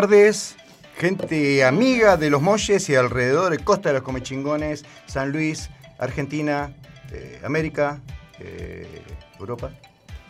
tardes, 0.00 0.56
gente 0.96 1.64
amiga 1.64 2.16
de 2.16 2.28
los 2.28 2.42
Molles 2.42 2.88
y 2.88 2.96
alrededor 2.96 3.52
de 3.52 3.60
Costa 3.60 3.90
de 3.90 3.92
los 3.92 4.02
Comechingones, 4.02 4.84
San 5.06 5.30
Luis, 5.30 5.70
Argentina, 6.00 6.72
eh, 7.12 7.40
América, 7.44 8.00
eh, 8.40 9.04
Europa. 9.38 9.70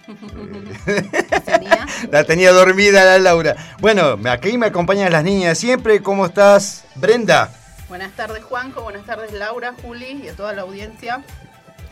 Sería. 1.46 1.86
La 2.10 2.24
tenía 2.24 2.52
dormida 2.52 3.06
la 3.06 3.18
Laura. 3.18 3.56
Bueno, 3.80 4.18
aquí 4.28 4.58
me 4.58 4.66
acompañan 4.66 5.10
las 5.10 5.24
niñas 5.24 5.56
siempre. 5.56 6.02
¿Cómo 6.02 6.26
estás, 6.26 6.84
Brenda? 6.96 7.50
Buenas 7.88 8.12
tardes, 8.12 8.44
Juanjo. 8.44 8.82
Buenas 8.82 9.06
tardes, 9.06 9.32
Laura, 9.32 9.74
Juli 9.80 10.24
y 10.24 10.28
a 10.28 10.36
toda 10.36 10.52
la 10.52 10.60
audiencia. 10.60 11.24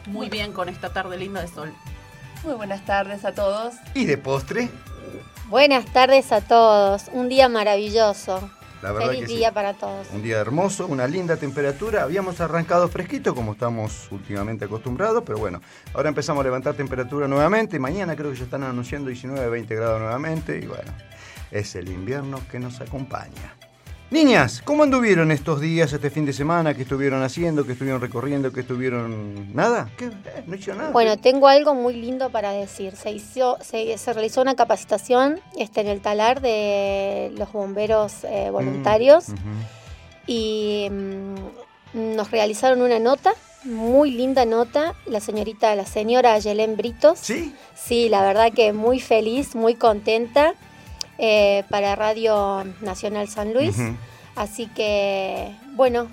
Muy 0.05 0.28
bien 0.28 0.53
con 0.53 0.69
esta 0.69 0.93
tarde 0.93 1.16
linda 1.16 1.41
de 1.41 1.49
sol. 1.49 1.72
Muy 2.44 2.53
buenas 2.53 2.84
tardes 2.84 3.25
a 3.25 3.32
todos. 3.32 3.72
¿Y 3.94 4.05
de 4.05 4.19
postre? 4.19 4.69
Buenas 5.52 5.84
tardes 5.84 6.32
a 6.32 6.40
todos, 6.40 7.10
un 7.12 7.28
día 7.28 7.46
maravilloso. 7.46 8.40
La 8.80 8.90
verdad 8.90 9.08
Feliz 9.10 9.20
que 9.24 9.28
sí. 9.28 9.36
día 9.36 9.52
para 9.52 9.74
todos. 9.74 10.08
Un 10.14 10.22
día 10.22 10.38
hermoso, 10.38 10.86
una 10.86 11.06
linda 11.06 11.36
temperatura. 11.36 12.04
Habíamos 12.04 12.40
arrancado 12.40 12.88
fresquito 12.88 13.34
como 13.34 13.52
estamos 13.52 14.10
últimamente 14.10 14.64
acostumbrados, 14.64 15.22
pero 15.26 15.38
bueno, 15.38 15.60
ahora 15.92 16.08
empezamos 16.08 16.40
a 16.40 16.44
levantar 16.44 16.72
temperatura 16.72 17.28
nuevamente. 17.28 17.78
Mañana 17.78 18.16
creo 18.16 18.30
que 18.30 18.38
ya 18.38 18.44
están 18.44 18.62
anunciando 18.62 19.08
19, 19.10 19.46
20 19.50 19.74
grados 19.74 20.00
nuevamente 20.00 20.56
y 20.56 20.66
bueno, 20.66 20.90
es 21.50 21.74
el 21.74 21.90
invierno 21.90 22.40
que 22.50 22.58
nos 22.58 22.80
acompaña. 22.80 23.54
Niñas, 24.12 24.61
¿cómo 24.62 24.83
anduvieron 24.83 25.33
estos 25.33 25.59
días, 25.62 25.91
este 25.95 26.11
fin 26.11 26.27
de 26.27 26.34
semana? 26.34 26.75
¿Qué 26.75 26.83
estuvieron 26.83 27.23
haciendo? 27.23 27.65
¿Qué 27.65 27.73
estuvieron 27.73 27.99
recorriendo? 28.03 28.53
¿Qué 28.53 28.61
estuvieron...? 28.61 29.55
¿Nada? 29.55 29.89
¿Qué? 29.97 30.05
Eh, 30.05 30.45
¿No 30.47 30.55
hicieron 30.55 30.78
nada? 30.81 30.91
Bueno, 30.91 31.17
tengo 31.17 31.49
algo 31.49 31.75
muy 31.75 31.95
lindo 31.95 32.28
para 32.28 32.50
decir. 32.53 32.95
Se, 32.95 33.11
hizo, 33.11 33.56
se, 33.62 33.97
se 33.97 34.12
realizó 34.12 34.43
una 34.43 34.55
capacitación 34.55 35.41
este, 35.59 35.81
en 35.81 35.87
el 35.89 36.03
talar 36.03 36.43
de 36.43 37.33
los 37.39 37.50
bomberos 37.53 38.25
eh, 38.25 38.50
voluntarios 38.50 39.31
Mm, 39.31 39.33
ujú. 39.33 39.41
y 40.27 40.89
mm, 40.91 42.15
nos 42.17 42.31
realizaron 42.31 42.83
una 42.83 42.99
nota, 42.99 43.33
muy 43.65 44.11
linda 44.11 44.44
nota, 44.44 44.94
la 45.06 45.21
señorita, 45.21 45.75
la 45.75 45.87
señora 45.87 46.39
Yelén 46.39 46.77
Britos. 46.77 47.19
¿Sí? 47.19 47.55
Sí, 47.75 48.11
la 48.11 48.21
verdad 48.21 48.53
que 48.53 48.75
muy 48.75 49.00
feliz, 49.00 49.55
muy 49.55 49.75
contenta 49.75 50.53
eh, 51.25 51.62
para 51.71 51.94
Radio 51.94 52.65
Nacional 52.81 53.28
San 53.28 53.55
Luis. 53.55 53.77
Así 54.34 54.66
que, 54.66 55.55
bueno, 55.77 56.09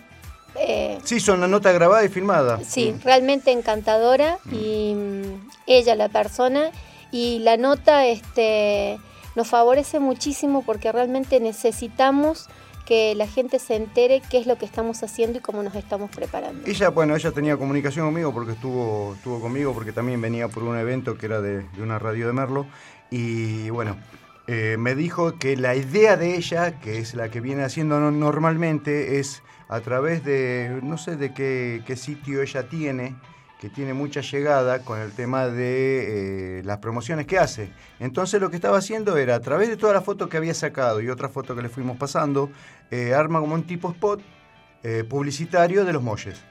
eh, 0.56 1.00
Sí, 1.04 1.20
son 1.20 1.42
la 1.42 1.48
nota 1.48 1.72
grabada 1.72 2.06
y 2.06 2.10
filmada. 2.10 2.60
sí, 2.64 2.94
realmente 3.04 3.52
encantadora 3.52 4.38
y 4.52 4.94
mm, 4.94 5.50
ella, 5.66 5.96
la 5.96 6.10
persona, 6.10 6.70
y 7.12 7.40
la 7.40 7.58
nota 7.58 8.06
este, 8.06 9.00
nos 9.36 9.48
favorece 9.48 10.00
muchísimo 10.00 10.62
porque 10.64 10.92
realmente 10.92 11.40
necesitamos 11.40 12.48
que 12.86 13.16
la 13.16 13.26
gente 13.26 13.58
se 13.58 13.78
entere 13.78 14.22
qué 14.30 14.38
es 14.38 14.46
lo 14.46 14.58
que 14.60 14.66
estamos 14.66 15.02
haciendo 15.02 15.40
y 15.40 15.42
cómo 15.42 15.64
nos 15.64 15.74
estamos 15.74 16.12
preparando. 16.12 16.68
Ella, 16.68 16.90
bueno, 16.90 17.16
ella 17.16 17.32
tenía 17.32 17.58
comunicación 17.58 18.06
conmigo 18.06 18.32
porque 18.32 18.52
estuvo, 18.52 19.16
estuvo 19.16 19.40
conmigo, 19.40 19.74
porque 19.74 19.92
también 19.92 20.22
venía 20.22 20.50
por 20.50 20.64
un 20.64 20.78
evento 20.78 21.18
que 21.18 21.26
era 21.26 21.42
de, 21.42 21.64
de 21.64 21.82
una 21.82 21.98
radio 21.98 22.28
de 22.28 22.34
Merlo. 22.34 22.68
Y 23.12 23.70
bueno, 23.72 23.96
eh, 24.52 24.78
me 24.80 24.96
dijo 24.96 25.38
que 25.38 25.56
la 25.56 25.76
idea 25.76 26.18
de 26.18 26.36
ella, 26.36 26.80
que 26.80 26.98
es 26.98 27.14
la 27.14 27.30
que 27.30 27.40
viene 27.40 27.64
haciendo 27.64 28.00
no- 28.00 28.10
normalmente, 28.10 29.20
es 29.20 29.44
a 29.68 29.80
través 29.82 30.24
de, 30.24 30.80
no 30.82 30.98
sé 30.98 31.18
de 31.18 31.36
qué, 31.36 31.96
sitio 31.96 32.42
ella 32.42 32.68
tiene, 32.68 33.16
que 33.62 33.70
tiene 33.70 33.94
mucha 33.94 34.22
llegada 34.22 34.80
con 34.80 35.00
el 35.00 35.12
tema 35.12 35.48
de 35.50 36.62
eh, 36.62 36.64
las 36.64 36.80
promociones 36.80 37.28
que 37.28 37.38
hace. 37.38 37.72
Entonces 38.00 38.42
lo 38.42 38.50
que 38.50 38.56
estaba 38.56 38.80
haciendo 38.80 39.18
era, 39.18 39.36
a 39.36 39.40
través 39.40 39.70
de 39.70 39.78
todas 39.78 39.94
las 39.94 40.04
fotos 40.04 40.30
que 40.30 40.38
había 40.38 40.56
sacado 40.56 41.00
y 41.00 41.10
otras 41.10 41.32
fotos 41.32 41.56
que 41.56 41.62
le 41.62 41.70
fuimos 41.70 41.98
pasando, 41.98 42.50
eh, 42.90 43.14
arma 43.14 43.40
como 43.40 43.54
un 43.54 43.68
tipo 43.68 43.92
spot 43.92 44.22
publicitario 45.10 45.84
de 45.86 45.94
los 45.94 46.02
molles. 46.02 46.42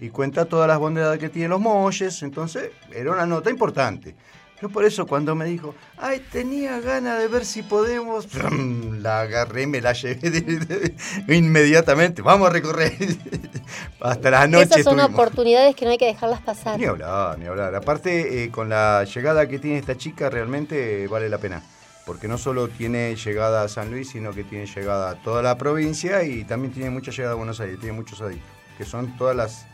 Y 0.00 0.08
cuenta 0.08 0.46
todas 0.46 0.66
las 0.66 0.78
bondades 0.78 1.18
que 1.20 1.28
tienen 1.28 1.50
los 1.50 1.60
molles. 1.60 2.22
Entonces, 2.22 2.70
era 2.90 3.12
una 3.12 3.26
nota 3.26 3.50
importante. 3.50 4.16
Yo 4.60 4.68
por 4.68 4.84
eso 4.84 5.06
cuando 5.06 5.36
me 5.36 5.44
dijo, 5.44 5.74
ay, 5.96 6.20
tenía 6.32 6.80
ganas 6.80 7.20
de 7.20 7.28
ver 7.28 7.44
si 7.44 7.62
podemos, 7.62 8.26
la 9.00 9.20
agarré, 9.20 9.68
me 9.68 9.80
la 9.80 9.92
llevé 9.92 10.94
inmediatamente. 11.28 12.22
Vamos 12.22 12.48
a 12.48 12.52
recorrer. 12.52 12.92
Hasta 14.00 14.30
la 14.30 14.46
noche. 14.48 14.64
Esas 14.64 14.84
son 14.84 14.98
oportunidades 14.98 15.76
que 15.76 15.84
no 15.84 15.92
hay 15.92 15.98
que 15.98 16.06
dejarlas 16.06 16.40
pasar. 16.40 16.78
Ni 16.78 16.86
hablar, 16.86 17.38
ni 17.38 17.46
hablar. 17.46 17.74
Aparte, 17.76 18.42
eh, 18.42 18.50
con 18.50 18.68
la 18.68 19.04
llegada 19.04 19.46
que 19.46 19.60
tiene 19.60 19.78
esta 19.78 19.96
chica, 19.96 20.28
realmente 20.28 21.04
eh, 21.04 21.06
vale 21.06 21.28
la 21.28 21.38
pena. 21.38 21.62
Porque 22.04 22.26
no 22.26 22.36
solo 22.36 22.68
tiene 22.68 23.14
llegada 23.14 23.62
a 23.62 23.68
San 23.68 23.90
Luis, 23.90 24.10
sino 24.10 24.32
que 24.32 24.42
tiene 24.42 24.66
llegada 24.66 25.10
a 25.10 25.22
toda 25.22 25.42
la 25.42 25.56
provincia 25.56 26.24
y 26.24 26.42
también 26.44 26.72
tiene 26.72 26.90
mucha 26.90 27.12
llegada 27.12 27.34
a 27.34 27.36
Buenos 27.36 27.60
Aires, 27.60 27.78
tiene 27.78 27.94
muchos 27.94 28.22
adictos, 28.22 28.50
que 28.78 28.86
son 28.86 29.16
todas 29.18 29.36
las, 29.36 29.66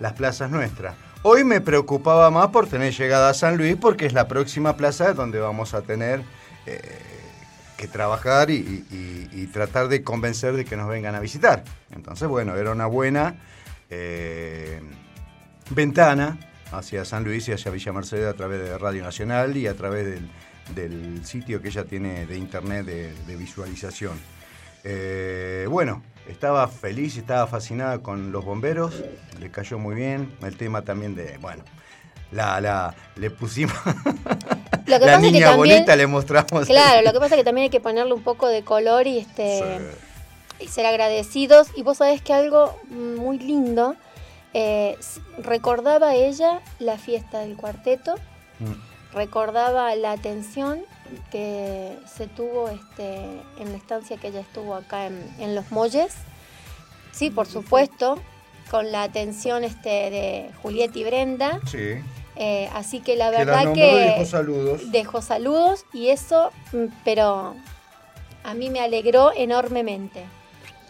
las 0.00 0.14
plazas 0.14 0.50
nuestras. 0.50 0.96
Hoy 1.24 1.44
me 1.44 1.60
preocupaba 1.60 2.32
más 2.32 2.48
por 2.48 2.66
tener 2.66 2.92
llegada 2.92 3.30
a 3.30 3.34
San 3.34 3.56
Luis, 3.56 3.76
porque 3.76 4.06
es 4.06 4.12
la 4.12 4.26
próxima 4.26 4.76
plaza 4.76 5.14
donde 5.14 5.38
vamos 5.38 5.72
a 5.72 5.82
tener 5.82 6.20
eh, 6.66 6.80
que 7.76 7.86
trabajar 7.86 8.50
y, 8.50 9.48
tratar 9.52 9.86
de 9.88 10.02
convencer 10.02 10.54
de 10.54 10.64
que 10.64 10.76
nos 10.76 10.88
vengan 10.88 11.14
a 11.14 11.20
visitar. 11.20 11.62
Entonces, 11.94 12.26
bueno, 12.26 12.56
era 12.56 12.72
una 12.72 12.86
buena 12.86 13.36
eh, 13.88 14.80
ventana 15.70 16.38
hacia 16.72 17.04
San 17.04 17.22
Luis 17.22 17.46
y 17.48 17.52
hacia 17.52 17.70
Villa 17.70 17.92
Mercedes 17.92 18.26
a 18.26 18.34
través 18.34 18.60
de 18.60 18.76
Radio 18.76 19.04
Nacional 19.04 19.56
y 19.56 19.68
a 19.68 19.74
través 19.74 20.20
del, 20.74 21.24
sitio 21.24 21.62
que 21.62 21.68
ella 21.68 21.84
tiene 21.84 22.26
de 22.26 22.36
internet 22.36 22.84
de, 22.84 23.14
de 23.26 23.36
visualización. 23.36 24.18
Eh, 24.82 25.66
bueno, 25.68 26.02
estaba 26.28 26.66
feliz, 26.68 27.16
estaba 27.16 27.46
fascinada 27.46 27.98
con 28.00 28.32
los 28.32 28.44
bomberos, 28.44 29.02
le 29.40 29.50
cayó 29.50 29.78
muy 29.78 29.94
bien. 29.94 30.32
El 30.42 30.56
tema 30.56 30.82
también 30.82 31.14
de, 31.14 31.38
bueno, 31.38 31.64
la, 32.30 32.60
la, 32.60 32.94
le 33.16 33.30
pusimos 33.30 33.74
Lo 34.86 34.98
que 34.98 35.06
la 35.06 35.12
pasa 35.12 35.14
es 35.14 35.22
que 35.26 35.32
niña 35.32 35.46
también- 35.50 35.56
bonita, 35.76 35.96
le 35.96 36.06
mostramos. 36.06 36.66
Claro, 36.66 37.02
lo 37.04 37.12
que 37.12 37.18
pasa 37.20 37.34
es 37.34 37.40
que 37.40 37.44
también 37.44 37.64
hay 37.64 37.70
que 37.70 37.80
ponerle 37.80 38.12
un 38.14 38.22
poco 38.22 38.48
de 38.48 38.62
color 38.64 39.06
y 39.06 39.18
este 39.18 39.62
y 40.58 40.68
ser 40.68 40.86
agradecidos. 40.86 41.68
Y 41.76 41.82
vos 41.82 41.98
sabés 41.98 42.20
que 42.22 42.32
algo 42.34 42.76
muy 42.90 43.38
lindo 43.38 43.94
eh, 44.54 44.98
recordaba 45.38 46.14
ella 46.14 46.60
la 46.78 46.98
fiesta 46.98 47.40
del 47.40 47.56
cuarteto, 47.56 48.14
Mm. 48.58 49.14
recordaba 49.14 49.94
la 49.96 50.12
atención 50.12 50.82
que 51.30 51.98
se 52.06 52.26
tuvo 52.26 52.68
este, 52.68 53.24
en 53.58 53.70
la 53.72 53.76
estancia 53.76 54.16
que 54.16 54.28
ella 54.28 54.40
estuvo 54.40 54.74
acá 54.74 55.06
en, 55.06 55.18
en 55.38 55.54
Los 55.54 55.70
Molles. 55.72 56.14
Sí, 57.12 57.30
por 57.30 57.46
supuesto, 57.46 58.18
con 58.70 58.90
la 58.92 59.02
atención 59.02 59.64
este, 59.64 59.88
de 59.88 60.50
Julieta 60.62 60.98
y 60.98 61.04
Brenda. 61.04 61.60
Sí. 61.66 61.94
Eh, 62.36 62.70
así 62.74 63.00
que 63.00 63.14
la 63.16 63.30
Que 63.30 63.44
la 63.44 63.44
verdad 63.44 63.72
que 63.74 63.84
dejó 63.94 64.24
saludos. 64.24 64.90
dejó 64.90 65.20
saludos 65.22 65.84
y 65.92 66.08
eso, 66.08 66.50
mm, 66.72 66.86
pero 67.04 67.54
a 68.42 68.54
mí 68.54 68.70
me 68.70 68.80
alegró 68.80 69.32
enormemente. 69.36 70.24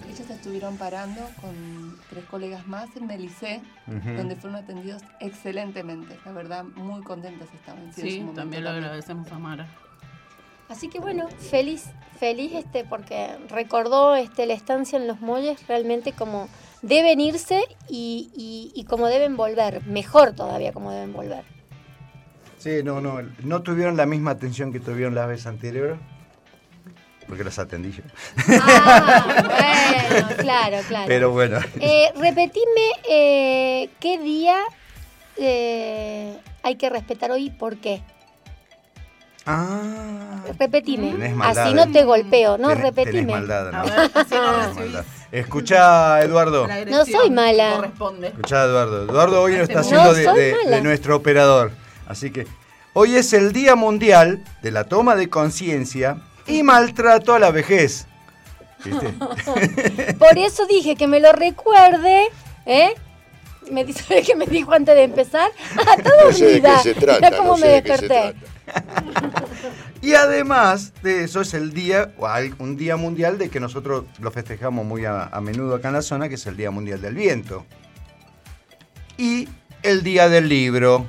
Ellos 0.08 0.28
estuvieron 0.30 0.76
parando 0.76 1.20
con 1.40 1.98
tres 2.10 2.24
colegas 2.26 2.66
más 2.66 2.94
en 2.96 3.06
Melicé, 3.06 3.60
Ujú. 3.86 4.16
donde 4.16 4.36
fueron 4.36 4.56
atendidos 4.62 5.02
excelentemente. 5.20 6.18
La 6.24 6.32
verdad, 6.32 6.64
muy 6.64 7.02
contentas 7.02 7.48
estaban. 7.54 7.92
Sí, 7.94 8.18
momento 8.20 8.40
también 8.40 8.64
lo 8.64 8.70
agradecemos 8.70 9.30
a 9.32 9.38
Mara. 9.38 9.66
Así 10.72 10.88
que 10.88 10.98
bueno, 11.00 11.28
feliz, 11.50 11.84
feliz 12.18 12.52
este 12.54 12.84
porque 12.84 13.28
recordó 13.48 14.14
este 14.16 14.46
la 14.46 14.54
estancia 14.54 14.98
en 14.98 15.06
los 15.06 15.20
molles 15.20 15.66
realmente 15.68 16.12
como 16.12 16.48
deben 16.80 17.20
irse 17.20 17.62
y, 17.90 18.30
y- 18.34 18.72
y 18.74 18.84
como 18.84 19.06
deben 19.08 19.36
volver, 19.36 19.84
mejor 19.86 20.32
todavía 20.34 20.72
como 20.72 20.90
deben 20.90 21.12
volver. 21.12 21.44
Sí, 22.58 22.80
no, 22.82 23.00
no. 23.00 23.20
No 23.42 23.62
tuvieron 23.62 23.96
la 23.96 24.06
misma 24.06 24.30
atención 24.30 24.72
que 24.72 24.80
tuvieron 24.80 25.14
las 25.14 25.28
veces 25.28 25.46
anteriores. 25.46 25.98
Porque 27.28 27.44
las 27.44 27.58
atendí 27.58 27.92
yo. 27.92 28.02
Ah, 28.62 29.24
bueno, 30.10 30.36
claro, 30.38 30.78
claro. 30.88 31.04
Pero 31.06 31.30
bueno. 31.32 31.58
Eh, 31.80 32.10
repetime 32.16 32.92
eh, 33.08 33.90
qué 34.00 34.18
día 34.18 34.56
eh, 35.36 36.36
hay 36.62 36.76
que 36.76 36.88
respetar 36.90 37.30
hoy 37.30 37.46
y 37.46 37.50
por 37.50 37.76
qué. 37.78 38.02
Ah. 39.46 40.42
Repetime. 40.58 41.28
Maldad, 41.34 41.64
Así 41.66 41.74
no 41.74 41.82
eh. 41.84 41.88
te 41.92 42.04
golpeo, 42.04 42.58
¿no? 42.58 42.68
Tenés- 42.70 42.74
tenés 42.74 42.94
repetime. 42.96 43.32
maldad, 43.32 43.72
¿no? 43.72 43.78
A 43.78 43.82
ver, 43.82 44.10
no 44.30 44.74
maldad. 44.74 45.04
Escucha, 45.32 46.22
Eduardo. 46.22 46.68
No 46.88 47.04
soy 47.04 47.30
mala. 47.30 47.70
que 47.70 47.76
Corresponde. 47.76 48.26
Escuchá, 48.28 48.64
Eduardo. 48.64 49.04
Eduardo 49.04 49.42
hoy 49.42 49.52
nos 49.52 49.62
está 49.62 49.74
No 49.74 49.80
haciendo 49.80 50.34
de, 50.34 50.80
nuestro 50.82 51.16
operador. 51.16 51.72
Así 52.06 52.30
que 52.30 52.46
hoy 52.92 53.16
es 53.16 53.32
el 53.32 53.52
Día 53.52 53.74
Mundial 53.74 54.44
de 54.62 54.70
la 54.70 54.84
Toma 54.84 55.16
de 55.16 55.28
Conciencia 55.30 56.18
y 56.46 56.62
Maltrato 56.62 57.34
a 57.34 57.38
la 57.38 57.50
Vejez. 57.50 58.06
¿Viste? 58.84 59.08
Por 60.18 60.36
eso 60.38 60.66
dije 60.66 60.96
que 60.96 61.06
me 61.06 61.18
lo 61.20 61.32
recuerde, 61.32 62.28
¿eh? 62.66 62.94
Me 63.70 63.84
dice 63.84 64.02
¿sabes 64.08 64.26
qué 64.26 64.34
me 64.36 64.46
dijo 64.46 64.72
antes 64.72 64.94
de 64.94 65.04
empezar. 65.04 65.50
Ah, 65.78 65.94
está 65.96 66.10
No 66.24 66.32
sé 66.32 66.44
de 66.46 66.52
qué 66.52 66.60
dormida. 66.60 66.82
se 66.82 66.94
trata, 66.94 67.20
Mirá 67.30 67.36
cómo 67.38 67.50
no 67.52 67.56
sé 67.56 67.62
me 67.66 67.72
de 67.72 67.82
qué 67.82 67.96
se 67.96 68.08
desperté. 68.08 68.51
Y 70.02 70.14
además 70.14 70.92
de 71.04 71.22
eso 71.22 71.42
es 71.42 71.54
el 71.54 71.72
día, 71.72 72.12
un 72.58 72.76
día 72.76 72.96
mundial 72.96 73.38
de 73.38 73.50
que 73.50 73.60
nosotros 73.60 74.04
lo 74.18 74.32
festejamos 74.32 74.84
muy 74.84 75.04
a, 75.04 75.26
a 75.26 75.40
menudo 75.40 75.76
acá 75.76 75.88
en 75.88 75.94
la 75.94 76.02
zona, 76.02 76.28
que 76.28 76.34
es 76.34 76.46
el 76.46 76.56
Día 76.56 76.72
Mundial 76.72 77.00
del 77.00 77.14
Viento. 77.14 77.64
Y 79.16 79.48
el 79.84 80.02
Día 80.02 80.28
del 80.28 80.48
Libro, 80.48 81.06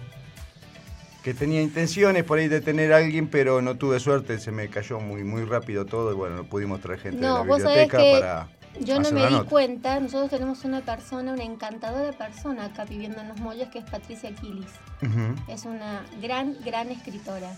que 1.24 1.34
tenía 1.34 1.62
intenciones 1.62 2.24
por 2.24 2.38
ahí 2.38 2.48
de 2.48 2.62
tener 2.62 2.94
a 2.94 2.98
alguien, 2.98 3.28
pero 3.28 3.64
no 3.64 3.78
tuve 3.78 4.00
suerte, 4.00 4.40
se 4.40 4.52
me 4.52 4.70
cayó 4.70 5.00
muy, 5.00 5.24
muy 5.24 5.44
rápido 5.46 5.86
todo 5.86 6.12
y 6.12 6.16
bueno, 6.16 6.36
no 6.36 6.44
pudimos 6.44 6.80
traer 6.80 7.00
gente 7.00 7.22
No, 7.22 7.44
de 7.44 7.50
la 7.50 7.56
biblioteca 7.56 7.98
para... 7.98 8.48
Yo 8.80 9.00
no 9.00 9.12
me 9.12 9.28
di 9.28 9.34
nota. 9.34 9.50
cuenta, 9.50 10.00
nosotros 10.00 10.30
tenemos 10.30 10.64
una 10.66 10.82
persona, 10.82 11.32
una 11.34 11.44
encantadora 11.44 12.12
persona 12.12 12.66
acá 12.66 12.86
viviendo 12.86 13.22
en 13.22 13.28
Los 13.30 13.40
Molles, 13.40 13.70
que 13.70 13.80
es 13.80 13.86
Patricia 13.86 14.34
Quilis. 14.36 14.66
Es 15.48 15.66
una 15.66 16.04
gran, 16.22 16.56
gran 16.66 16.90
escritora. 16.90 17.52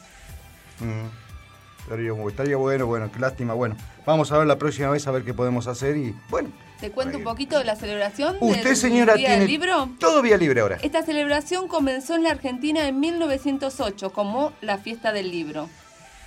Estaría, 1.84 2.12
bu- 2.12 2.30
estaría 2.30 2.58
bueno, 2.58 2.86
bueno, 2.88 3.12
qué 3.12 3.20
lástima. 3.20 3.54
Bueno, 3.54 3.76
vamos 4.06 4.32
a 4.32 4.38
ver 4.40 4.48
la 4.48 4.58
próxima 4.58 4.90
vez 4.90 5.06
a 5.08 5.12
ver 5.12 5.24
qué 5.24 5.34
podemos 5.34 5.68
hacer 5.68 5.96
y 5.98 6.16
bueno. 6.30 6.50
Te 6.80 6.92
cuento 6.92 7.18
un 7.18 7.24
poquito 7.24 7.58
de 7.58 7.64
la 7.64 7.76
celebración 7.78 8.36
Usted, 8.42 8.64
del 8.64 8.76
señora, 8.76 9.14
Día 9.14 9.28
tiene 9.28 9.40
del 9.44 9.48
Libro. 9.50 9.90
todo 10.00 10.22
vía 10.22 10.36
libre 10.36 10.60
ahora. 10.60 10.78
Esta 10.82 11.04
celebración 11.04 11.70
comenzó 11.70 12.16
en 12.16 12.24
la 12.24 12.32
Argentina 12.32 12.86
en 12.88 13.00
1908 13.00 14.12
como 14.12 14.52
la 14.62 14.78
Fiesta 14.78 15.14
del 15.14 15.32
Libro. 15.32 15.70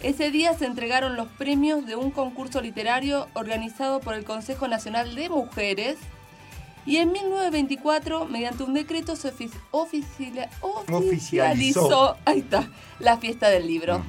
Ese 0.01 0.31
día 0.31 0.55
se 0.55 0.67
entregaron 0.67 1.17
los 1.17 1.27
premios 1.27 1.85
de 1.85 1.97
un 1.97 2.11
concurso 2.13 2.61
literario 2.61 3.29
organizado 3.35 4.01
por 4.01 4.15
el 4.15 4.25
Consejo 4.25 4.69
Nacional 4.69 5.15
de 5.17 5.29
Mujeres 5.29 5.97
y 6.87 6.99
en 6.99 7.13
1924, 7.13 8.27
mediante 8.27 8.63
un 8.63 8.75
decreto, 8.75 9.17
se 9.17 9.33
Oficializó. 9.73 10.49
oficializó 10.89 12.17
ahí 12.25 12.39
está, 12.39 12.71
la 13.01 13.19
Fiesta 13.19 13.49
del 13.49 13.67
Libro. 13.67 14.01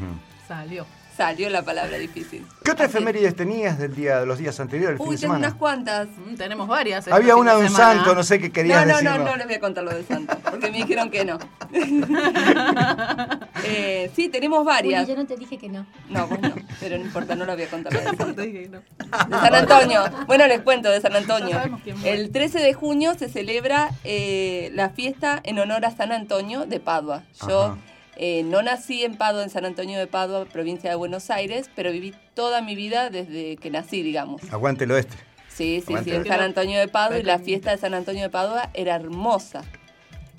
Salió. 0.48 0.86
Salió 1.20 1.50
la 1.50 1.64
palabra 1.64 1.98
difícil. 1.98 2.46
¿Qué 2.64 2.72
otras 2.72 2.88
efemérides 2.90 3.36
tenías 3.36 3.78
del 3.78 3.94
día, 3.94 4.22
de 4.22 4.26
los 4.26 4.38
días 4.38 4.58
anteriores, 4.62 4.94
el 4.94 4.98
fin 5.00 5.06
Uy, 5.10 5.16
de 5.18 5.20
tengo 5.20 5.34
semana? 5.34 5.48
unas 5.50 5.60
cuantas. 5.60 6.08
Mm, 6.08 6.36
tenemos 6.36 6.66
varias. 6.66 7.00
este 7.00 7.12
Había 7.12 7.34
fin 7.34 7.42
una 7.42 7.56
de 7.56 7.58
un 7.60 7.68
semana. 7.68 7.94
santo, 7.96 8.16
no 8.16 8.24
sé 8.24 8.40
qué 8.40 8.52
querías 8.54 8.86
no, 8.88 8.94
no, 8.94 8.98
decir. 9.00 9.10
no, 9.20 9.26
no 9.26 9.36
les 9.36 9.46
voy 9.46 9.56
a 9.56 9.60
contar 9.60 9.84
lo 9.84 9.92
del 9.94 10.06
santo, 10.08 10.38
porque 10.50 10.72
me 10.72 10.78
dijeron 10.78 11.12
que 11.12 11.26
no. 11.26 11.38
Eh, 13.66 14.10
sí, 14.16 14.30
tenemos 14.30 14.60
Uy, 14.62 14.66
varias. 14.66 15.08
yo 15.08 15.16
no 15.18 15.26
te 15.26 15.36
dije 15.36 15.58
que 15.58 15.68
no. 15.68 15.86
No, 16.10 16.26
vos 16.28 16.40
no, 16.40 16.54
pero 16.80 16.98
no 16.98 17.04
importa, 17.04 17.36
no 17.36 17.44
lo 17.46 17.54
voy 17.54 17.64
a 17.64 17.70
contar. 17.70 17.92
lo 17.94 18.00
del 18.00 18.18
santo. 18.18 18.36
Te 18.36 18.42
dije 18.44 18.64
que 18.64 18.70
no. 18.70 18.80
De 18.80 19.36
San 19.42 19.54
Antonio. 19.56 20.04
Bueno, 20.28 20.48
les 20.48 20.62
cuento 20.62 20.90
de 20.90 21.02
San 21.02 21.14
Antonio. 21.16 21.60
El 22.06 22.32
13 22.32 22.60
de 22.60 22.74
junio 22.74 23.14
se 23.20 23.28
celebra 23.28 23.90
eh, 24.06 24.72
la 24.74 24.90
fiesta 24.90 25.42
en 25.44 25.60
honor 25.60 25.86
a 25.86 25.92
San 25.92 26.14
Antonio 26.14 26.66
de 26.66 26.80
Padua. 26.80 27.24
Yo 27.48 27.64
Ajá. 27.64 27.78
Eh, 28.22 28.44
no 28.44 28.62
nací 28.62 29.06
en 29.06 29.16
Padua, 29.16 29.44
en 29.44 29.50
San 29.50 29.64
Antonio 29.64 29.98
de 29.98 30.06
Padua, 30.06 30.44
provincia 30.44 30.90
de 30.90 30.96
Buenos 30.98 31.30
Aires, 31.30 31.70
pero 31.74 31.90
viví 31.94 32.14
toda 32.34 32.62
mi 32.62 32.76
vida 32.76 33.10
desde 33.10 33.56
que 33.56 33.70
nací, 33.72 34.04
digamos. 34.04 34.42
Aguante 34.52 34.84
el 34.84 34.92
oeste. 34.92 35.16
Sí, 35.48 35.82
sí, 35.88 35.94
sí, 36.04 36.12
en 36.12 36.26
San 36.26 36.42
Antonio 36.42 36.80
de 36.80 36.90
Padua 36.90 37.18
y 37.18 37.24
la 37.24 37.40
fiesta 37.40 37.72
de 37.72 37.78
San 37.78 37.94
Antonio 37.94 38.22
de 38.24 38.30
Padua 38.30 38.72
era 38.74 38.96
hermosa. 38.96 39.64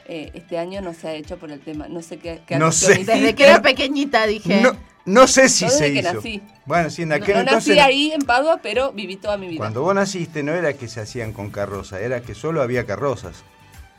Eh, 0.06 0.31
este 0.35 0.59
año 0.59 0.82
no 0.82 0.93
se 0.93 1.09
ha 1.09 1.15
hecho 1.15 1.38
por 1.38 1.50
el 1.50 1.61
tema, 1.61 1.88
no 1.88 2.03
sé 2.03 2.19
qué, 2.19 2.41
qué 2.47 2.56
No 2.59 2.71
sé. 2.71 3.03
Desde 3.05 3.35
que 3.35 3.44
era 3.44 3.62
pequeñita 3.62 4.26
dije. 4.26 4.61
No, 4.61 4.73
no 5.07 5.26
sé 5.26 5.49
si 5.49 5.64
Yo 5.64 5.71
se 5.71 5.85
desde 5.90 5.95
que 5.95 6.00
hizo. 6.00 6.14
nací. 6.14 6.43
Bueno, 6.66 6.90
sí, 6.90 7.02
en 7.02 7.09
No, 7.11 7.14
aquel 7.14 7.35
no 7.35 7.40
entonces... 7.40 7.76
nací 7.76 7.81
ahí 7.81 8.12
en 8.12 8.23
Padua, 8.23 8.59
pero 8.62 8.93
viví 8.93 9.16
toda 9.16 9.38
mi 9.38 9.49
vida. 9.49 9.59
Cuando 9.59 9.83
vos 9.83 9.95
naciste 9.95 10.43
no 10.43 10.52
era 10.52 10.75
que 10.75 10.87
se 10.87 11.00
hacían 11.00 11.33
con 11.33 11.50
carroza, 11.50 11.99
era 12.00 12.21
que 12.21 12.35
solo 12.35 12.61
había 12.61 12.85
carrozas. 12.85 13.43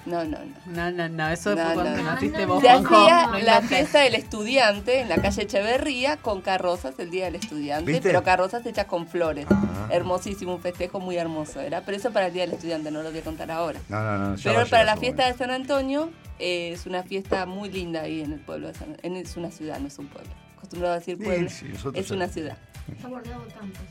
No, 0.06 0.24
no, 0.24 0.38
no. 0.40 0.56
No, 0.66 0.92
no, 0.92 1.10
no, 1.10 1.30
eso 1.30 1.56
No, 1.56 1.64
fue 1.64 1.74
cuando 1.76 1.98
no, 1.98 2.04
naciste 2.04 2.42
No, 2.46 2.54
vos, 2.56 2.62
Se 2.64 2.70
hacía 2.70 3.28
No 3.28 3.40
la 3.40 3.62
fiesta 3.62 4.00
del 4.00 4.16
estudiante 4.16 5.00
en 5.02 5.10
la 5.10 5.18
calle 5.22 5.44
Echeverría 5.44 6.18
con 6.18 6.42
carrozas 6.42 6.96
el 6.98 7.12
día 7.12 7.26
del 7.26 7.36
estudiante, 7.36 7.92
¿Viste? 7.92 8.08
pero 8.10 8.24
carrozas 8.24 8.66
hechas 8.66 8.86
con 8.86 9.08
flores. 9.08 9.46
Ah. 9.50 9.88
Hermosísimo, 9.92 10.56
un 10.56 10.62
festejo 10.62 11.00
muy 11.00 11.18
hermoso 11.18 11.62
era. 11.62 11.82
Pero 11.82 11.98
eso 11.98 12.12
para 12.12 12.28
el 12.28 12.34
día 12.34 12.44
del 12.44 12.54
estudiante, 12.54 12.90
no 12.90 13.04
lo 13.04 13.12
voy 13.12 13.20
a 13.20 13.24
contar 13.24 13.52
ahora. 13.52 13.80
No, 13.90 14.02
no, 14.02 14.18
no. 14.30 14.36
Pero 14.42 14.54
para 14.56 14.64
llegar 14.66 14.86
la 14.86 14.98
fiesta 14.98 15.28
de 15.28 15.34
San 15.38 15.52
Antonio 15.52 16.10
eh, 16.40 16.72
es 16.74 16.86
una 16.88 17.04
fiesta 17.04 17.46
muy 17.46 17.70
linda 17.70 18.02
ahí 18.02 18.22
en 18.22 18.34
el 18.34 18.40
pueblo 18.40 18.68
de 18.70 18.74
San 18.74 18.98
en- 19.04 19.16
Es 19.18 19.38
una 19.38 19.52
ciudad, 19.52 19.80
no 19.80 19.88
es 19.88 20.00
un 20.00 20.08
pueblo. 20.08 20.32
Acostumbrado 20.58 20.96
a 20.96 21.00
decir 21.00 21.18
Sí, 21.20 21.24
pueblo, 21.24 21.50
sí, 21.50 21.66
nosotros 21.72 22.04
es 22.06 22.10
una 22.12 22.28
ciudad. 22.28 22.58
Está 22.92 23.08
bordeado 23.08 23.46
de 23.46 23.52
campos. 23.54 23.82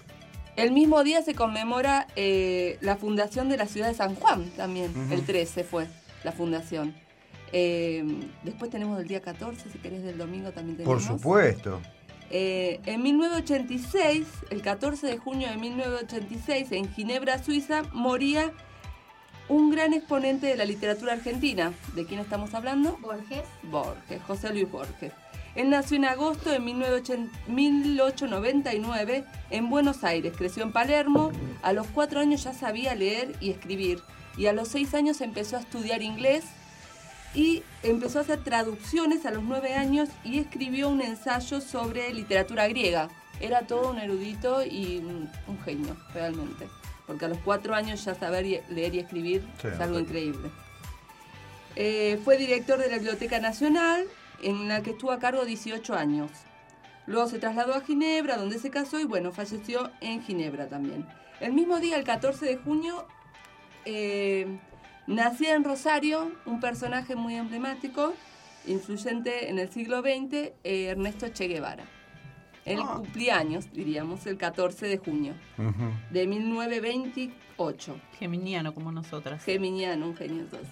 El 0.56 0.72
mismo 0.72 1.02
día 1.04 1.22
se 1.22 1.34
conmemora 1.34 2.06
eh, 2.16 2.76
la 2.80 2.96
fundación 2.96 3.48
de 3.48 3.56
la 3.56 3.66
ciudad 3.66 3.88
de 3.88 3.94
San 3.94 4.14
Juan 4.16 4.44
también. 4.56 4.92
El 5.10 5.24
13 5.24 5.64
fue 5.64 5.86
la 6.24 6.32
fundación. 6.32 6.94
Eh, 7.52 8.04
después 8.44 8.70
tenemos 8.70 9.00
el 9.00 9.08
día 9.08 9.20
14, 9.20 9.70
si 9.70 9.78
querés, 9.78 10.02
del 10.02 10.18
domingo 10.18 10.52
también 10.52 10.76
tenemos. 10.76 11.06
Por 11.06 11.18
supuesto. 11.18 11.80
Eh, 12.30 12.80
en 12.86 13.02
1986, 13.02 14.26
el 14.50 14.62
14 14.62 15.06
de 15.06 15.18
junio 15.18 15.48
de 15.48 15.56
1986, 15.56 16.72
en 16.72 16.92
Ginebra, 16.92 17.42
Suiza, 17.42 17.82
moría 17.92 18.52
un 19.48 19.70
gran 19.70 19.92
exponente 19.94 20.46
de 20.46 20.56
la 20.56 20.64
literatura 20.64 21.14
argentina. 21.14 21.72
¿De 21.96 22.06
quién 22.06 22.20
estamos 22.20 22.54
hablando? 22.54 22.96
Borges. 23.02 23.42
Borges, 23.64 24.22
José 24.22 24.50
Luis 24.50 24.70
Borges. 24.70 25.12
Él 25.56 25.70
nació 25.70 25.96
en 25.96 26.04
agosto 26.04 26.50
de 26.50 26.60
1980 26.60 27.36
1899 27.48 29.24
en 29.50 29.68
Buenos 29.68 30.04
Aires, 30.04 30.32
creció 30.36 30.62
en 30.62 30.70
Palermo, 30.70 31.32
a 31.62 31.72
los 31.72 31.88
cuatro 31.88 32.20
años 32.20 32.44
ya 32.44 32.54
sabía 32.54 32.94
leer 32.94 33.32
y 33.40 33.50
escribir 33.50 34.00
y 34.36 34.46
a 34.46 34.52
los 34.52 34.68
seis 34.68 34.94
años 34.94 35.20
empezó 35.20 35.56
a 35.56 35.60
estudiar 35.60 36.02
inglés 36.02 36.44
y 37.34 37.62
empezó 37.82 38.18
a 38.18 38.22
hacer 38.22 38.42
traducciones 38.42 39.24
a 39.26 39.30
los 39.30 39.42
nueve 39.42 39.74
años 39.74 40.08
y 40.24 40.38
escribió 40.38 40.88
un 40.88 41.00
ensayo 41.00 41.60
sobre 41.60 42.12
literatura 42.12 42.66
griega. 42.68 43.08
Era 43.40 43.62
todo 43.62 43.90
un 43.90 43.98
erudito 43.98 44.64
y 44.64 44.98
un, 44.98 45.30
un 45.46 45.60
genio, 45.62 45.96
realmente. 46.12 46.68
Porque 47.06 47.24
a 47.24 47.28
los 47.28 47.38
cuatro 47.38 47.74
años 47.74 48.04
ya 48.04 48.14
saber 48.14 48.64
leer 48.68 48.94
y 48.94 48.98
escribir 48.98 49.46
Sí, 49.60 49.68
es 49.68 49.80
algo 49.80 49.98
increíble. 49.98 50.50
Eh, 51.76 52.20
fue 52.24 52.36
director 52.36 52.78
de 52.78 52.90
la 52.90 52.96
Biblioteca 52.96 53.38
Nacional, 53.40 54.04
en 54.42 54.68
la 54.68 54.82
que 54.82 54.90
estuvo 54.90 55.12
a 55.12 55.18
cargo 55.18 55.44
18 55.44 55.94
años. 55.94 56.30
Luego 57.06 57.28
se 57.28 57.38
trasladó 57.38 57.74
a 57.74 57.80
Ginebra, 57.80 58.36
donde 58.36 58.58
se 58.58 58.70
casó 58.70 58.98
y 59.00 59.04
bueno, 59.04 59.32
falleció 59.32 59.90
en 60.00 60.22
Ginebra 60.22 60.68
también. 60.68 61.06
El 61.40 61.52
mismo 61.52 61.80
día, 61.80 61.96
el 61.96 62.04
14 62.04 62.44
de 62.44 62.56
junio, 62.56 63.06
eh, 63.84 64.46
Nacía 65.06 65.54
en 65.54 65.64
Rosario 65.64 66.30
un 66.46 66.60
personaje 66.60 67.16
muy 67.16 67.34
emblemático, 67.34 68.12
influyente 68.66 69.50
en 69.50 69.58
el 69.58 69.70
siglo 69.70 70.00
XX, 70.02 70.52
eh, 70.64 70.84
Ernesto 70.90 71.28
Che 71.28 71.48
Guevara. 71.48 71.84
Él 72.64 72.78
Ah. 72.82 72.92
cumplía 72.96 73.38
años, 73.38 73.72
diríamos, 73.72 74.26
el 74.26 74.36
14 74.36 74.86
de 74.86 74.98
junio 74.98 75.34
de 76.10 76.26
1928. 76.26 77.96
Geminiano 78.18 78.74
como 78.74 78.92
nosotras. 78.92 79.42
Geminiano, 79.44 80.06
un 80.06 80.16
genio 80.16 80.42
entonces. 80.42 80.68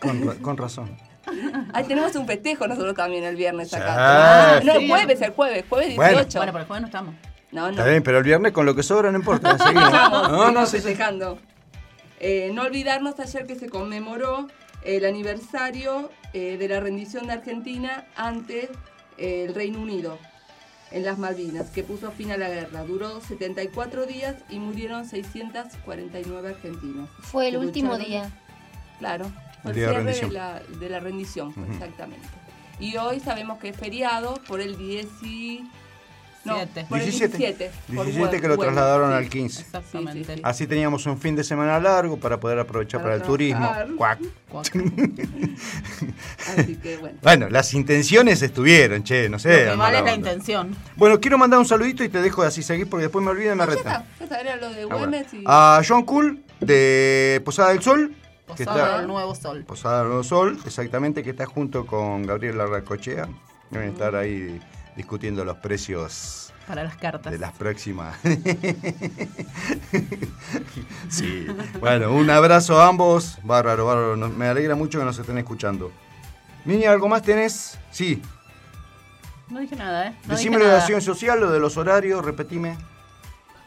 Con, 0.00 0.26
ra- 0.26 0.34
con 0.42 0.56
razón. 0.56 0.90
Ahí 1.72 1.84
tenemos 1.84 2.14
un 2.16 2.26
festejo 2.26 2.66
nosotros 2.66 2.94
también 2.94 3.24
el 3.24 3.36
viernes 3.36 3.70
Sí. 3.70 3.76
acá. 3.76 4.56
Ah, 4.56 4.60
no, 4.64 4.72
Sí. 4.74 4.78
el 4.84 4.88
jueves, 4.88 5.20
el 5.22 5.30
jueves, 5.32 5.64
jueves 5.68 5.96
Bueno. 5.96 6.12
18. 6.18 6.38
Bueno, 6.38 6.52
pero 6.52 6.62
el 6.62 6.66
jueves 6.66 6.80
no 6.82 6.86
estamos. 6.88 7.14
no, 7.52 7.62
no. 7.62 7.68
Está 7.70 7.86
bien, 7.86 8.02
pero 8.02 8.18
el 8.18 8.24
viernes 8.24 8.52
con 8.52 8.66
lo 8.66 8.74
que 8.74 8.82
sobra 8.82 9.10
no 9.12 9.18
importa. 9.18 9.56
seguimos. 9.58 9.92
No, 9.92 10.50
no, 10.50 10.66
sí, 10.66 10.76
festejando. 10.78 11.38
Eh, 12.20 12.50
no 12.52 12.62
olvidarnos 12.62 13.18
ayer 13.18 13.46
que 13.46 13.54
se 13.56 13.68
conmemoró 13.70 14.46
el 14.84 15.04
aniversario 15.06 16.10
eh, 16.34 16.56
de 16.58 16.68
la 16.68 16.80
rendición 16.80 17.26
de 17.26 17.32
Argentina 17.32 18.06
ante 18.14 18.68
eh, 19.18 19.44
el 19.48 19.54
Reino 19.54 19.80
Unido 19.80 20.18
en 20.90 21.04
las 21.04 21.18
Malvinas, 21.18 21.70
que 21.70 21.82
puso 21.82 22.10
fin 22.12 22.30
a 22.30 22.36
la 22.36 22.48
guerra. 22.48 22.84
Duró 22.84 23.20
74 23.20 24.06
días 24.06 24.36
y 24.50 24.58
murieron 24.58 25.06
649 25.06 26.48
argentinos. 26.50 27.08
Fue 27.20 27.48
el 27.48 27.56
último 27.56 27.94
lucharon- 27.94 28.06
día. 28.06 28.30
Claro, 28.98 29.30
fue 29.62 29.70
El 29.70 29.76
cierre 29.78 30.12
de 30.12 30.30
la, 30.30 30.60
de 30.78 30.88
la 30.90 31.00
rendición, 31.00 31.54
exactamente. 31.72 32.26
Y 32.78 32.96
hoy 32.96 33.20
sabemos 33.20 33.58
que 33.58 33.70
es 33.70 33.76
feriado 33.76 34.34
por 34.46 34.60
el 34.60 34.76
10 34.76 35.06
y... 35.22 35.64
No, 36.42 36.54
Siete. 36.56 36.86
por 36.88 36.98
el 36.98 37.04
17. 37.04 37.36
17. 37.36 37.70
por 37.94 38.06
17 38.06 38.40
que 38.40 38.48
lo 38.48 38.56
trasladaron 38.56 39.10
sí. 39.10 39.16
al 39.16 39.28
15. 39.28 39.60
Exactamente. 39.60 40.18
Sí, 40.20 40.24
sí, 40.24 40.34
sí. 40.36 40.40
Así 40.42 40.66
teníamos 40.66 41.04
un 41.04 41.18
fin 41.18 41.36
de 41.36 41.44
semana 41.44 41.78
largo 41.78 42.16
para 42.18 42.40
poder 42.40 42.58
aprovechar 42.58 43.02
para, 43.02 43.12
Para 43.14 43.22
el 43.22 43.28
turismo. 43.28 43.70
Cuac. 43.98 44.18
Cuac. 44.48 44.66
Así 46.48 46.76
que 46.76 46.96
bueno. 46.98 47.18
Bueno, 47.22 47.48
las 47.50 47.74
intenciones 47.74 48.42
estuvieron, 48.42 49.02
che, 49.04 49.28
no 49.28 49.34
Lo 49.36 49.38
sé. 49.38 49.50
que 49.64 49.76
mala 49.76 49.76
vale 49.76 49.94
la 49.96 50.00
onda. 50.00 50.14
intención. 50.14 50.74
Bueno, 50.96 51.20
quiero 51.20 51.38
mandar 51.38 51.58
un 51.58 51.66
saludito 51.66 52.02
y 52.04 52.08
te 52.08 52.20
dejo 52.22 52.42
así 52.42 52.62
seguir 52.62 52.88
porque 52.88 53.02
después 53.04 53.24
me 53.24 53.30
olvido 53.30 53.52
y 53.52 53.56
me 53.56 53.64
Ya 53.64 53.66
retan. 53.66 53.92
está, 53.92 54.06
ya 54.18 54.24
está, 54.24 54.40
era 54.40 54.56
lo 54.56 54.70
de 54.70 54.82
Ah, 54.84 54.86
bueno. 54.96 55.16
Y... 55.32 55.44
A 55.46 55.82
John 55.86 56.04
Cool 56.04 56.42
de 56.60 57.42
Posada 57.44 57.70
del 57.70 57.82
Sol. 57.82 58.14
que 58.56 58.64
Posada 58.64 58.84
está- 58.86 58.98
del 58.98 59.06
nuevo 59.08 59.34
sol. 59.34 59.64
Posada 59.66 60.08
del 60.08 60.24
Sol, 60.24 60.58
exactamente, 60.66 61.22
que 61.22 61.30
está 61.30 61.46
junto 61.46 61.86
con 61.86 62.22
Gabriel 62.26 62.58
Larracochea. 62.58 63.28
Deben 63.70 63.90
estar 63.90 64.16
ahí 64.16 64.58
discutiendo 65.00 65.44
los 65.44 65.56
precios 65.56 66.52
Para 66.66 66.84
las 66.84 66.96
cartas. 66.96 67.32
de 67.32 67.38
las 67.38 67.52
próximas. 67.52 68.16
sí. 71.08 71.46
Bueno, 71.80 72.12
un 72.12 72.28
abrazo 72.30 72.80
a 72.80 72.88
ambos. 72.88 73.38
Bárbaro, 73.42 73.86
bárbaro. 73.86 74.16
Me 74.28 74.46
alegra 74.46 74.74
mucho 74.74 74.98
que 74.98 75.04
nos 75.04 75.18
estén 75.18 75.38
escuchando. 75.38 75.90
Niña, 76.64 76.90
¿algo 76.90 77.08
más 77.08 77.22
tenés? 77.22 77.78
Sí. 77.90 78.22
No 79.48 79.60
dije 79.60 79.76
nada, 79.76 80.08
¿eh? 80.08 80.16
No 80.26 80.34
Decime 80.34 80.56
dije 80.56 80.58
lo 80.58 80.58
de 80.58 80.64
la 80.64 80.68
nada. 80.72 80.80
acción 80.82 81.00
social, 81.00 81.40
lo 81.40 81.50
de 81.50 81.58
los 81.58 81.76
horarios, 81.76 82.24
repetime. 82.24 82.76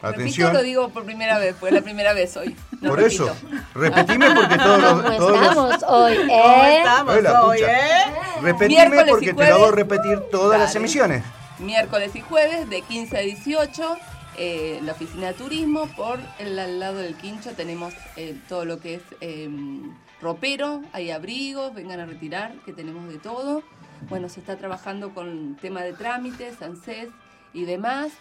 Repito, 0.04 0.20
Atención. 0.22 0.52
lo 0.52 0.62
digo 0.62 0.88
por 0.90 1.04
primera 1.04 1.38
vez, 1.38 1.56
fue 1.58 1.70
la 1.70 1.80
primera 1.82 2.12
vez 2.12 2.36
hoy. 2.36 2.56
No 2.80 2.90
Por 2.90 2.98
repito. 3.00 3.24
eso, 3.24 3.36
repetime 3.74 4.34
porque 4.34 4.56
todos 4.58 4.80
los, 4.82 4.92
¿Cómo 5.02 5.16
todos 5.16 5.30
los- 5.32 5.40
estamos 5.42 5.82
hoy? 5.88 6.16
¿Cómo 6.16 6.64
¿Eh? 6.64 6.78
estamos 6.78 7.16
Hola, 7.16 7.42
hoy, 7.42 7.58
pucha. 7.58 7.72
eh? 7.72 8.04
repetime 8.42 8.68
Miércoles 8.68 9.04
y 9.06 9.10
porque 9.10 9.26
te 9.28 9.32
jueves. 9.34 9.50
lo 9.50 9.56
hago 9.56 9.70
repetir 9.72 10.20
todas 10.30 10.60
las 10.60 10.74
emisiones. 10.74 11.24
Miércoles 11.58 12.14
y 12.14 12.20
jueves 12.20 12.68
de 12.68 12.82
15 12.82 13.16
a 13.16 13.20
18, 13.20 13.96
eh, 14.36 14.80
la 14.82 14.92
oficina 14.92 15.28
de 15.28 15.34
turismo. 15.34 15.86
Por 15.96 16.18
el 16.38 16.58
al 16.58 16.78
lado 16.80 16.96
del 16.98 17.14
quincho 17.14 17.52
tenemos 17.52 17.94
eh, 18.16 18.36
todo 18.48 18.64
lo 18.64 18.80
que 18.80 18.94
es 18.96 19.02
eh, 19.20 19.48
ropero, 20.20 20.82
hay 20.92 21.10
abrigos, 21.10 21.72
vengan 21.74 22.00
a 22.00 22.06
retirar, 22.06 22.52
que 22.66 22.72
tenemos 22.72 23.08
de 23.08 23.18
todo. 23.18 23.62
Bueno, 24.10 24.28
se 24.28 24.40
está 24.40 24.56
trabajando 24.56 25.14
con 25.14 25.56
tema 25.56 25.82
de 25.82 25.92
trámites, 25.94 26.60
ANSES 26.60 27.08
y 27.54 27.64
demás. 27.64 28.12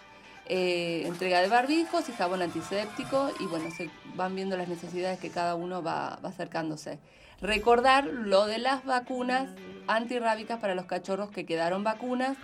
Eh, 0.48 1.04
entrega 1.06 1.42
de 1.42 1.48
barbijos 1.48 2.10
y 2.10 2.12
jabón 2.12 2.42
antiséptico 2.42 3.32
y 3.40 3.46
bueno, 3.46 3.72
se 3.72 3.90
van 4.16 4.36
viendo 4.36 4.58
las 4.58 4.68
necesidades 4.68 5.20
que 5.20 5.30
cada 5.30 5.56
uno 5.56 5.82
va, 5.82 6.20
va 6.24 6.30
acercándose. 6.30 7.00
Recordar 7.42 8.06
lo 8.06 8.46
de 8.46 8.58
las 8.58 8.86
vacunas 8.86 9.50
antirrábicas 9.88 10.60
para 10.60 10.76
los 10.76 10.86
cachorros 10.86 11.30
que 11.30 11.46
quedaron 11.46 11.84
vacunas, 11.84 12.38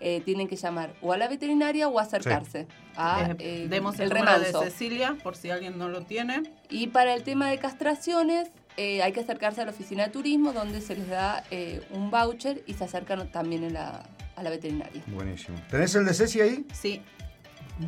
eh, 0.00 0.20
tienen 0.24 0.46
que 0.48 0.56
llamar 0.56 0.94
o 1.00 1.12
a 1.14 1.16
la 1.16 1.26
veterinaria 1.28 1.88
o 1.88 1.98
acercarse 1.98 2.66
a 2.96 3.30
Eh, 3.38 3.66
demos 3.70 3.96
el 3.96 4.02
el 4.04 4.08
número 4.10 4.32
de 4.32 4.46
remanso. 4.46 4.62
Cecilia, 4.62 5.16
por 5.22 5.36
si 5.36 5.50
alguien 5.50 5.78
no 5.78 5.88
lo 5.88 6.02
tiene. 6.02 6.42
Y 6.68 6.88
para 6.88 7.14
el 7.14 7.22
tema 7.22 7.48
de 7.48 7.58
castraciones, 7.58 8.50
eh, 8.76 9.02
hay 9.02 9.12
que 9.12 9.20
acercarse 9.20 9.62
a 9.62 9.64
la 9.64 9.70
oficina 9.70 10.04
de 10.04 10.10
turismo 10.10 10.52
donde 10.52 10.82
se 10.82 10.94
les 10.96 11.08
da 11.08 11.42
eh, 11.50 11.80
un 11.90 12.10
voucher 12.10 12.62
y 12.66 12.74
se 12.74 12.84
acercan 12.84 13.26
también 13.30 13.64
en 13.64 13.72
la- 13.72 14.02
a 14.36 14.42
la 14.42 14.50
veterinaria. 14.50 15.02
Buenísimo. 15.06 15.58
¿Tenés 15.70 15.94
el 15.94 16.04
de 16.04 16.12
Ceci 16.12 16.42
ahí? 16.42 16.66
Sí, 16.74 17.00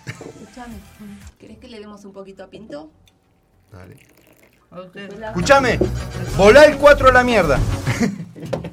Escuchame, 0.07 0.75
¿querés 1.39 1.59
que 1.59 1.69
le 1.69 1.79
demos 1.81 2.05
un 2.05 2.13
poquito 2.13 2.45
a 2.45 2.49
Pinto? 2.49 2.91
Dale. 3.73 3.97
Ok. 4.71 4.97
Escuchame, 4.97 5.79
volá 6.37 6.65
el 6.65 6.77
4 6.77 7.09
a 7.09 7.13
la 7.13 7.25
mierda. 7.25 7.59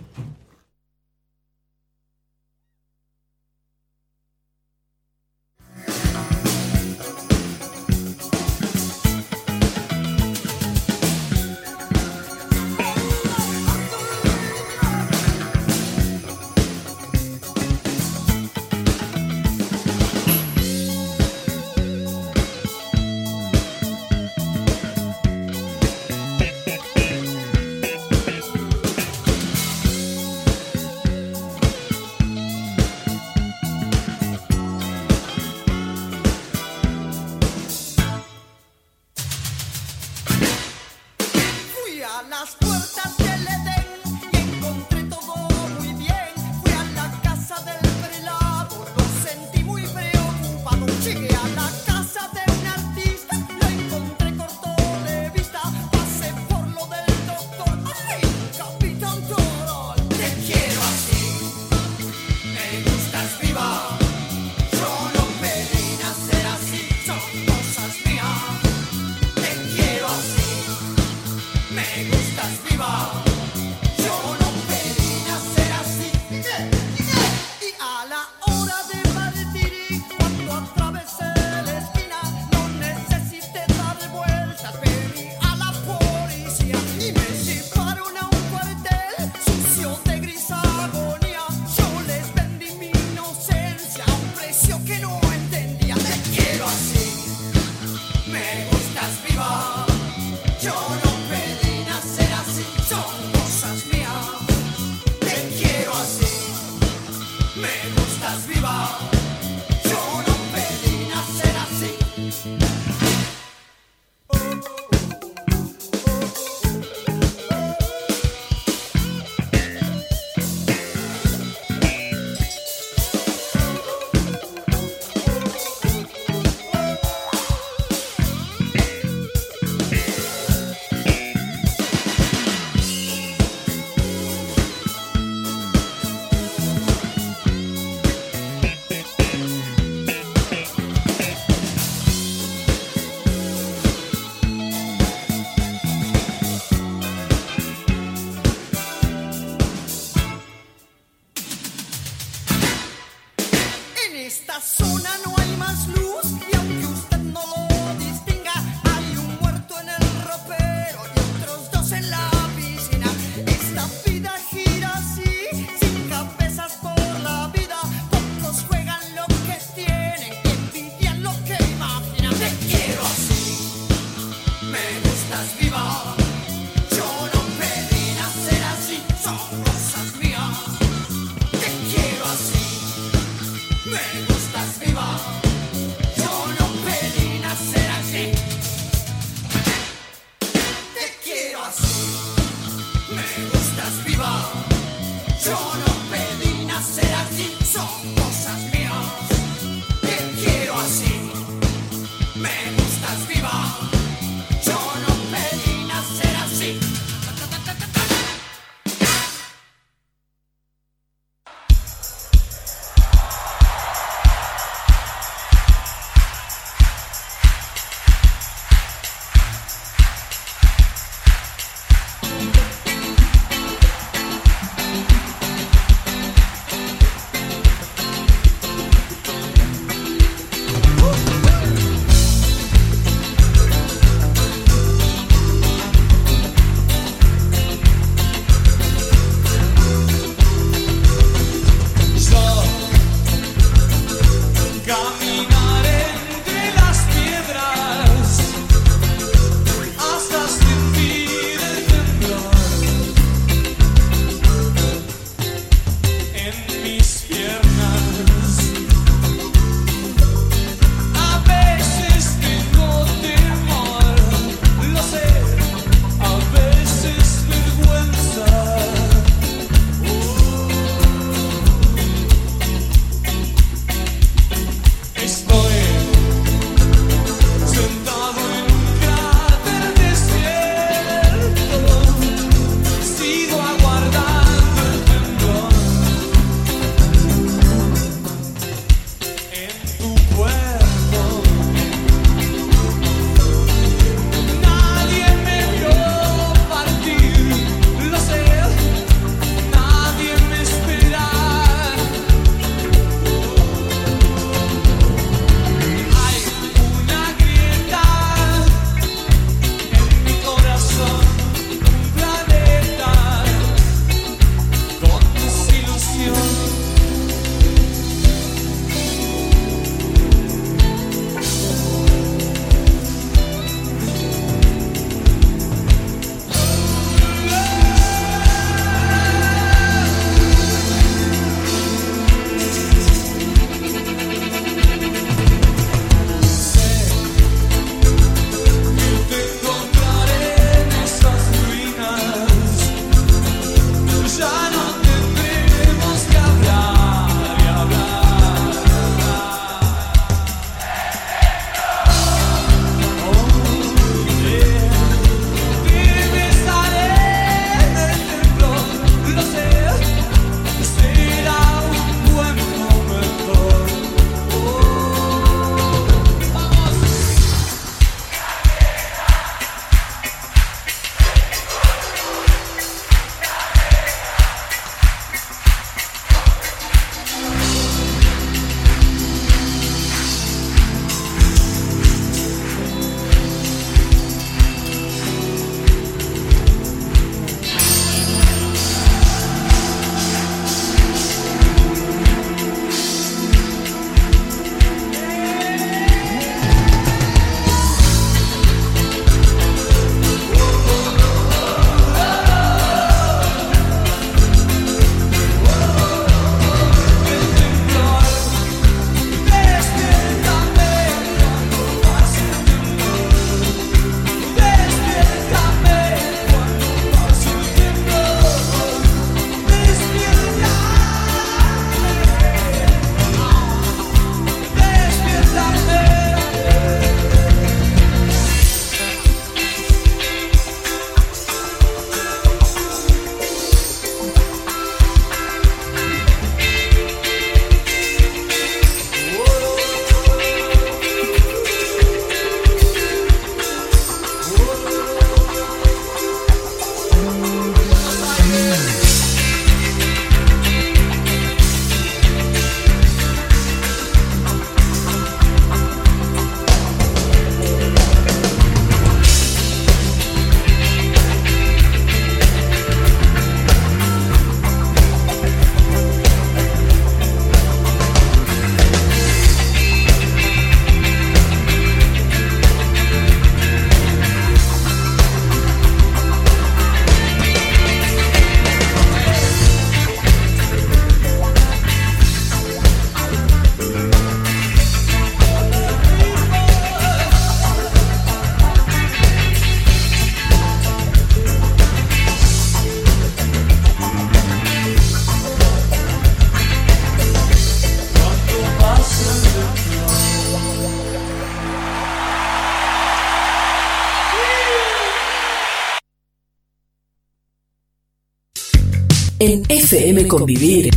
FM 509.96 510.28
Convivir. 510.28 510.90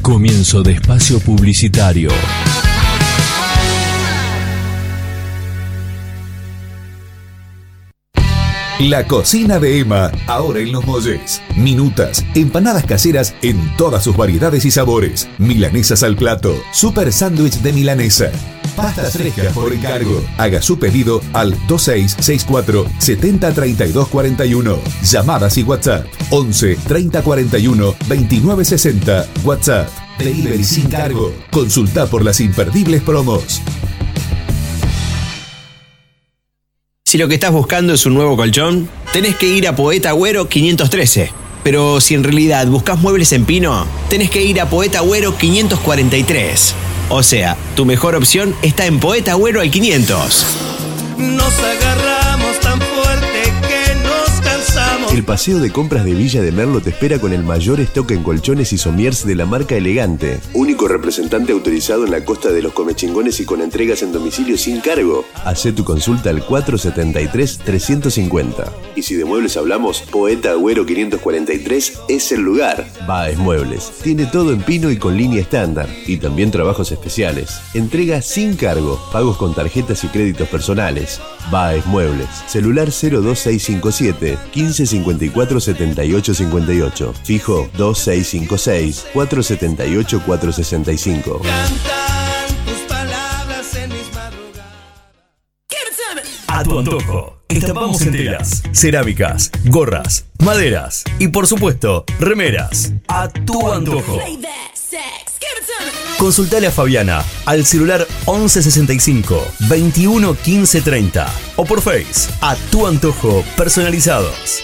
Comienzo 0.00 0.62
de 0.62 0.74
espacio 0.74 1.18
publicitario. 1.18 2.08
La 8.78 9.08
cocina 9.08 9.58
de 9.58 9.80
Emma, 9.80 10.12
ahora 10.28 10.60
en 10.60 10.70
Los 10.70 10.86
Molles. 10.86 11.42
Minutas, 11.56 12.24
empanadas 12.36 12.84
caseras 12.84 13.34
en 13.42 13.76
todas 13.76 14.04
sus 14.04 14.16
variedades 14.16 14.64
y 14.66 14.70
sabores. 14.70 15.28
Milanesas 15.38 16.04
al 16.04 16.14
plato, 16.14 16.54
super 16.72 17.12
sándwich 17.12 17.60
de 17.60 17.72
milanesa. 17.72 18.30
Pastas 18.76 19.12
frescas 19.12 19.52
por 19.52 19.72
encargo. 19.72 20.22
Haga 20.38 20.62
su 20.62 20.78
pedido 20.78 21.20
al 21.32 21.50
2664 21.68 22.86
70 22.98 23.52
32 23.52 24.08
41. 24.08 24.78
Llamadas 25.02 25.58
y 25.58 25.62
WhatsApp 25.62 26.06
11 26.30 26.76
30 26.88 27.22
41 27.22 27.94
29 28.06 28.64
60. 28.64 29.26
WhatsApp. 29.44 29.88
Delivery 30.18 30.64
sin 30.64 30.88
cargo. 30.88 31.32
Consulta 31.50 32.06
por 32.06 32.24
las 32.24 32.40
imperdibles 32.40 33.02
promos. 33.02 33.60
Si 37.04 37.18
lo 37.18 37.28
que 37.28 37.34
estás 37.34 37.52
buscando 37.52 37.92
es 37.92 38.06
un 38.06 38.14
nuevo 38.14 38.36
colchón, 38.36 38.88
tenés 39.12 39.36
que 39.36 39.46
ir 39.46 39.68
a 39.68 39.76
Poeta 39.76 40.10
Agüero 40.10 40.48
513. 40.48 41.30
Pero 41.62 42.00
si 42.00 42.14
en 42.14 42.24
realidad 42.24 42.66
buscas 42.68 42.98
muebles 42.98 43.32
en 43.32 43.44
pino, 43.44 43.86
tenés 44.08 44.30
que 44.30 44.42
ir 44.42 44.60
a 44.60 44.70
Poeta 44.70 44.98
Agüero 44.98 45.36
543. 45.36 46.74
O 47.14 47.22
sea, 47.22 47.58
tu 47.76 47.84
mejor 47.84 48.14
opción 48.14 48.56
está 48.62 48.86
en 48.86 48.98
Poeta 48.98 49.32
Agüero 49.32 49.60
al 49.60 49.70
500. 49.70 50.46
Nos 51.18 51.58
agarramos 51.58 52.61
El 55.12 55.24
paseo 55.24 55.58
de 55.58 55.70
compras 55.70 56.04
de 56.06 56.14
Villa 56.14 56.40
de 56.40 56.52
Merlo 56.52 56.80
te 56.80 56.88
espera 56.88 57.18
con 57.18 57.34
el 57.34 57.42
mayor 57.42 57.80
stock 57.80 58.12
en 58.12 58.22
colchones 58.22 58.72
y 58.72 58.78
somiers 58.78 59.26
de 59.26 59.34
la 59.34 59.44
marca 59.44 59.76
Elegante. 59.76 60.40
Único 60.54 60.88
representante 60.88 61.52
autorizado 61.52 62.06
en 62.06 62.12
la 62.12 62.24
costa 62.24 62.50
de 62.50 62.62
los 62.62 62.72
comechingones 62.72 63.38
y 63.40 63.44
con 63.44 63.60
entregas 63.60 64.02
en 64.02 64.10
domicilio 64.10 64.56
sin 64.56 64.80
cargo. 64.80 65.26
Hacé 65.44 65.74
tu 65.74 65.84
consulta 65.84 66.30
al 66.30 66.42
473-350. 66.46 68.72
Y 68.96 69.02
si 69.02 69.14
de 69.14 69.26
muebles 69.26 69.58
hablamos, 69.58 70.00
Poeta 70.00 70.52
Agüero 70.52 70.86
543 70.86 71.92
es 72.08 72.32
el 72.32 72.40
lugar. 72.40 72.88
Baez 73.06 73.36
Muebles. 73.36 73.92
Tiene 74.02 74.24
todo 74.24 74.50
en 74.50 74.62
pino 74.62 74.90
y 74.90 74.96
con 74.96 75.18
línea 75.18 75.42
estándar. 75.42 75.90
Y 76.06 76.16
también 76.16 76.50
trabajos 76.50 76.90
especiales. 76.90 77.60
Entrega 77.74 78.22
sin 78.22 78.56
cargo. 78.56 78.98
Pagos 79.12 79.36
con 79.36 79.54
tarjetas 79.54 80.04
y 80.04 80.08
créditos 80.08 80.48
personales. 80.48 81.20
Baez 81.50 81.84
Muebles. 81.86 82.28
Celular 82.46 82.86
02657 82.86 84.38
1554 84.54 85.60
7858. 85.60 87.14
Fijo 87.24 87.68
2656 87.76 89.06
478 89.12 90.22
465. 90.24 91.40
Tus 92.64 92.78
palabras 92.88 93.74
en 93.74 93.90
mis 93.90 94.12
madrugadas. 94.14 94.72
A 96.48 96.62
tu 96.62 96.78
antojo. 96.78 97.38
Estampamos 97.48 98.00
en 98.02 98.12
telas, 98.12 98.62
cerámicas, 98.72 99.50
gorras, 99.66 100.24
maderas 100.38 101.04
y 101.18 101.28
por 101.28 101.46
supuesto, 101.46 102.04
remeras. 102.18 102.92
A 103.08 103.28
tu 103.28 103.70
antojo. 103.70 104.18
Consultale 106.22 106.68
a 106.68 106.70
Fabiana 106.70 107.24
al 107.46 107.66
celular 107.66 108.06
1165 108.28 109.44
21 109.68 110.34
15 110.34 110.80
30 110.80 111.26
o 111.56 111.64
por 111.64 111.80
Face 111.82 112.32
a 112.40 112.54
tu 112.70 112.86
antojo 112.86 113.42
personalizados. 113.56 114.62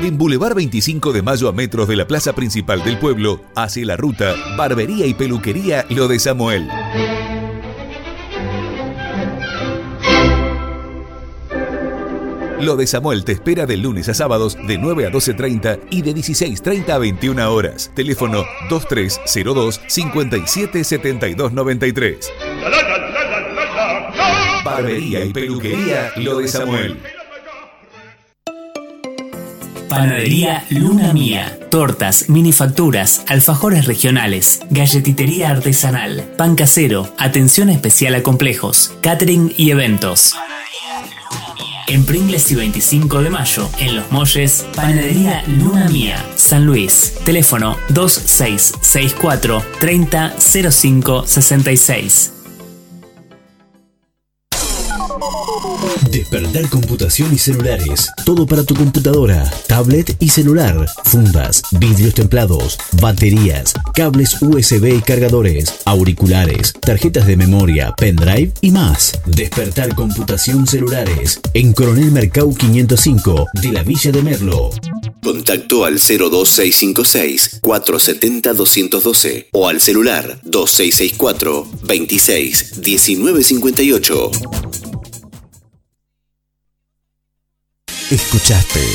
En 0.00 0.16
Boulevard 0.16 0.54
25 0.54 1.12
de 1.12 1.22
Mayo 1.22 1.48
a 1.48 1.52
metros 1.52 1.88
de 1.88 1.96
la 1.96 2.06
plaza 2.06 2.36
principal 2.36 2.84
del 2.84 3.00
pueblo, 3.00 3.40
hace 3.56 3.84
la 3.84 3.96
ruta 3.96 4.36
Barbería 4.56 5.04
y 5.06 5.14
Peluquería 5.14 5.86
Lo 5.90 6.06
de 6.06 6.20
Samuel. 6.20 6.68
Lo 12.60 12.76
de 12.76 12.86
Samuel 12.86 13.24
te 13.24 13.32
espera 13.32 13.66
de 13.66 13.76
lunes 13.76 14.08
a 14.08 14.14
sábados 14.14 14.56
de 14.66 14.78
9 14.78 15.06
a 15.06 15.10
12.30 15.10 15.80
y 15.90 16.02
de 16.02 16.14
16.30 16.14 16.90
a 16.90 16.98
21 16.98 17.52
horas. 17.52 17.90
Teléfono 17.94 18.44
2302 18.70 19.80
577293. 19.86 22.32
Barbería 24.64 25.24
y 25.24 25.32
Peluquería 25.32 26.12
Lo 26.16 26.38
de 26.38 26.48
Samuel. 26.48 27.00
Panadería 29.88 30.64
Luna 30.70 31.12
Mía. 31.12 31.58
Tortas, 31.70 32.28
minifacturas, 32.28 33.24
alfajores 33.28 33.86
regionales, 33.86 34.60
galletitería 34.70 35.50
artesanal, 35.50 36.24
pan 36.36 36.56
casero, 36.56 37.08
atención 37.18 37.68
especial 37.68 38.14
a 38.14 38.22
complejos, 38.22 38.94
catering 39.02 39.52
y 39.56 39.70
eventos. 39.70 40.34
En 41.86 42.04
Pringles 42.04 42.50
y 42.50 42.54
25 42.54 43.22
de 43.22 43.30
mayo, 43.30 43.68
en 43.78 43.96
Los 43.96 44.10
Molles, 44.10 44.64
Panadería 44.74 45.44
Luna 45.46 45.86
Mía, 45.90 46.24
San 46.34 46.64
Luis. 46.64 47.12
Teléfono 47.24 47.76
2664 47.90 49.62
300566. 49.80 52.32
Despertar 56.10 56.68
computación 56.68 57.32
y 57.34 57.38
celulares. 57.38 58.10
Todo 58.24 58.46
para 58.46 58.64
tu 58.64 58.74
computadora, 58.74 59.50
tablet 59.66 60.16
y 60.20 60.28
celular. 60.28 60.86
Fundas, 61.04 61.62
vidrios 61.72 62.14
templados, 62.14 62.78
baterías, 63.00 63.74
cables 63.94 64.40
USB 64.40 64.96
y 64.96 65.02
cargadores, 65.02 65.74
auriculares, 65.84 66.72
tarjetas 66.72 67.26
de 67.26 67.36
memoria, 67.36 67.92
pendrive 67.96 68.52
y 68.60 68.70
más. 68.70 69.18
Despertar 69.26 69.94
computación 69.94 70.66
celulares. 70.66 71.40
En 71.52 71.72
Coronel 71.72 72.12
Mercau 72.12 72.54
505 72.54 73.46
de 73.54 73.72
la 73.72 73.82
Villa 73.82 74.12
de 74.12 74.22
Merlo. 74.22 74.70
Contacto 75.22 75.84
al 75.84 75.94
02656 75.94 77.60
470 77.60 78.52
212 78.52 79.48
o 79.52 79.68
al 79.68 79.80
celular 79.80 80.38
2664 80.44 81.66
26 81.82 82.78
1958. 82.78 84.30
Escuchaste 88.10 88.86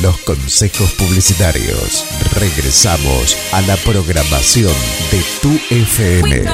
los 0.00 0.16
consejos 0.18 0.92
publicitarios. 0.92 2.04
Regresamos 2.34 3.36
a 3.52 3.60
la 3.62 3.76
programación 3.78 4.72
de 5.10 5.24
tu 5.42 5.50
FM. 5.70 6.44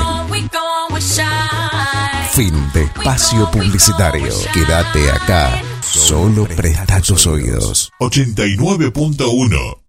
Fin 2.33 2.73
de 2.73 2.85
espacio 2.85 3.51
publicitario. 3.51 4.35
Quédate 4.55 5.11
acá. 5.11 5.63
Solo 5.83 6.47
presta 6.49 7.03
tus 7.03 7.27
oídos. 7.27 7.93
89.1 8.01 9.83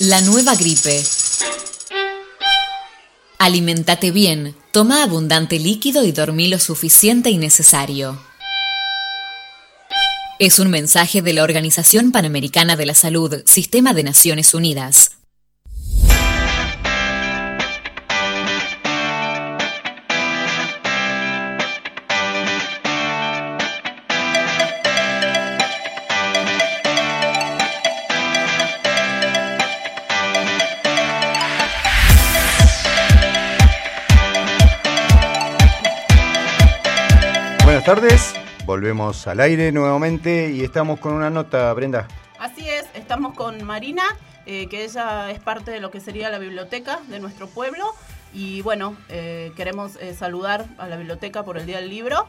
La 0.00 0.22
nueva 0.22 0.54
gripe. 0.54 1.04
Alimentate 3.38 4.10
bien, 4.10 4.56
toma 4.70 5.02
abundante 5.02 5.58
líquido 5.58 6.02
y 6.04 6.12
dormí 6.12 6.48
lo 6.48 6.58
suficiente 6.58 7.28
y 7.28 7.36
necesario. 7.36 8.31
Es 10.44 10.58
un 10.58 10.70
mensaje 10.70 11.22
de 11.22 11.32
la 11.34 11.44
Organización 11.44 12.10
Panamericana 12.10 12.74
de 12.74 12.84
la 12.84 12.94
Salud, 12.94 13.42
Sistema 13.46 13.94
de 13.94 14.02
Naciones 14.02 14.54
Unidas. 14.54 15.12
Buenas 37.64 37.84
tardes, 37.84 38.34
volvemos 38.72 39.26
al 39.26 39.40
aire 39.40 39.70
nuevamente 39.70 40.48
y 40.48 40.64
estamos 40.64 40.98
con 40.98 41.12
una 41.12 41.28
nota, 41.28 41.70
Brenda. 41.74 42.08
Así 42.38 42.66
es, 42.66 42.86
estamos 42.94 43.34
con 43.34 43.62
Marina, 43.64 44.02
eh, 44.46 44.66
que 44.70 44.84
ella 44.84 45.30
es 45.30 45.40
parte 45.40 45.70
de 45.70 45.78
lo 45.78 45.90
que 45.90 46.00
sería 46.00 46.30
la 46.30 46.38
biblioteca 46.38 47.00
de 47.08 47.20
nuestro 47.20 47.48
pueblo. 47.48 47.94
Y 48.32 48.62
bueno, 48.62 48.96
eh, 49.10 49.52
queremos 49.56 49.96
eh, 49.96 50.14
saludar 50.14 50.64
a 50.78 50.86
la 50.86 50.96
biblioteca 50.96 51.42
por 51.42 51.58
el 51.58 51.66
Día 51.66 51.80
del 51.80 51.90
Libro. 51.90 52.26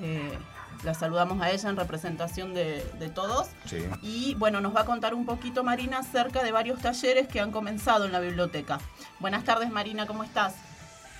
Eh, 0.00 0.32
la 0.82 0.94
saludamos 0.94 1.42
a 1.42 1.50
ella 1.50 1.68
en 1.68 1.76
representación 1.76 2.54
de, 2.54 2.82
de 2.98 3.10
todos. 3.10 3.48
Sí. 3.66 3.86
Y 4.00 4.34
bueno, 4.36 4.62
nos 4.62 4.74
va 4.74 4.80
a 4.80 4.84
contar 4.86 5.12
un 5.12 5.26
poquito 5.26 5.62
Marina 5.62 5.98
acerca 5.98 6.42
de 6.42 6.52
varios 6.52 6.80
talleres 6.80 7.28
que 7.28 7.38
han 7.38 7.52
comenzado 7.52 8.06
en 8.06 8.12
la 8.12 8.20
biblioteca. 8.20 8.78
Buenas 9.20 9.44
tardes 9.44 9.70
Marina, 9.70 10.06
¿cómo 10.06 10.24
estás? 10.24 10.54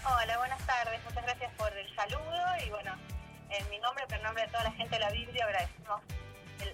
Hola, 0.05 0.39
buenas 0.39 0.67
tardes. 0.67 0.99
Muchas 1.05 1.25
gracias 1.25 1.53
por 1.59 1.71
el 1.77 1.95
saludo 1.95 2.43
y 2.67 2.71
bueno, 2.71 2.92
en 3.53 3.69
mi 3.71 3.79
nombre, 3.79 4.05
pero 4.09 4.19
en 4.19 4.25
nombre 4.25 4.43
de 4.45 4.49
toda 4.51 4.65
la 4.65 4.73
gente 4.73 4.95
de 4.97 5.01
la 5.01 5.11
Biblia, 5.11 5.45
agradecemos 5.45 6.01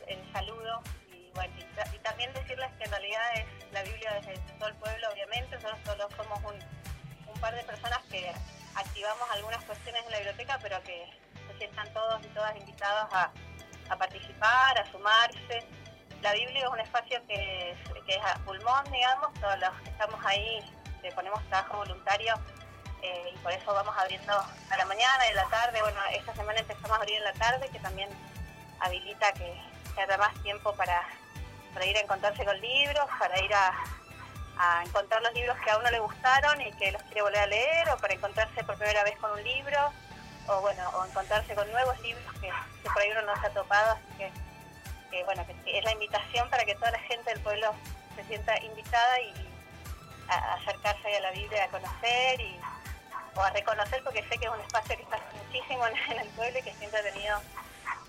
el, 0.06 0.32
saludo 0.32 0.82
y 1.12 1.30
bueno, 1.34 1.52
y, 1.58 1.62
ta- 1.74 1.88
y 1.94 1.98
también 2.00 2.32
decirles 2.34 2.70
que 2.78 2.84
en 2.84 2.90
realidad 2.90 3.22
es 3.34 3.72
la 3.72 3.82
Biblia 3.82 4.12
desde 4.14 4.38
todo 4.58 4.68
el 4.68 4.74
pueblo, 4.76 5.08
obviamente, 5.12 5.56
nosotros 5.56 5.78
solo 5.84 6.08
somos 6.16 6.38
un, 6.44 6.78
par 7.40 7.54
de 7.54 7.62
personas 7.62 8.00
que 8.10 8.32
activamos 8.74 9.30
algunas 9.30 9.62
cuestiones 9.64 10.04
en 10.06 10.10
la 10.10 10.18
biblioteca, 10.18 10.58
pero 10.60 10.82
que 10.82 11.06
se 11.46 11.56
sientan 11.58 11.92
todos 11.92 12.20
y 12.24 12.28
todas 12.28 12.56
invitados 12.56 13.08
a, 13.14 13.30
a 13.90 13.96
participar, 13.96 14.76
a 14.76 14.84
sumarse. 14.90 15.64
La 16.20 16.32
Biblia 16.32 16.64
es 16.64 16.68
un 16.68 16.80
espacio 16.80 17.24
que 17.28 17.70
es, 17.70 17.78
que 18.06 18.12
es 18.16 18.24
a 18.24 18.34
pulmón, 18.44 18.84
digamos, 18.90 19.32
todos 19.34 19.56
los 19.60 19.70
que 19.82 19.90
estamos 19.90 20.20
ahí 20.26 20.64
le 21.00 21.12
ponemos 21.12 21.40
trabajo 21.48 21.76
voluntario 21.76 22.34
eh, 23.02 23.32
y 23.34 23.38
por 23.38 23.52
eso 23.52 23.72
vamos 23.72 23.96
abriendo 23.96 24.32
a 24.32 24.76
la 24.76 24.84
mañana 24.84 25.26
y 25.26 25.32
a 25.32 25.34
la 25.34 25.48
tarde. 25.48 25.80
Bueno, 25.80 26.00
esta 26.12 26.34
semana 26.34 26.58
empezamos 26.58 26.92
a 26.92 26.96
abrir 26.96 27.16
en 27.16 27.24
la 27.24 27.32
tarde, 27.34 27.68
que 27.68 27.78
también 27.78 28.08
habilita 28.80 29.32
que, 29.32 29.54
que 29.94 30.00
haya 30.00 30.16
más 30.18 30.34
tiempo 30.42 30.72
para, 30.74 31.02
para 31.74 31.87
ir 31.87 31.96
a 31.96 32.00
encontrarse 32.00 32.44
con 32.44 32.61
libros, 32.61 33.04
para 33.18 33.40
ir 33.40 33.54
a, 33.54 33.72
encontrar 34.84 35.22
los 35.22 35.32
libros 35.34 35.56
que 35.58 35.70
a 35.70 35.78
uno 35.78 35.88
le 35.90 36.00
gustaron 36.00 36.61
y 36.61 36.72
que 36.72 36.90
los 36.90 37.00
quiere 37.04 37.22
volver 37.22 37.38
a 37.38 37.46
leer, 37.46 37.90
o 37.90 37.96
para 37.98 38.14
encontrarse 38.14 38.64
por 38.64 38.76
primera 38.76 39.04
vez 39.04 39.16
con 39.18 39.30
un 39.30 39.44
libro, 39.44 39.92
o 40.48 40.61
bueno, 40.61 40.88
o 40.94 41.04
encontrarse 41.04 41.54
con 41.54 41.70
nuevos 41.70 42.00
libros 42.00 42.24
que, 42.40 42.50
por 42.82 43.00
ahí 43.00 43.11
uno 43.12 43.22
no 43.22 43.40
se 43.40 43.46
ha 43.46 43.50
topado, 43.50 43.92
así 43.92 44.32
que, 45.11 45.24
bueno, 45.24 45.46
que 45.46 45.78
es 45.78 45.84
la 45.84 45.92
invitación 45.92 46.50
para 46.50 46.64
que 46.64 46.74
toda 46.74 46.90
la 46.90 46.98
gente 47.00 47.30
del 47.30 47.40
pueblo 47.40 47.72
se 48.16 48.24
sienta 48.24 48.61
invitada 48.62 49.20
y 49.20 49.48
a, 50.28 50.54
acercarse 50.54 51.16
a 51.16 51.20
la 51.20 51.30
Biblia, 51.30 51.64
a 51.64 51.68
conocer 51.68 52.40
y 52.40 52.58
o 53.38 53.42
a 53.42 53.51
reconocer 53.51 54.03
porque 54.03 54.22
sé 54.24 54.38
que 54.38 54.46
es 54.46 54.53
un 54.53 54.61
espacio 54.61 54.96
que 54.96 55.03
está 55.03 55.18
muchísimo 55.44 55.87
en, 55.87 55.96
en 56.12 56.20
el 56.20 56.29
pueblo 56.31 56.59
y 56.59 56.62
que 56.62 56.72
siempre 56.74 57.01
ha 57.01 57.12
tenido 57.12 57.38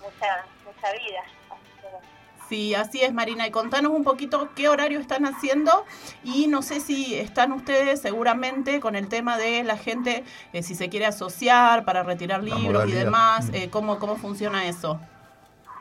mucha, 0.00 0.44
mucha 0.64 0.92
vida. 0.92 1.20
Así 1.50 1.80
que, 1.80 1.86
bueno. 1.88 2.06
Sí, 2.48 2.74
así 2.74 3.04
es, 3.04 3.12
Marina. 3.12 3.46
Y 3.46 3.52
contanos 3.52 3.92
un 3.92 4.02
poquito 4.02 4.50
qué 4.56 4.68
horario 4.68 4.98
están 4.98 5.24
haciendo 5.24 5.86
y 6.24 6.48
no 6.48 6.62
sé 6.62 6.80
si 6.80 7.14
están 7.14 7.52
ustedes 7.52 8.02
seguramente 8.02 8.80
con 8.80 8.96
el 8.96 9.08
tema 9.08 9.38
de 9.38 9.62
la 9.62 9.76
gente, 9.76 10.24
eh, 10.52 10.62
si 10.64 10.74
se 10.74 10.88
quiere 10.88 11.06
asociar 11.06 11.84
para 11.84 12.02
retirar 12.02 12.42
libros 12.42 12.88
y 12.88 12.92
demás, 12.92 13.50
eh, 13.52 13.70
¿cómo, 13.70 14.00
¿cómo 14.00 14.16
funciona 14.16 14.66
eso? 14.66 15.00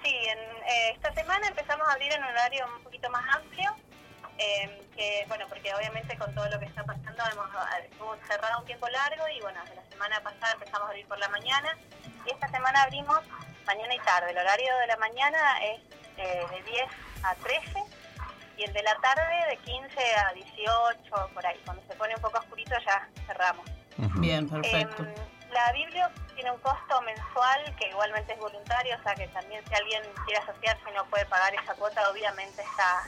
Sí, 0.04 0.14
en, 0.14 0.38
eh, 0.38 0.92
esta 0.94 1.12
semana 1.14 1.48
empezamos 1.48 1.88
a 1.88 1.94
abrir 1.94 2.12
en 2.14 2.22
un 2.22 2.30
horario 2.30 2.66
un 2.78 2.84
poquito 2.84 3.10
más 3.10 3.24
amplio, 3.36 3.72
eh, 4.39 4.88
que 4.95 5.25
bueno, 5.28 5.45
porque 5.49 5.73
obviamente 5.75 6.17
con 6.17 6.34
todo 6.34 6.49
lo 6.49 6.60
que 6.60 6.65
está 6.65 6.84
pasando 6.84 7.23
hemos 7.32 7.49
estuvo 7.84 8.15
cerrado 8.25 8.60
un 8.60 8.65
tiempo 8.65 8.88
largo 8.88 9.28
y 9.28 9.41
bueno, 9.41 9.60
de 9.65 9.75
la 9.75 9.84
semana 9.84 10.21
pasada 10.21 10.54
empezamos 10.54 10.88
a 10.88 10.89
abrir 10.91 11.06
por 11.08 11.19
la 11.19 11.28
mañana 11.28 11.78
y 12.25 12.32
esta 12.32 12.47
semana 12.47 12.84
abrimos 12.84 13.19
mañana 13.65 13.93
y 13.93 13.99
tarde. 13.99 14.32
El 14.32 14.38
horario 14.38 14.78
de 14.78 14.88
la 14.88 14.97
mañana 14.97 15.60
es 15.62 15.82
eh, 16.17 16.45
de 16.52 16.63
10 16.63 16.84
a 17.23 17.36
13 17.36 17.84
y 18.58 18.63
el 18.63 18.73
de 18.73 18.84
la 18.84 18.95
tarde 18.95 19.49
de 19.49 19.58
15 19.58 20.15
a 20.15 20.34
18, 20.34 21.30
por 21.34 21.45
ahí. 21.45 21.60
Cuando 21.65 21.84
se 21.88 21.95
pone 21.95 22.15
un 22.15 22.21
poco 22.21 22.39
oscurito 22.39 22.75
ya 22.86 23.10
cerramos. 23.28 23.65
Bien, 24.21 24.47
perfecto. 24.47 25.04
Em, 25.04 25.13
la 25.52 25.71
Biblia 25.73 26.10
tiene 26.34 26.52
un 26.52 26.60
costo 26.60 27.02
mensual 27.02 27.75
que 27.75 27.89
igualmente 27.89 28.32
es 28.32 28.39
voluntario, 28.39 28.95
o 28.97 29.04
sea 29.04 29.15
que 29.15 29.28
también 29.28 29.62
si 29.67 29.75
alguien 29.75 30.02
quiere 30.25 30.41
asociarse 30.41 30.89
y 30.89 30.93
no 30.93 31.04
puede 31.10 31.25
pagar 31.25 31.54
esa 31.56 31.73
cuota, 31.75 32.10
obviamente 32.10 32.62
está 32.62 33.04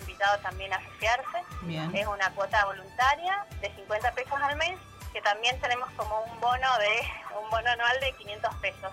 invitado 0.00 0.38
también 0.38 0.72
a 0.72 0.76
asociarse. 0.76 1.42
Bien. 1.62 1.94
Es 1.94 2.06
una 2.06 2.30
cuota 2.30 2.64
voluntaria 2.66 3.46
de 3.60 3.70
50 3.74 4.12
pesos 4.12 4.40
al 4.40 4.56
mes, 4.56 4.78
que 5.12 5.20
también 5.22 5.58
tenemos 5.60 5.90
como 5.92 6.20
un 6.22 6.40
bono 6.40 6.78
de 6.78 7.08
un 7.42 7.50
bono 7.50 7.70
anual 7.70 7.98
de 8.00 8.12
500 8.12 8.54
pesos. 8.56 8.92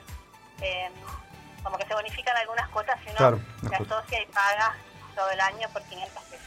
Em, 0.62 0.94
como 1.64 1.78
que 1.78 1.86
se 1.86 1.94
bonifican 1.94 2.36
algunas 2.38 2.68
cuotas 2.70 3.00
si 3.04 3.10
uno 3.10 3.18
Claro, 3.18 3.40
se 3.68 3.76
asocia 3.76 4.22
y 4.22 4.26
paga 4.28 4.76
todo 5.16 5.30
el 5.30 5.42
año 5.42 5.70
por 5.70 5.82
500 5.84 6.24
pesos. 6.24 6.46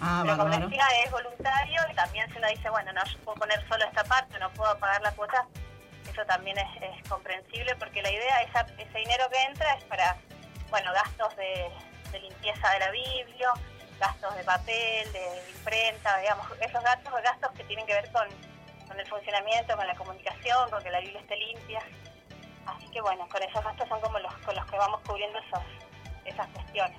Ah, 0.00 0.22
Pero 0.24 0.36
como 0.36 0.56
decía, 0.56 0.86
es 1.04 1.10
voluntario 1.10 1.80
y 1.90 1.94
también 1.94 2.30
si 2.32 2.38
uno 2.38 2.48
dice, 2.48 2.70
bueno, 2.70 2.92
no, 2.92 3.04
yo 3.04 3.18
puedo 3.20 3.38
poner 3.38 3.68
solo 3.68 3.84
esta 3.84 4.04
parte, 4.04 4.38
no 4.38 4.50
puedo 4.50 4.76
pagar 4.78 5.02
la 5.02 5.10
cuota, 5.12 5.46
eso 6.08 6.24
también 6.26 6.56
es, 6.58 6.68
es 6.82 7.08
comprensible 7.08 7.74
porque 7.76 8.02
la 8.02 8.10
idea, 8.10 8.42
esa, 8.42 8.60
ese 8.78 8.98
dinero 8.98 9.28
que 9.30 9.42
entra 9.42 9.74
es 9.74 9.84
para, 9.84 10.16
bueno, 10.70 10.92
gastos 10.92 11.36
de, 11.36 11.70
de 12.12 12.20
limpieza 12.20 12.70
de 12.70 12.78
la 12.78 12.90
Biblia, 12.90 13.52
gastos 13.98 14.34
de 14.36 14.44
papel, 14.44 15.12
de 15.12 15.42
imprenta, 15.56 16.18
digamos, 16.18 16.46
esos 16.60 16.82
gastos, 16.82 17.12
gastos 17.22 17.52
que 17.52 17.64
tienen 17.64 17.86
que 17.86 17.94
ver 17.94 18.10
con, 18.12 18.26
con 18.86 18.98
el 18.98 19.06
funcionamiento, 19.06 19.76
con 19.76 19.86
la 19.86 19.94
comunicación, 19.96 20.70
con 20.70 20.82
que 20.82 20.90
la 20.90 21.00
Biblia 21.00 21.20
esté 21.20 21.36
limpia. 21.36 21.82
Así 22.66 22.86
que 22.88 23.00
bueno, 23.00 23.26
con 23.28 23.42
esos 23.42 23.64
gastos 23.64 23.88
son 23.88 24.00
como 24.00 24.18
los 24.18 24.32
con 24.38 24.54
los 24.54 24.66
que 24.66 24.76
vamos 24.76 25.00
cubriendo 25.06 25.38
esos, 25.38 25.62
esas 26.24 26.46
cuestiones. 26.48 26.98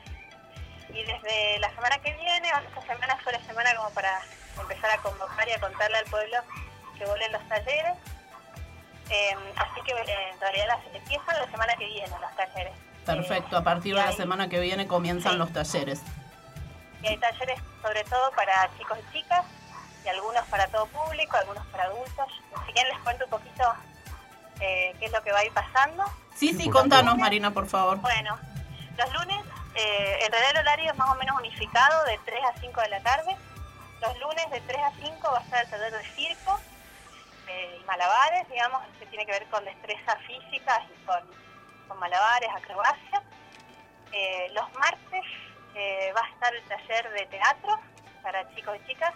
Y 0.90 1.04
desde 1.04 1.60
la 1.60 1.70
semana 1.76 2.00
que 2.00 2.14
viene, 2.14 2.50
esta 2.50 2.82
semana 2.82 3.18
fue 3.24 3.34
la 3.34 3.42
semana 3.42 3.76
como 3.76 3.90
para 3.92 4.22
empezar 4.60 4.90
a 4.92 4.98
convocar 4.98 5.48
y 5.48 5.52
a 5.52 5.60
contarle 5.60 5.98
al 5.98 6.06
pueblo 6.06 6.38
que 6.98 7.06
vuelven 7.06 7.32
los 7.32 7.48
talleres. 7.48 7.94
Eh, 9.12 9.36
así 9.56 9.82
que 9.86 9.92
eh, 9.92 10.30
en 10.34 10.40
realidad 10.40 10.68
las, 10.68 10.96
empiezan 10.96 11.38
la 11.38 11.50
semana 11.50 11.76
que 11.76 11.86
viene 11.86 12.10
los 12.10 12.36
talleres. 12.36 12.74
Perfecto, 13.06 13.58
a 13.58 13.64
partir 13.64 13.96
de 13.96 14.02
la 14.02 14.12
semana 14.12 14.50
que 14.50 14.60
viene 14.60 14.88
comienzan 14.88 15.38
los 15.38 15.52
talleres. 15.54 16.02
Y 17.02 17.08
hay 17.08 17.18
talleres 17.18 17.60
sobre 17.82 18.04
todo 18.06 18.32
para 18.32 18.70
chicos 18.78 18.98
y 19.00 19.14
chicas, 19.14 19.46
y 20.04 20.10
algunos 20.10 20.46
para 20.48 20.68
todo 20.68 20.86
público, 20.88 21.38
algunos 21.38 21.66
para 21.68 21.86
adultos. 21.86 22.28
Si 22.66 22.74
quieren 22.74 22.94
les 22.94 23.04
cuento 23.04 23.26
un 23.26 23.32
poquito 23.32 23.74
eh, 24.60 24.96
qué 25.00 25.06
es 25.06 25.12
lo 25.12 25.22
que 25.24 25.32
va 25.32 25.40
a 25.40 25.46
ir 25.46 25.54
pasando. 25.54 26.04
Sí, 26.36 26.54
sí, 26.54 26.70
contanos, 26.70 27.18
Marina, 27.18 27.52
por 27.52 27.68
favor. 27.68 27.98
Bueno, 27.98 28.38
los 28.98 29.14
lunes, 29.14 29.38
eh, 29.76 30.20
en 30.26 30.32
realidad 30.32 30.52
el 30.52 30.58
horario 30.58 30.92
es 30.92 30.98
más 30.98 31.10
o 31.10 31.16
menos 31.16 31.38
unificado, 31.38 32.06
de 32.06 32.20
3 32.26 32.40
a 32.44 32.60
5 32.60 32.82
de 32.82 32.90
la 32.90 33.00
tarde. 33.02 33.36
Los 34.02 34.18
lunes 34.20 34.50
de 34.52 34.62
3 34.62 34.80
a 34.82 34.92
5 35.04 35.32
va 35.32 35.40
a 35.40 35.42
estar 35.42 35.64
el 35.64 35.70
taller 35.70 35.92
de 35.92 36.04
circo 36.16 36.60
eh, 37.48 37.80
y 37.82 37.84
malabares, 37.86 38.48
digamos, 38.50 38.82
que 39.00 39.06
tiene 39.08 39.26
que 39.26 39.32
ver 39.32 39.46
con 39.48 39.64
destreza 39.66 40.16
física 40.28 40.82
y 40.90 41.06
con, 41.06 41.20
con 41.88 42.00
malabares, 42.00 42.50
acrobacia. 42.56 43.22
Eh, 44.12 44.50
los 44.54 44.72
martes 44.74 45.24
eh, 45.76 46.14
va 46.16 46.22
a 46.22 46.30
estar 46.30 46.56
el 46.56 46.64
taller 46.64 47.10
de 47.12 47.26
teatro 47.28 47.80
para 48.22 48.54
chicos 48.56 48.78
y 48.82 48.88
chicas, 48.88 49.14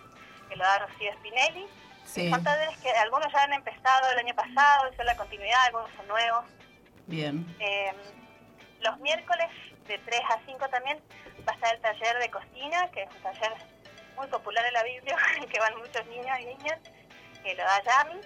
que 0.50 0.56
lo 0.56 0.64
da 0.64 0.80
Rocío 0.80 1.12
Spinelli. 1.14 1.68
Sí. 2.06 2.30
Son 2.30 2.44
talleres 2.44 2.78
que 2.80 2.90
algunos 2.92 3.32
ya 3.32 3.44
han 3.44 3.54
empezado 3.54 4.12
el 4.12 4.20
año 4.20 4.36
pasado, 4.36 4.92
son 4.96 5.06
la 5.06 5.16
continuidad, 5.16 5.66
algunos 5.66 5.90
son 5.96 6.08
nuevos. 6.08 6.46
Bien. 7.08 7.46
Eh, 7.60 7.94
los 8.82 9.00
miércoles 9.00 9.50
de 9.88 9.98
3 9.98 10.22
a 10.30 10.40
5 10.46 10.70
también 10.70 11.00
va 11.48 11.54
a 11.54 11.56
estar 11.56 11.76
el 11.76 11.82
taller 11.82 12.20
de 12.20 12.30
cocina, 12.30 12.90
que 12.92 13.04
es 13.04 13.10
un 13.16 13.22
taller 13.22 13.54
muy 14.16 14.28
popular 14.28 14.66
en 14.66 14.74
la 14.74 14.84
Biblia, 14.84 15.18
que 15.52 15.60
van 15.60 15.78
muchos 15.78 16.06
niños 16.08 16.38
y 16.40 16.46
niñas, 16.46 16.80
que 17.44 17.56
lo 17.56 17.64
da 17.64 17.82
Yami. 17.84 18.22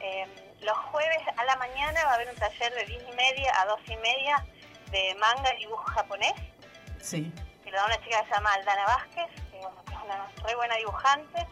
Eh, 0.00 0.26
los 0.62 0.76
jueves 0.76 1.18
a 1.36 1.44
la 1.44 1.56
mañana 1.56 2.04
va 2.04 2.12
a 2.12 2.14
haber 2.14 2.28
un 2.28 2.36
taller 2.36 2.74
de 2.74 2.84
10 2.84 3.04
y 3.12 3.16
media 3.16 3.52
a 3.60 3.66
12 3.66 3.92
y 3.92 3.96
media 3.96 4.46
de 4.90 5.14
manga 5.16 5.54
y 5.54 5.58
dibujo 5.58 5.84
japonés, 5.84 6.34
Sí. 7.00 7.32
que 7.64 7.70
lo 7.70 7.76
da 7.76 7.86
una 7.86 8.00
chica 8.02 8.20
que 8.22 8.28
se 8.28 8.34
llama 8.34 8.52
Aldana 8.54 8.84
Vázquez, 8.84 9.30
que, 9.50 9.58
bueno, 9.58 9.82
es 9.86 10.04
una 10.04 10.28
re 10.46 10.54
buena 10.56 10.76
dibujante. 10.76 11.46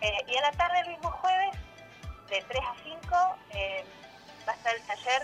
Eh, 0.00 0.24
y 0.28 0.36
a 0.36 0.40
la 0.42 0.52
tarde 0.52 0.80
el 0.80 0.88
mismo 0.88 1.10
jueves, 1.10 1.56
de 2.28 2.42
3 2.42 2.62
a 2.64 2.74
5, 2.82 3.36
eh, 3.50 3.84
va 4.46 4.52
a 4.52 4.56
estar 4.56 4.74
el 4.74 4.82
taller 4.82 5.22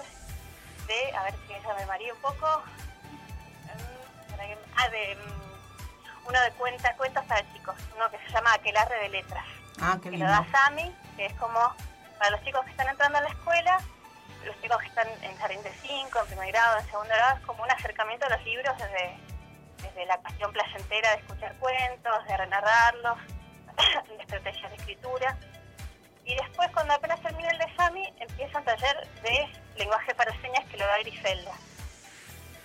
de, 0.87 1.17
a 1.17 1.23
ver 1.25 1.35
si 1.47 1.53
ella 1.55 1.75
me 1.75 1.87
maría 1.87 2.15
un 2.15 2.21
poco, 2.21 2.47
ah, 4.77 4.89
de 4.89 5.17
mm, 5.17 6.29
uno 6.29 6.41
de 6.41 6.51
cuenta, 6.53 6.97
cuentos 6.97 7.25
para 7.27 7.53
chicos, 7.53 7.77
uno 7.97 8.11
que 8.11 8.19
se 8.19 8.29
llama 8.33 8.55
Aquelarre 8.55 8.97
de 9.03 9.09
Letras, 9.09 9.45
Ah, 9.81 9.99
qué 10.03 10.11
que 10.11 10.19
lo 10.19 10.27
da 10.27 10.41
lindo. 10.43 10.59
Sami, 10.59 10.97
que 11.17 11.27
es 11.27 11.35
como 11.35 11.75
para 12.19 12.31
los 12.31 12.43
chicos 12.45 12.65
que 12.65 12.71
están 12.71 12.89
entrando 12.89 13.19
a 13.19 13.23
la 13.23 13.29
escuela, 13.29 13.79
los 14.45 14.61
chicos 14.61 14.79
que 14.79 14.87
están 14.89 15.09
en 15.23 15.37
jardín 15.39 15.63
de 15.63 15.73
5, 15.73 16.19
en 16.21 16.27
primer 16.27 16.49
grado, 16.53 16.79
en 16.79 16.87
segundo 16.87 17.09
grado, 17.15 17.39
es 17.39 17.47
como 17.47 17.63
un 17.63 17.71
acercamiento 17.71 18.27
a 18.27 18.31
los 18.31 18.45
libros 18.45 18.77
desde, 18.79 19.17
desde 19.83 20.07
la 20.07 20.17
cuestión 20.19 20.53
placentera 20.53 21.11
de 21.11 21.17
escuchar 21.17 21.55
cuentos, 21.57 22.27
de 22.27 22.37
renarrarlos, 22.37 23.19
de 24.09 24.23
estrategias 24.23 24.71
de 24.71 24.77
escritura. 24.77 25.37
Y 26.25 26.35
después, 26.37 26.71
cuando 26.73 26.95
apenas 26.95 27.21
termina 27.21 27.49
el 27.51 27.59
de 27.59 27.75
Sami, 27.77 28.13
empieza 28.21 28.59
un 28.59 28.65
taller 28.65 29.09
de 29.23 29.49
lenguaje 29.77 30.15
para 30.15 30.31
señas 30.41 30.65
que 30.71 30.77
lo 30.77 30.87
da 30.87 30.99
Griselda. 30.99 31.53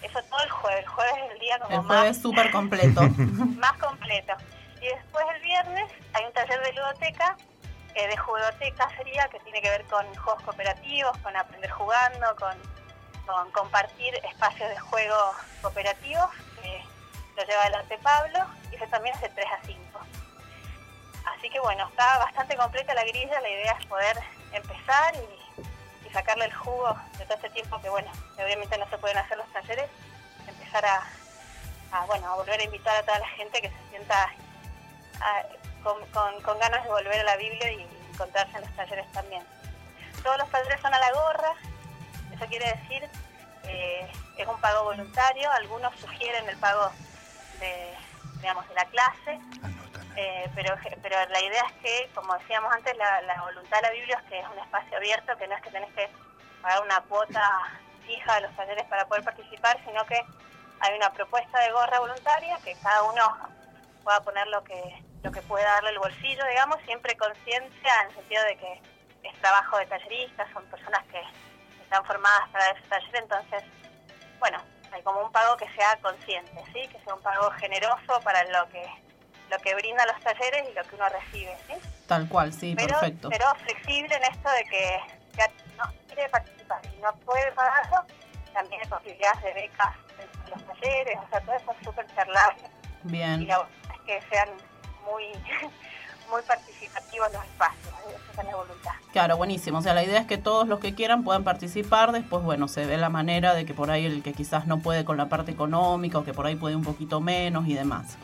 Eso 0.03 0.21
todo 0.29 0.43
el 0.43 0.49
jueves. 0.49 0.79
El 0.81 0.87
jueves 0.87 1.13
es 1.25 1.31
el 1.31 1.39
día 1.39 1.59
como 1.59 1.75
El 1.75 1.83
más 1.83 1.97
jueves 1.97 2.21
súper 2.21 2.51
completo. 2.51 3.01
más 3.57 3.77
completo. 3.77 4.33
Y 4.79 4.87
después 4.87 5.25
el 5.35 5.41
viernes 5.41 5.91
hay 6.13 6.25
un 6.25 6.33
taller 6.33 6.61
de 6.61 6.73
ludoteca, 6.73 7.35
eh, 7.95 8.07
de 8.07 8.17
judoteca 8.17 8.89
sería, 8.95 9.27
que 9.29 9.39
tiene 9.39 9.59
que 9.59 9.69
ver 9.71 9.83
con 9.85 10.05
juegos 10.15 10.43
cooperativos, 10.43 11.17
con 11.17 11.35
aprender 11.35 11.71
jugando, 11.71 12.35
con, 12.35 12.55
con 13.25 13.51
compartir 13.51 14.13
espacios 14.23 14.69
de 14.69 14.77
juego 14.77 15.33
cooperativos, 15.63 16.29
lo 17.37 17.43
lleva 17.43 17.61
adelante 17.61 17.97
Pablo, 17.99 18.39
y 18.71 18.75
eso 18.75 18.85
también 18.87 19.15
es 19.15 19.21
de 19.21 19.29
3 19.29 19.45
a 19.45 19.65
5. 19.65 19.99
Así 21.25 21.49
que 21.49 21.59
bueno, 21.59 21.87
está 21.87 22.17
bastante 22.17 22.57
completa 22.57 22.93
la 22.95 23.05
grilla, 23.05 23.39
la 23.39 23.49
idea 23.49 23.77
es 23.79 23.85
poder 23.85 24.17
empezar 24.51 25.15
y, 25.15 25.47
sacarle 26.13 26.45
el 26.45 26.53
jugo 26.53 26.97
de 27.19 27.25
todo 27.25 27.35
este 27.35 27.49
tiempo 27.51 27.79
que, 27.79 27.89
bueno, 27.89 28.09
obviamente 28.37 28.75
no 28.79 28.89
se 28.89 28.97
pueden 28.97 29.17
hacer 29.17 29.37
los 29.37 29.45
talleres, 29.53 29.87
empezar 30.47 30.83
a, 30.83 32.05
bueno, 32.07 32.31
a 32.31 32.35
volver 32.37 32.59
a 32.59 32.63
invitar 32.63 32.95
a 32.95 33.03
toda 33.03 33.19
la 33.19 33.27
gente 33.27 33.61
que 33.61 33.69
se 33.69 33.89
sienta 33.91 34.33
con 35.83 36.59
ganas 36.59 36.83
de 36.83 36.89
volver 36.89 37.19
a 37.19 37.23
la 37.23 37.35
Biblia 37.35 37.71
y 37.71 37.87
encontrarse 38.13 38.55
en 38.55 38.61
los 38.63 38.75
talleres 38.75 39.11
también. 39.11 39.43
Todos 40.23 40.39
los 40.39 40.49
talleres 40.49 40.81
son 40.81 40.93
a 40.93 40.99
la 40.99 41.11
gorra, 41.11 41.53
eso 42.33 42.45
quiere 42.47 42.65
decir, 42.65 43.07
eh, 43.65 44.09
es 44.37 44.47
un 44.47 44.59
pago 44.59 44.85
voluntario, 44.85 45.51
algunos 45.51 45.93
sugieren 45.99 46.49
el 46.49 46.57
pago 46.57 46.89
de, 47.59 47.93
digamos, 48.41 48.67
de 48.67 48.75
la 48.75 48.85
clase, 48.85 49.39
eh, 50.15 50.49
pero, 50.55 50.75
pero 51.01 51.15
la 51.29 51.41
idea 51.41 51.63
es 51.67 51.73
que, 51.81 52.09
como 52.15 52.33
decíamos 52.37 52.73
antes, 52.73 52.95
la, 52.97 53.21
la 53.21 53.41
voluntad 53.41 53.77
de 53.77 53.87
la 53.87 53.93
Biblia 53.93 54.21
es 54.23 54.29
que 54.29 54.39
es 54.39 54.47
un 54.47 54.59
espacio 54.59 54.97
abierto, 54.97 55.37
que 55.37 55.47
no 55.47 55.55
es 55.55 55.61
que 55.61 55.71
tenés 55.71 55.93
que 55.93 56.09
pagar 56.61 56.81
una 56.83 57.01
cuota 57.01 57.41
fija 58.05 58.35
de 58.35 58.41
los 58.41 58.55
talleres 58.55 58.85
para 58.85 59.05
poder 59.07 59.23
participar, 59.23 59.79
sino 59.85 60.05
que 60.05 60.19
hay 60.79 60.95
una 60.95 61.11
propuesta 61.11 61.59
de 61.59 61.71
gorra 61.71 61.99
voluntaria 61.99 62.57
que 62.63 62.75
cada 62.81 63.03
uno 63.03 63.37
pueda 64.03 64.21
poner 64.21 64.47
lo 64.47 64.63
que 64.63 65.03
lo 65.23 65.31
que 65.31 65.41
pueda 65.41 65.65
darle 65.65 65.89
el 65.89 65.99
bolsillo, 65.99 66.45
digamos, 66.47 66.77
siempre 66.85 67.17
conciencia 67.17 68.01
en 68.01 68.09
el 68.09 68.15
sentido 68.15 68.43
de 68.43 68.57
que 68.57 68.81
es 69.23 69.35
trabajo 69.41 69.77
de 69.77 69.85
talleristas, 69.87 70.49
son 70.53 70.63
personas 70.65 71.03
que 71.07 71.21
están 71.81 72.05
formadas 72.05 72.47
para 72.49 72.69
ese 72.69 72.81
taller, 72.87 73.15
entonces, 73.15 73.63
bueno, 74.39 74.59
como 75.03 75.21
un 75.21 75.31
pago 75.31 75.57
que 75.57 75.67
sea 75.75 75.97
consciente, 76.01 76.63
¿sí? 76.73 76.87
Que 76.87 76.99
sea 77.03 77.13
un 77.13 77.21
pago 77.21 77.49
generoso 77.51 78.19
para 78.23 78.43
lo 78.45 78.67
que 78.69 78.85
lo 79.49 79.57
que 79.59 79.73
brindan 79.75 80.07
los 80.07 80.19
talleres 80.21 80.69
y 80.69 80.73
lo 80.73 80.83
que 80.83 80.95
uno 80.95 81.05
recibe, 81.07 81.55
¿sí? 81.67 81.73
Tal 82.05 82.27
cual, 82.27 82.51
sí, 82.51 82.75
pero, 82.75 82.99
perfecto. 82.99 83.29
pero 83.29 83.45
flexible 83.55 84.15
en 84.15 84.23
esto 84.23 84.49
de 84.49 84.63
que 84.65 84.99
si 85.31 85.77
no 85.77 85.85
quiere 86.07 86.27
participar 86.29 86.81
y 86.85 87.01
no 87.01 87.13
puede 87.25 87.51
pagarlo, 87.53 88.03
también 88.53 88.81
hay 88.81 88.87
posibilidades 88.89 89.43
de 89.43 89.53
becas 89.53 89.95
en 90.19 90.51
los 90.51 90.65
talleres, 90.65 91.17
o 91.17 91.29
sea, 91.29 91.39
todo 91.41 91.55
eso 91.55 91.71
es 91.71 91.85
súper 91.85 92.07
charlable 92.15 92.63
y 93.05 93.11
Bien. 93.11 93.47
la 93.47 93.59
verdad 93.59 93.71
es 93.93 94.01
que 94.01 94.29
sean 94.29 94.49
muy 95.05 95.31
muy 96.29 96.41
participativos 96.41 97.31
los 97.33 97.43
espacios, 97.43 97.93
¿eh? 98.07 98.17
esa 98.31 98.41
es 98.41 98.47
la 98.47 98.55
voluntad. 98.55 98.91
Claro, 99.11 99.37
buenísimo. 99.37 99.79
O 99.79 99.81
sea, 99.81 99.93
la 99.93 100.03
idea 100.03 100.19
es 100.19 100.27
que 100.27 100.37
todos 100.37 100.67
los 100.67 100.79
que 100.79 100.93
quieran 100.93 101.23
puedan 101.23 101.43
participar. 101.43 102.11
Después, 102.11 102.43
bueno, 102.43 102.67
se 102.67 102.85
ve 102.85 102.97
la 102.97 103.09
manera 103.09 103.53
de 103.53 103.65
que 103.65 103.73
por 103.73 103.91
ahí 103.91 104.05
el 104.05 104.23
que 104.23 104.33
quizás 104.33 104.67
no 104.67 104.79
puede 104.79 105.05
con 105.05 105.17
la 105.17 105.27
parte 105.27 105.51
económica 105.51 106.19
o 106.19 106.23
que 106.23 106.33
por 106.33 106.45
ahí 106.45 106.55
puede 106.55 106.75
un 106.75 106.83
poquito 106.83 107.19
menos 107.19 107.67
y 107.67 107.73
demás. 107.73 108.17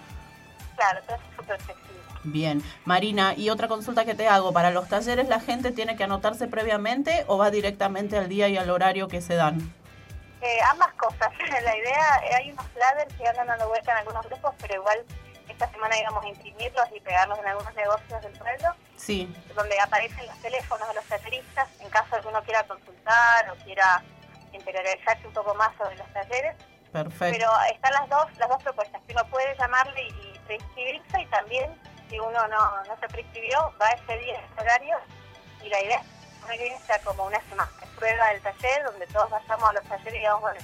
Claro, 0.76 1.02
todo 1.06 1.16
eso 1.16 1.26
es 1.30 1.36
súper 1.36 1.62
flexible. 1.62 1.94
Bien. 2.24 2.64
Marina, 2.86 3.34
y 3.36 3.50
otra 3.50 3.68
consulta 3.68 4.06
que 4.06 4.16
te 4.16 4.28
hago. 4.28 4.54
¿Para 4.54 4.72
los 4.72 4.88
talleres 4.88 5.28
la 5.28 5.40
gente 5.40 5.72
tiene 5.72 5.96
que 5.96 6.04
anotarse 6.04 6.48
previamente 6.48 7.26
o 7.28 7.38
va 7.38 7.52
directamente 7.52 8.18
al 8.18 8.30
día 8.30 8.48
y 8.48 8.58
al 8.58 8.70
horario 8.70 9.08
que 9.08 9.22
se 9.22 9.36
dan? 9.36 9.74
Eh, 10.42 10.60
ambas 10.70 10.94
cosas. 10.94 11.30
La 11.64 11.78
idea, 11.78 12.22
eh, 12.30 12.36
hay 12.36 12.52
unos 12.52 12.66
flyers 12.68 13.14
que 13.16 13.28
andan 13.28 13.48
dando 13.48 13.68
vuelta 13.68 13.92
en 13.92 13.98
algunos 14.00 14.26
grupos, 14.26 14.54
pero 14.60 14.76
igual 14.76 15.00
esta 15.54 15.72
semana 15.72 15.98
íbamos 15.98 16.24
a 16.26 16.28
imprimirlos 16.28 16.86
y 16.96 17.00
pegarlos 17.00 17.40
en 17.40 17.48
algunos 17.48 17.74
negocios 17.76 18.22
del 18.22 18.34
pueblo, 18.34 18.76
Sí, 18.98 19.34
donde 19.56 19.80
aparecen 19.80 20.26
los 20.28 20.38
teléfonos 20.42 20.88
de 20.88 20.94
los 20.96 21.06
talleristas 21.06 21.68
en 21.80 21.90
caso 21.90 22.16
de 22.16 22.22
que 22.22 22.28
uno 22.28 22.44
quiera 22.44 22.64
consultar 22.64 23.50
o 23.52 23.56
quiera 23.64 24.04
interiorizarse 24.52 25.28
un 25.28 25.34
poco 25.34 25.54
más 25.56 25.76
sobre 25.78 25.96
los 25.96 26.12
talleres. 26.14 26.56
perfecto. 26.92 27.38
Pero 27.38 27.52
están 27.72 27.94
las 27.94 28.10
dos, 28.10 28.38
las 28.38 28.50
dos 28.50 28.64
propuestas, 28.64 29.02
que 29.08 29.14
uno 29.14 29.26
puede 29.30 29.56
llamarle 29.58 30.02
y, 30.04 30.34
preinscribirse 30.46 31.22
y 31.22 31.26
también, 31.28 31.82
si 32.10 32.20
uno 32.20 32.48
no, 32.48 32.84
no 32.84 32.98
se 33.00 33.08
preinscribió, 33.08 33.74
va 33.82 33.90
ese 33.90 34.18
día 34.18 34.42
ese 34.42 34.62
horario 34.62 34.98
y 35.64 35.70
la 35.70 35.82
idea 35.82 36.04
es 36.52 36.60
que 36.60 36.78
sea 36.86 37.00
como 37.00 37.26
una 37.26 37.40
semana 37.50 37.72
de 37.80 37.88
prueba 37.98 38.28
del 38.28 38.42
taller, 38.42 38.84
donde 38.84 39.08
todos 39.08 39.30
vayamos 39.30 39.70
a 39.70 39.74
los 39.74 39.84
talleres 39.84 40.14
y 40.14 40.18
digamos, 40.18 40.42
bueno, 40.42 40.60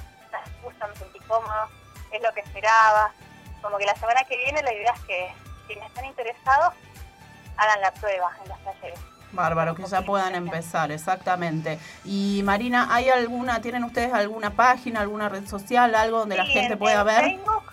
gusta, 0.61 0.87
me 0.87 0.95
sentí 0.95 1.19
cómodo, 1.19 1.69
es 2.11 2.21
lo 2.21 2.33
que 2.33 2.41
esperaba. 2.41 3.13
Como 3.61 3.77
que 3.77 3.85
la 3.85 3.95
semana 3.95 4.23
que 4.23 4.37
viene 4.37 4.61
la 4.63 4.73
idea 4.73 4.91
es 4.93 5.01
que 5.01 5.33
quienes 5.67 5.85
están 5.87 6.05
interesados 6.05 6.73
hagan 7.57 7.81
la 7.81 7.91
prueba 7.93 8.31
en 8.43 8.49
los 8.49 8.63
talleres. 8.63 8.99
Bárbaro, 9.31 9.75
que 9.75 9.83
ya 9.85 10.01
puedan 10.01 10.33
empezar, 10.33 10.91
exactamente. 10.91 11.77
Y 12.03 12.41
Marina, 12.43 12.87
¿hay 12.89 13.09
alguna, 13.09 13.61
tienen 13.61 13.83
ustedes 13.83 14.11
alguna 14.11 14.49
página, 14.51 15.01
alguna 15.01 15.29
red 15.29 15.47
social, 15.47 15.93
algo 15.93 16.19
donde 16.19 16.37
la 16.37 16.45
gente 16.45 16.73
en- 16.73 16.79
pueda 16.79 17.01
en 17.01 17.05
ver? 17.05 17.21
Facebook, 17.25 17.63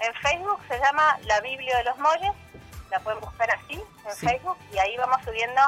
en 0.00 0.14
Facebook 0.14 0.60
se 0.68 0.78
llama 0.80 1.16
La 1.24 1.40
Biblia 1.42 1.76
de 1.78 1.84
los 1.84 1.98
Molles, 1.98 2.32
la 2.90 2.98
pueden 3.00 3.20
buscar 3.20 3.48
así 3.52 3.74
en 3.74 4.14
Sí. 4.16 4.26
Facebook 4.26 4.56
y 4.72 4.78
ahí 4.78 4.96
vamos 4.96 5.18
subiendo, 5.24 5.60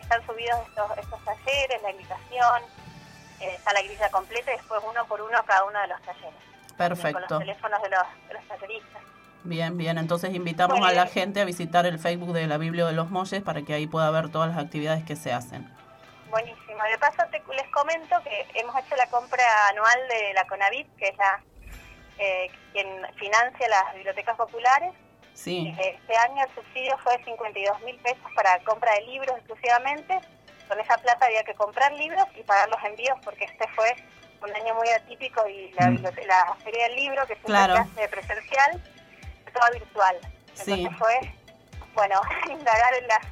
están 0.00 0.24
subidos 0.24 0.60
estos, 0.68 0.98
estos 0.98 1.24
talleres, 1.24 1.82
la 1.82 1.90
invitación, 1.90 2.62
eh, 3.40 3.54
está 3.56 3.72
la 3.72 3.82
grilla 3.82 4.08
completa 4.10 4.52
y 4.52 4.56
después 4.56 4.80
uno 4.88 5.04
por 5.06 5.20
uno 5.20 5.36
cada 5.46 5.64
uno 5.64 5.80
de 5.80 5.88
los 5.88 6.00
talleres. 6.02 6.34
Con 6.76 6.88
Perfecto. 6.88 7.20
los 7.30 7.38
teléfonos 7.40 7.82
de 7.82 7.88
los, 7.90 8.02
de 8.28 8.34
los 8.34 8.48
talleristas. 8.48 9.02
Bien, 9.44 9.78
bien. 9.78 9.96
Entonces 9.98 10.34
invitamos 10.34 10.86
a 10.86 10.92
la 10.92 11.06
gente 11.06 11.40
a 11.40 11.44
visitar 11.44 11.86
el 11.86 11.98
Facebook 11.98 12.32
de 12.32 12.46
la 12.46 12.58
Biblia 12.58 12.84
de 12.86 12.92
los 12.92 13.10
Molles 13.10 13.42
para 13.42 13.62
que 13.62 13.74
ahí 13.74 13.86
pueda 13.86 14.10
ver 14.10 14.28
todas 14.30 14.48
las 14.54 14.58
actividades 14.64 15.04
que 15.04 15.16
se 15.16 15.32
hacen. 15.32 15.72
Buenísimo. 16.30 16.82
De 16.90 16.98
paso 16.98 17.22
te- 17.30 17.42
les 17.54 17.68
comento 17.70 18.16
que 18.24 18.46
hemos 18.60 18.76
hecho 18.76 18.96
la 18.96 19.06
compra 19.06 19.42
anual 19.70 19.98
de 20.08 20.34
la 20.34 20.44
Conavit, 20.46 20.86
que 20.96 21.08
es 21.08 21.16
la 21.16 21.40
eh, 22.18 22.50
quien 22.72 22.86
financia 23.16 23.68
las 23.68 23.94
bibliotecas 23.94 24.36
populares. 24.36 24.92
Sí, 25.34 25.74
Este 25.78 26.16
año 26.16 26.42
el 26.44 26.54
subsidio 26.54 26.96
fue 26.98 27.16
de 27.18 27.24
52 27.24 27.82
mil 27.82 27.96
pesos 27.98 28.26
para 28.34 28.58
compra 28.64 28.92
de 28.94 29.02
libros 29.02 29.36
exclusivamente. 29.36 30.18
Con 30.66 30.80
esa 30.80 30.96
plata 30.98 31.26
había 31.26 31.44
que 31.44 31.54
comprar 31.54 31.92
libros 31.92 32.24
y 32.34 32.42
pagar 32.42 32.68
los 32.70 32.82
envíos 32.84 33.16
porque 33.22 33.44
este 33.44 33.68
fue 33.76 33.94
un 34.48 34.56
año 34.56 34.74
muy 34.74 34.88
atípico 34.90 35.46
y 35.48 35.70
la, 35.72 35.90
la 35.90 36.56
feria 36.62 36.84
del 36.88 36.96
libro, 36.96 37.22
que 37.26 37.34
siempre 37.34 37.52
Claro. 37.52 37.74
se 37.74 37.80
hace 37.80 38.08
presencial, 38.08 38.82
toda 39.52 39.70
virtual. 39.70 40.16
Entonces 40.48 40.64
Sí. 40.76 40.88
fue, 40.98 41.34
bueno, 41.94 42.20
indagar 42.50 42.94
en 42.94 43.06
las, 43.08 43.24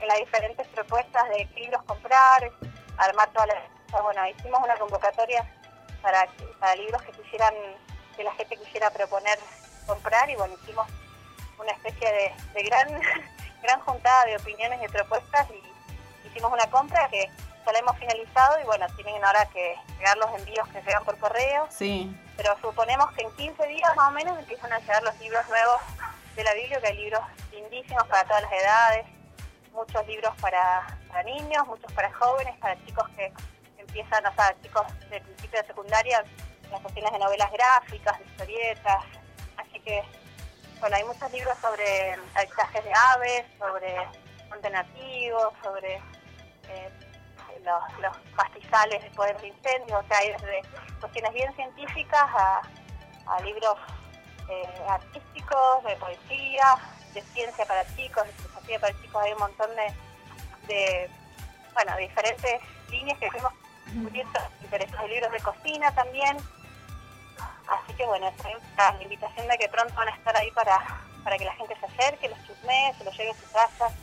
en 0.00 0.08
las 0.08 0.18
diferentes 0.18 0.66
propuestas 0.68 1.28
de 1.30 1.46
qué 1.54 1.60
libros 1.60 1.82
comprar, 1.84 2.50
armar 2.98 3.28
todas 3.32 3.48
las... 3.48 4.02
Bueno, 4.02 4.26
hicimos 4.28 4.60
una 4.62 4.74
convocatoria 4.76 5.44
para, 6.00 6.26
para 6.58 6.74
libros 6.76 7.02
que 7.02 7.12
quisieran, 7.12 7.54
que 8.16 8.24
la 8.24 8.32
gente 8.34 8.56
quisiera 8.56 8.90
proponer 8.90 9.38
comprar 9.86 10.30
y 10.30 10.36
bueno, 10.36 10.54
hicimos 10.62 10.86
una 11.58 11.72
especie 11.72 12.10
de, 12.12 12.32
de 12.54 12.62
gran 12.62 12.88
gran 13.62 13.78
juntada 13.80 14.24
de 14.24 14.36
opiniones 14.36 14.80
y 14.82 14.88
propuestas 14.88 15.46
y 15.50 16.26
hicimos 16.28 16.52
una 16.52 16.66
compra 16.70 17.06
que 17.08 17.30
ya 17.64 17.72
la 17.72 17.78
hemos 17.78 17.96
finalizado 17.98 18.60
y 18.60 18.64
bueno, 18.64 18.86
tienen 18.96 19.24
ahora 19.24 19.46
que 19.46 19.76
llegar 19.98 20.16
los 20.18 20.38
envíos 20.38 20.68
que 20.68 20.82
llegan 20.82 21.04
por 21.04 21.18
correo, 21.18 21.66
sí, 21.70 22.14
pero 22.36 22.56
suponemos 22.60 23.10
que 23.12 23.22
en 23.22 23.30
15 23.36 23.66
días 23.66 23.96
más 23.96 24.08
o 24.08 24.12
menos 24.12 24.38
empiezan 24.38 24.72
a 24.72 24.78
llegar 24.78 25.02
los 25.02 25.18
libros 25.20 25.46
nuevos 25.48 25.80
de 26.34 26.44
la 26.44 26.54
Biblia, 26.54 26.80
que 26.80 26.86
hay 26.88 26.96
libros 26.96 27.22
lindísimos 27.52 28.06
para 28.08 28.24
todas 28.24 28.42
las 28.42 28.52
edades, 28.52 29.06
muchos 29.72 30.06
libros 30.06 30.34
para, 30.40 30.98
para 31.08 31.22
niños, 31.24 31.66
muchos 31.66 31.92
para 31.92 32.12
jóvenes, 32.12 32.56
para 32.58 32.76
chicos 32.84 33.08
que 33.16 33.32
empiezan, 33.78 34.26
o 34.26 34.34
sea, 34.34 34.54
chicos 34.62 34.86
de 35.10 35.20
principio 35.20 35.60
de 35.60 35.66
secundaria, 35.66 36.24
las 36.70 36.80
cuestiones 36.80 37.12
de 37.12 37.18
novelas 37.18 37.50
gráficas, 37.52 38.18
de 38.18 38.24
historietas, 38.24 39.04
así 39.56 39.78
que 39.80 40.02
bueno, 40.82 40.96
hay 40.96 41.04
muchos 41.04 41.30
libros 41.30 41.56
sobre 41.58 42.16
avistajes 42.34 42.84
de 42.84 42.92
aves, 42.92 43.44
sobre 43.56 43.94
monte 44.50 44.68
nativo, 44.68 45.52
sobre 45.62 45.94
eh, 46.68 46.90
los, 47.64 48.00
los 48.00 48.16
pastizales 48.36 49.02
después 49.02 49.34
del 49.36 49.46
incendio, 49.46 49.98
o 49.98 50.02
sea, 50.04 50.18
hay 50.18 50.32
desde 50.32 50.62
cuestiones 51.00 51.32
bien 51.32 51.54
científicas 51.54 52.30
a, 52.34 52.62
libros 53.44 53.76
eh, 54.48 54.84
artísticos, 54.88 55.84
de 55.84 55.96
poesía, 55.96 56.76
de 57.14 57.22
ciencia 57.22 57.64
para 57.64 57.84
chicos, 57.96 58.24
de 58.26 58.32
filosofía 58.32 58.80
para 58.80 59.00
chicos, 59.00 59.22
hay 59.22 59.32
un 59.32 59.38
montón 59.38 59.70
de, 59.74 60.74
de 60.74 61.10
bueno, 61.72 61.96
diferentes 61.96 62.60
líneas 62.90 63.18
que 63.18 63.30
fuimos 63.30 63.52
descubriendo, 63.86 64.40
interesantes 64.62 65.10
libros 65.10 65.32
de 65.32 65.40
cocina 65.40 65.94
también, 65.94 66.36
Así 67.68 67.94
que 67.94 68.04
bueno, 68.04 68.28
esta 68.28 68.50
es 68.50 68.58
la 68.76 69.02
invitación 69.02 69.48
de 69.48 69.56
que 69.56 69.68
pronto 69.68 69.94
van 69.94 70.08
a 70.08 70.16
estar 70.16 70.36
ahí 70.36 70.50
para, 70.50 70.78
para 71.24 71.38
que 71.38 71.44
la 71.44 71.54
gente 71.54 71.76
se 71.78 71.86
acerque, 71.86 72.28
los 72.28 72.38
chusmee, 72.46 72.92
se 72.98 73.04
los 73.04 73.16
lleve 73.16 73.30
a 73.30 73.34
su 73.34 73.52
casa. 73.52 73.94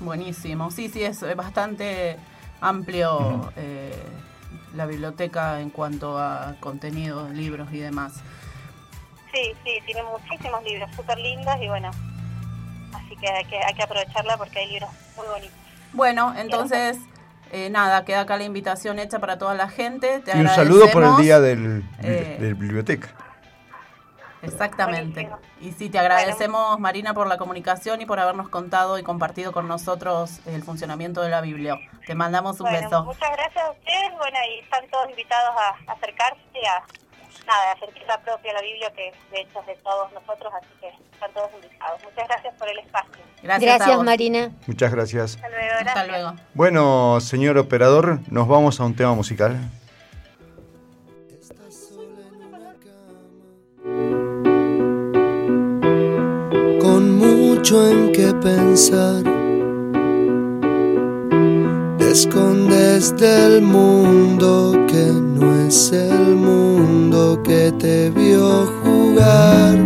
buenísimo. 0.00 0.70
Sí, 0.70 0.88
sí, 0.88 1.02
es 1.04 1.20
bastante 1.34 2.18
amplio 2.60 3.52
eh, 3.56 3.94
la 4.74 4.86
biblioteca 4.86 5.60
en 5.60 5.70
cuanto 5.70 6.18
a 6.18 6.56
contenido, 6.60 7.28
libros 7.28 7.68
y 7.72 7.78
demás. 7.78 8.14
Sí, 9.32 9.52
sí, 9.64 9.70
tiene 9.84 10.02
muchísimos 10.04 10.62
libros 10.64 10.90
súper 10.94 11.18
lindos 11.18 11.54
y 11.60 11.68
bueno, 11.68 11.90
así 12.94 13.16
que 13.16 13.28
hay, 13.28 13.44
que 13.44 13.56
hay 13.58 13.74
que 13.74 13.82
aprovecharla 13.82 14.36
porque 14.36 14.58
hay 14.60 14.72
libros 14.72 14.90
muy 15.16 15.26
bonitos. 15.26 15.56
Bueno, 15.92 16.34
entonces, 16.36 16.98
eh, 17.52 17.70
nada, 17.70 18.04
queda 18.04 18.22
acá 18.22 18.36
la 18.36 18.44
invitación 18.44 18.98
hecha 18.98 19.18
para 19.18 19.38
toda 19.38 19.54
la 19.54 19.68
gente. 19.68 20.20
Te 20.20 20.36
Y 20.36 20.40
un 20.40 20.48
saludo 20.48 20.90
por 20.90 21.04
el 21.04 21.16
día 21.16 21.40
del, 21.40 21.84
Eh, 22.02 22.36
del 22.40 22.54
biblioteca. 22.54 23.08
Exactamente. 24.42 25.28
Y 25.60 25.72
sí, 25.72 25.88
te 25.88 25.98
agradecemos, 25.98 26.78
Marina, 26.78 27.14
por 27.14 27.26
la 27.26 27.36
comunicación 27.36 28.00
y 28.00 28.06
por 28.06 28.20
habernos 28.20 28.48
contado 28.48 28.98
y 28.98 29.02
compartido 29.02 29.52
con 29.52 29.68
nosotros 29.68 30.40
el 30.46 30.62
funcionamiento 30.62 31.22
de 31.22 31.30
la 31.30 31.40
Biblia. 31.40 31.78
Te 32.06 32.14
mandamos 32.14 32.60
un 32.60 32.70
Bueno, 32.70 32.88
beso. 32.88 33.04
Muchas 33.04 33.30
gracias 33.32 33.64
a 33.64 33.70
ustedes. 33.70 34.12
Bueno, 34.18 34.38
y 34.50 34.60
están 34.60 34.88
todos 34.88 35.08
invitados 35.10 35.54
a 35.56 35.92
acercarse 35.92 36.40
y 36.54 36.66
a, 36.66 36.82
nada, 37.46 37.72
a 37.72 37.78
sentir 37.78 38.02
la 38.06 38.20
propia 38.20 38.52
la 38.52 38.60
Biblia, 38.60 38.92
que 38.94 39.12
de 39.30 39.40
hecho 39.40 39.60
es 39.60 39.66
de 39.66 39.76
todos 39.76 40.12
nosotros, 40.12 40.52
así 40.54 40.68
que 40.80 40.88
están 41.12 41.32
todos 41.32 41.50
invitados. 41.54 42.02
Muchas 42.04 42.28
gracias 42.28 42.54
por 42.54 42.68
el 42.68 42.78
espacio. 42.78 43.22
Gracias, 43.42 44.02
Marina. 44.02 44.50
Muchas 44.66 44.92
gracias. 44.92 45.34
Hasta 45.36 45.48
luego. 45.48 45.74
Hasta 45.78 46.06
luego. 46.06 46.34
Bueno, 46.54 47.20
señor 47.20 47.58
operador, 47.58 48.20
nos 48.30 48.48
vamos 48.48 48.80
a 48.80 48.84
un 48.84 48.94
tema 48.94 49.14
musical. 49.14 49.58
Mucho 57.66 57.90
en 57.90 58.12
qué 58.12 58.32
pensar. 58.34 59.24
Te 61.98 62.12
escondes 62.12 63.16
del 63.16 63.60
mundo 63.60 64.84
que 64.86 65.06
no 65.06 65.66
es 65.66 65.90
el 65.90 66.36
mundo 66.36 67.42
que 67.42 67.72
te 67.72 68.10
vio 68.10 68.68
jugar. 68.84 69.78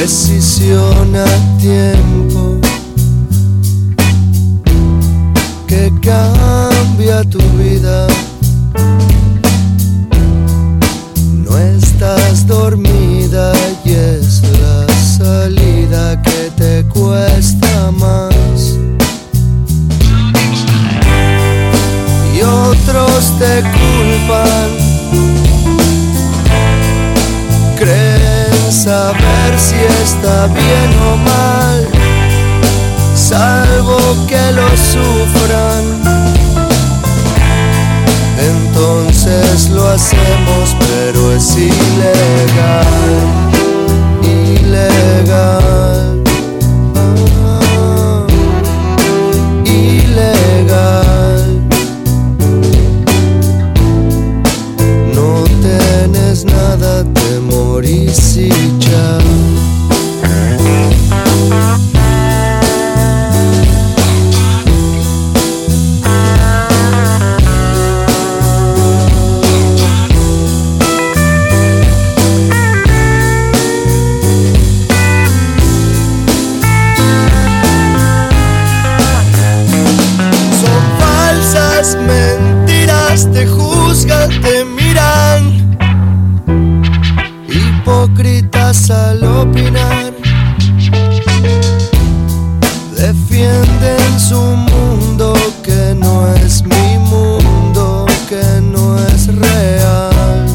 Decisión 0.00 1.14
a 1.14 1.58
tiempo 1.58 2.58
que 5.68 5.92
cambia 6.02 7.22
tu 7.30 7.38
vida. 7.56 8.08
No 11.44 11.56
estás 12.06 12.46
dormida 12.46 13.52
y 13.84 13.92
es 13.92 14.42
la 14.60 14.86
salida 15.18 16.20
que 16.22 16.50
te 16.56 16.84
cuesta 16.88 17.90
más. 17.90 18.78
Y 22.34 22.42
otros 22.42 23.32
te 23.38 23.62
culpan, 23.76 24.68
creen 27.76 28.72
saber 28.72 29.58
si 29.58 29.76
está 30.02 30.46
bien 30.46 30.90
o 31.10 31.16
mal, 31.16 31.88
salvo 33.14 33.98
que 34.28 34.52
lo 34.52 34.68
sufran 34.76 36.06
entonces 38.38 39.70
lo 39.70 39.88
hacemos, 39.88 40.76
pero 40.78 41.32
es 41.32 41.56
ilegal, 41.56 42.86
ilegal, 44.22 46.22
ilegal. 49.64 51.62
No 55.14 55.44
tienes 55.62 56.44
nada, 56.44 57.04
te 57.04 57.40
morís 57.40 58.36
y 58.36 58.50
ya. 58.78 59.25
Al 88.88 89.24
opinar. 89.24 90.12
Defienden 92.96 94.20
su 94.20 94.36
mundo 94.36 95.34
que 95.64 95.92
no 95.96 96.32
es 96.34 96.62
mi 96.62 96.98
mundo, 96.98 98.06
que 98.28 98.60
no 98.62 98.96
es 99.08 99.26
real. 99.34 100.46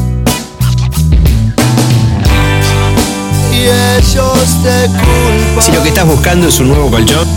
Y 3.52 3.64
ellos 3.98 4.62
te 4.62 4.86
culpan. 4.86 5.62
Si 5.62 5.72
lo 5.72 5.82
que 5.82 5.88
estás 5.90 6.06
buscando 6.06 6.48
es 6.48 6.58
un 6.58 6.68
nuevo 6.68 6.90
colchón, 6.90 7.28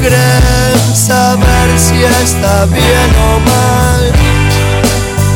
creen 0.00 0.94
saber 0.94 1.76
si 1.76 1.96
está 2.22 2.66
bien 2.66 3.10
o 3.28 3.40
mal, 3.40 4.12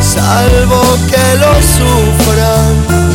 salvo 0.00 0.80
que 1.10 1.38
lo 1.38 1.54
sufran. 1.60 3.09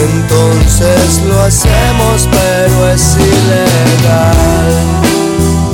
Entonces 0.00 1.22
lo 1.26 1.40
hacemos, 1.40 2.28
pero 2.30 2.88
es 2.90 3.16
ilegal, 3.16 4.72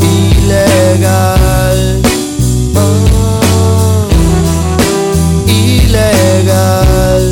ilegal, 0.01 2.01
ilegal. 5.47 7.23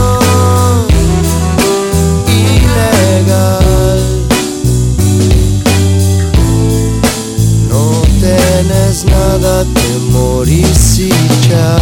tienes 8.98 9.04
nada, 9.04 9.64
te 9.64 9.98
morís 10.10 10.98
y 10.98 11.08
ya. 11.48 11.78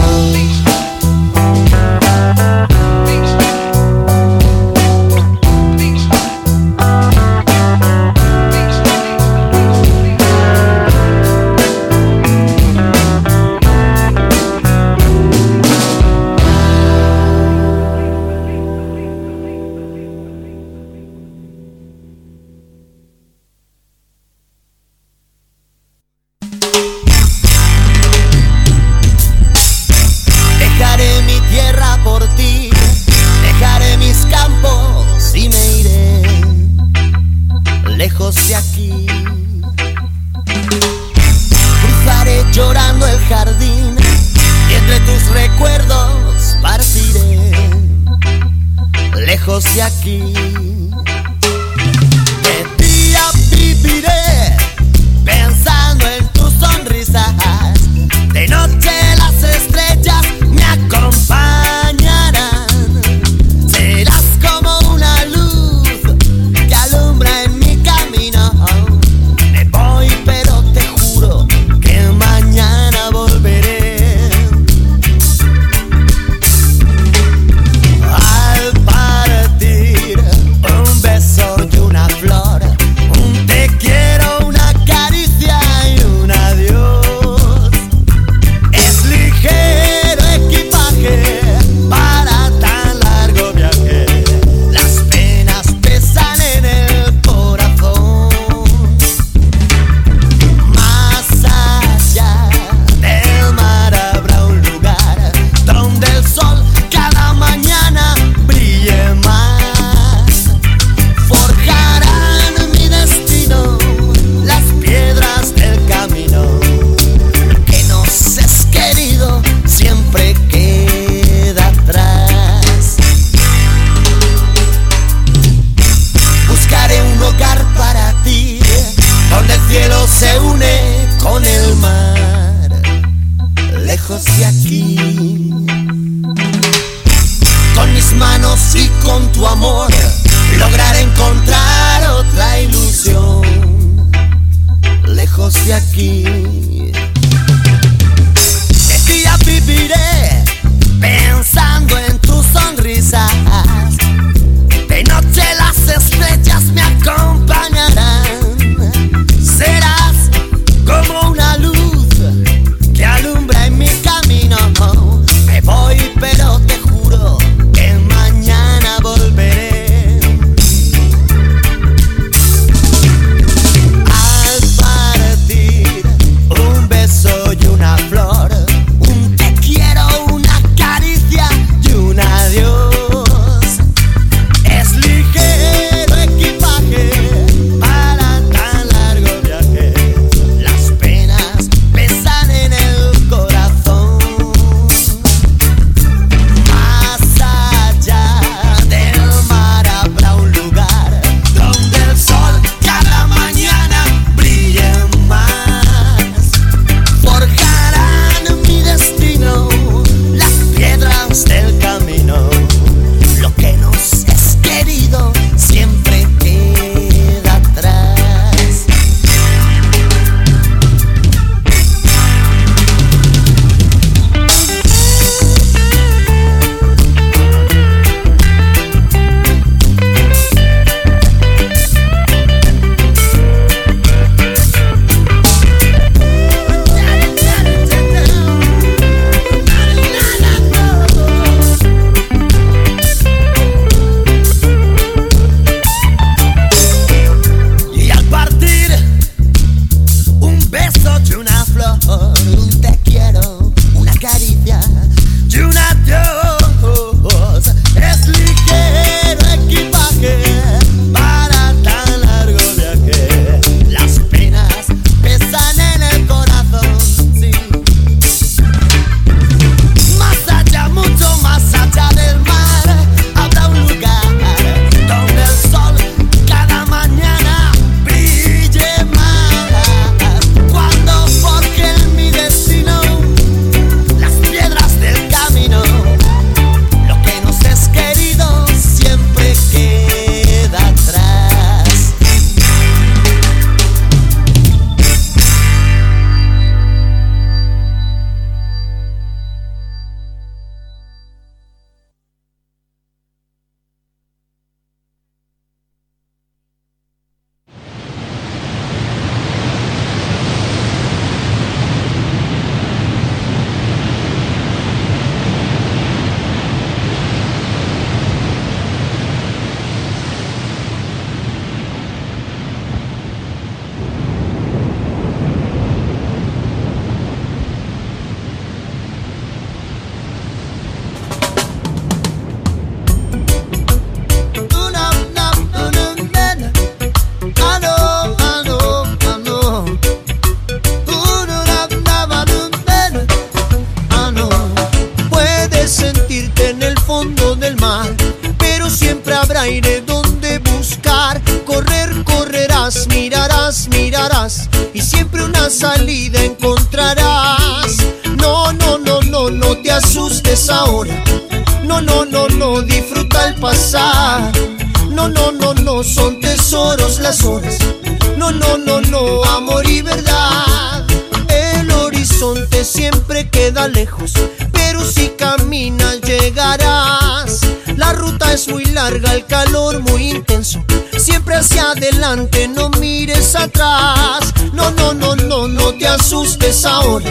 No, 368.76 369.00
no, 369.00 369.00
no, 369.00 369.42
amor 369.44 369.88
y 369.88 370.02
verdad. 370.02 371.06
El 371.48 371.90
horizonte 371.92 372.84
siempre 372.84 373.48
queda 373.48 373.88
lejos, 373.88 374.32
pero 374.70 375.02
si 375.02 375.28
caminas 375.30 376.20
llegarás. 376.20 377.60
La 377.96 378.12
ruta 378.12 378.52
es 378.52 378.68
muy 378.68 378.84
larga, 378.84 379.32
el 379.32 379.46
calor 379.46 380.00
muy 380.00 380.30
intenso. 380.30 380.84
Siempre 381.16 381.54
hacia 381.54 381.92
adelante, 381.92 382.68
no 382.68 382.90
mires 382.90 383.56
atrás. 383.56 384.52
No, 384.74 384.90
no, 384.90 385.14
no, 385.14 385.36
no, 385.36 385.68
no 385.68 385.94
te 385.94 386.06
asustes 386.06 386.84
ahora. 386.84 387.30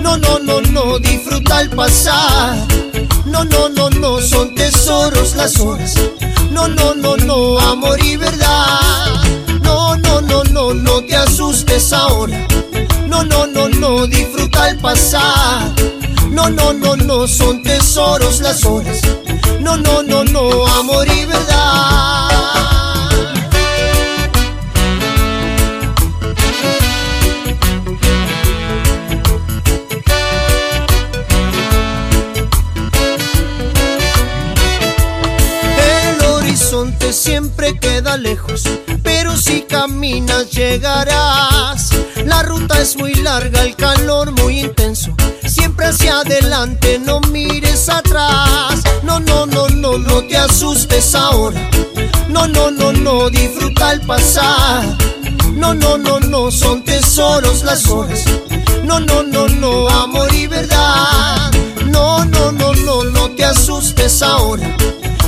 No, 0.00 0.18
no, 0.18 0.38
no, 0.38 0.60
no, 0.60 0.98
disfruta 0.98 1.62
el 1.62 1.70
pasar. 1.70 2.54
No, 3.24 3.44
no, 3.44 3.70
no, 3.70 3.88
no, 3.88 4.20
son 4.20 4.54
tesoros 4.54 5.36
las 5.36 5.58
horas. 5.58 5.94
No, 6.50 6.68
no, 6.68 6.94
no, 6.94 7.16
no, 7.16 7.58
amor 7.60 7.98
y 8.04 8.18
verdad. 8.18 9.25
No, 10.74 11.00
te 11.04 11.14
asustes 11.14 11.92
ahora. 11.92 12.46
No, 13.06 13.24
no, 13.24 13.46
no, 13.46 13.68
no, 13.68 14.06
disfruta 14.06 14.68
el 14.68 14.78
pasar. 14.78 15.70
No, 16.30 16.50
no, 16.50 16.72
no, 16.72 16.96
no, 16.96 17.28
son 17.28 17.62
tesoros 17.62 18.40
las 18.40 18.64
horas. 18.64 19.00
No, 19.60 19.76
no, 19.76 20.02
no, 20.02 20.24
no, 20.24 20.66
amor 20.66 21.06
y 21.06 21.24
verdad. 21.24 22.30
El 35.78 36.24
horizonte 36.24 37.12
siempre 37.12 37.78
queda 37.78 38.16
lejos, 38.16 38.64
si 39.46 39.62
caminas 39.62 40.50
llegarás. 40.50 41.90
La 42.24 42.42
ruta 42.42 42.80
es 42.80 42.96
muy 42.96 43.14
larga, 43.14 43.62
el 43.62 43.76
calor 43.76 44.32
muy 44.32 44.60
intenso. 44.60 45.14
Siempre 45.46 45.86
hacia 45.86 46.20
adelante, 46.20 46.98
no 46.98 47.20
mires 47.20 47.88
atrás. 47.88 48.82
No, 49.04 49.20
no, 49.20 49.46
no, 49.46 49.68
no, 49.68 49.98
no 49.98 50.26
te 50.26 50.36
asustes 50.36 51.14
ahora. 51.14 51.60
No, 52.28 52.48
no, 52.48 52.72
no, 52.72 52.92
no, 52.92 53.30
disfruta 53.30 53.92
el 53.92 54.00
pasar. 54.00 54.84
No, 55.52 55.74
no, 55.74 55.96
no, 55.96 56.18
no, 56.18 56.50
son 56.50 56.82
tesoros 56.82 57.62
las 57.62 57.86
horas. 57.86 58.24
No, 58.82 58.98
no, 58.98 59.22
no, 59.22 59.46
no, 59.46 59.88
amor 59.88 60.34
y 60.34 60.48
verdad. 60.48 61.52
No, 61.86 62.24
no, 62.24 62.50
no, 62.50 62.74
no, 62.74 63.04
no 63.04 63.30
te 63.30 63.44
asustes 63.44 64.22
ahora. 64.22 64.76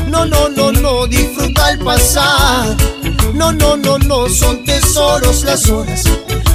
No, 0.09 0.25
no, 0.25 0.49
no, 0.49 0.73
no, 0.73 1.07
disfruta 1.07 1.71
el 1.71 1.79
pasar. 1.81 2.75
No, 3.35 3.53
no, 3.53 3.77
no, 3.77 3.99
no, 3.99 4.29
son 4.29 4.65
tesoros 4.65 5.45
las 5.45 5.69
horas. 5.69 6.05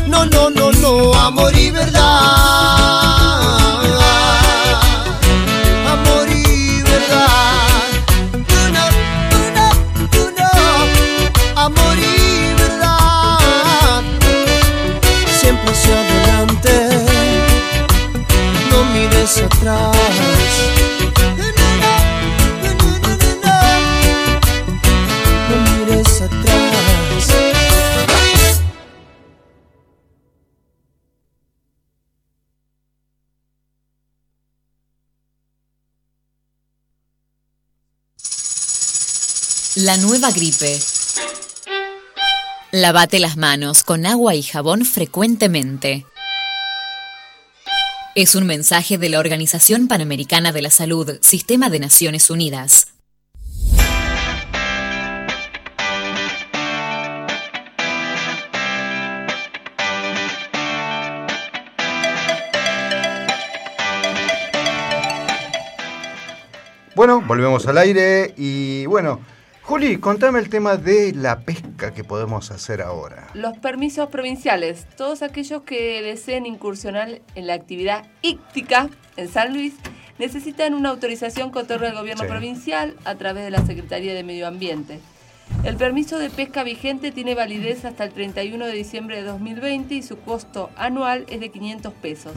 No, 0.07 0.25
no, 0.25 0.49
no, 0.49 0.71
no, 0.71 1.13
amor 1.13 1.55
y 1.55 1.69
verdad. 1.69 2.01
Amor 5.87 6.27
y 6.29 6.81
verdad. 6.81 7.83
Amor 11.55 11.97
y 11.97 12.53
verdad. 12.55 14.01
Siempre 15.39 15.71
hacia 15.71 15.99
adelante, 16.01 17.05
no 18.71 18.83
mires 18.85 19.37
atrás. 19.37 21.02
La 39.83 39.97
nueva 39.97 40.31
gripe. 40.31 40.79
Lavate 42.71 43.19
las 43.19 43.35
manos 43.35 43.83
con 43.83 44.05
agua 44.05 44.33
y 44.33 44.41
jabón 44.41 44.85
frecuentemente. 44.85 46.05
Es 48.15 48.35
un 48.35 48.45
mensaje 48.45 48.97
de 48.97 49.09
la 49.09 49.19
Organización 49.19 49.89
Panamericana 49.89 50.53
de 50.53 50.61
la 50.61 50.69
Salud, 50.69 51.17
Sistema 51.19 51.69
de 51.69 51.79
Naciones 51.79 52.29
Unidas. 52.29 52.93
Bueno, 66.95 67.21
volvemos 67.27 67.67
al 67.67 67.79
aire 67.79 68.33
y 68.37 68.85
bueno, 68.85 69.19
Juli, 69.63 69.97
contame 69.97 70.39
el 70.39 70.49
tema 70.49 70.75
de 70.75 71.13
la 71.13 71.39
pesca 71.39 71.93
que 71.93 72.03
podemos 72.03 72.51
hacer 72.51 72.81
ahora. 72.81 73.27
Los 73.33 73.57
permisos 73.59 74.09
provinciales, 74.09 74.85
todos 74.97 75.21
aquellos 75.21 75.61
que 75.63 76.01
deseen 76.01 76.45
incursionar 76.45 77.21
en 77.35 77.47
la 77.47 77.53
actividad 77.53 78.05
íctica 78.21 78.89
en 79.15 79.29
San 79.29 79.53
Luis, 79.53 79.73
necesitan 80.19 80.73
una 80.73 80.89
autorización 80.89 81.51
que 81.51 81.59
otorga 81.59 81.87
el 81.87 81.95
gobierno 81.95 82.23
Sí. 82.23 82.29
provincial 82.29 82.95
a 83.05 83.15
través 83.15 83.45
de 83.45 83.51
la 83.51 83.65
Secretaría 83.65 84.13
de 84.13 84.23
Medio 84.23 84.47
Ambiente. 84.47 84.99
El 85.63 85.77
permiso 85.77 86.19
de 86.19 86.29
pesca 86.29 86.63
vigente 86.63 87.11
tiene 87.11 87.33
validez 87.33 87.85
hasta 87.85 88.03
el 88.03 88.11
31 88.11 88.65
de 88.65 88.73
diciembre 88.73 89.15
de 89.17 89.23
2020 89.23 89.95
y 89.95 90.01
su 90.03 90.19
costo 90.19 90.71
anual 90.75 91.25
es 91.29 91.39
de 91.39 91.49
500 91.49 91.93
pesos. 91.93 92.33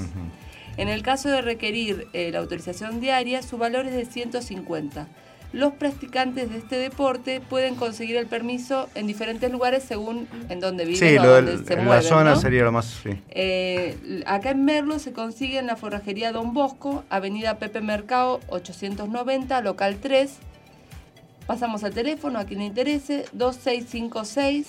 En 0.76 0.88
el 0.88 1.02
caso 1.02 1.28
de 1.28 1.42
requerir 1.42 2.06
eh, 2.12 2.30
la 2.30 2.38
autorización 2.38 3.00
diaria, 3.00 3.42
su 3.42 3.58
valor 3.58 3.86
es 3.86 3.94
de 3.94 4.04
150. 4.04 5.08
Los 5.56 5.72
practicantes 5.72 6.50
de 6.50 6.58
este 6.58 6.76
deporte 6.76 7.40
pueden 7.40 7.76
conseguir 7.76 8.16
el 8.16 8.26
permiso 8.26 8.90
en 8.94 9.06
diferentes 9.06 9.50
lugares 9.50 9.82
según 9.84 10.28
en 10.50 10.60
donde 10.60 10.84
viven 10.84 11.00
Sí, 11.00 11.16
o 11.16 11.22
lo 11.22 11.30
donde 11.30 11.56
del- 11.56 11.66
se 11.66 11.72
en 11.72 11.88
la 11.88 12.02
zona 12.02 12.30
¿no? 12.34 12.36
sería 12.40 12.62
lo 12.62 12.72
más... 12.72 12.84
Sí. 13.02 13.10
Eh, 13.30 14.22
acá 14.26 14.50
en 14.50 14.66
Merlo 14.66 14.98
se 14.98 15.14
consigue 15.14 15.58
en 15.58 15.66
la 15.66 15.76
forrajería 15.76 16.30
Don 16.32 16.52
Bosco, 16.52 17.04
Avenida 17.08 17.58
Pepe 17.58 17.80
Mercado 17.80 18.40
890, 18.48 19.62
local 19.62 19.96
3. 19.98 20.30
Pasamos 21.46 21.84
al 21.84 21.94
teléfono 21.94 22.38
a 22.38 22.44
quien 22.44 22.58
le 22.60 22.66
interese, 22.66 23.24
2656 23.32 24.66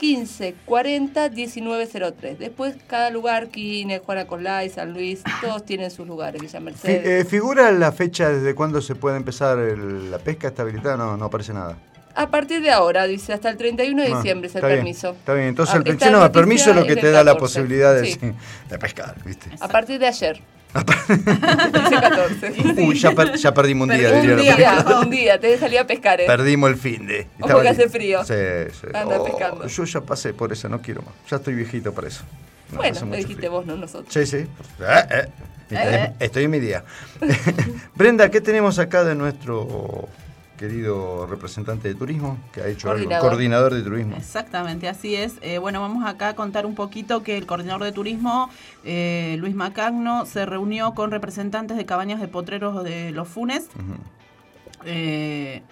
1540 0.00 1.28
1903. 1.30 2.38
Después 2.38 2.74
cada 2.86 3.10
lugar, 3.10 3.48
Quine, 3.48 3.98
Juana 4.00 4.26
Coslay, 4.26 4.68
San 4.70 4.92
Luis, 4.92 5.22
todos 5.40 5.64
tienen 5.64 5.90
sus 5.90 6.06
lugares, 6.06 6.40
Villa 6.40 6.58
Fi- 6.58 6.64
Mercedes. 6.64 7.06
eh, 7.06 7.24
¿Figura 7.24 7.70
la 7.72 7.92
fecha 7.92 8.28
desde 8.28 8.54
cuándo 8.54 8.80
se 8.80 8.94
puede 8.94 9.16
empezar 9.16 9.58
el- 9.58 10.10
la 10.10 10.18
pesca? 10.18 10.48
¿Está 10.48 10.62
habilitada? 10.62 10.96
No, 10.96 11.16
no 11.16 11.24
aparece 11.26 11.52
nada. 11.54 11.76
A 12.16 12.28
partir 12.30 12.62
de 12.62 12.70
ahora, 12.70 13.06
dice, 13.08 13.32
hasta 13.32 13.48
el 13.50 13.56
31 13.56 14.02
de 14.02 14.12
Ah, 14.12 14.16
diciembre 14.16 14.46
es 14.48 14.54
el 14.54 14.62
bien, 14.62 14.76
permiso. 14.76 15.10
Está 15.10 15.34
bien, 15.34 15.48
entonces 15.48 15.74
Ah, 15.74 15.78
el, 15.84 16.12
no, 16.12 16.24
el 16.24 16.30
permiso 16.30 16.70
es 16.70 16.76
lo 16.76 16.86
que 16.86 16.94
te 16.94 17.10
da 17.10 17.24
la 17.24 17.32
14. 17.32 17.40
posibilidad 17.40 17.92
de, 17.94 18.06
Sí. 18.06 18.20
de 18.70 18.78
pescar, 18.78 19.16
¿viste? 19.24 19.50
A 19.60 19.66
partir 19.66 19.98
de 19.98 20.06
ayer. 20.06 20.40
Dice 20.74 22.00
14. 22.00 22.54
Uy, 22.82 22.98
ya, 22.98 23.12
per- 23.12 23.36
ya 23.36 23.54
perdimos 23.54 23.88
un 23.88 23.96
día, 23.96 24.12
un 24.12 24.20
diría 24.22 24.36
la 24.36 24.56
día, 24.56 25.00
un 25.00 25.10
día, 25.10 25.40
te 25.40 25.56
salí 25.58 25.76
a 25.76 25.86
pescar, 25.86 26.20
¿eh? 26.20 26.26
Perdimos 26.26 26.70
el 26.70 26.76
fin 26.76 27.06
de. 27.06 27.26
Ojo 27.40 27.60
que 27.62 27.68
hace 27.68 27.88
frío. 27.88 28.24
Sí, 28.24 28.34
sí. 28.72 28.86
Anda 28.92 29.18
Oh, 29.20 29.24
pescando. 29.24 29.66
Yo 29.66 29.84
ya 29.84 30.00
pasé 30.00 30.34
por 30.34 30.52
eso, 30.52 30.68
no 30.68 30.80
quiero 30.82 31.02
más. 31.02 31.14
Ya 31.30 31.36
estoy 31.36 31.54
viejito 31.54 31.92
para 31.92 32.08
eso. 32.08 32.22
No, 32.72 32.78
bueno, 32.78 33.00
lo 33.06 33.16
dijiste 33.16 33.34
frío. 33.36 33.50
vos, 33.52 33.66
no 33.66 33.76
nosotros. 33.76 34.12
Sí, 34.12 34.26
sí. 34.26 34.38
Eh, 34.38 34.46
eh. 35.10 35.28
Eh. 35.70 36.12
Estoy 36.20 36.44
en 36.44 36.50
mi 36.50 36.60
día. 36.60 36.84
Brenda, 37.94 38.30
¿qué 38.30 38.40
tenemos 38.40 38.78
acá 38.78 39.04
de 39.04 39.14
nuestro 39.14 40.08
querido 40.56 41.26
representante 41.26 41.88
de 41.88 41.94
turismo 41.94 42.38
que 42.52 42.60
ha 42.60 42.68
hecho 42.68 42.88
algo? 42.90 43.00
Coordinador. 43.00 43.28
Coordinador 43.28 43.74
de 43.74 43.82
turismo. 43.82 44.16
Exactamente, 44.16 44.88
así 44.88 45.14
es. 45.14 45.34
Eh, 45.42 45.58
bueno, 45.58 45.80
vamos 45.80 46.04
acá 46.06 46.28
a 46.28 46.34
contar 46.34 46.66
un 46.66 46.74
poquito 46.74 47.22
que 47.22 47.36
el 47.36 47.46
coordinador 47.46 47.84
de 47.84 47.92
turismo, 47.92 48.50
eh, 48.84 49.36
Luis 49.38 49.54
Macagno, 49.54 50.26
se 50.26 50.46
reunió 50.46 50.94
con 50.94 51.10
representantes 51.10 51.76
de 51.76 51.84
cabañas 51.86 52.20
de 52.20 52.28
potreros 52.28 52.84
de 52.84 53.10
los 53.10 53.28
Funes 53.28 53.68
eh, 54.84 55.62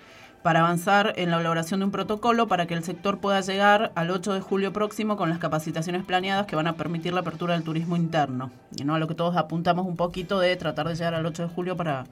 para 0.43 0.61
avanzar 0.61 1.13
en 1.17 1.31
la 1.31 1.39
elaboración 1.39 1.81
de 1.81 1.87
un 1.87 1.93
protocolo 1.93 2.49
para 2.49 2.67
que 2.67 2.75
el 2.75 2.83
sector 2.83 3.19
pueda 3.19 3.41
llegar 3.41 3.93
al 3.95 4.11
8 4.11 4.33
de 4.33 4.41
julio 4.41 4.73
próximo 4.73 5.17
con 5.17 5.31
las 5.31 5.39
capacitaciones 5.39 6.05
planeadas 6.05 6.47
que 6.47 6.57
van 6.57 6.67
a 6.67 6.75
permitir 6.75 7.13
la 7.13 7.21
apertura 7.21 7.55
del 7.55 7.63
turismo 7.63 7.97
interno. 7.97 8.51
Y 8.77 8.85
no 8.85 8.97
a 8.97 8.99
lo 8.99 9.07
que 9.07 9.15
todos 9.15 9.37
apuntamos 9.37 9.87
un 9.87 9.97
poquito 9.97 10.41
de 10.41 10.57
tratar 10.57 10.89
de 10.89 10.97
llegar 10.97 11.15
al 11.15 11.25
8 11.25 11.45
de 11.45 11.49
julio 11.49 11.77
para 11.77 12.07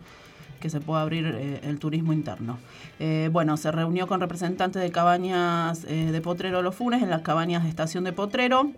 que 0.61 0.71
se 0.71 0.81
pueda 0.81 1.03
abrir 1.03 1.27
eh, 1.27 1.61
el 1.65 1.79
turismo 1.79 2.13
interno. 2.13 2.59
Eh, 2.99 3.29
bueno, 3.33 3.57
se 3.57 3.73
reunió 3.73 4.07
con 4.07 4.21
representantes 4.21 4.81
de 4.83 4.91
cabañas 4.93 5.85
eh, 5.89 6.13
de 6.13 6.21
Potrero 6.21 6.63
Los 6.63 6.77
Funes 6.77 7.03
en 7.03 7.11
las 7.11 7.23
cabañas 7.23 7.65
de 7.65 7.71
Estación 7.71 8.05
de 8.05 8.13
Potrero 8.13 8.71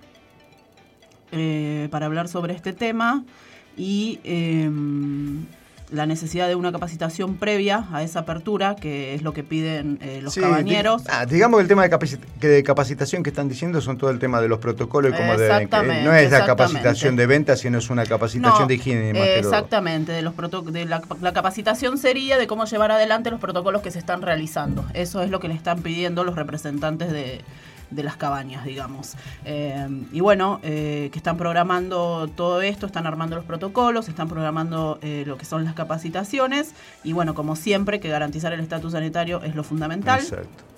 para 1.91 2.05
hablar 2.05 2.29
sobre 2.29 2.53
este 2.53 2.75
tema 2.75 3.25
y 3.77 4.21
eh, 4.25 4.71
la 5.93 6.07
necesidad 6.07 6.49
de 6.49 6.55
una 6.55 6.73
capacitación 6.73 7.37
previa 7.37 7.87
a 7.93 8.03
esa 8.03 8.21
apertura, 8.21 8.75
que 8.77 9.15
es 9.15 9.23
lo 9.23 9.33
que 9.35 9.45
piden 9.45 9.99
eh, 10.01 10.21
los 10.23 10.33
Sí, 10.35 10.41
cabañeros. 10.41 11.05
di- 11.05 11.11
ah, 11.13 11.27
digamos 11.27 11.59
que 11.59 11.63
el 11.63 11.69
tema 11.69 11.83
de, 11.83 11.91
capaci- 11.91 12.19
que 12.41 12.49
de 12.49 12.63
capacitación 12.63 13.23
que 13.23 13.31
están 13.31 13.49
diciendo 13.49 13.81
son 13.81 13.99
todo 13.99 14.11
el 14.11 14.19
tema 14.19 14.41
de 14.41 14.49
los 14.49 14.59
protocolos 14.59 15.13
y 15.13 15.17
como 15.17 15.33
de, 15.33 15.39
que 15.39 15.45
Exactamente, 15.45 16.03
no 16.05 16.15
es 16.15 16.31
la 16.31 16.47
capacitación 16.47 17.15
de 17.17 17.27
venta, 17.27 17.57
sino 17.57 17.79
es 17.79 17.91
una 17.91 18.07
capacitación 18.07 18.63
No, 18.63 18.67
de 18.67 18.75
higiene. 18.75 19.13
más 19.13 19.23
eh, 19.29 19.33
que 19.35 19.39
exactamente, 19.41 20.13
de 20.13 20.23
los 20.23 20.35
de 20.73 20.85
la, 20.87 21.03
la 21.21 21.33
capacitación 21.33 21.99
sería 21.99 22.39
de 22.39 22.47
cómo 22.47 22.65
llevar 22.65 22.91
adelante 22.91 23.31
los 23.31 23.39
protocolos 23.41 23.83
que 23.83 23.91
se 23.91 23.99
están 23.99 24.23
realizando. 24.23 24.85
Eso 24.95 25.23
es 25.23 25.31
lo 25.31 25.41
que 25.41 25.49
le 25.49 25.55
están 25.55 25.83
pidiendo 25.83 26.25
los 26.25 26.37
representantes 26.37 27.13
de, 27.13 27.43
de 27.93 28.03
las 28.03 28.17
cabañas, 28.17 28.65
digamos. 28.65 29.15
Eh, 29.45 29.87
y 30.13 30.21
bueno, 30.21 30.61
eh, 30.63 31.11
que 31.13 31.19
están 31.19 31.37
programando 31.37 32.29
todo 32.29 32.63
esto, 32.63 32.87
están 32.87 33.07
armando 33.07 33.37
los 33.37 33.45
protocolos, 33.45 34.09
están 34.09 34.29
programando 34.29 34.99
eh, 35.03 35.25
lo 35.27 35.37
que 35.37 35.45
son 35.45 35.65
las 35.65 35.75
capacitaciones 35.75 36.73
y 37.05 37.13
bueno, 37.13 37.35
como 37.35 37.57
siempre, 37.57 38.01
que 38.01 38.09
garantizar 38.09 38.53
el 38.53 38.61
estatus 38.61 38.93
sanitario 38.93 39.43
es 39.43 39.55
lo 39.55 39.65
fundamental. 39.65 40.21
Exacto. 40.21 40.73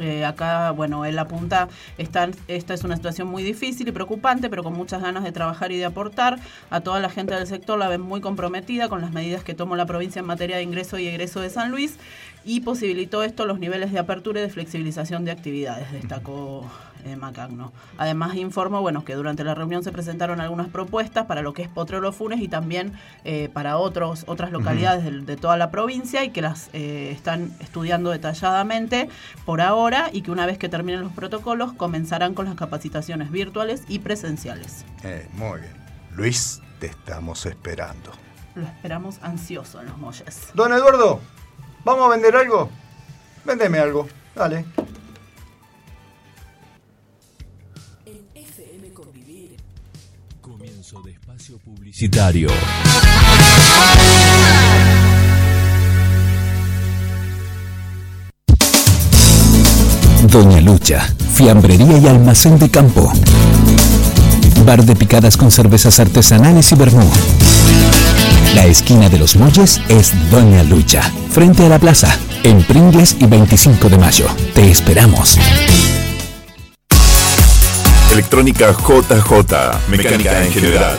Eh, 0.00 0.24
acá, 0.24 0.70
bueno, 0.70 1.04
él 1.04 1.18
apunta, 1.18 1.68
están, 1.98 2.34
esta 2.48 2.74
es 2.74 2.84
una 2.84 2.96
situación 2.96 3.28
muy 3.28 3.42
difícil 3.42 3.88
y 3.88 3.92
preocupante, 3.92 4.48
pero 4.48 4.62
con 4.62 4.72
muchas 4.72 5.02
ganas 5.02 5.22
de 5.22 5.32
trabajar 5.32 5.72
y 5.72 5.76
de 5.76 5.84
aportar. 5.84 6.38
A 6.70 6.80
toda 6.80 7.00
la 7.00 7.10
gente 7.10 7.34
del 7.34 7.46
sector 7.46 7.78
la 7.78 7.88
ven 7.88 8.00
muy 8.00 8.20
comprometida 8.20 8.88
con 8.88 9.00
las 9.02 9.12
medidas 9.12 9.44
que 9.44 9.54
tomó 9.54 9.76
la 9.76 9.86
provincia 9.86 10.20
en 10.20 10.26
materia 10.26 10.56
de 10.56 10.62
ingreso 10.62 10.98
y 10.98 11.06
egreso 11.06 11.40
de 11.40 11.50
San 11.50 11.70
Luis 11.70 11.98
y 12.44 12.60
posibilitó 12.60 13.22
esto 13.22 13.46
los 13.46 13.58
niveles 13.58 13.92
de 13.92 13.98
apertura 13.98 14.40
y 14.40 14.42
de 14.44 14.50
flexibilización 14.50 15.24
de 15.24 15.30
actividades, 15.30 15.90
destacó 15.92 16.70
eh, 17.04 17.16
Macagno. 17.16 17.72
Además 17.98 18.34
informó, 18.36 18.80
bueno, 18.80 19.04
que 19.04 19.14
durante 19.14 19.44
la 19.44 19.54
reunión 19.54 19.82
se 19.82 19.92
presentaron 19.92 20.40
algunas 20.40 20.68
propuestas 20.68 21.26
para 21.26 21.42
lo 21.42 21.52
que 21.52 21.62
es 21.62 21.68
Potrero 21.68 22.12
Funes 22.12 22.40
y 22.40 22.48
también 22.48 22.92
eh, 23.24 23.48
para 23.52 23.76
otros, 23.76 24.24
otras 24.26 24.52
localidades 24.52 25.04
de, 25.04 25.20
de 25.20 25.36
toda 25.36 25.56
la 25.56 25.70
provincia 25.70 26.24
y 26.24 26.30
que 26.30 26.42
las 26.42 26.70
eh, 26.72 27.10
están 27.12 27.52
estudiando 27.60 28.10
detalladamente 28.10 29.08
por 29.44 29.60
ahora 29.60 30.10
y 30.12 30.22
que 30.22 30.30
una 30.30 30.46
vez 30.46 30.58
que 30.58 30.68
terminen 30.68 31.00
los 31.00 31.12
protocolos 31.12 31.72
comenzarán 31.72 32.34
con 32.34 32.46
las 32.46 32.54
capacitaciones 32.54 33.30
virtuales 33.30 33.82
y 33.88 33.98
presenciales. 33.98 34.84
Eh, 35.02 35.28
muy 35.32 35.60
bien. 35.60 35.72
Luis, 36.14 36.60
te 36.78 36.86
estamos 36.86 37.46
esperando. 37.46 38.12
Lo 38.54 38.62
esperamos 38.62 39.18
ansioso 39.22 39.80
en 39.80 39.86
los 39.86 39.98
molles. 39.98 40.50
Don 40.54 40.72
Eduardo, 40.72 41.20
¿vamos 41.84 42.06
a 42.06 42.10
vender 42.10 42.36
algo? 42.36 42.70
Véndeme 43.44 43.78
algo, 43.78 44.08
dale. 44.34 44.64
Comienzo 50.40 51.02
de 51.02 51.12
espacio 51.12 51.58
publicitario. 51.58 52.48
Doña 60.28 60.60
Lucha, 60.60 61.06
fiambrería 61.34 61.98
y 61.98 62.06
almacén 62.06 62.58
de 62.58 62.70
campo. 62.70 63.12
Bar 64.64 64.84
de 64.84 64.94
picadas 64.96 65.36
con 65.36 65.50
cervezas 65.50 66.00
artesanales 66.00 66.70
y 66.72 66.74
vermú. 66.76 67.10
La 68.54 68.66
esquina 68.66 69.08
de 69.08 69.18
los 69.18 69.36
muelles 69.36 69.80
es 69.88 70.12
Doña 70.30 70.62
Lucha, 70.62 71.02
frente 71.30 71.64
a 71.64 71.70
la 71.70 71.78
plaza, 71.78 72.14
en 72.42 72.62
Pringles 72.62 73.16
y 73.18 73.26
25 73.26 73.88
de 73.88 73.96
mayo. 73.96 74.26
Te 74.54 74.70
esperamos. 74.70 75.38
Electrónica 78.12 78.72
JJ, 78.72 79.88
mecánica 79.88 80.44
en 80.44 80.52
general. 80.52 80.98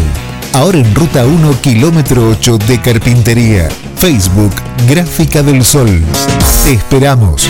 Ahora 0.53 0.79
en 0.79 0.93
ruta 0.93 1.25
1, 1.25 1.61
kilómetro 1.61 2.29
8 2.29 2.57
de 2.57 2.81
Carpintería. 2.81 3.69
Facebook, 3.95 4.53
Gráfica 4.87 5.41
del 5.41 5.63
Sol. 5.63 6.01
Te 6.63 6.73
esperamos. 6.73 7.49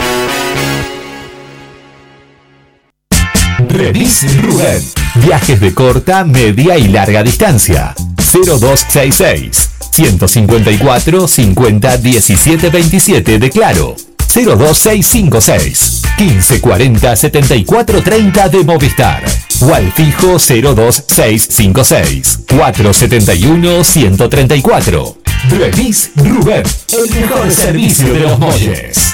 Remis 3.67 4.41
Rubén. 4.41 4.83
Viajes 5.15 5.59
de 5.59 5.73
corta, 5.73 6.23
media 6.23 6.77
y 6.77 6.87
larga 6.87 7.23
distancia. 7.23 7.95
0266 8.33 9.69
154 9.91 11.27
50 11.27 11.97
17 11.97 12.69
27 12.69 13.39
de 13.39 13.49
Claro. 13.49 13.95
02656 14.33 16.01
1540 16.17 17.15
74 17.15 18.01
30 18.01 18.49
de 18.49 18.63
Movistar. 18.63 19.23
O 19.61 19.73
al 19.73 19.91
fijo 19.91 20.37
02656 20.39 22.39
471 22.49 23.83
134. 23.83 25.17
Remis 25.49 26.11
Rubén. 26.15 26.63
El 26.93 27.09
mejor 27.21 27.51
servicio 27.51 28.13
de 28.13 28.19
los 28.21 28.39
molles. 28.39 29.13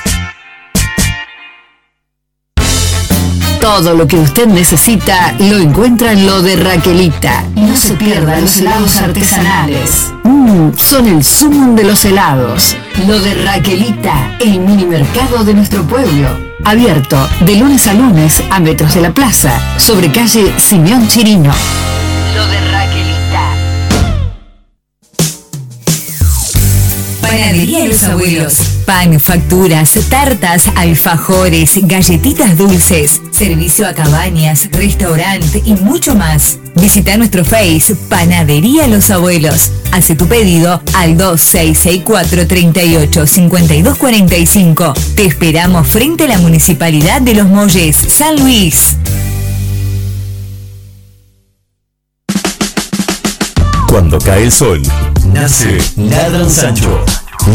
Todo 3.68 3.94
lo 3.94 4.08
que 4.08 4.16
usted 4.16 4.48
necesita 4.48 5.34
lo 5.40 5.58
encuentra 5.58 6.14
en 6.14 6.26
lo 6.26 6.42
de 6.42 6.56
Raquelita. 6.56 7.44
No 7.54 7.76
se 7.76 7.96
pierda 7.96 8.40
los 8.40 8.56
helados 8.56 8.96
artesanales. 8.96 10.14
Mm, 10.24 10.70
son 10.78 11.06
el 11.06 11.22
sumum 11.22 11.76
de 11.76 11.84
los 11.84 12.06
helados. 12.06 12.78
Lo 13.06 13.20
de 13.20 13.34
Raquelita, 13.44 14.38
el 14.40 14.62
mini 14.62 14.86
mercado 14.86 15.44
de 15.44 15.54
nuestro 15.54 15.84
pueblo. 15.84 16.30
Abierto 16.64 17.18
de 17.42 17.58
lunes 17.58 17.88
a 17.88 17.94
lunes 17.94 18.42
a 18.50 18.62
metros 18.62 18.94
de 18.94 19.02
la 19.02 19.14
plaza, 19.14 19.60
sobre 19.78 20.14
calle 20.14 20.54
Simeón 20.58 21.06
Chirino. 21.10 21.52
Lo 22.38 22.48
de. 22.48 22.77
Panadería 27.38 27.86
Los 27.86 28.04
Abuelos. 28.04 28.58
Pan, 28.88 29.20
facturas, 29.20 29.92
tartas, 30.10 30.64
alfajores, 30.76 31.74
galletitas 31.84 32.58
dulces, 32.58 33.22
servicio 33.30 33.88
a 33.88 33.94
cabañas, 33.94 34.68
restaurante 34.72 35.62
y 35.64 35.76
mucho 35.76 36.16
más. 36.16 36.58
Visita 36.74 37.16
nuestro 37.16 37.46
Face 37.46 37.96
Panadería 38.10 38.88
Los 38.88 39.12
Abuelos. 39.12 39.72
Hace 39.92 40.16
tu 40.16 40.28
pedido 40.28 40.82
al 40.96 41.16
2664 41.16 42.48
38 42.48 43.28
5245. 43.28 44.94
Te 45.16 45.26
esperamos 45.26 45.88
frente 45.88 46.24
a 46.24 46.30
la 46.30 46.40
Municipalidad 46.40 47.22
de 47.22 47.36
Los 47.36 47.46
Molles, 47.46 47.96
San 47.96 48.40
Luis. 48.40 48.96
Cuando 53.88 54.18
cae 54.18 54.44
el 54.44 54.52
sol, 54.52 54.82
nace 55.34 55.78
Ladran 55.98 56.50
Sancho. 56.50 57.06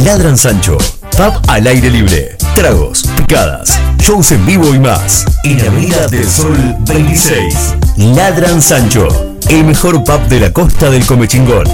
Ladran 0.01 0.38
Sancho. 0.38 0.78
Pub 1.16 1.34
al 1.49 1.66
aire 1.66 1.90
libre. 1.90 2.36
Tragos, 2.55 3.05
picadas, 3.16 3.78
shows 3.99 4.32
en 4.32 4.45
vivo 4.47 4.74
y 4.74 4.78
más. 4.78 5.24
En 5.45 5.61
Avenida 5.61 6.09
del 6.09 6.28
Sol 6.28 6.57
26. 6.80 7.74
Ladran 7.99 8.61
Sancho. 8.62 9.07
El 9.49 9.64
mejor 9.64 10.03
pub 10.03 10.20
de 10.28 10.40
la 10.40 10.53
costa 10.53 10.90
del 10.90 11.05
Comechingón. 11.07 11.66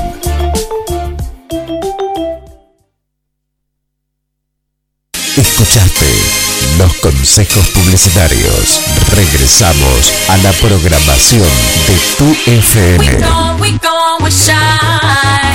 Escuchaste 5.37 6.48
los 6.79 6.95
consejos 6.99 7.69
publicitarios. 7.71 8.81
Regresamos 9.15 10.13
a 10.29 10.37
la 10.39 10.53
programación 10.53 11.49
de 11.87 11.97
tu 12.17 12.37
FM. 12.51 13.19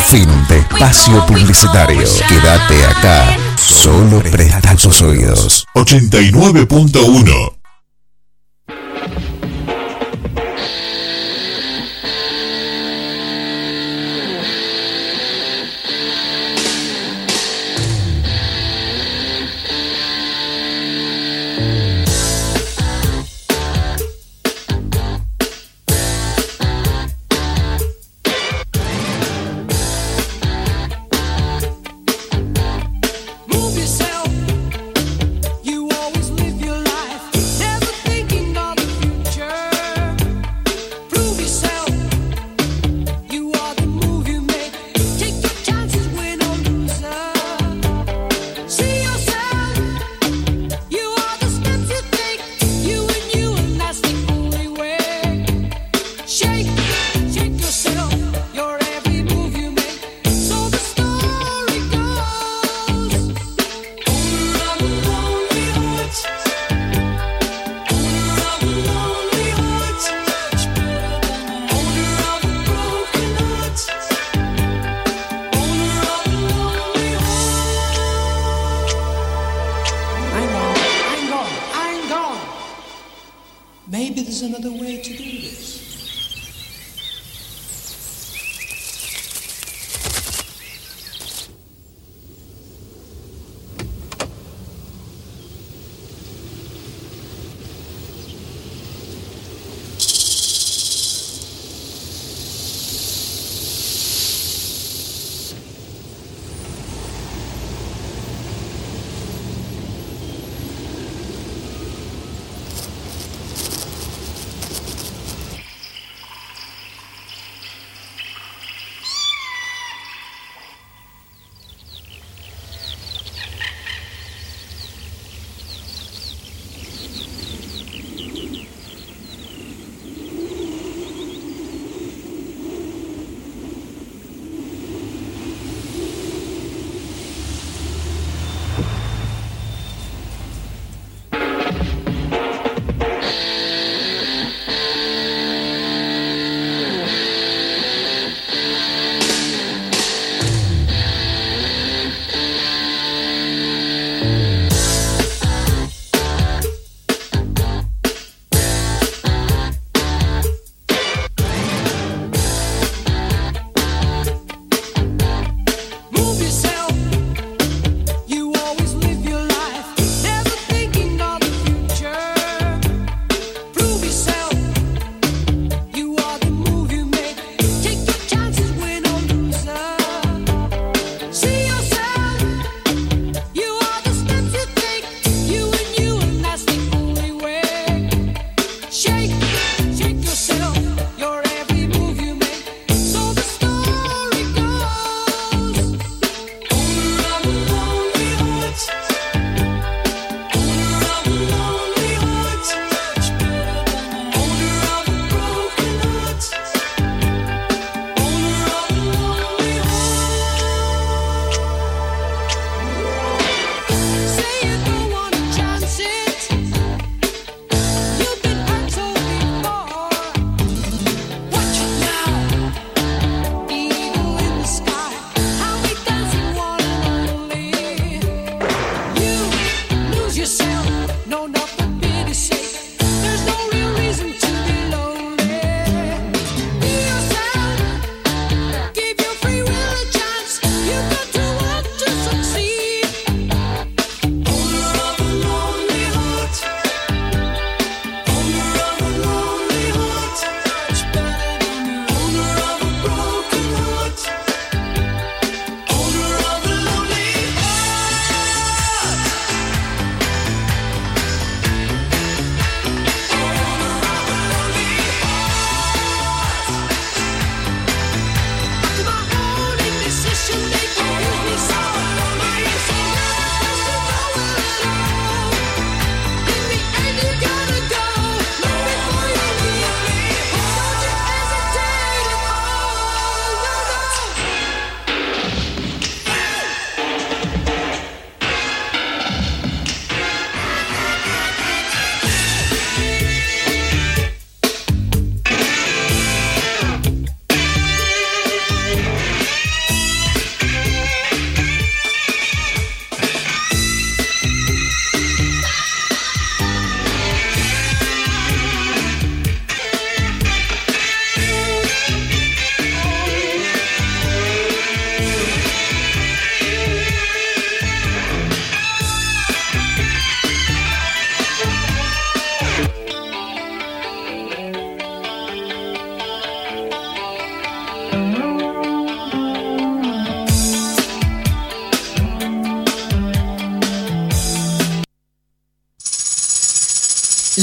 Fin 0.10 0.48
de 0.50 0.60
espacio 0.60 1.26
publicitario. 1.26 2.04
Quédate 2.28 2.86
acá. 2.86 3.38
Solo 3.56 4.22
presta 4.22 4.76
tus 4.76 5.02
oídos. 5.02 5.66
89.1 5.76 7.63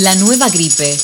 La 0.01 0.15
nueva 0.15 0.49
gripe. 0.49 0.99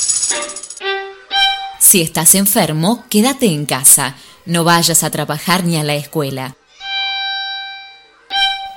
Si 1.78 2.00
estás 2.00 2.34
enfermo, 2.34 3.04
quédate 3.10 3.44
en 3.44 3.66
casa. 3.66 4.16
No 4.46 4.64
vayas 4.64 5.02
a 5.02 5.10
trabajar 5.10 5.64
ni 5.64 5.76
a 5.76 5.84
la 5.84 5.94
escuela. 5.96 6.56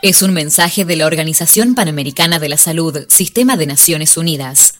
Es 0.01 0.21
un 0.21 0.33
mensaje 0.33 0.83
de 0.83 0.97
la 0.97 1.05
Organización 1.05 1.73
Panamericana 1.73 2.37
de 2.37 2.49
la 2.49 2.57
Salud, 2.57 3.05
Sistema 3.07 3.55
de 3.55 3.67
Naciones 3.67 4.17
Unidas. 4.17 4.78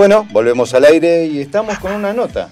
Bueno, 0.00 0.26
volvemos 0.30 0.72
al 0.72 0.86
aire 0.86 1.26
y 1.26 1.42
estamos 1.42 1.78
con 1.78 1.92
una 1.92 2.14
nota. 2.14 2.48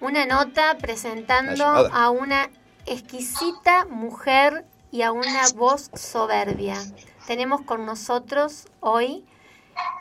Una 0.00 0.26
nota 0.26 0.76
presentando 0.78 1.64
a 1.64 2.10
una 2.10 2.50
exquisita 2.86 3.84
mujer 3.84 4.64
y 4.90 5.02
a 5.02 5.12
una 5.12 5.48
voz 5.54 5.92
soberbia. 5.94 6.74
Tenemos 7.28 7.60
con 7.60 7.86
nosotros 7.86 8.66
hoy, 8.80 9.24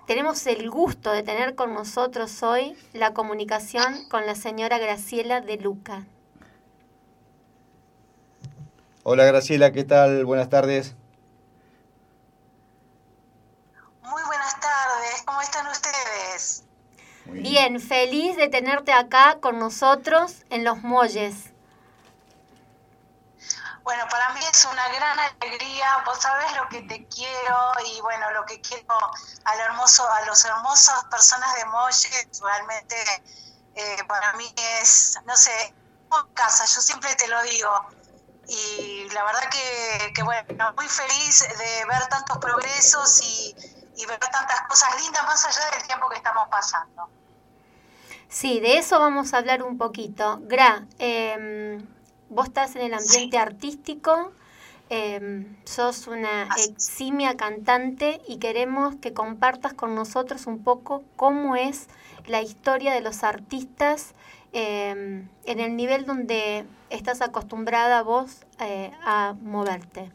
tenemos 0.07 0.47
el 0.47 0.71
gusto 0.71 1.11
de 1.11 1.21
tener 1.21 1.53
con 1.53 1.75
nosotros 1.75 2.41
hoy 2.41 2.75
la 2.93 3.13
comunicación 3.13 4.09
con 4.09 4.25
la 4.25 4.33
señora 4.33 4.79
Graciela 4.79 5.41
de 5.41 5.57
Luca. 5.57 6.07
Hola 9.03 9.23
Graciela, 9.25 9.71
¿qué 9.71 9.83
tal? 9.83 10.25
Buenas 10.25 10.49
tardes. 10.49 10.95
Muy 14.01 14.23
buenas 14.23 14.59
tardes, 14.59 15.21
¿cómo 15.27 15.41
están 15.41 15.67
ustedes? 15.67 15.78
Bien, 17.31 17.79
feliz 17.79 18.35
de 18.37 18.49
tenerte 18.49 18.91
acá 18.91 19.37
con 19.39 19.59
nosotros 19.59 20.43
en 20.49 20.63
Los 20.63 20.79
Molles. 20.79 21.51
Bueno, 23.83 24.03
para 24.09 24.29
mí 24.33 24.39
es 24.51 24.65
una 24.65 24.87
gran 24.89 25.19
alegría, 25.19 26.03
vos 26.05 26.19
sabés 26.19 26.55
lo 26.55 26.67
que 26.69 26.81
te 26.83 27.07
quiero 27.07 27.71
y 27.85 28.01
bueno, 28.01 28.29
lo 28.31 28.45
que 28.45 28.61
quiero 28.61 28.95
a, 29.45 29.55
lo 29.55 29.63
hermoso, 29.63 30.07
a 30.11 30.25
los 30.25 30.43
hermosas 30.45 31.05
personas 31.05 31.55
de 31.55 31.65
Molles, 31.65 32.41
realmente 32.41 32.95
eh, 33.75 34.03
para 34.07 34.33
mí 34.33 34.53
es, 34.81 35.17
no 35.25 35.35
sé, 35.35 35.73
como 36.07 36.31
casa, 36.33 36.65
yo 36.65 36.81
siempre 36.81 37.15
te 37.15 37.27
lo 37.27 37.41
digo. 37.43 37.89
Y 38.47 39.07
la 39.09 39.23
verdad 39.23 39.49
que, 39.49 40.13
que 40.13 40.23
bueno, 40.23 40.73
muy 40.75 40.87
feliz 40.87 41.47
de 41.57 41.85
ver 41.85 42.07
tantos 42.09 42.37
progresos 42.39 43.21
y, 43.21 43.55
y 43.95 44.05
ver 44.05 44.19
tantas 44.19 44.61
cosas 44.67 45.01
lindas 45.01 45.23
más 45.25 45.45
allá 45.45 45.69
del 45.71 45.83
tiempo 45.83 46.09
que 46.09 46.17
estamos 46.17 46.47
pasando. 46.49 47.09
Sí, 48.29 48.59
de 48.59 48.77
eso 48.77 48.99
vamos 48.99 49.33
a 49.33 49.39
hablar 49.39 49.63
un 49.63 49.79
poquito. 49.79 50.39
Gra, 50.47 50.85
em, 50.99 51.79
vos 52.29 52.45
estás 52.47 52.75
en 52.75 52.83
el 52.83 52.93
ambiente 52.93 53.39
artístico, 53.39 54.31
em, 54.89 55.57
sos 55.65 56.05
una 56.05 56.47
eximia 56.67 57.35
cantante 57.35 58.21
y 58.27 58.37
queremos 58.37 58.95
que 58.97 59.13
compartas 59.13 59.73
con 59.73 59.95
nosotros 59.95 60.45
un 60.45 60.63
poco 60.63 61.03
cómo 61.15 61.55
es 61.55 61.87
la 62.27 62.41
historia 62.43 62.93
de 62.93 63.01
los 63.01 63.23
artistas 63.23 64.13
em, 64.53 65.27
en 65.45 65.59
el 65.59 65.75
nivel 65.75 66.05
donde 66.05 66.65
estás 66.89 67.21
acostumbrada 67.21 68.01
vos 68.03 68.45
eh, 68.59 68.91
a 69.03 69.35
moverte. 69.41 70.11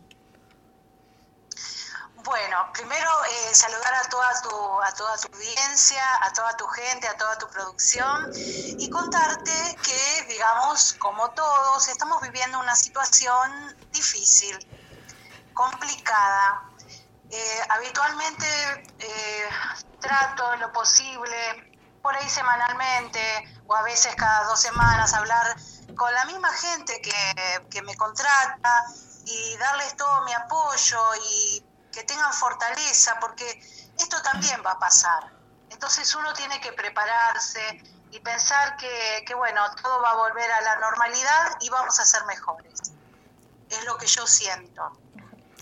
Bueno, 2.25 2.57
primero 2.73 3.11
eh, 3.27 3.55
saludar 3.55 3.95
a 3.95 4.09
toda, 4.09 4.31
tu, 4.41 4.83
a 4.83 4.91
toda 4.95 5.15
tu 5.19 5.29
audiencia, 5.37 6.03
a 6.23 6.33
toda 6.33 6.57
tu 6.57 6.67
gente, 6.69 7.07
a 7.07 7.15
toda 7.19 7.37
tu 7.37 7.47
producción 7.51 8.31
y 8.79 8.89
contarte 8.89 9.53
que, 9.83 10.25
digamos, 10.27 10.95
como 10.95 11.31
todos, 11.33 11.87
estamos 11.89 12.23
viviendo 12.23 12.59
una 12.59 12.75
situación 12.75 13.77
difícil, 13.91 14.57
complicada. 15.53 16.63
Eh, 17.29 17.63
habitualmente 17.69 18.47
eh, 19.01 19.49
trato 19.99 20.57
lo 20.57 20.73
posible, 20.73 21.37
por 22.01 22.17
ahí 22.17 22.31
semanalmente 22.31 23.21
o 23.67 23.75
a 23.75 23.83
veces 23.83 24.17
cada 24.17 24.45
dos 24.45 24.61
semanas, 24.61 25.13
hablar 25.13 25.55
con 25.95 26.13
la 26.15 26.25
misma 26.25 26.51
gente 26.55 27.03
que, 27.03 27.67
que 27.69 27.83
me 27.83 27.95
contrata 27.97 28.83
y 29.27 29.57
darles 29.59 29.95
todo 29.97 30.23
mi 30.23 30.33
apoyo 30.33 31.01
y 31.31 31.64
que 31.95 32.03
tengan 32.03 32.33
fortaleza, 32.33 33.19
porque 33.21 33.47
esto 33.99 34.21
también 34.23 34.61
va 34.67 34.73
a 34.73 34.79
pasar. 34.79 35.31
Entonces 35.71 36.15
uno 36.15 36.33
tiene 36.35 36.61
que 36.61 36.73
prepararse 36.73 37.83
y 38.11 38.21
pensar 38.21 38.77
que, 38.77 39.35
bueno, 39.35 39.61
todo 39.83 40.01
va 40.03 40.11
a 40.11 40.17
volver 40.17 40.51
a 40.51 40.61
la 40.61 40.77
normalidad 40.81 41.57
y 41.61 41.69
vamos 41.69 41.99
a 41.99 42.05
ser 42.05 42.25
mejores. 42.27 42.93
Es 43.71 43.85
lo 43.85 43.97
que 43.97 44.07
yo 44.07 44.27
siento. 44.27 44.83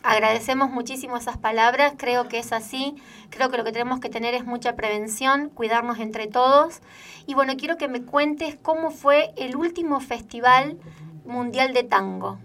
Agradecemos 0.02 0.68
muchísimo 0.70 1.16
esas 1.16 1.38
palabras, 1.38 1.94
creo 1.96 2.28
que 2.28 2.38
es 2.38 2.52
así, 2.52 3.00
creo 3.30 3.50
que 3.50 3.56
lo 3.56 3.64
que 3.64 3.72
tenemos 3.72 4.00
que 4.00 4.08
tener 4.08 4.34
es 4.34 4.44
mucha 4.44 4.74
prevención, 4.74 5.48
cuidarnos 5.48 5.98
entre 6.00 6.26
todos. 6.26 6.80
Y 7.26 7.34
bueno, 7.34 7.54
quiero 7.56 7.76
que 7.76 7.86
me 7.86 8.02
cuentes 8.04 8.58
cómo 8.60 8.90
fue 8.90 9.32
el 9.36 9.54
último 9.54 10.00
Festival 10.00 10.76
Mundial 11.24 11.72
de 11.72 11.84
Tango. 11.84 12.38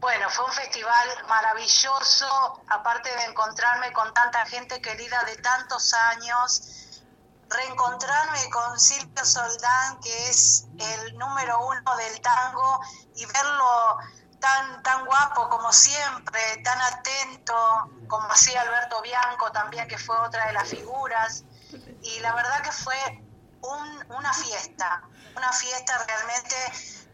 Bueno, 0.00 0.30
fue 0.30 0.46
un 0.46 0.52
festival 0.52 1.26
maravilloso, 1.28 2.62
aparte 2.68 3.14
de 3.14 3.24
encontrarme 3.24 3.92
con 3.92 4.14
tanta 4.14 4.46
gente 4.46 4.80
querida 4.80 5.22
de 5.24 5.36
tantos 5.36 5.92
años, 5.92 7.02
reencontrarme 7.50 8.48
con 8.48 8.80
Silvio 8.80 9.22
Soldán, 9.26 10.00
que 10.00 10.30
es 10.30 10.64
el 10.78 11.18
número 11.18 11.66
uno 11.66 11.96
del 11.96 12.18
tango, 12.22 12.80
y 13.14 13.26
verlo 13.26 13.98
tan, 14.40 14.82
tan 14.82 15.04
guapo 15.04 15.50
como 15.50 15.70
siempre, 15.70 16.40
tan 16.64 16.80
atento, 16.80 17.90
como 18.08 18.26
hacía 18.32 18.62
Alberto 18.62 19.02
Bianco 19.02 19.52
también, 19.52 19.86
que 19.86 19.98
fue 19.98 20.16
otra 20.16 20.46
de 20.46 20.54
las 20.54 20.66
figuras. 20.66 21.44
Y 22.02 22.20
la 22.20 22.32
verdad 22.32 22.62
que 22.62 22.72
fue 22.72 22.96
un, 23.60 24.12
una 24.14 24.32
fiesta, 24.32 25.02
una 25.36 25.52
fiesta 25.52 25.98
realmente 26.06 26.56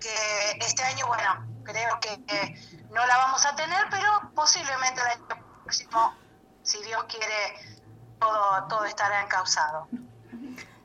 que 0.00 0.58
este 0.60 0.84
año, 0.84 1.08
bueno, 1.08 1.48
creo 1.64 1.98
que 1.98 2.75
no 2.96 3.06
la 3.06 3.18
vamos 3.18 3.44
a 3.44 3.54
tener, 3.54 3.86
pero 3.90 4.08
posiblemente 4.34 5.02
el 5.02 5.06
año 5.06 5.42
próximo, 5.62 6.14
si 6.62 6.82
Dios 6.82 7.04
quiere, 7.04 7.76
todo, 8.18 8.64
todo 8.70 8.84
estará 8.86 9.22
encauzado. 9.22 9.86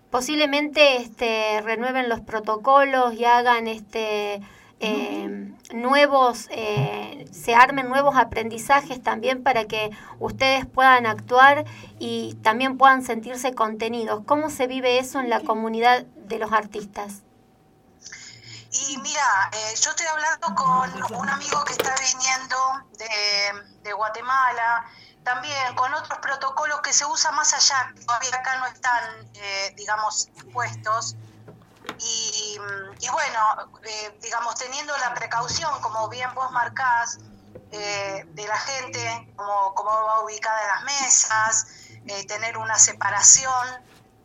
Posiblemente 0.09 0.97
este, 0.97 1.61
renueven 1.61 2.09
los 2.09 2.19
protocolos 2.19 3.13
y 3.13 3.23
hagan 3.23 3.67
este 3.67 4.41
eh, 4.81 5.53
nuevos, 5.73 6.49
eh, 6.51 7.25
se 7.31 7.55
armen 7.55 7.87
nuevos 7.87 8.17
aprendizajes 8.17 9.01
también 9.01 9.41
para 9.41 9.63
que 9.63 9.91
ustedes 10.19 10.65
puedan 10.65 11.05
actuar 11.05 11.63
y 11.97 12.35
también 12.41 12.77
puedan 12.77 13.03
sentirse 13.03 13.53
contenidos. 13.53 14.21
¿Cómo 14.25 14.49
se 14.49 14.67
vive 14.67 14.97
eso 14.99 15.21
en 15.21 15.29
la 15.29 15.39
comunidad 15.39 16.03
de 16.03 16.39
los 16.39 16.51
artistas? 16.51 17.23
Y 18.71 18.97
mira, 18.99 19.49
eh, 19.51 19.75
yo 19.75 19.89
estoy 19.89 20.05
hablando 20.05 20.55
con 20.55 21.13
un 21.13 21.29
amigo 21.29 21.63
que 21.65 21.73
está 21.73 21.93
viniendo 21.95 22.57
de, 23.83 23.93
Guatemala, 23.93 24.85
también 25.23 25.75
con 25.75 25.93
otros 25.93 26.17
protocolos 26.19 26.79
que 26.79 26.93
se 26.93 27.05
usan 27.05 27.35
más 27.35 27.53
allá, 27.53 27.91
que 27.93 28.05
todavía 28.05 28.35
acá 28.35 28.57
no 28.59 28.65
están, 28.67 29.29
eh, 29.33 29.73
digamos, 29.75 30.29
puestos. 30.53 31.17
Y, 31.99 32.57
bueno, 33.11 33.69
eh, 33.83 34.17
digamos, 34.21 34.55
teniendo 34.55 34.97
la 34.99 35.13
precaución, 35.13 35.81
como 35.81 36.07
bien 36.07 36.33
vos 36.33 36.49
marcás, 36.51 37.19
de 37.69 38.45
la 38.47 38.57
gente, 38.57 39.33
como, 39.35 39.73
como 39.75 39.91
va 39.91 40.21
ubicada 40.21 40.61
en 40.61 40.67
las 40.67 40.83
mesas, 40.83 41.67
tener 42.27 42.57
una 42.57 42.77
separación 42.77 43.67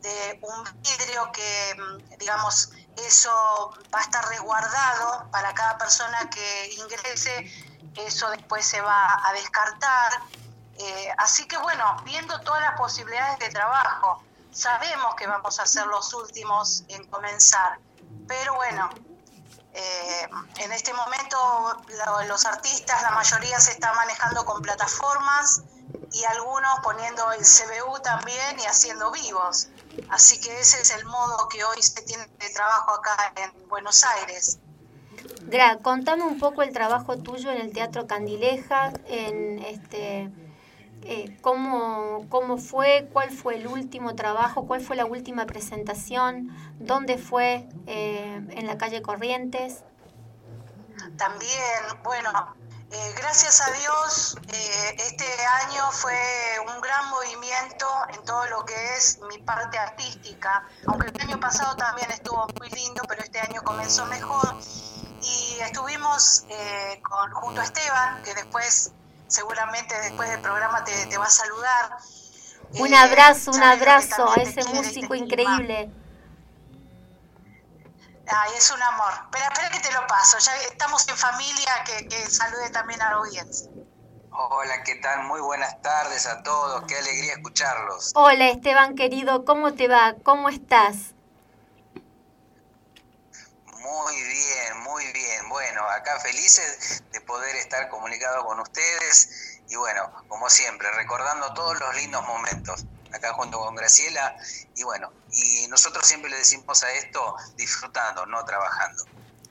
de 0.01 0.39
un 0.41 0.63
vidrio 0.81 1.31
que, 1.31 1.75
digamos, 2.17 2.71
eso 2.97 3.73
va 3.93 3.99
a 3.99 4.01
estar 4.01 4.25
resguardado 4.27 5.29
para 5.31 5.53
cada 5.53 5.77
persona 5.77 6.29
que 6.29 6.73
ingrese, 6.77 7.51
eso 7.95 8.29
después 8.31 8.65
se 8.65 8.81
va 8.81 9.21
a 9.23 9.33
descartar. 9.33 10.21
Eh, 10.77 11.11
así 11.17 11.47
que 11.47 11.57
bueno, 11.57 11.97
viendo 12.03 12.39
todas 12.41 12.61
las 12.61 12.77
posibilidades 12.77 13.39
de 13.39 13.49
trabajo, 13.49 14.23
sabemos 14.51 15.15
que 15.15 15.27
vamos 15.27 15.59
a 15.59 15.65
ser 15.65 15.85
los 15.87 16.13
últimos 16.13 16.83
en 16.87 17.05
comenzar, 17.07 17.79
pero 18.27 18.55
bueno, 18.55 18.89
eh, 19.73 20.29
en 20.57 20.71
este 20.71 20.93
momento 20.93 21.37
lo, 22.05 22.23
los 22.23 22.45
artistas, 22.45 23.01
la 23.03 23.11
mayoría 23.11 23.59
se 23.59 23.71
está 23.71 23.93
manejando 23.93 24.45
con 24.45 24.61
plataformas 24.61 25.61
y 26.11 26.23
algunos 26.25 26.79
poniendo 26.81 27.31
el 27.31 27.41
CBU 27.41 27.99
también 27.99 28.59
y 28.59 28.65
haciendo 28.65 29.11
vivos. 29.11 29.69
Así 30.09 30.39
que 30.39 30.59
ese 30.59 30.81
es 30.81 30.91
el 30.91 31.05
modo 31.05 31.47
que 31.49 31.63
hoy 31.63 31.81
se 31.81 32.01
tiene 32.01 32.25
de 32.39 32.49
trabajo 32.53 32.91
acá 32.95 33.33
en 33.35 33.67
Buenos 33.67 34.03
Aires. 34.03 34.59
Gra, 35.47 35.77
contame 35.77 36.23
un 36.23 36.39
poco 36.39 36.61
el 36.61 36.71
trabajo 36.71 37.17
tuyo 37.17 37.51
en 37.51 37.59
el 37.59 37.73
Teatro 37.73 38.07
Candileja, 38.07 38.93
en 39.07 39.59
este 39.59 40.29
eh, 41.03 41.37
cómo, 41.41 42.25
cómo 42.29 42.57
fue, 42.57 43.09
cuál 43.13 43.31
fue 43.31 43.55
el 43.55 43.67
último 43.67 44.15
trabajo, 44.15 44.67
cuál 44.67 44.81
fue 44.81 44.95
la 44.95 45.05
última 45.05 45.45
presentación, 45.45 46.49
dónde 46.79 47.17
fue 47.17 47.67
eh, 47.85 48.41
en 48.49 48.67
la 48.67 48.77
calle 48.77 49.01
Corrientes. 49.01 49.83
También, 51.17 52.03
bueno, 52.03 52.56
eh, 52.91 53.13
gracias 53.17 53.61
a 53.61 53.71
Dios, 53.71 54.37
eh, 54.47 54.95
este 54.97 55.25
año 55.65 55.91
fue 55.91 56.17
un 56.67 56.79
gran 56.81 57.09
movimiento 57.09 57.85
en 58.13 58.23
todo 58.23 58.45
lo 58.47 58.65
que 58.65 58.95
es 58.95 59.19
mi 59.29 59.37
parte 59.39 59.77
artística, 59.77 60.65
aunque 60.87 61.07
el 61.07 61.21
año 61.21 61.39
pasado 61.39 61.75
también 61.75 62.09
estuvo 62.11 62.47
muy 62.59 62.69
lindo, 62.69 63.01
pero 63.07 63.21
este 63.21 63.39
año 63.39 63.61
comenzó 63.63 64.05
mejor. 64.05 64.55
Y 65.21 65.59
estuvimos 65.61 66.45
eh, 66.49 67.01
con, 67.01 67.31
junto 67.31 67.59
a 67.59 67.65
Esteban, 67.65 68.23
que 68.23 68.33
después, 68.33 68.93
seguramente 69.27 69.99
después 70.01 70.29
del 70.29 70.41
programa 70.41 70.83
te, 70.85 71.07
te 71.07 71.17
va 71.17 71.25
a 71.25 71.29
saludar. 71.29 71.97
Un 72.79 72.93
abrazo, 72.93 73.51
un 73.51 73.63
abrazo 73.63 74.29
a 74.31 74.35
ese 74.35 74.63
músico 74.63 75.13
increíble. 75.15 75.91
Ay, 78.29 78.51
es 78.57 78.71
un 78.71 78.81
amor. 78.81 79.13
Espera, 79.23 79.47
espera 79.47 79.69
que 79.69 79.79
te 79.79 79.91
lo 79.91 80.05
paso. 80.07 80.37
Ya 80.39 80.55
estamos 80.63 81.07
en 81.07 81.17
familia, 81.17 81.83
que, 81.85 82.07
que 82.07 82.29
salude 82.29 82.69
también 82.71 83.01
a 83.01 83.11
la 83.11 83.15
audiencia. 83.17 83.69
Hola, 84.31 84.83
¿qué 84.83 84.95
tal? 84.95 85.23
Muy 85.23 85.41
buenas 85.41 85.81
tardes 85.81 86.27
a 86.27 86.43
todos. 86.43 86.83
Qué 86.87 86.95
alegría 86.95 87.33
escucharlos. 87.33 88.11
Hola 88.13 88.49
Esteban 88.49 88.95
querido, 88.95 89.45
¿cómo 89.45 89.73
te 89.73 89.87
va? 89.87 90.15
¿Cómo 90.23 90.49
estás? 90.49 91.15
Muy 93.65 94.15
bien, 94.15 94.77
muy 94.83 95.11
bien. 95.11 95.49
Bueno, 95.49 95.81
acá 95.89 96.19
felices 96.19 97.03
de 97.11 97.21
poder 97.21 97.55
estar 97.55 97.89
comunicado 97.89 98.45
con 98.45 98.59
ustedes 98.59 99.59
y 99.69 99.75
bueno, 99.75 100.11
como 100.27 100.49
siempre, 100.49 100.91
recordando 100.91 101.53
todos 101.53 101.79
los 101.79 101.95
lindos 101.95 102.23
momentos. 102.27 102.85
Acá 103.13 103.33
junto 103.33 103.57
con 103.59 103.75
Graciela 103.75 104.35
y 104.75 104.83
bueno, 104.83 105.11
y 105.31 105.67
nosotros 105.69 106.05
siempre 106.05 106.29
le 106.29 106.37
decimos 106.37 106.83
a 106.83 106.91
esto 106.91 107.35
disfrutando, 107.55 108.25
no 108.25 108.43
trabajando. 108.45 109.03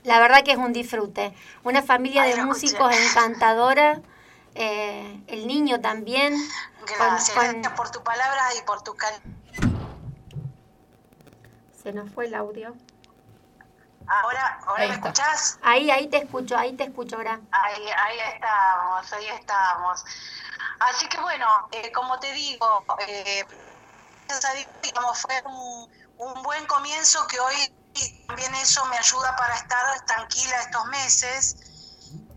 La 0.03 0.21
verdad 0.21 0.45
que 0.45 0.53
es 0.53 0.59
un 0.59 0.73
disfrute. 0.73 1.35
Una 1.65 1.83
familia 1.83 2.23
Ay, 2.23 2.35
de 2.35 2.43
músicos 2.45 2.93
escuché. 2.93 3.09
encantadora. 3.11 4.01
eh, 4.55 5.21
el 5.27 5.47
niño 5.47 5.81
también. 5.81 6.35
Gracias, 6.87 7.31
con- 7.37 7.45
gracias 7.45 7.73
por 7.75 7.91
tu 7.91 8.03
palabra 8.03 8.55
y 8.59 8.63
por 8.63 8.83
tu 8.83 8.95
cariño. 8.95 9.23
Se 11.83 11.93
nos 11.93 12.11
fue 12.13 12.27
el 12.27 12.35
audio. 12.35 12.75
Ahora, 14.09 14.61
ahora 14.67 14.83
Ahí 14.85 14.89
me 14.89 14.95
está. 14.95 15.09
escuchás? 15.09 15.59
Ahí, 15.63 15.91
ahí 15.91 16.09
te 16.09 16.19
escucho, 16.19 16.57
ahí 16.57 16.75
te 16.77 16.85
escucho 16.85 17.17
ahora. 17.17 17.41
Ahí, 17.51 17.83
ahí 17.89 18.19
estamos, 18.35 19.13
ahí 19.13 19.27
estamos. 19.29 20.05
Así 20.81 21.09
que 21.09 21.21
bueno, 21.21 21.47
eh, 21.73 21.91
como 21.93 22.19
te 22.19 22.33
digo, 22.33 22.85
eh, 23.07 23.45
digamos, 24.83 25.21
fue 25.21 25.43
un, 25.47 25.91
un 26.19 26.43
buen 26.43 26.67
comienzo 26.67 27.27
que 27.27 27.41
hoy 27.41 27.55
también 28.27 28.55
eso 28.57 28.85
me 28.87 28.99
ayuda 28.99 29.35
para 29.37 29.55
estar 29.55 30.05
tranquila 30.07 30.61
estos 30.61 30.85
meses 30.87 31.57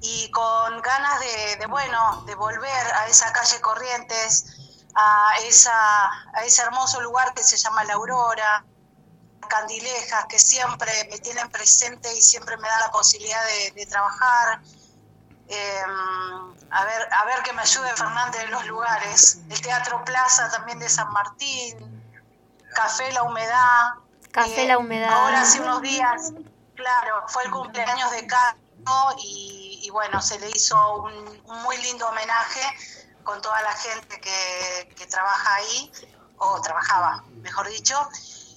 y 0.01 0.31
con 0.31 0.81
ganas 0.81 1.19
de, 1.19 1.65
bueno, 1.67 2.23
de 2.25 2.35
volver 2.35 2.93
a 2.95 3.07
esa 3.07 3.31
calle 3.33 3.59
Corrientes, 3.59 4.45
a, 4.95 5.33
esa, 5.43 6.09
a 6.33 6.43
ese 6.45 6.61
hermoso 6.61 7.01
lugar 7.01 7.33
que 7.33 7.43
se 7.43 7.57
llama 7.57 7.83
La 7.83 7.95
Aurora, 7.95 8.65
Candilejas, 9.49 10.25
que 10.29 10.39
siempre 10.39 10.91
me 11.11 11.19
tienen 11.19 11.49
presente 11.49 12.13
y 12.15 12.21
siempre 12.21 12.55
me 12.57 12.67
da 12.67 12.79
la 12.79 12.91
posibilidad 12.91 13.41
de 13.75 13.85
trabajar. 13.87 14.61
Eh, 15.49 15.83
a 16.71 16.85
ver, 16.85 17.09
a 17.11 17.25
ver 17.25 17.41
que 17.43 17.53
me 17.53 17.61
ayude 17.63 17.89
Fernández 17.95 18.43
en 18.43 18.51
los 18.51 18.65
lugares. 18.67 19.39
El 19.49 19.59
Teatro 19.61 20.03
Plaza 20.05 20.49
también 20.51 20.77
de 20.79 20.87
San 20.87 21.11
Martín, 21.11 22.03
Café 22.75 23.11
La 23.11 23.23
Humedad. 23.23 23.95
Café 24.31 24.63
Eh, 24.63 24.67
La 24.67 24.77
Humedad. 24.77 25.11
Ahora 25.11 25.41
hace 25.41 25.59
unos 25.59 25.81
días, 25.81 26.31
claro, 26.75 27.25
fue 27.27 27.43
el 27.45 27.51
cumpleaños 27.51 28.11
de 28.11 28.27
Carlos 28.27 29.15
y, 29.17 29.81
y 29.83 29.89
bueno, 29.89 30.21
se 30.21 30.39
le 30.39 30.49
hizo 30.51 30.77
un, 30.97 31.41
un 31.45 31.61
muy 31.63 31.77
lindo 31.77 32.07
homenaje 32.07 32.61
con 33.23 33.41
toda 33.41 33.59
la 33.63 33.73
gente 33.73 34.21
que, 34.21 34.93
que 34.95 35.07
trabaja 35.07 35.55
ahí, 35.55 35.91
o 36.37 36.61
trabajaba, 36.61 37.23
mejor 37.41 37.67
dicho. 37.67 38.07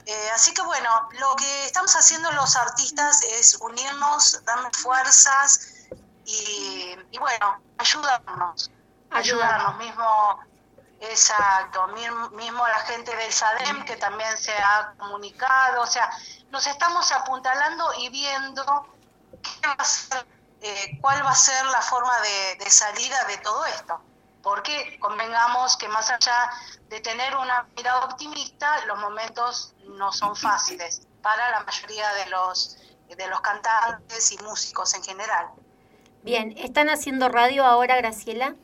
Eh, 0.04 0.30
así 0.34 0.52
que 0.52 0.62
bueno, 0.62 1.08
lo 1.12 1.36
que 1.36 1.66
estamos 1.66 1.94
haciendo 1.96 2.30
los 2.32 2.54
artistas 2.56 3.22
es 3.22 3.56
unirnos, 3.60 4.44
darnos 4.44 4.76
fuerzas 4.76 5.71
y, 6.24 6.96
y 7.10 7.18
bueno, 7.18 7.60
ayudarnos, 7.78 8.70
ayudarnos 9.10 9.76
mismo, 9.78 10.40
exacto, 11.00 11.86
mismo, 11.88 12.66
la 12.66 12.80
gente 12.80 13.14
del 13.16 13.32
SADEM 13.32 13.84
que 13.84 13.96
también 13.96 14.36
se 14.36 14.52
ha 14.52 14.94
comunicado, 14.98 15.82
o 15.82 15.86
sea, 15.86 16.10
nos 16.50 16.66
estamos 16.66 17.10
apuntalando 17.12 17.92
y 17.98 18.08
viendo 18.10 18.86
qué 19.42 19.66
va 19.66 19.74
a 19.78 19.84
ser, 19.84 20.26
eh, 20.60 20.98
cuál 21.00 21.24
va 21.24 21.30
a 21.30 21.34
ser 21.34 21.64
la 21.66 21.82
forma 21.82 22.18
de, 22.20 22.64
de 22.64 22.70
salida 22.70 23.24
de 23.24 23.38
todo 23.38 23.64
esto. 23.66 24.00
Porque 24.42 24.98
convengamos 24.98 25.76
que 25.76 25.86
más 25.88 26.10
allá 26.10 26.50
de 26.88 27.00
tener 27.00 27.36
una 27.36 27.62
mirada 27.76 28.04
optimista, 28.04 28.84
los 28.86 28.98
momentos 28.98 29.72
no 29.84 30.12
son 30.12 30.34
fáciles 30.34 31.02
para 31.22 31.50
la 31.50 31.60
mayoría 31.60 32.12
de 32.14 32.26
los, 32.26 32.76
de 33.08 33.26
los 33.28 33.40
cantantes 33.40 34.32
y 34.32 34.38
músicos 34.38 34.92
en 34.94 35.02
general. 35.04 35.48
Bien, 36.22 36.54
¿están 36.56 36.88
haciendo 36.88 37.28
radio 37.28 37.64
ahora, 37.64 37.96
Graciela? 37.96 38.54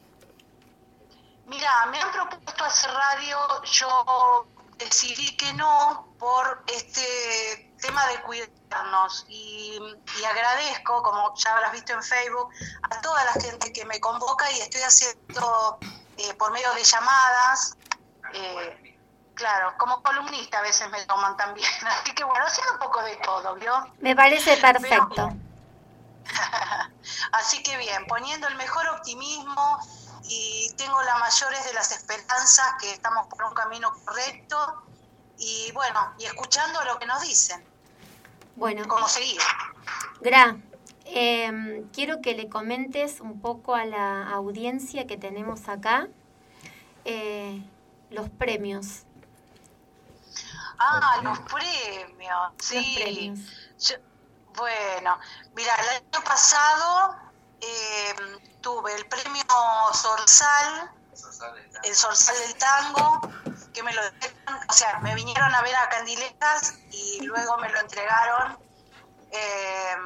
Mira, 1.47 1.87
me 1.87 2.01
han 2.01 2.13
propuesto 2.13 2.65
hacer 2.65 2.91
radio, 2.91 3.37
yo 3.65 4.47
decidí 4.79 5.37
que 5.37 5.53
no 5.55 6.07
por 6.19 6.63
este 6.69 7.75
tema 7.81 8.07
de 8.07 8.21
cuidarnos 8.23 9.27
y, 9.29 9.77
y 10.21 10.25
agradezco, 10.25 11.03
como 11.03 11.35
ya 11.35 11.55
habrás 11.55 11.73
visto 11.73 11.95
en 11.95 12.03
Facebook, 12.03 12.51
a 12.83 13.01
toda 13.01 13.25
la 13.25 13.33
gente 13.41 13.73
que 13.73 13.85
me 13.87 13.99
convoca 13.99 14.51
y 14.53 14.61
estoy 14.61 14.83
haciendo 14.83 15.79
eh, 16.17 16.35
por 16.35 16.53
medio 16.53 16.73
de 16.75 16.85
llamadas, 16.85 17.77
eh, 18.35 18.99
claro, 19.35 19.75
como 19.79 20.01
columnista 20.03 20.59
a 20.59 20.63
veces 20.63 20.89
me 20.91 21.05
toman 21.07 21.37
también, 21.37 21.69
así 21.87 22.15
que 22.15 22.23
bueno, 22.23 22.45
haciendo 22.47 22.75
un 22.75 22.79
poco 22.79 23.03
de 23.03 23.17
todo, 23.17 23.55
¿vio? 23.57 23.73
Me 24.01 24.15
parece 24.15 24.57
perfecto. 24.59 25.33
Así 27.33 27.63
que 27.63 27.77
bien, 27.79 28.07
poniendo 28.07 28.49
el 28.49 28.57
mejor 28.57 28.87
optimismo 28.89 29.79
y 30.25 30.71
tengo 30.77 31.01
las 31.03 31.19
mayores 31.19 31.65
de 31.65 31.73
las 31.75 31.93
esperanzas 31.93 32.75
que 32.81 32.93
estamos 32.93 33.27
por 33.29 33.45
un 33.45 33.55
camino 33.55 33.93
correcto 34.05 34.83
y 35.39 35.71
bueno, 35.73 36.15
y 36.19 36.25
escuchando 36.25 36.83
lo 36.85 36.99
que 36.99 37.07
nos 37.07 37.23
dicen, 37.23 37.65
Bueno, 38.57 38.87
cómo 38.89 39.09
seguir. 39.09 39.41
Gra, 40.21 40.57
eh, 41.05 41.85
quiero 41.93 42.21
que 42.21 42.35
le 42.35 42.49
comentes 42.49 43.21
un 43.21 43.41
poco 43.41 43.75
a 43.75 43.85
la 43.85 44.29
audiencia 44.31 45.07
que 45.07 45.17
tenemos 45.17 45.69
acá 45.69 46.09
eh, 47.05 47.63
los 48.11 48.29
premios. 48.31 49.05
Ah, 50.79 51.21
los 51.23 51.39
premios, 51.41 52.53
sí. 52.61 52.75
Los 52.77 53.03
premios. 53.03 53.39
Yo- 53.81 53.97
bueno, 54.59 55.19
mira, 55.55 55.75
el 55.77 55.89
año 55.89 56.25
pasado 56.25 57.17
eh, 57.61 58.15
tuve 58.61 58.95
el 58.95 59.07
premio 59.07 59.45
Sorsal, 59.93 60.91
el 61.85 61.95
Sorsal 61.95 62.37
del 62.39 62.55
Tango, 62.57 63.21
que 63.73 63.83
me 63.83 63.93
lo 63.93 64.03
o 64.69 64.73
sea, 64.73 64.99
me 65.01 65.15
vinieron 65.15 65.55
a 65.55 65.63
ver 65.63 65.75
a 65.77 65.89
Candilejas 65.89 66.75
y 66.91 67.21
luego 67.23 67.57
me 67.59 67.69
lo 67.71 67.81
entregaron. 67.81 68.59
eh, 69.31 69.97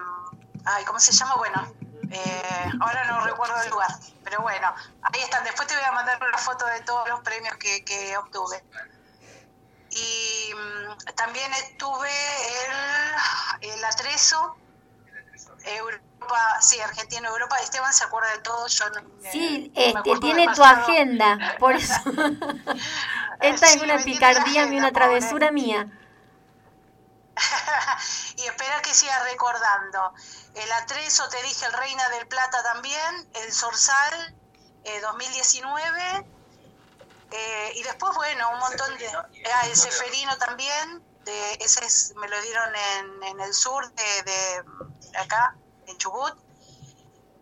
ay, 0.64 0.84
¿cómo 0.84 1.00
se 1.00 1.12
llama? 1.12 1.36
Bueno, 1.36 1.72
eh, 2.10 2.70
ahora 2.80 3.04
no 3.04 3.20
recuerdo 3.24 3.60
el 3.62 3.70
lugar, 3.70 3.90
pero 4.24 4.40
bueno, 4.42 4.74
ahí 5.02 5.20
están. 5.22 5.44
Después 5.44 5.66
te 5.68 5.74
voy 5.74 5.84
a 5.84 5.92
mandar 5.92 6.22
una 6.22 6.38
foto 6.38 6.66
de 6.66 6.80
todos 6.82 7.08
los 7.08 7.20
premios 7.20 7.56
que, 7.56 7.84
que 7.84 8.16
obtuve. 8.16 8.62
Y 9.90 10.52
mm, 10.54 11.14
también 11.14 11.52
estuve 11.54 12.10
el, 12.66 12.81
el 13.62 13.84
Atrezo, 13.84 14.56
Europa, 15.64 16.60
sí, 16.60 16.80
Argentina, 16.80 17.28
Europa. 17.28 17.56
Esteban 17.60 17.92
se 17.92 18.04
acuerda 18.04 18.30
de 18.32 18.38
todo, 18.38 18.66
yo 18.66 18.90
no, 18.90 19.02
me- 19.02 19.30
Sí, 19.30 19.72
este, 19.74 20.18
tiene 20.20 20.52
tu 20.54 20.62
agenda, 20.64 21.56
por 21.58 21.74
eso. 21.76 21.94
Esta 23.40 23.66
Sí, 23.66 23.76
es 23.78 23.82
una 23.82 23.98
picardía 23.98 24.66
mía, 24.66 24.78
una 24.78 24.92
pobre. 24.92 24.92
travesura 24.92 25.50
mía. 25.50 25.88
y 28.36 28.42
espera 28.46 28.80
que 28.82 28.92
siga 28.94 29.22
recordando. 29.24 30.12
El 30.54 30.70
Atrezo, 30.72 31.28
te 31.28 31.42
dije, 31.42 31.66
el 31.66 31.72
Reina 31.72 32.08
del 32.10 32.26
Plata 32.28 32.62
también, 32.62 33.28
el 33.34 33.52
Sorsal 33.52 34.34
eh, 34.84 35.00
2019, 35.00 36.26
eh, 37.30 37.72
y 37.76 37.82
después, 37.82 38.14
bueno, 38.14 38.50
un 38.52 38.58
montón 38.58 38.98
de... 38.98 39.08
Ah, 39.08 39.66
el 39.66 39.76
Seferino 39.76 40.36
también, 40.38 41.02
de, 41.24 41.52
ese 41.60 41.84
es- 41.84 42.12
me 42.16 42.28
lo 42.28 42.40
dieron 42.42 42.70
en, 42.74 43.22
en 43.24 43.40
el 43.40 43.54
sur 43.54 43.90
de, 43.92 44.22
de 44.22 45.18
acá, 45.18 45.56
en 45.86 45.96
Chubut. 45.98 46.34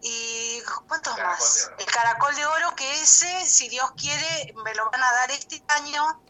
¿Y 0.03 0.63
cuántos 0.89 1.17
más? 1.19 1.71
El 1.79 1.85
Caracol 1.87 2.35
de 2.35 2.47
Oro, 2.47 2.75
que 2.75 2.91
ese, 3.03 3.47
si 3.47 3.69
Dios 3.69 3.91
quiere, 3.97 4.55
me 4.65 4.75
lo 4.75 4.91
van 4.91 5.03
a 5.03 5.13
dar 5.13 5.31
este 5.31 5.63
año 5.69 6.23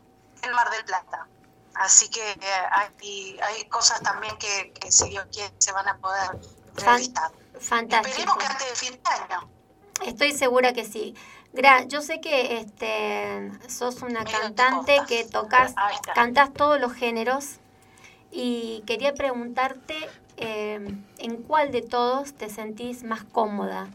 en 0.42 0.52
Mar 0.52 0.70
del 0.70 0.84
Plata. 0.84 1.28
Así 1.74 2.08
que 2.10 2.32
eh, 2.32 2.38
hay, 2.72 3.38
hay 3.40 3.68
cosas 3.68 4.00
también 4.02 4.36
que, 4.38 4.72
que, 4.72 4.90
si 4.90 5.08
Dios 5.10 5.24
quiere, 5.32 5.54
se 5.58 5.70
van 5.70 5.88
a 5.88 5.96
poder 5.98 6.30
realizar. 6.74 7.30
Fantástico. 7.60 8.08
Esperemos 8.08 8.36
que 8.38 8.46
antes 8.46 8.68
de 8.70 8.74
fin 8.74 9.00
de 9.02 9.10
año. 9.10 9.50
Estoy 10.04 10.32
segura 10.36 10.72
que 10.72 10.84
sí. 10.84 11.14
Gra, 11.52 11.82
yo 11.84 12.00
sé 12.00 12.20
que 12.20 12.58
este 12.58 13.50
sos 13.68 14.02
una 14.02 14.24
cantante 14.24 15.00
que 15.08 15.24
tocas, 15.24 15.74
cantas 16.14 16.52
todos 16.52 16.80
los 16.80 16.92
géneros 16.92 17.56
y 18.30 18.82
quería 18.86 19.14
preguntarte 19.14 19.96
eh, 20.36 20.80
en 21.18 21.36
cuál 21.42 21.72
de 21.72 21.82
todos 21.82 22.34
te 22.34 22.48
sentís 22.48 23.02
más 23.02 23.24
cómoda. 23.24 23.88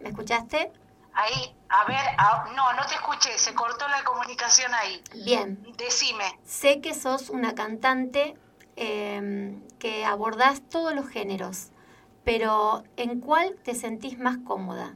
¿Me 0.00 0.08
escuchaste? 0.08 0.72
Ahí, 1.14 1.54
a 1.68 1.84
ver, 1.84 1.96
a- 2.18 2.46
no, 2.56 2.72
no 2.72 2.86
te 2.86 2.94
escuché, 2.94 3.38
se 3.38 3.54
cortó 3.54 3.86
la 3.88 4.02
comunicación 4.02 4.72
ahí. 4.74 5.02
Bien. 5.24 5.62
Decime. 5.76 6.24
Sé 6.44 6.80
que 6.80 6.94
sos 6.94 7.30
una 7.30 7.54
cantante 7.54 8.34
eh, 8.76 9.54
que 9.78 10.04
abordás 10.04 10.62
todos 10.68 10.94
los 10.94 11.06
géneros. 11.08 11.68
Pero 12.24 12.84
¿en 12.96 13.20
cuál 13.20 13.56
te 13.64 13.74
sentís 13.74 14.18
más 14.18 14.36
cómoda? 14.46 14.94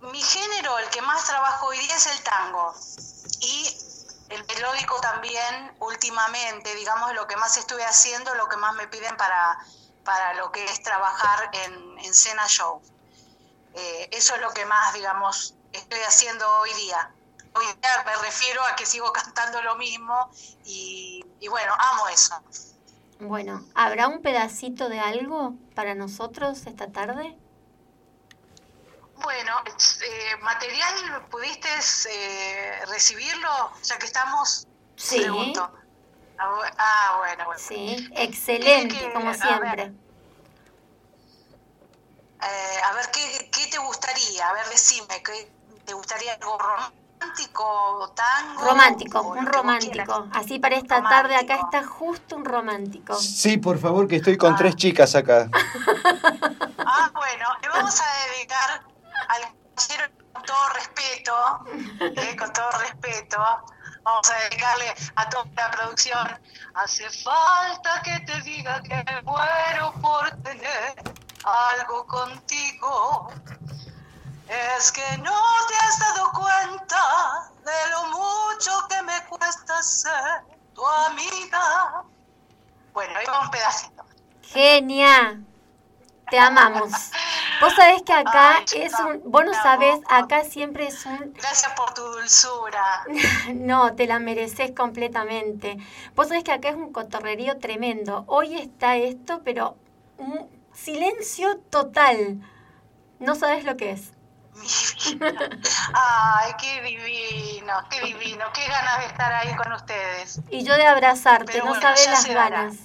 Mi 0.00 0.22
género, 0.22 0.78
el 0.78 0.88
que 0.90 1.02
más 1.02 1.24
trabajo 1.26 1.66
hoy 1.66 1.78
día 1.78 1.96
es 1.96 2.06
el 2.06 2.22
tango. 2.22 2.74
Y 3.40 3.76
el 4.30 4.44
melódico 4.46 4.98
también, 5.00 5.72
últimamente, 5.80 6.74
digamos, 6.74 7.14
lo 7.14 7.26
que 7.26 7.36
más 7.36 7.56
estuve 7.56 7.84
haciendo, 7.84 8.34
lo 8.34 8.48
que 8.48 8.56
más 8.56 8.74
me 8.74 8.88
piden 8.88 9.16
para, 9.16 9.58
para 10.04 10.34
lo 10.34 10.50
que 10.50 10.64
es 10.64 10.82
trabajar 10.82 11.50
en, 11.52 11.98
en 11.98 12.14
cena 12.14 12.46
show. 12.48 12.80
Eh, 13.74 14.08
eso 14.12 14.34
es 14.34 14.40
lo 14.40 14.50
que 14.52 14.64
más, 14.66 14.92
digamos, 14.94 15.54
estoy 15.72 16.00
haciendo 16.00 16.48
hoy 16.58 16.72
día. 16.74 17.10
Hoy 17.54 17.66
día 17.66 18.02
me 18.04 18.16
refiero 18.16 18.62
a 18.64 18.76
que 18.76 18.86
sigo 18.86 19.12
cantando 19.12 19.62
lo 19.62 19.76
mismo 19.76 20.30
y, 20.64 21.24
y 21.40 21.48
bueno, 21.48 21.74
amo 21.78 22.08
eso. 22.08 22.40
Bueno, 23.20 23.64
¿habrá 23.74 24.08
un 24.08 24.22
pedacito 24.22 24.88
de 24.88 24.98
algo 25.00 25.54
para 25.74 25.94
nosotros 25.94 26.66
esta 26.66 26.90
tarde? 26.90 27.36
Bueno, 29.22 29.52
eh, 29.66 30.36
material, 30.42 31.26
¿pudiste 31.30 31.68
eh, 32.10 32.80
recibirlo? 32.86 33.50
Ya 33.82 33.98
que 33.98 34.06
estamos, 34.06 34.66
Sí. 34.96 35.20
pregunto. 35.20 35.70
Ah, 36.38 36.72
Ah, 36.78 37.16
bueno, 37.18 37.44
bueno. 37.44 37.60
Sí, 37.60 38.08
excelente, 38.16 38.96
que- 38.98 39.12
como 39.12 39.28
a 39.28 39.34
siempre. 39.34 39.92
Eh, 42.42 42.80
a 42.84 42.92
ver, 42.94 43.10
¿qué, 43.12 43.50
¿qué 43.52 43.66
te 43.66 43.78
gustaría? 43.78 44.48
A 44.48 44.52
ver, 44.54 44.66
decime, 44.68 45.22
¿qué, 45.22 45.52
¿te 45.84 45.92
gustaría 45.92 46.32
algo 46.34 46.56
romántico, 46.58 46.99
tango? 48.14 48.62
Romántico, 48.62 49.20
o 49.20 49.32
un 49.32 49.46
romántico. 49.46 50.28
Así 50.32 50.58
para 50.58 50.76
esta 50.76 51.02
tarde 51.02 51.36
acá 51.36 51.56
está 51.56 51.84
justo 51.84 52.36
un 52.36 52.44
romántico. 52.44 53.14
Sí, 53.14 53.58
por 53.58 53.78
favor, 53.78 54.08
que 54.08 54.16
estoy 54.16 54.36
con 54.36 54.56
tres 54.56 54.76
chicas 54.76 55.14
acá. 55.14 55.48
Ah, 56.92 57.10
bueno, 57.14 57.46
le 57.62 57.68
vamos 57.68 58.00
a 58.00 58.04
dedicar 58.32 58.82
al 59.28 59.42
caballero 59.76 60.10
con 60.32 60.42
todo 60.42 60.68
respeto, 60.74 61.34
eh, 62.00 62.36
con 62.36 62.52
todo 62.52 62.70
respeto. 62.80 63.38
Vamos 64.02 64.30
a 64.30 64.34
dedicarle 64.48 64.94
a 65.14 65.28
toda 65.28 65.44
la 65.56 65.70
producción. 65.70 66.40
Hace 66.74 67.08
falta 67.10 68.02
que 68.02 68.18
te 68.20 68.40
diga 68.42 68.82
que 68.82 69.04
muero 69.24 69.92
por 70.00 70.30
tener 70.42 70.94
algo 71.44 72.06
contigo. 72.06 73.30
Es 74.50 74.90
que 74.90 75.18
no 75.18 75.40
te 75.68 75.74
has 75.76 75.98
dado 76.00 76.32
cuenta 76.32 77.52
de 77.64 77.90
lo 77.92 78.04
mucho 78.06 78.72
que 78.88 79.00
me 79.02 79.24
cuesta 79.28 79.80
ser 79.80 80.42
tu 80.74 80.84
amiga. 80.84 82.02
Bueno, 82.92 83.16
ahí 83.16 83.26
va 83.26 83.42
un 83.42 83.50
pedacito. 83.52 84.04
Genia, 84.42 85.40
te 86.28 86.38
amamos. 86.40 86.90
Vos 87.60 87.74
sabés 87.76 88.02
que 88.02 88.12
acá 88.12 88.64
es 88.74 88.92
un, 88.94 89.22
vos 89.30 89.44
no 89.44 89.54
sabés, 89.54 90.00
acá 90.08 90.42
siempre 90.42 90.88
es 90.88 91.06
un, 91.06 91.32
Gracias 91.34 91.72
por 91.74 91.94
tu 91.94 92.02
dulzura. 92.02 93.04
no, 93.54 93.94
te 93.94 94.08
la 94.08 94.18
mereces 94.18 94.72
completamente. 94.72 95.76
Vos 96.16 96.26
sabés 96.26 96.42
que 96.42 96.50
acá 96.50 96.70
es 96.70 96.74
un 96.74 96.92
cotorrerío 96.92 97.58
tremendo. 97.58 98.24
Hoy 98.26 98.56
está 98.56 98.96
esto, 98.96 99.42
pero 99.44 99.76
un 100.18 100.50
silencio 100.74 101.56
total. 101.70 102.40
No 103.20 103.36
sabés 103.36 103.62
lo 103.62 103.76
que 103.76 103.92
es. 103.92 104.10
Ay, 105.94 106.52
qué 106.60 106.82
divino, 106.82 107.74
qué 107.90 108.00
divino, 108.02 108.44
qué 108.54 108.66
ganas 108.66 108.98
de 109.00 109.06
estar 109.06 109.32
ahí 109.32 109.54
con 109.56 109.72
ustedes. 109.72 110.40
Y 110.50 110.64
yo 110.64 110.74
de 110.74 110.86
abrazarte, 110.86 111.52
Pero 111.52 111.64
no 111.64 111.70
bueno, 111.70 111.94
ya 111.94 112.10
las 112.10 112.26
dará. 112.28 112.48
ganas. 112.50 112.76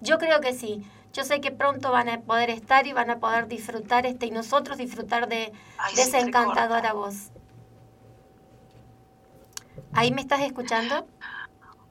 Yo 0.00 0.18
creo 0.18 0.40
que 0.40 0.52
sí. 0.52 0.88
Yo 1.12 1.24
sé 1.24 1.40
que 1.40 1.50
pronto 1.50 1.90
van 1.90 2.08
a 2.08 2.20
poder 2.20 2.50
estar 2.50 2.86
y 2.86 2.92
van 2.92 3.10
a 3.10 3.18
poder 3.18 3.48
disfrutar 3.48 4.06
este 4.06 4.26
y 4.26 4.30
nosotros 4.30 4.78
disfrutar 4.78 5.26
de, 5.28 5.52
Ay, 5.78 5.94
de 5.96 6.02
esa 6.02 6.18
encantadora 6.20 6.92
voz. 6.92 7.30
¿Ahí 9.94 10.12
me 10.12 10.20
estás 10.20 10.40
escuchando? 10.40 11.06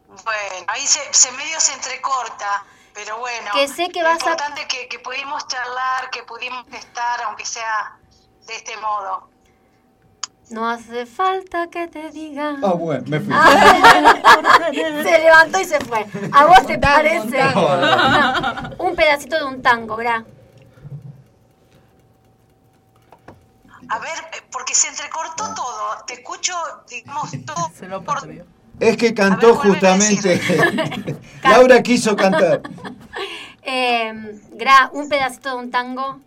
Bueno, 0.07 0.66
ahí 0.68 0.86
se, 0.88 1.02
se 1.14 1.32
medio 1.34 1.60
se 1.60 1.74
entrecorta, 1.74 2.64
pero 2.94 3.20
bueno. 3.20 3.52
Que 3.53 3.68
sé 3.68 3.90
que 3.90 4.02
lo 4.02 4.07
vas 4.10 4.22
a- 4.24 4.32
importante 4.32 4.68
que, 4.68 4.88
que 4.88 4.99
pudimos 4.99 5.45
charlar, 5.48 6.10
que 6.11 6.24
pudimos 6.24 6.66
estar, 6.74 7.22
aunque 7.24 7.45
sea 7.45 7.98
de 8.50 8.56
este 8.56 8.76
modo. 8.78 9.30
No 10.50 10.68
hace 10.68 11.06
falta 11.06 11.68
que 11.70 11.88
te 11.88 12.10
diga. 12.10 12.56
Ah, 12.64 12.74
bueno, 12.74 13.04
me 13.08 13.20
fui. 13.20 13.32
se 15.04 15.20
levantó 15.20 15.62
y 15.62 15.66
se 15.66 15.80
fue. 15.82 16.06
¿A 16.32 16.46
vos 16.46 16.66
te 16.66 16.78
tango, 16.80 16.96
parece? 16.96 17.22
un 17.22 17.32
tango. 17.32 17.76
No, 17.78 18.86
un 18.86 18.96
pedacito 18.96 19.38
de 19.38 19.44
un 19.46 19.62
tango, 19.62 19.96
¿verdad? 19.96 20.26
A 23.90 24.00
ver, 24.00 24.18
eh, 24.34 24.44
porque 24.52 24.74
se 24.74 24.88
entrecortó 24.88 25.54
todo. 25.54 26.04
Te 26.08 26.16
escucho, 26.16 26.54
digamos, 26.90 27.30
todo. 27.46 27.72
Se 27.78 27.88
lo 27.88 28.04
por-. 28.04 28.28
Es 28.80 28.98
que 28.98 29.14
cantó 29.14 29.56
justamente. 29.56 30.42
Laura 31.44 31.84
quiso 31.84 32.16
cantar. 32.16 32.62
Eh, 33.62 34.40
Gra, 34.54 34.90
un 34.94 35.08
pedacito 35.10 35.50
de 35.50 35.56
un 35.56 35.70
tango. 35.70 36.20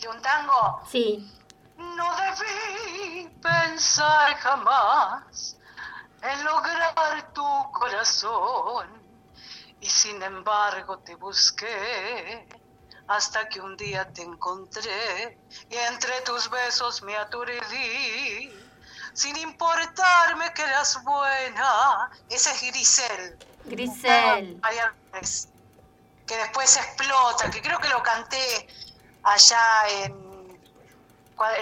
¿De 0.00 0.08
un 0.08 0.22
tango? 0.22 0.80
Sí. 0.90 1.30
No 1.76 2.16
debí 2.16 3.28
pensar 3.42 4.34
jamás 4.36 5.56
en 6.22 6.44
lograr 6.44 7.32
tu 7.34 7.72
corazón 7.72 8.88
y 9.80 9.86
sin 9.86 10.22
embargo 10.22 10.98
te 11.00 11.14
busqué 11.16 12.48
hasta 13.08 13.48
que 13.48 13.60
un 13.60 13.76
día 13.76 14.10
te 14.10 14.22
encontré 14.22 15.38
y 15.68 15.76
entre 15.76 16.20
tus 16.22 16.48
besos 16.48 17.02
me 17.02 17.16
aturdí 17.16 18.50
sin 19.12 19.36
importarme 19.36 20.52
que 20.54 20.62
eras 20.62 21.02
buena. 21.04 22.10
Ese 22.30 22.50
es 22.52 22.72
Grisel. 22.72 23.38
Grisel. 23.64 24.60
Que 26.26 26.36
después 26.36 26.76
explota, 26.76 27.50
que 27.50 27.60
creo 27.60 27.78
que 27.80 27.88
lo 27.88 28.02
canté 28.02 28.68
allá 29.22 29.58
en 30.08 30.30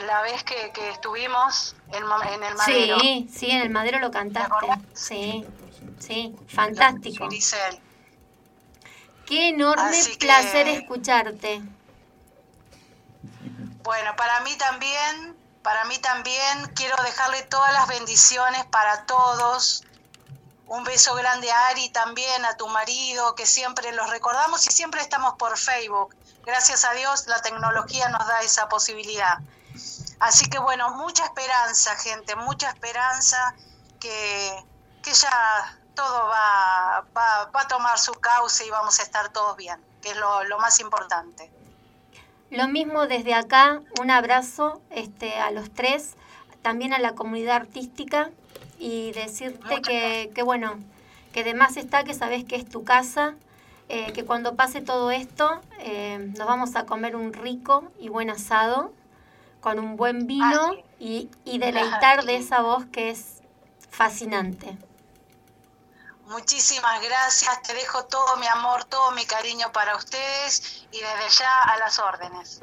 la 0.07 0.23
vez 0.23 0.43
que, 0.45 0.73
que 0.73 0.91
estuvimos 0.91 1.77
en, 1.89 2.03
el 2.43 2.55
madero. 2.57 2.99
Sí, 3.01 3.29
sí, 3.33 3.51
en 3.51 3.63
el 3.63 3.71
madero 3.71 4.01
lo 4.01 4.11
cantaste. 4.11 4.67
Sí, 4.95 5.47
sí, 5.99 6.37
fantástico. 6.49 7.29
Qué 9.27 9.51
enorme 9.51 9.99
Así 9.99 10.13
que- 10.13 10.27
placer 10.27 10.69
escucharte. 10.69 11.63
Bueno, 13.83 14.17
para 14.17 14.41
mí 14.41 14.55
también, 14.57 15.37
para 15.63 15.85
mí 15.85 15.99
también 15.99 16.67
quiero 16.75 16.97
dejarle 17.05 17.43
todas 17.43 17.73
las 17.73 17.87
bendiciones 17.89 18.65
para 18.67 19.07
todos. 19.07 19.85
Un 20.67 20.85
beso 20.85 21.15
grande 21.15 21.51
a 21.51 21.69
Ari 21.69 21.89
también, 21.91 22.45
a 22.45 22.57
tu 22.57 22.69
marido, 22.69 23.35
que 23.35 23.47
siempre 23.47 23.91
los 23.93 24.11
recordamos 24.11 24.67
y 24.67 24.71
siempre 24.71 25.01
estamos 25.01 25.35
por 25.39 25.57
Facebook. 25.57 26.15
Gracias 26.49 26.87
a 26.87 26.95
Dios 26.95 27.27
la 27.27 27.43
tecnología 27.43 28.09
nos 28.09 28.27
da 28.27 28.41
esa 28.41 28.71
posibilidad. 28.71 29.37
Así 30.19 30.49
que 30.49 30.59
bueno, 30.59 30.95
mucha 30.95 31.25
esperanza, 31.25 31.95
gente, 31.97 32.37
mucha 32.37 32.71
esperanza 32.71 33.55
que, 34.01 34.65
que 35.03 35.13
ya 35.13 35.79
todo 35.95 36.27
va, 36.27 37.05
va, 37.15 37.51
va 37.55 37.61
a 37.61 37.69
tomar 37.69 37.99
su 37.99 38.13
cauce 38.13 38.65
y 38.65 38.71
vamos 38.71 38.99
a 38.99 39.03
estar 39.03 39.29
todos 39.29 39.59
bien, 39.59 39.79
que 40.01 40.13
es 40.13 40.17
lo, 40.17 40.43
lo 40.45 40.59
más 40.59 40.81
importante. 40.81 41.53
Lo 42.49 42.67
mismo 42.67 43.07
desde 43.07 43.35
acá, 43.35 43.83
un 44.01 44.11
abrazo 44.11 44.81
este, 44.89 45.39
a 45.39 45.51
los 45.51 45.71
tres, 45.75 46.15
también 46.63 46.95
a 46.95 46.99
la 46.99 47.15
comunidad 47.15 47.57
artística 47.57 48.31
y 48.79 49.13
decirte 49.13 49.83
que, 49.83 50.31
que, 50.35 50.43
bueno, 50.43 50.79
que 51.35 51.45
de 51.45 51.53
más 51.53 51.77
está 51.77 52.05
que 52.05 52.15
sabes 52.15 52.47
que 52.47 52.57
es 52.57 52.67
tu 52.67 52.85
casa, 52.85 53.35
eh, 53.89 54.13
que 54.13 54.25
cuando 54.25 54.55
pase 54.55 54.81
todo 54.81 55.11
esto 55.11 55.61
eh, 55.81 56.19
nos 56.37 56.47
vamos 56.47 56.77
a 56.77 56.85
comer 56.85 57.17
un 57.17 57.33
rico 57.33 57.91
y 57.99 58.09
buen 58.09 58.31
asado 58.31 58.93
con 59.61 59.79
un 59.79 59.97
buen 59.97 60.27
vino 60.27 60.75
y, 60.99 61.31
y 61.45 61.59
deleitar 61.59 62.25
de 62.25 62.37
esa 62.37 62.61
voz 62.61 62.85
que 62.87 63.11
es 63.11 63.43
fascinante. 63.91 64.77
Muchísimas 66.27 67.03
gracias, 67.03 67.63
te 67.63 67.73
dejo 67.73 68.05
todo 68.05 68.37
mi 68.37 68.47
amor, 68.47 68.85
todo 68.85 69.13
mi 69.13 69.25
cariño 69.25 69.73
para 69.73 69.97
ustedes 69.97 70.87
y 70.93 70.99
desde 70.99 71.39
ya 71.41 71.63
a 71.63 71.79
las 71.79 71.99
órdenes. 71.99 72.61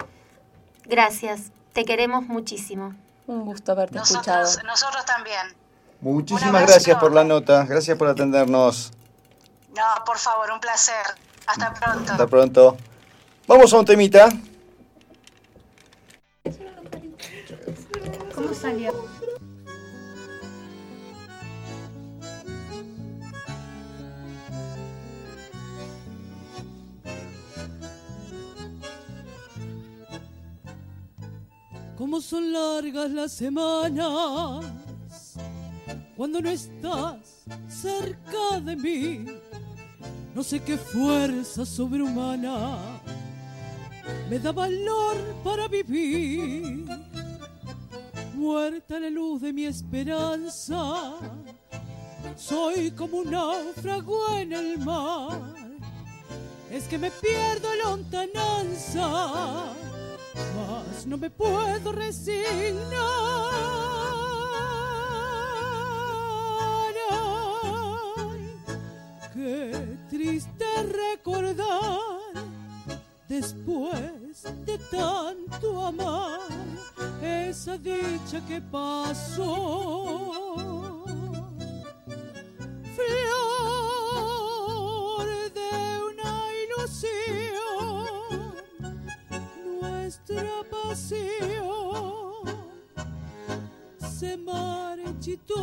Gracias, 0.83 1.51
te 1.73 1.83
queremos 1.83 2.27
muchísimo. 2.27 2.93
Un 3.25 3.43
gusto 3.43 3.71
haberte 3.71 3.97
escuchado. 3.97 4.41
Nosotros, 4.41 4.65
nosotros 4.65 5.05
también. 5.05 5.55
Muchísimas 5.99 6.67
gracias 6.67 6.99
por 6.99 7.11
la 7.11 7.23
nota. 7.23 7.65
Gracias 7.65 7.97
por 7.97 8.07
atendernos. 8.07 8.91
No, 9.75 10.05
por 10.05 10.17
favor, 10.17 10.49
un 10.51 10.59
placer. 10.61 11.05
Hasta 11.47 11.73
pronto. 11.73 12.11
Hasta 12.13 12.27
pronto. 12.27 12.77
Vamos 13.45 13.73
a 13.73 13.79
un 13.79 13.85
temita. 13.85 14.29
¿Cómo 18.33 18.53
salió? 18.53 18.93
Cómo 31.97 32.21
son 32.21 32.53
largas 32.53 33.11
las 33.11 33.31
semanas 33.33 34.65
cuando 36.15 36.39
no 36.39 36.49
estás 36.49 37.43
cerca 37.67 38.59
de 38.61 38.75
mí 38.75 39.25
no 40.35 40.43
sé 40.43 40.59
qué 40.59 40.77
fuerza 40.77 41.65
sobrehumana 41.65 42.99
me 44.29 44.37
da 44.37 44.51
valor 44.51 45.15
para 45.43 45.67
vivir. 45.69 46.85
Muerta 48.33 48.99
la 48.99 49.09
luz 49.09 49.41
de 49.41 49.53
mi 49.53 49.65
esperanza, 49.65 51.13
soy 52.35 52.91
como 52.91 53.19
un 53.19 53.31
náufrago 53.31 54.37
en 54.37 54.51
el 54.51 54.77
mar. 54.79 55.53
Es 56.69 56.83
que 56.89 56.97
me 56.97 57.11
pierdo 57.11 57.69
lontananza, 57.85 59.07
mas 60.53 61.05
no 61.05 61.15
me 61.17 61.29
puedo 61.29 61.93
resignar. 61.93 62.75
Triste 70.09 70.65
recordar 70.91 71.99
después 73.27 74.43
de 74.65 74.77
tanto 74.89 75.85
amar 75.85 76.39
esa 77.21 77.77
dicha 77.77 78.39
que 78.47 78.61
pasó. 78.61 80.31
Flor 82.95 83.27
de 85.53 85.73
una 86.09 86.33
ilusión, 86.63 88.05
nuestra 89.79 90.53
pasión 90.71 92.45
se 93.99 94.37
marchitó. 94.37 95.55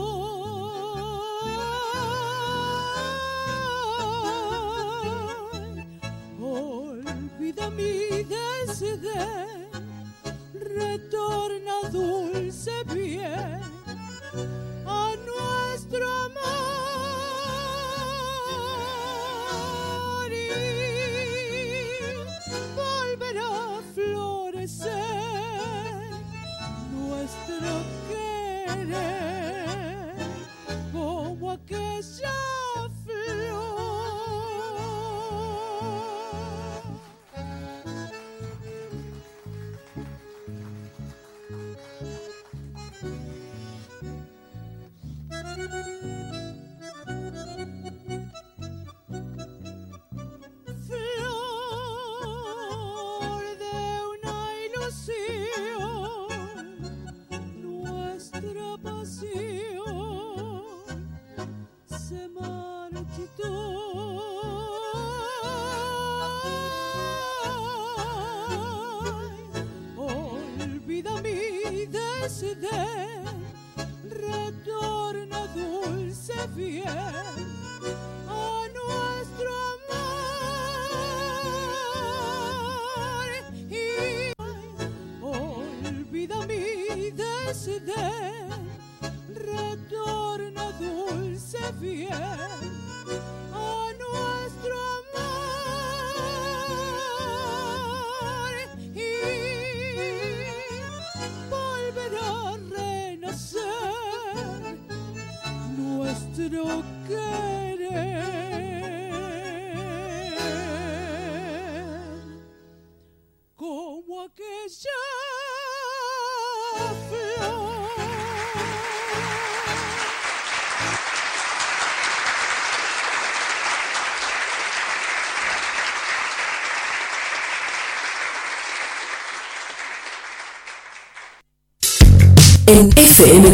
Mi 7.71 8.25
desdén, 8.25 9.71
retorna 10.53 11.89
dulce 11.91 12.73
bien 12.93 13.61
desdén, 72.43 73.25
retorna 74.11 75.47
dulce 75.55 76.35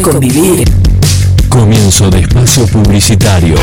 Convivir. 0.01 0.67
Comienzo 1.47 2.09
de 2.09 2.21
espacio 2.21 2.65
publicitario. 2.65 3.53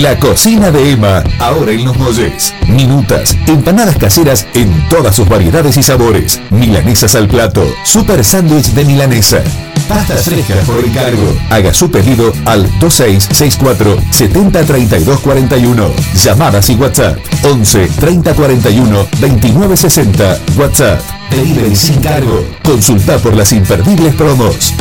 La 0.00 0.18
cocina 0.18 0.72
de 0.72 0.90
Emma, 0.90 1.22
ahora 1.38 1.70
en 1.70 1.84
Los 1.84 1.96
Molles. 1.96 2.52
Minutas, 2.66 3.36
empanadas 3.46 3.96
caseras 3.96 4.44
en 4.54 4.88
todas 4.88 5.14
sus 5.14 5.28
variedades 5.28 5.76
y 5.76 5.84
sabores. 5.84 6.40
Milanesas 6.50 7.14
al 7.14 7.28
plato, 7.28 7.64
super 7.84 8.24
sándwich 8.24 8.72
de 8.72 8.84
milanesa. 8.84 9.40
Pastas 9.88 10.24
frescas 10.24 10.66
por 10.66 10.84
encargo. 10.84 11.36
Haga 11.48 11.72
su 11.72 11.92
pedido 11.92 12.32
al 12.44 12.62
2664 12.80 13.96
70 14.10 14.64
32 14.64 15.20
41. 15.20 15.90
Llamadas 16.16 16.70
y 16.70 16.74
WhatsApp 16.74 17.16
11 17.44 17.88
30 18.00 18.34
41 18.34 19.06
29 19.20 19.76
60. 19.76 20.38
WhatsApp. 20.56 21.00
Delivery 21.30 21.76
sin 21.76 22.00
cargo. 22.00 22.44
Consulta 22.64 23.18
por 23.18 23.36
las 23.36 23.52
imperdibles 23.52 24.12
promos. 24.16 24.74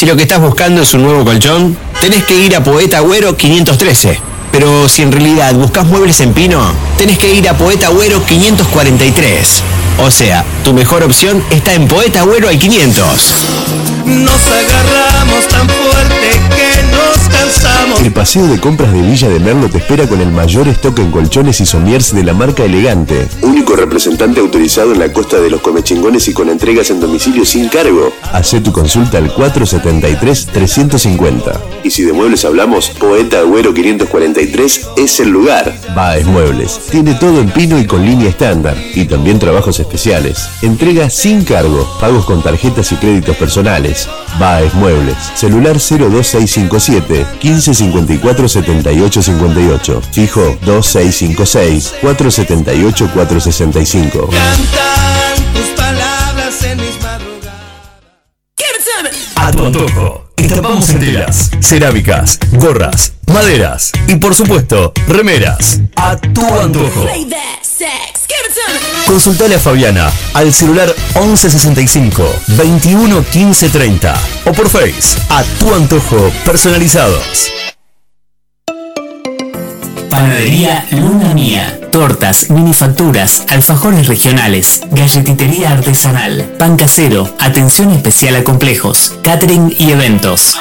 Si 0.00 0.06
lo 0.06 0.16
que 0.16 0.22
estás 0.22 0.40
buscando 0.40 0.80
es 0.80 0.94
un 0.94 1.02
nuevo 1.02 1.26
colchón, 1.26 1.76
tenés 2.00 2.24
que 2.24 2.34
ir 2.34 2.56
a 2.56 2.64
Poeta 2.64 2.96
Agüero 2.96 3.36
513. 3.36 4.18
Pero 4.50 4.88
si 4.88 5.02
en 5.02 5.12
realidad 5.12 5.52
buscas 5.52 5.84
muebles 5.84 6.18
en 6.20 6.32
pino, 6.32 6.72
tenés 6.96 7.18
que 7.18 7.30
ir 7.34 7.46
a 7.46 7.58
Poeta 7.58 7.88
Agüero 7.88 8.24
543. 8.24 9.62
O 9.98 10.10
sea, 10.10 10.42
tu 10.64 10.72
mejor 10.72 11.02
opción 11.02 11.44
está 11.50 11.74
en 11.74 11.86
Poeta 11.86 12.20
Agüero 12.20 12.48
al 12.48 12.58
500. 12.58 13.04
Nos 14.06 14.40
agarramos 14.46 15.19
paseo 18.20 18.46
de 18.48 18.60
compras 18.60 18.92
de 18.92 19.00
Villa 19.00 19.30
de 19.30 19.40
Merlo 19.40 19.70
te 19.70 19.78
espera 19.78 20.06
con 20.06 20.20
el 20.20 20.30
mayor 20.30 20.68
stock 20.68 20.98
en 20.98 21.10
colchones 21.10 21.58
y 21.62 21.64
somiers 21.64 22.14
de 22.14 22.22
la 22.22 22.34
marca 22.34 22.62
Elegante. 22.62 23.26
Único 23.40 23.76
representante 23.76 24.40
autorizado 24.40 24.92
en 24.92 24.98
la 24.98 25.10
costa 25.10 25.40
de 25.40 25.48
los 25.48 25.62
comechingones 25.62 26.28
y 26.28 26.34
con 26.34 26.50
entregas 26.50 26.90
en 26.90 27.00
domicilio 27.00 27.46
sin 27.46 27.70
cargo. 27.70 28.12
Hacé 28.30 28.60
tu 28.60 28.72
consulta 28.72 29.16
al 29.16 29.34
473-350. 29.34 31.60
Y 31.82 31.90
si 31.90 32.02
de 32.02 32.12
muebles 32.12 32.44
hablamos, 32.44 32.90
Poeta 32.90 33.38
Agüero 33.38 33.72
543 33.72 34.88
es 34.98 35.20
el 35.20 35.30
lugar. 35.30 35.74
Baez 35.96 36.26
Muebles. 36.26 36.78
Tiene 36.90 37.14
todo 37.14 37.40
en 37.40 37.50
pino 37.50 37.78
y 37.78 37.86
con 37.86 38.04
línea 38.04 38.28
estándar. 38.28 38.76
Y 38.94 39.06
también 39.06 39.38
trabajos 39.38 39.80
especiales. 39.80 40.46
Entrega 40.60 41.08
sin 41.08 41.42
cargo. 41.42 41.88
Pagos 41.98 42.26
con 42.26 42.42
tarjetas 42.42 42.92
y 42.92 42.96
créditos 42.96 43.38
personales. 43.38 44.10
Baez 44.38 44.74
Muebles. 44.74 45.16
Celular 45.34 45.78
02657 45.78 47.24
1554 48.18 48.48
7858. 48.48 50.02
Fijo 50.12 50.58
2656 50.64 51.94
478 52.00 53.10
465. 53.12 54.28
Cantan 54.28 55.52
tus 55.54 55.68
palabras 55.76 56.62
en 56.64 56.78
mis 56.78 57.00
madrugadas. 57.02 57.50
A 59.36 59.50
tu 59.50 59.66
antojo. 59.66 60.26
Estampamos 60.36 60.88
en 60.90 61.00
telas, 61.00 61.50
cerámicas, 61.60 62.38
gorras, 62.52 63.12
maderas 63.26 63.92
y 64.08 64.16
por 64.16 64.34
supuesto, 64.34 64.92
remeras. 65.06 65.80
A 65.96 66.16
tu 66.16 66.46
antojo. 66.54 67.06
Consultale 69.06 69.56
a 69.56 69.58
Fabiana 69.58 70.10
al 70.34 70.52
celular 70.52 70.94
1165 71.14 72.22
21 72.48 73.24
15 73.24 73.68
30 73.68 74.14
o 74.46 74.52
por 74.52 74.68
Face 74.70 75.18
a 75.28 75.42
tu 75.58 75.74
antojo 75.74 76.30
personalizados. 76.44 77.50
Panadería 80.10 80.84
Luna 80.90 81.32
Mía. 81.34 81.78
Tortas, 81.92 82.50
minifacturas, 82.50 83.44
alfajores 83.48 84.08
regionales, 84.08 84.82
galletitería 84.90 85.70
artesanal, 85.70 86.42
pan 86.58 86.76
casero, 86.76 87.34
atención 87.38 87.90
especial 87.92 88.36
a 88.36 88.44
complejos, 88.44 89.14
catering 89.22 89.74
y 89.78 89.92
eventos. 89.92 90.58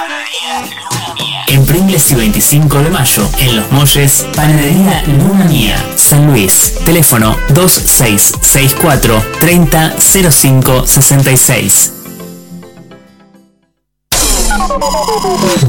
En 1.47 1.65
Pringles 1.65 2.11
y 2.11 2.15
25 2.15 2.77
de 2.79 2.89
mayo, 2.89 3.27
en 3.39 3.55
Los 3.55 3.71
Molles, 3.71 4.25
Panadería 4.35 5.03
Luna 5.07 5.45
Mía, 5.45 5.83
San 5.95 6.27
Luis. 6.27 6.75
Teléfono 6.85 7.35
2664 7.49 9.23
3005 9.39 10.85
66. 10.85 11.98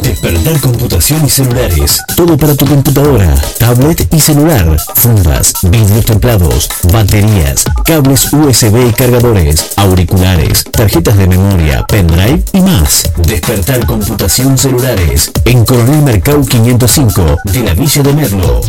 Despertar 0.03 0.61
computación 0.61 1.25
y 1.25 1.29
celulares. 1.31 2.01
Todo 2.17 2.37
para 2.37 2.55
tu 2.55 2.65
computadora, 2.67 3.35
tablet 3.59 4.09
y 4.15 4.21
celular. 4.21 4.77
Fundas, 4.95 5.53
vidrios 5.63 6.07
templados, 6.07 6.69
baterías, 6.93 7.65
cables 7.85 8.33
USB 8.33 8.89
y 8.89 8.93
cargadores, 8.93 9.73
auriculares, 9.77 10.65
tarjetas 10.71 11.17
de 11.19 11.27
memoria, 11.27 11.85
pendrive 11.87 12.43
y 12.53 12.61
más. 12.61 13.11
Despertar 13.19 13.87
computación 13.87 14.57
celulares. 14.57 15.31
En 15.45 15.65
Coronel 15.65 16.03
Mercado 16.03 16.43
505 16.43 17.37
de 17.45 17.61
la 17.61 17.75
Villa 17.75 18.03
de 18.03 18.13
Merlo. 18.13 18.61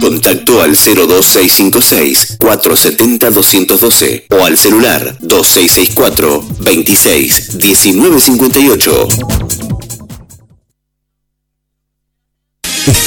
Contacto 0.00 0.62
al 0.62 0.72
02656 0.72 2.36
470 2.38 3.30
212 3.30 4.26
o 4.30 4.44
al 4.44 4.56
celular 4.56 5.16
2664 5.20 6.44
26 6.60 7.56
1958. 7.64 9.08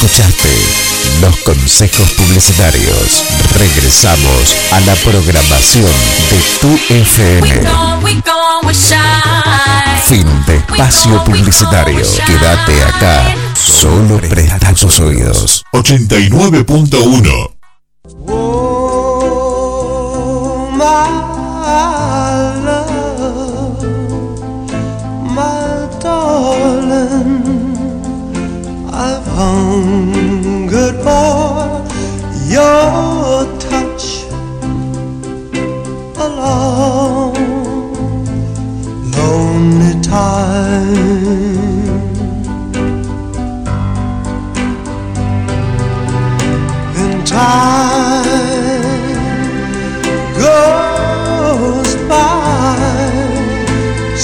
Escuchaste 0.02 0.50
los 1.20 1.36
consejos 1.40 2.10
publicitarios. 2.14 3.26
Regresamos 3.58 4.56
a 4.72 4.80
la 4.80 4.96
programación 4.96 5.92
de 6.30 6.40
tu 6.62 6.70
FM. 6.94 7.68
Fin 10.06 10.26
de 10.46 10.56
espacio 10.56 11.22
publicitario. 11.26 12.00
Quédate 12.26 12.82
acá. 12.82 13.36
Solo 13.54 14.22
presta 14.22 14.74
tus 14.74 15.02
oídos. 15.02 15.66
89.1 15.74 17.50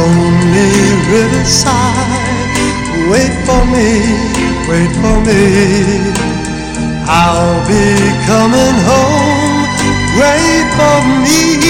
Lonely 0.00 0.72
riverside, 1.12 2.48
wait 3.10 3.34
for 3.44 3.62
me, 3.68 3.90
wait 4.70 4.92
for 5.02 5.16
me. 5.28 5.44
I'll 7.04 7.60
be 7.68 7.84
coming 8.24 8.76
home, 8.88 9.60
wait 10.16 10.68
for 10.78 10.98
me. 11.24 11.69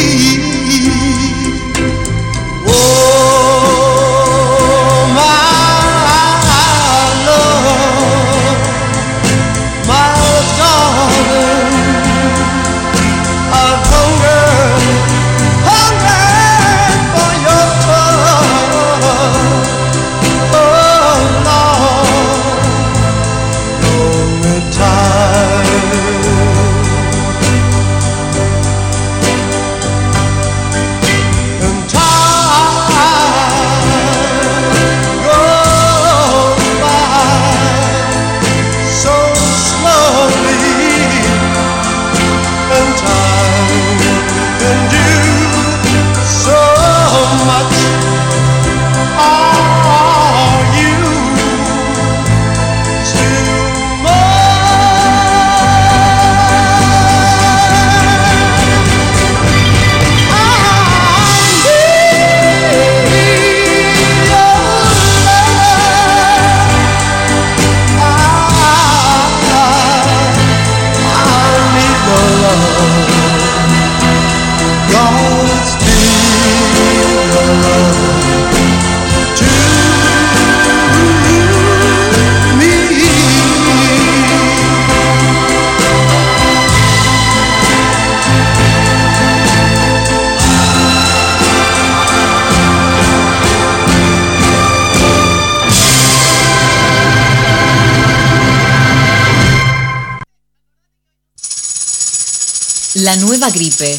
La 103.10 103.16
nueva 103.16 103.50
gripe. 103.50 103.98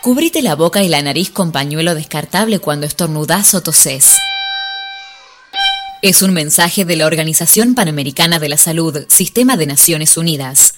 Cubrite 0.00 0.40
la 0.40 0.54
boca 0.54 0.82
y 0.82 0.88
la 0.88 1.02
nariz 1.02 1.30
con 1.30 1.52
pañuelo 1.52 1.94
descartable 1.94 2.58
cuando 2.58 2.86
estornudás 2.86 3.52
o 3.52 3.60
tosés. 3.60 4.16
Es 6.00 6.22
un 6.22 6.32
mensaje 6.32 6.86
de 6.86 6.96
la 6.96 7.04
Organización 7.04 7.74
Panamericana 7.74 8.38
de 8.38 8.48
la 8.48 8.56
Salud, 8.56 9.04
Sistema 9.08 9.58
de 9.58 9.66
Naciones 9.66 10.16
Unidas. 10.16 10.77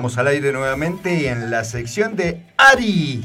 Estamos 0.00 0.16
al 0.16 0.28
aire 0.28 0.50
nuevamente 0.50 1.14
y 1.14 1.26
en 1.26 1.50
la 1.50 1.62
sección 1.62 2.16
de 2.16 2.42
Ari, 2.56 3.22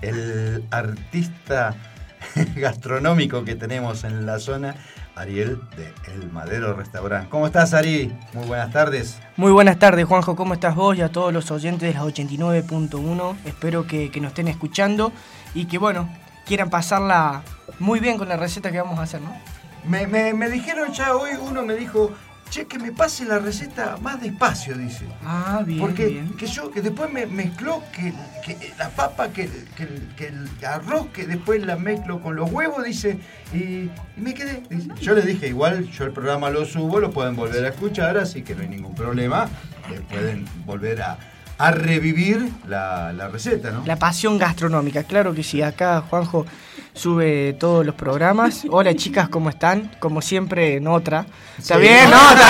el 0.00 0.64
artista 0.70 1.74
gastronómico 2.56 3.44
que 3.44 3.54
tenemos 3.56 4.04
en 4.04 4.24
la 4.24 4.38
zona, 4.38 4.74
Ariel 5.16 5.60
de 5.76 5.92
El 6.14 6.32
Madero 6.32 6.72
Restaurant. 6.72 7.28
¿Cómo 7.28 7.46
estás, 7.46 7.74
Ari? 7.74 8.10
Muy 8.32 8.46
buenas 8.46 8.72
tardes. 8.72 9.18
Muy 9.36 9.52
buenas 9.52 9.78
tardes, 9.78 10.06
Juanjo. 10.06 10.34
¿Cómo 10.34 10.54
estás 10.54 10.74
vos 10.74 10.96
y 10.96 11.02
a 11.02 11.10
todos 11.10 11.30
los 11.30 11.50
oyentes 11.50 11.86
de 11.92 11.92
las 11.92 12.02
89.1? 12.04 13.36
Espero 13.44 13.86
que, 13.86 14.10
que 14.10 14.18
nos 14.22 14.30
estén 14.30 14.48
escuchando 14.48 15.12
y 15.54 15.66
que, 15.66 15.76
bueno, 15.76 16.08
quieran 16.46 16.70
pasarla 16.70 17.42
muy 17.80 18.00
bien 18.00 18.16
con 18.16 18.30
la 18.30 18.38
receta 18.38 18.72
que 18.72 18.80
vamos 18.80 18.98
a 18.98 19.02
hacer, 19.02 19.20
¿no? 19.20 19.36
Me, 19.84 20.06
me- 20.06 20.32
me 20.32 20.48
dijeron 20.48 20.90
ya 20.94 21.14
hoy, 21.14 21.32
uno 21.38 21.62
me 21.62 21.74
dijo, 21.74 22.12
che, 22.54 22.66
que 22.66 22.78
me 22.78 22.92
pase 22.92 23.24
la 23.24 23.38
receta 23.40 23.96
más 24.00 24.20
despacio, 24.20 24.76
dice. 24.76 25.04
Ah, 25.24 25.62
bien, 25.66 25.80
Porque 25.80 26.06
bien. 26.06 26.36
que 26.36 26.46
yo, 26.46 26.70
que 26.70 26.80
después 26.82 27.10
me 27.12 27.26
mezcló 27.26 27.82
que, 27.92 28.12
que 28.44 28.72
la 28.78 28.90
papa, 28.90 29.28
que, 29.32 29.48
que- 29.76 29.88
que 30.16 30.26
el 30.28 30.48
arroz, 30.64 31.08
que 31.12 31.26
después 31.26 31.64
la 31.66 31.76
mezclo 31.76 32.20
con 32.20 32.36
los 32.36 32.50
huevos, 32.52 32.84
dice, 32.84 33.18
y, 33.52 33.56
y 33.58 33.90
me 34.16 34.34
quedé. 34.34 34.62
dice. 34.70 34.88
Yo 35.00 35.14
le 35.14 35.22
dije, 35.22 35.48
igual 35.48 35.88
yo 35.90 36.04
el 36.04 36.12
programa 36.12 36.48
lo 36.50 36.64
subo, 36.64 37.00
lo 37.00 37.10
pueden 37.10 37.34
volver 37.34 37.64
a 37.64 37.68
escuchar, 37.70 38.16
así 38.18 38.42
que 38.42 38.54
no 38.54 38.62
hay 38.62 38.68
ningún 38.68 38.94
problema. 38.94 39.48
Le 39.90 40.00
pueden 40.02 40.44
volver 40.64 41.02
a, 41.02 41.18
a 41.58 41.70
revivir 41.70 42.48
la, 42.68 43.12
la 43.12 43.28
receta, 43.28 43.70
¿no? 43.70 43.82
La 43.86 43.96
pasión 43.96 44.38
gastronómica, 44.38 45.04
claro 45.04 45.32
que 45.34 45.42
sí. 45.42 45.62
Acá 45.62 46.02
Juanjo 46.10 46.46
sube 46.94 47.52
todos 47.54 47.84
los 47.86 47.94
programas. 47.94 48.62
Hola 48.70 48.94
chicas, 48.94 49.28
¿cómo 49.28 49.50
están? 49.50 49.90
Como 50.00 50.20
siempre 50.20 50.76
en 50.76 50.86
otra. 50.88 51.26
¿Está 51.58 51.74
Sí. 51.76 51.80
bien? 51.82 52.10
No, 52.10 52.16
está 52.30 52.46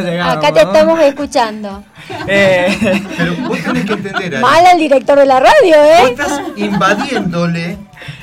bien. 0.00 0.20
Acá 0.20 0.52
te 0.52 0.64
¿no? 0.64 0.72
estamos 0.72 1.00
escuchando. 1.00 1.84
Eh, 2.26 3.02
Pero 3.16 3.34
vos 3.48 3.58
tenés 3.58 3.84
que 3.84 3.92
entender, 3.92 4.34
Ari, 4.34 4.42
Mal 4.42 4.66
al 4.66 4.78
director 4.78 5.18
de 5.18 5.26
la 5.26 5.40
radio, 5.40 5.76
vos 5.76 6.00
¿eh? 6.00 6.10
estás 6.10 6.40
invadiéndole 6.56 7.76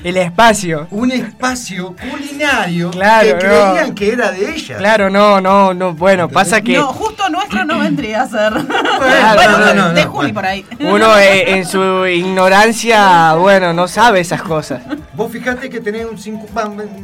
el 0.03 0.18
espacio. 0.18 0.88
un 0.91 1.11
espacio 1.11 1.95
culinario 1.95 2.90
Claro, 2.91 3.27
que 3.27 3.34
no. 3.34 3.40
creían 3.40 3.94
que 3.95 4.11
era 4.14 4.32
de 4.32 4.52
ella. 4.56 4.77
Claro, 4.77 5.10
no, 5.10 5.40
no, 5.40 5.73
no. 5.73 5.94
Bueno, 5.94 6.27
pasa 6.30 6.61
que 6.61 6.77
No, 6.77 6.91
nuestro 7.30 7.65
no 7.65 7.80
vendría 7.80 8.23
a 8.23 8.27
ser. 8.27 8.53
Claro, 8.95 9.35
bueno, 9.35 9.57
no, 9.57 9.73
no, 9.73 9.93
de 9.93 10.06
no. 10.06 10.11
Juli 10.11 10.34
por 10.34 10.45
ahí. 10.45 10.65
uno 10.80 11.18
eh, 11.18 11.57
en 11.57 11.65
su 11.65 12.06
ignorancia, 12.06 13.34
bueno, 13.34 13.73
no 13.73 13.88
sabe 13.88 14.19
esas 14.19 14.41
cosas. 14.41 14.81
Vos 15.14 15.31
fijate 15.31 15.69
que 15.69 15.80
tenés 15.80 16.06
un 16.06 16.18
5, 16.18 16.47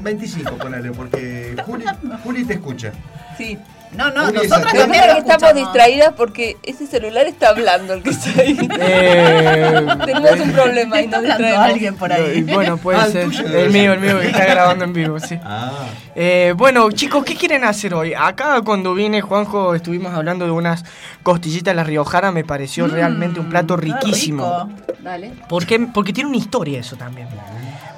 25, 0.02 0.58
ponele, 0.58 0.92
porque 0.92 1.56
Juli, 1.66 1.86
Juli 2.24 2.46
te 2.46 2.54
escucha. 2.54 2.92
Sí. 3.38 3.58
No, 3.96 4.10
no, 4.12 4.28
es 4.30 4.34
nosotras 4.34 4.74
también 4.74 5.04
lo 5.08 5.12
estamos 5.18 5.44
escuchamos. 5.44 5.56
distraídas 5.56 6.14
porque 6.16 6.58
ese 6.64 6.88
celular 6.88 7.28
está 7.28 7.50
hablando 7.50 7.94
el 7.94 8.04
que 8.04 8.10
está 8.12 8.42
ahí. 8.42 8.58
Eh, 8.80 9.88
Tenemos 10.06 10.40
un 10.40 10.52
problema 10.54 11.02
y 11.02 11.06
Está 11.06 11.18
nos 11.22 11.32
hablando 11.32 11.44
distraemos. 11.44 11.74
alguien 11.74 11.96
por 11.96 12.14
ahí. 12.14 12.38
Y 12.38 12.42
bueno, 12.54 12.78
puede 12.78 13.00
Ah, 13.00 13.06
ser. 13.08 13.26
tuyo 13.26 13.46
El, 13.48 13.70
mío, 13.72 13.94
el 13.94 14.00
mío 14.00 14.20
que 14.20 14.28
está 14.28 14.46
grabando 14.46 14.86
en 14.86 14.94
vivo, 14.94 15.20
sí. 15.20 15.38
Ah. 15.44 15.72
Eh, 16.16 16.54
bueno, 16.56 16.90
chicos, 16.92 17.24
¿qué 17.26 17.36
quieren 17.36 17.64
hacer 17.66 17.94
hoy? 17.94 18.14
Acá 18.14 18.62
cuando 18.64 18.94
vine, 18.94 19.22
Juanjo, 19.22 19.76
estuvimos 19.76 20.14
hablando 20.14 20.46
de 20.46 20.52
unas 20.52 20.86
costillitas 21.24 21.72
a 21.74 21.76
la 21.76 21.84
riojana, 21.84 22.32
me 22.32 22.44
pareció 22.46 22.88
realmente 22.88 23.40
un 23.40 23.50
plato 23.50 23.76
riquísimo. 23.78 24.70
rico. 24.86 24.94
Dale. 25.02 25.32
¿Por 25.50 25.66
qué? 25.66 25.80
Porque 25.80 26.14
tiene 26.14 26.30
una 26.30 26.38
historia 26.38 26.80
eso 26.80 26.96
también. 26.96 27.28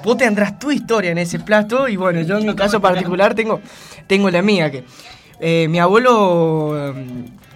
Vos 0.02 0.16
tendrás 0.18 0.58
tu 0.58 0.70
historia 0.70 1.12
en 1.12 1.18
ese 1.18 1.38
plato 1.38 1.88
y 1.88 1.96
bueno, 1.96 2.20
yo 2.22 2.36
en 2.38 2.46
mi 2.46 2.54
caso 2.54 2.80
particular 2.80 3.34
tengo, 3.34 3.60
tengo 4.06 4.28
la 4.30 4.42
mía 4.42 4.70
que 4.70 4.84
eh, 5.40 5.66
mi 5.68 5.78
abuelo 5.78 6.94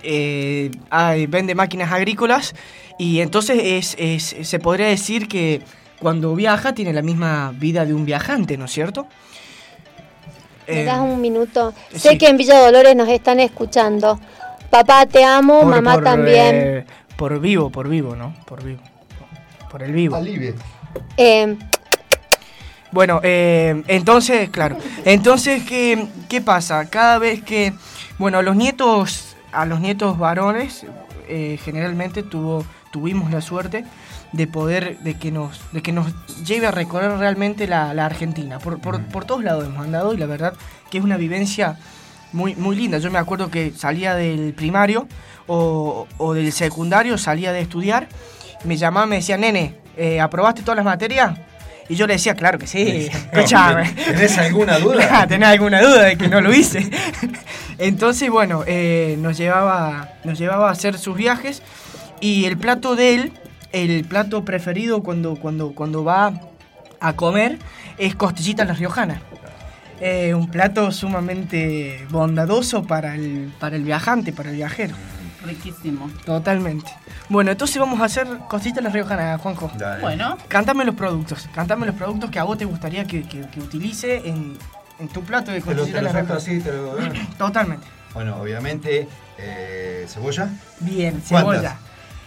eh, 0.03 0.71
ay, 0.91 1.27
vende 1.27 1.55
máquinas 1.55 1.93
agrícolas 1.93 2.55
y 2.99 3.21
entonces 3.21 3.59
es, 3.63 3.97
es- 3.99 4.49
se 4.49 4.59
podría 4.59 4.87
decir 4.87 5.29
que 5.29 5.61
cuando 6.01 6.35
viaja 6.35 6.75
tiene 6.75 6.93
la 6.93 7.03
misma 7.03 7.53
vida 7.57 7.85
de 7.85 7.95
un 7.95 8.05
viajante, 8.05 8.57
¿no 8.57 8.67
es 8.67 8.71
cierto? 8.73 9.07
¿Me 10.69 10.83
Eh, 10.83 10.85
das 10.85 11.01
un 11.01 11.21
minuto? 11.21 11.73
sí. 11.91 11.99
Sé 11.99 12.19
que 12.19 12.29
en 12.29 12.37
Villa 12.37 12.61
Dolores 12.61 12.95
nos 12.95 13.09
están 13.09 13.41
escuchando. 13.41 14.21
Papá, 14.71 15.07
te 15.07 15.25
amo, 15.25 15.61
por- 15.63 15.71
mamá 15.71 15.95
por, 15.95 16.05
también. 16.05 16.57
eh, 16.57 16.87
por 17.17 17.41
vivo, 17.41 17.71
por 17.71 17.89
vivo, 17.89 18.15
¿no? 18.15 18.35
Por 18.45 18.63
vivo. 18.63 18.83
Por 19.71 19.83
el 19.83 19.93
vivo. 19.93 20.17
Alivie. 20.17 20.55
Eh, 21.17 21.57
Bueno, 22.91 23.21
eh, 23.23 23.83
entonces, 23.87 24.49
claro. 24.51 24.79
Entonces, 25.05 25.63
¿qué, 25.65 26.07
¿qué 26.29 26.41
pasa? 26.41 26.89
Cada 26.89 27.19
vez 27.19 27.43
que, 27.43 27.75
bueno, 28.19 28.39
a 28.39 28.43
los 28.43 28.57
nietos, 28.57 29.37
a 29.53 29.67
los 29.67 29.81
nietos 29.81 30.19
varones, 30.19 30.87
eh, 31.29 31.59
generalmente 31.63 32.23
tuvo, 32.23 32.65
tuvimos 32.91 33.31
la 33.31 33.43
suerte 33.43 33.85
de 34.33 34.47
poder, 34.47 34.99
de 35.01 35.15
que 35.15 35.31
nos, 35.31 35.61
de 35.73 35.83
que 35.83 35.93
nos 35.93 36.07
lleve 36.45 36.67
a 36.67 36.71
recorrer 36.71 37.13
realmente 37.19 37.67
la, 37.67 37.93
la 37.93 38.07
Argentina. 38.07 38.59
Por, 38.59 38.79
por, 38.79 39.03
por 39.05 39.25
todos 39.25 39.45
lados 39.45 39.67
hemos 39.67 39.85
andado 39.85 40.15
y 40.15 40.17
la 40.17 40.27
verdad 40.27 40.55
que 40.91 40.99
es 40.99 41.05
una 41.05 41.17
vivencia 41.19 41.79
muy, 42.33 42.55
muy 42.57 42.77
linda. 42.77 42.99
Yo 42.99 43.11
me 43.11 43.19
acuerdo 43.19 43.51
que 43.51 43.73
salía 43.73 44.15
del 44.15 44.55
primario 44.55 45.09
o, 45.47 46.07
o 46.17 46.35
del 46.35 46.53
secundario, 46.53 47.19
salía 47.19 47.53
de 47.53 47.61
estudiar, 47.61 48.09
me 48.65 48.77
llamaban, 48.77 49.11
me 49.11 49.17
decían, 49.17 49.41
nene, 49.41 49.77
eh, 49.97 50.21
¿aprobaste 50.21 50.63
todas 50.63 50.77
las 50.77 50.85
materias? 50.85 51.39
Y 51.89 51.95
yo 51.95 52.07
le 52.07 52.15
decía, 52.15 52.35
claro 52.35 52.59
que 52.59 52.67
sí, 52.67 53.09
escuchame. 53.33 53.91
¿Tenés 53.93 54.37
alguna 54.39 54.79
duda? 54.79 55.27
¿Tenés 55.29 55.49
alguna 55.49 55.81
duda 55.81 56.05
de 56.05 56.17
que 56.17 56.29
no 56.29 56.41
lo 56.41 56.53
hice? 56.53 56.91
Entonces, 57.79 58.31
bueno, 58.31 58.65
eh, 58.67 59.17
nos, 59.21 59.39
llevaba, 59.39 60.11
nos 60.25 60.39
llevaba 60.39 60.69
a 60.69 60.73
hacer 60.73 60.99
sus 60.99 61.17
viajes 61.17 61.63
y 62.21 62.45
el 62.45 62.59
plato 62.59 62.97
de 62.97 63.15
él, 63.15 63.33
el 63.73 64.05
plato 64.05 64.45
preferido 64.45 65.03
cuando, 65.03 65.37
cuando, 65.37 65.73
cuando 65.75 66.05
va 66.05 66.41
a 67.01 67.13
comer, 67.15 67.59
es 67.97 68.15
costillita 68.15 68.65
a 68.65 68.67
la 68.67 68.75
riojana. 68.75 69.23
Eh, 70.01 70.35
un 70.35 70.49
plato 70.49 70.93
sumamente 70.93 72.07
bondadoso 72.11 72.85
para 72.85 73.15
el, 73.15 73.53
para 73.59 73.77
el 73.77 73.83
viajante, 73.83 74.33
para 74.33 74.51
el 74.51 74.57
viajero. 74.57 74.95
Riquísimo. 75.45 76.11
Totalmente. 76.25 76.91
Bueno, 77.29 77.51
entonces 77.53 77.79
vamos 77.79 78.01
a 78.01 78.05
hacer 78.07 78.27
costillitas 78.49 78.85
a 78.85 78.89
la 78.89 78.91
riojana, 78.93 79.39
Juanjo. 79.39 79.71
Dale. 79.77 80.01
Bueno, 80.03 80.37
Cántame 80.49 80.85
los 80.85 80.95
productos, 80.95 81.49
cántame 81.55 81.87
los 81.87 81.95
productos 81.95 82.31
que 82.31 82.39
a 82.39 82.45
vos 82.45 82.59
te 82.59 82.65
gustaría 82.65 83.05
que, 83.05 83.23
que- 83.23 83.49
que 83.49 83.61
utilice 83.61 84.29
en, 84.29 84.57
en 84.99 85.09
tu 85.09 85.23
plato 85.23 85.51
de 85.53 85.61
Te 85.61 85.71
lo, 85.75 85.77
costillitas 85.83 85.93
te 85.93 85.99
a 85.99 86.03
lo 86.03 86.07
la 86.07 86.13
saco 86.13 86.41
riojana. 86.41 86.93
así, 86.99 87.05
te 87.09 87.13
lo... 87.13 87.29
Totalmente. 87.39 87.87
Bueno, 88.15 88.37
obviamente, 88.37 89.09
eh, 89.39 90.07
cebolla. 90.09 90.49
Bien, 90.81 91.23
¿Cuántas? 91.29 91.53
cebolla. 91.55 91.77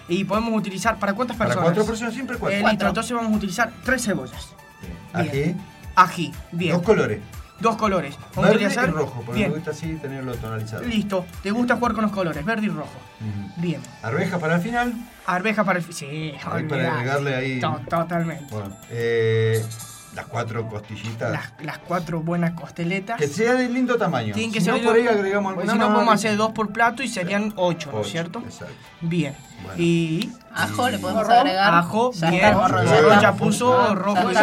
Y 0.08 0.24
podemos 0.26 0.54
utilizar, 0.56 0.98
¿para 0.98 1.14
cuántas 1.14 1.38
Para 1.38 1.50
personas? 1.50 1.66
cuatro 1.70 1.86
personas, 1.86 2.14
siempre 2.14 2.38
cuatro. 2.38 2.58
Eh, 2.58 2.62
Cuatro. 2.62 2.88
entonces 2.90 3.14
vamos 3.14 3.32
a 3.34 3.36
utilizar 3.36 3.72
tres 3.84 4.04
cebollas. 4.04 4.50
Aquí, 5.14 5.56
Ají, 5.96 6.34
bien. 6.52 6.74
dos 6.76 6.82
colores. 6.84 7.20
Dos 7.62 7.76
colores. 7.78 8.18
Vamos 8.36 8.38
a 8.38 8.42
Verde 8.42 8.54
y 8.64 8.66
utilizar. 8.66 8.92
rojo, 8.92 9.22
porque 9.26 9.34
Bien. 9.40 9.50
me 9.52 9.56
gusta 9.58 9.72
así 9.72 9.94
tenerlo 9.96 10.34
tonalizado. 10.36 10.84
Listo. 10.84 11.26
¿Te 11.44 11.52
gusta 11.52 11.76
jugar 11.76 11.94
con 11.94 12.04
los 12.04 12.12
colores? 12.12 12.44
Verde 12.44 12.66
y 12.66 12.70
rojo. 12.70 12.90
Ujú. 13.20 13.52
Bien. 13.62 13.82
Arveja 14.02 14.40
para 14.40 14.56
el 14.56 14.62
final. 14.62 14.94
Arveja 15.28 15.64
para 15.64 15.80
el... 15.80 15.86
fi- 15.86 15.94
Sí, 15.94 16.34
Ahí 16.52 16.64
para 16.64 16.94
agregarle 16.96 17.36
ahí. 17.36 17.60
To- 17.60 17.80
Totalmente. 17.90 18.46
Bueno, 18.50 18.76
eh, 18.90 19.64
las 20.16 20.26
cuatro 20.26 20.68
costillitas. 20.68 21.32
Las, 21.32 21.54
las 21.64 21.78
cuatro 21.78 22.22
buenas 22.22 22.52
costeletas. 22.54 23.18
Que 23.18 23.28
sea 23.28 23.54
de 23.54 23.70
lindo 23.70 23.96
tamaño. 23.98 24.34
Tienen 24.34 24.52
que 24.52 24.60
si 24.60 24.66
ser 24.66 24.74
no, 24.74 24.80
de- 24.80 24.86
por 24.88 24.96
ahí 24.96 25.08
agregamos 25.08 25.54
Si 25.62 25.78
no, 25.78 25.94
podemos 25.94 26.14
hacer 26.16 26.36
dos 26.38 26.52
por 26.54 26.74
plato 26.74 27.04
y 27.04 27.08
serían 27.08 27.54
ocho, 27.56 27.92
¿no 27.92 28.00
es 28.00 28.06
Ocho, 28.08 28.12
cierto? 28.12 28.40
Exacto. 28.40 28.74
Bien. 29.02 29.36
Bueno. 29.64 29.76
Y 29.82 30.32
ajo 30.54 30.90
le 30.90 30.98
podemos 30.98 31.30
agregar. 31.30 31.74
ajo, 31.76 32.12
Ya 32.14 32.30
bien. 32.32 32.44
está 32.46 32.84
ya 32.84 33.22
ya 33.22 33.34
puso 33.34 33.94
rojo, 33.94 34.32
y 34.32 34.36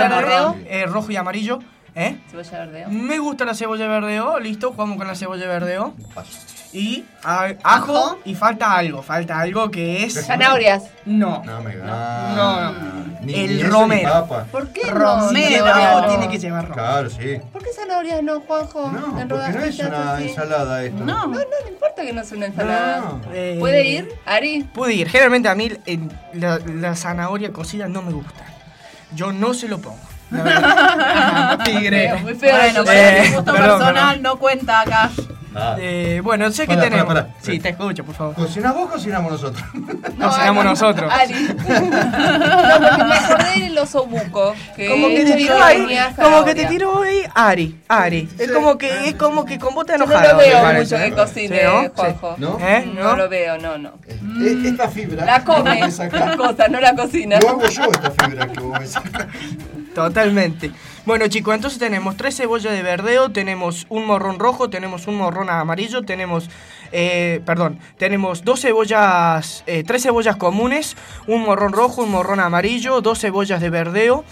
eh, 0.68 0.86
rojo 0.86 1.10
y 1.10 1.16
amarillo. 1.16 1.58
¿Eh? 2.00 2.16
Cebolla 2.30 2.58
verdeo. 2.60 2.88
Me 2.90 3.18
gusta 3.18 3.44
la 3.44 3.54
cebolla 3.54 3.88
verdeo, 3.88 4.38
listo, 4.38 4.70
jugamos 4.72 4.96
con 4.98 5.06
la 5.08 5.14
cebolla 5.16 5.48
verdeo. 5.48 5.94
Paso. 6.14 6.30
Y 6.72 7.04
a- 7.24 7.54
ajo, 7.64 7.96
Ajo. 7.96 8.18
y 8.26 8.34
falta 8.34 8.76
algo, 8.76 9.02
falta 9.02 9.40
algo 9.40 9.70
que 9.70 10.04
es... 10.04 10.14
Zanahorias. 10.26 10.84
No. 11.06 11.42
No 11.44 11.60
me 11.62 11.74
No, 11.74 12.72
no. 12.72 12.78
Ni- 13.22 13.34
el 13.34 13.46
ni 13.48 13.54
eso, 13.56 13.64
ni 13.64 13.70
romero. 13.70 14.10
papa. 14.12 14.44
¿Por 14.52 14.68
qué 14.68 14.82
no? 14.92 14.92
Romero, 15.26 15.64
no? 15.66 16.06
tiene 16.08 16.28
que 16.28 16.38
llevar 16.38 16.68
romero. 16.68 16.74
Claro, 16.86 17.10
sí. 17.10 17.40
¿Por 17.52 17.62
qué 17.64 17.70
zanahorias 17.74 18.22
no, 18.22 18.40
Juanjo? 18.42 18.92
No, 18.92 19.18
en 19.20 19.26
porque 19.28 19.48
no 19.48 19.64
es 19.64 19.78
una 19.80 20.14
así. 20.14 20.28
ensalada 20.28 20.84
esto. 20.84 21.04
No, 21.04 21.26
no, 21.26 21.38
no 21.38 21.68
importa 21.68 22.02
que 22.02 22.12
no 22.12 22.22
sea 22.22 22.36
una 22.36 22.46
ensalada. 22.46 23.00
No. 23.00 23.20
Eh, 23.32 23.56
¿Puede 23.58 23.84
ir, 23.88 24.08
Ari? 24.26 24.62
Puede 24.72 24.92
ir. 24.94 25.08
Generalmente 25.08 25.48
a 25.48 25.54
mí 25.54 25.72
la 26.34 26.94
zanahoria 26.94 27.52
cocida 27.52 27.88
no 27.88 28.02
me 28.02 28.12
gusta. 28.12 28.44
Yo 29.16 29.32
no 29.32 29.52
se 29.54 29.66
lo 29.68 29.78
pongo. 29.78 29.98
Tigre. 31.64 32.14
Muy 32.22 32.34
feo, 32.34 32.56
bueno, 32.56 32.80
Eh, 32.82 32.84
pero 32.86 33.22
mi 33.22 33.28
gusto 33.34 33.52
perdón, 33.52 33.78
personal 33.78 33.94
perdón. 34.16 34.22
no 34.22 34.38
cuenta 34.38 34.80
acá. 34.80 35.10
Eh, 35.80 36.20
bueno, 36.22 36.52
sé 36.52 36.68
que 36.68 36.74
Pará, 36.76 36.82
tenemos. 36.82 37.06
pará, 37.06 37.22
pará. 37.26 37.34
Sí, 37.42 37.58
te 37.58 37.70
escucho, 37.70 38.04
por 38.04 38.14
favor. 38.14 38.34
¿Cocinás 38.34 38.74
vos 38.74 38.84
o 38.84 38.90
cocinamos 38.92 39.32
nosotros? 39.32 39.64
Cocinamos 40.20 40.64
nosotros. 40.64 41.12
Ari. 41.12 41.34
no, 41.34 41.58
porque 41.58 43.04
me 43.04 43.14
acordé 43.14 43.60
del 43.62 43.78
oso 43.78 44.06
buco. 44.06 44.54
Que 44.76 44.88
Como 44.88 45.08
que 45.08 45.24
te 45.24 45.32
tiró 45.32 45.60
ahí, 45.60 45.98
como 46.14 46.44
que 46.44 46.54
te 46.54 46.66
tiró 46.66 47.02
ahí 47.02 47.22
Ari, 47.34 47.80
Ari. 47.88 48.28
Es 48.38 48.52
como 48.52 48.78
que 48.78 49.08
es 49.08 49.14
como 49.16 49.44
que 49.44 49.58
con 49.58 49.74
vos 49.74 49.84
te 49.86 49.92
Yo 49.92 49.98
no 49.98 50.06
lo 50.06 50.36
veo 50.36 50.62
parece, 50.62 50.94
mucho 50.96 50.96
que 50.96 51.06
¿eh? 51.06 51.12
cocine, 51.26 51.58
¿Sí, 51.58 51.64
no? 51.64 51.88
Juanjo. 51.94 52.36
Sí. 52.38 52.44
¿Eh? 52.60 52.92
No 52.94 53.02
¿No? 53.02 53.16
lo 53.16 53.28
veo, 53.28 53.58
no, 53.58 53.78
no. 53.78 53.92
E- 54.06 54.68
Esta 54.68 54.88
fibra. 54.88 55.24
La 55.24 55.42
come, 55.42 55.80
las 55.80 56.36
cosas, 56.36 56.70
no 56.70 56.78
la 56.78 56.94
cocina. 56.94 57.38
Lo 57.40 57.48
hago 57.48 57.66
yo 57.68 57.82
esta 57.90 58.10
fibra 58.12 58.46
que 58.46 58.60
vos 58.60 58.78
me 58.78 58.86
sacás. 58.86 59.26
Totalmente. 60.04 60.72
Bueno, 61.04 61.26
chicos, 61.28 61.54
entonces 61.54 61.78
tenemos 61.78 62.16
tres 62.16 62.36
cebollas 62.36 62.72
de 62.72 62.82
verdeo, 62.82 63.30
tenemos 63.30 63.86
un 63.88 64.06
morrón 64.06 64.38
rojo, 64.38 64.68
tenemos 64.70 65.06
un 65.06 65.16
morrón 65.16 65.48
amarillo, 65.50 66.02
tenemos, 66.02 66.50
eh, 66.92 67.40
perdón, 67.46 67.78
tenemos 67.96 68.44
dos 68.44 68.60
cebollas, 68.60 69.64
eh, 69.66 69.84
tres 69.86 70.02
cebollas 70.02 70.36
comunes, 70.36 70.96
un 71.26 71.42
morrón 71.42 71.72
rojo, 71.72 72.02
un 72.02 72.10
morrón 72.10 72.40
amarillo, 72.40 73.00
dos 73.00 73.20
cebollas 73.20 73.60
de 73.60 73.70
verdeo. 73.70 74.24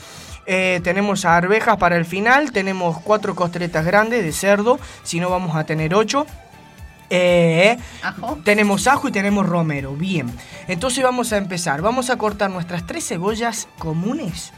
eh, 0.48 0.80
tenemos 0.84 1.24
arvejas 1.24 1.76
para 1.76 1.96
el 1.96 2.04
final, 2.04 2.52
tenemos 2.52 2.98
cuatro 3.00 3.34
costeletas 3.34 3.84
grandes 3.84 4.22
de 4.22 4.32
cerdo, 4.32 4.78
si 5.02 5.18
no 5.18 5.28
vamos 5.30 5.56
a 5.56 5.64
tener 5.64 5.94
ocho. 5.94 6.24
Eh, 7.10 7.76
Tenemos 8.44 8.86
ajo 8.88 9.08
y 9.08 9.12
tenemos 9.12 9.46
romero. 9.46 9.92
Bien. 9.94 10.26
Entonces 10.66 11.04
vamos 11.04 11.32
a 11.32 11.36
empezar. 11.36 11.80
Vamos 11.80 12.10
a 12.10 12.18
cortar 12.18 12.50
nuestras 12.50 12.84
tres 12.86 13.06
cebollas 13.06 13.68
comunes. 13.78 14.52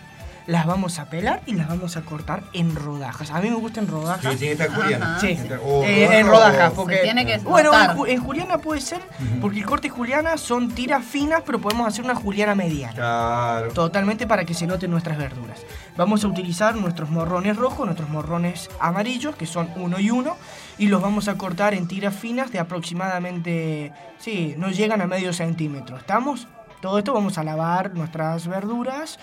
Las 0.48 0.64
vamos 0.64 0.98
a 0.98 1.04
pelar 1.10 1.42
y 1.44 1.52
las 1.56 1.68
vamos 1.68 1.98
a 1.98 2.00
cortar 2.00 2.42
en 2.54 2.74
rodajas. 2.74 3.30
A 3.32 3.40
mí 3.42 3.50
me 3.50 3.56
gusta 3.56 3.80
en 3.80 3.86
rodajas. 3.86 4.32
Sí, 4.32 4.38
tiene 4.38 4.56
que 4.56 4.62
estar 4.62 4.82
juliana. 4.82 5.18
Sí, 5.20 5.38
O 5.62 5.84
eh, 5.84 6.06
rodaja 6.06 6.18
en 6.20 6.26
rodajas. 6.26 6.70
Se 6.70 6.76
Porque, 6.76 6.96
tiene 7.02 7.26
que 7.26 7.36
bueno, 7.40 7.70
en, 8.06 8.10
en 8.12 8.24
juliana 8.24 8.56
puede 8.56 8.80
ser, 8.80 9.02
porque 9.42 9.58
el 9.58 9.66
corte 9.66 9.90
juliana 9.90 10.38
son 10.38 10.70
tiras 10.70 11.04
finas, 11.04 11.42
pero 11.44 11.60
podemos 11.60 11.86
hacer 11.86 12.02
una 12.02 12.14
juliana 12.14 12.54
mediana. 12.54 12.94
Claro. 12.94 13.72
Totalmente 13.74 14.26
para 14.26 14.46
que 14.46 14.54
se 14.54 14.66
noten 14.66 14.90
nuestras 14.90 15.18
verduras. 15.18 15.60
Vamos 15.98 16.24
a 16.24 16.28
utilizar 16.28 16.74
nuestros 16.76 17.10
morrones 17.10 17.54
rojos, 17.58 17.84
nuestros 17.84 18.08
morrones 18.08 18.70
amarillos, 18.80 19.36
que 19.36 19.44
son 19.44 19.68
uno 19.76 20.00
y 20.00 20.10
uno, 20.10 20.38
y 20.78 20.86
los 20.86 21.02
vamos 21.02 21.28
a 21.28 21.36
cortar 21.36 21.74
en 21.74 21.86
tiras 21.86 22.14
finas 22.16 22.50
de 22.52 22.58
aproximadamente, 22.58 23.92
sí, 24.18 24.54
no 24.56 24.70
llegan 24.70 25.02
a 25.02 25.06
medio 25.06 25.34
centímetro. 25.34 25.98
¿Estamos? 25.98 26.46
Todo 26.80 26.96
esto 26.98 27.12
vamos 27.12 27.36
a 27.36 27.44
lavar 27.44 27.92
nuestras 27.92 28.46
verduras. 28.46 29.18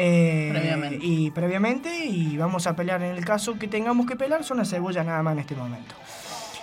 Eh, 0.00 0.48
Previamente. 0.52 1.04
Y 1.04 1.30
previamente, 1.32 2.04
y 2.06 2.36
vamos 2.36 2.68
a 2.68 2.76
pelar 2.76 3.02
en 3.02 3.16
el 3.16 3.24
caso 3.24 3.58
que 3.58 3.66
tengamos 3.66 4.06
que 4.06 4.14
pelar, 4.14 4.44
son 4.44 4.58
las 4.58 4.70
cebollas 4.70 5.04
nada 5.04 5.22
más 5.24 5.32
en 5.32 5.40
este 5.40 5.56
momento. 5.56 5.96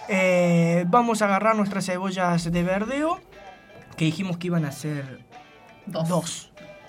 Eh, 0.07 0.85
vamos 0.87 1.21
a 1.21 1.25
agarrar 1.25 1.55
nuestras 1.57 1.85
cebollas 1.85 2.49
de 2.49 2.63
verdeo, 2.63 3.19
que 3.97 4.05
dijimos 4.05 4.37
que 4.37 4.47
iban 4.47 4.63
a 4.63 4.71
ser 4.71 5.19
dos. 5.85 6.07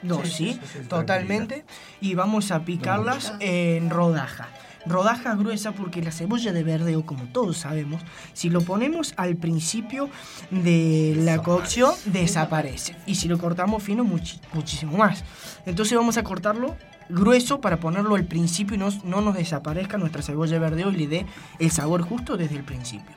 Dos, 0.02 0.28
Sí, 0.28 0.30
¿sí? 0.30 0.52
sí, 0.52 0.60
sí, 0.72 0.78
sí, 0.82 0.88
Totalmente. 0.88 1.64
Y 2.00 2.14
vamos 2.14 2.52
a 2.52 2.60
picarlas 2.60 3.34
en 3.40 3.90
rodaja. 3.90 4.48
Rodaja 4.88 5.34
gruesa 5.34 5.72
porque 5.72 6.02
la 6.02 6.12
cebolla 6.12 6.52
de 6.52 6.62
verdeo, 6.62 7.04
como 7.04 7.24
todos 7.24 7.58
sabemos, 7.58 8.02
si 8.32 8.50
lo 8.50 8.60
ponemos 8.60 9.14
al 9.16 9.36
principio 9.36 10.08
de 10.50 11.14
la 11.18 11.42
cocción, 11.42 11.92
desaparece. 12.06 12.96
Y 13.06 13.16
si 13.16 13.28
lo 13.28 13.38
cortamos 13.38 13.82
fino, 13.82 14.04
muchísimo 14.04 14.96
más. 14.96 15.24
Entonces 15.64 15.96
vamos 15.96 16.16
a 16.16 16.22
cortarlo 16.22 16.76
grueso 17.08 17.60
para 17.60 17.78
ponerlo 17.78 18.16
al 18.16 18.24
principio 18.24 18.74
y 18.74 18.78
no, 18.78 18.88
no 19.04 19.20
nos 19.20 19.34
desaparezca 19.34 19.96
nuestra 19.96 20.22
cebolla 20.22 20.54
de 20.54 20.58
verdeo 20.58 20.90
y 20.90 20.96
le 20.96 21.06
dé 21.06 21.26
el 21.58 21.70
sabor 21.70 22.02
justo 22.02 22.36
desde 22.36 22.56
el 22.56 22.64
principio. 22.64 23.14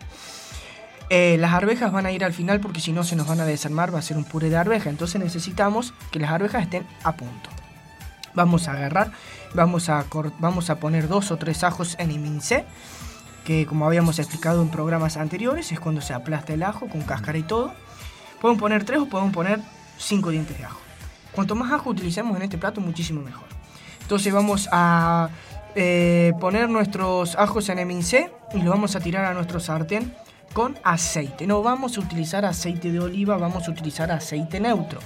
Eh, 1.10 1.38
las 1.40 1.54
arvejas 1.54 1.92
van 1.92 2.06
a 2.06 2.12
ir 2.12 2.24
al 2.24 2.34
final 2.34 2.60
porque 2.60 2.82
si 2.82 2.92
no 2.92 3.04
se 3.04 3.16
nos 3.16 3.28
van 3.28 3.40
a 3.40 3.46
desarmar, 3.46 3.94
va 3.94 4.00
a 4.00 4.04
ser 4.04 4.18
un 4.18 4.26
puré 4.26 4.50
de 4.50 4.58
arveja. 4.58 4.90
Entonces 4.90 5.20
necesitamos 5.20 5.94
que 6.12 6.20
las 6.20 6.32
arvejas 6.32 6.64
estén 6.64 6.86
a 7.04 7.16
punto. 7.16 7.50
Vamos 8.36 8.68
a 8.68 8.74
agarrar, 8.74 9.12
vamos 9.54 9.90
a, 9.90 10.06
vamos 10.40 10.70
a 10.70 10.80
poner 10.80 11.08
dos 11.08 11.32
o 11.32 11.38
tres 11.38 11.64
ajos 11.64 11.96
en 12.00 12.12
imincé, 12.12 12.66
que 13.44 13.66
como 13.66 13.86
habíamos 13.86 14.20
explicado 14.20 14.62
en 14.62 14.70
programas 14.70 15.18
anteriores, 15.18 15.72
es 15.72 15.80
cuando 15.80 16.02
se 16.02 16.14
aplasta 16.14 16.54
el 16.54 16.64
ajo 16.64 16.88
con 16.88 17.02
cáscara 17.02 17.38
y 17.38 17.44
todo. 17.44 17.74
Podemos 18.42 18.62
poner 18.62 18.84
tres 18.84 19.00
o 19.00 19.06
podemos 19.08 19.34
poner 19.34 19.60
cinco 19.98 20.30
dientes 20.30 20.58
de 20.58 20.66
ajo. 20.66 20.80
Cuanto 21.34 21.56
más 21.56 21.72
ajo 21.72 21.90
utilicemos 21.90 22.36
en 22.38 22.44
este 22.44 22.58
plato, 22.58 22.82
muchísimo 22.82 23.22
mejor. 23.22 23.48
Entonces 24.02 24.34
vamos 24.34 24.68
a 24.72 25.30
eh, 25.76 26.34
poner 26.40 26.70
nuestros 26.70 27.36
ajos 27.36 27.70
en 27.70 27.80
emincé 27.80 28.32
y 28.54 28.62
lo 28.62 28.72
vamos 28.72 28.96
a 28.96 29.00
tirar 29.00 29.26
a 29.26 29.34
nuestro 29.34 29.60
sartén 29.60 30.14
con 30.54 30.78
aceite. 30.84 31.46
No 31.46 31.62
vamos 31.62 31.98
a 31.98 32.02
utilizar 32.02 32.46
aceite 32.46 32.92
de 32.92 33.00
oliva, 33.00 33.38
vamos 33.38 33.68
a 33.68 33.72
utilizar 33.72 34.12
aceite 34.12 34.60
neutro, 34.60 35.00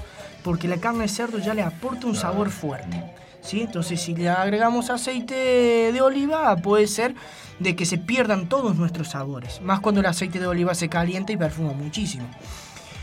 porque 0.44 0.68
la 0.68 0.78
carne 0.78 1.04
de 1.04 1.10
cerdo 1.10 1.38
ya 1.40 1.54
le 1.54 1.64
aporta 1.64 2.08
un 2.08 2.16
sabor 2.16 2.50
fuerte. 2.50 3.04
¿Sí? 3.44 3.62
Entonces 3.62 4.02
si 4.02 4.16
le 4.16 4.30
agregamos 4.30 4.90
aceite 4.90 5.92
de 5.92 6.02
oliva 6.02 6.56
puede 6.58 6.88
ser 6.88 7.16
de 7.60 7.76
que 7.76 7.86
se 7.86 7.98
pierdan 7.98 8.50
todos 8.50 8.76
nuestros 8.76 9.10
sabores, 9.10 9.62
más 9.62 9.80
cuando 9.80 10.02
el 10.02 10.08
aceite 10.08 10.40
de 10.40 10.48
oliva 10.48 10.74
se 10.74 10.90
calienta 10.90 11.32
y 11.32 11.38
perfuma 11.38 11.74
muchísimo. 11.74 12.26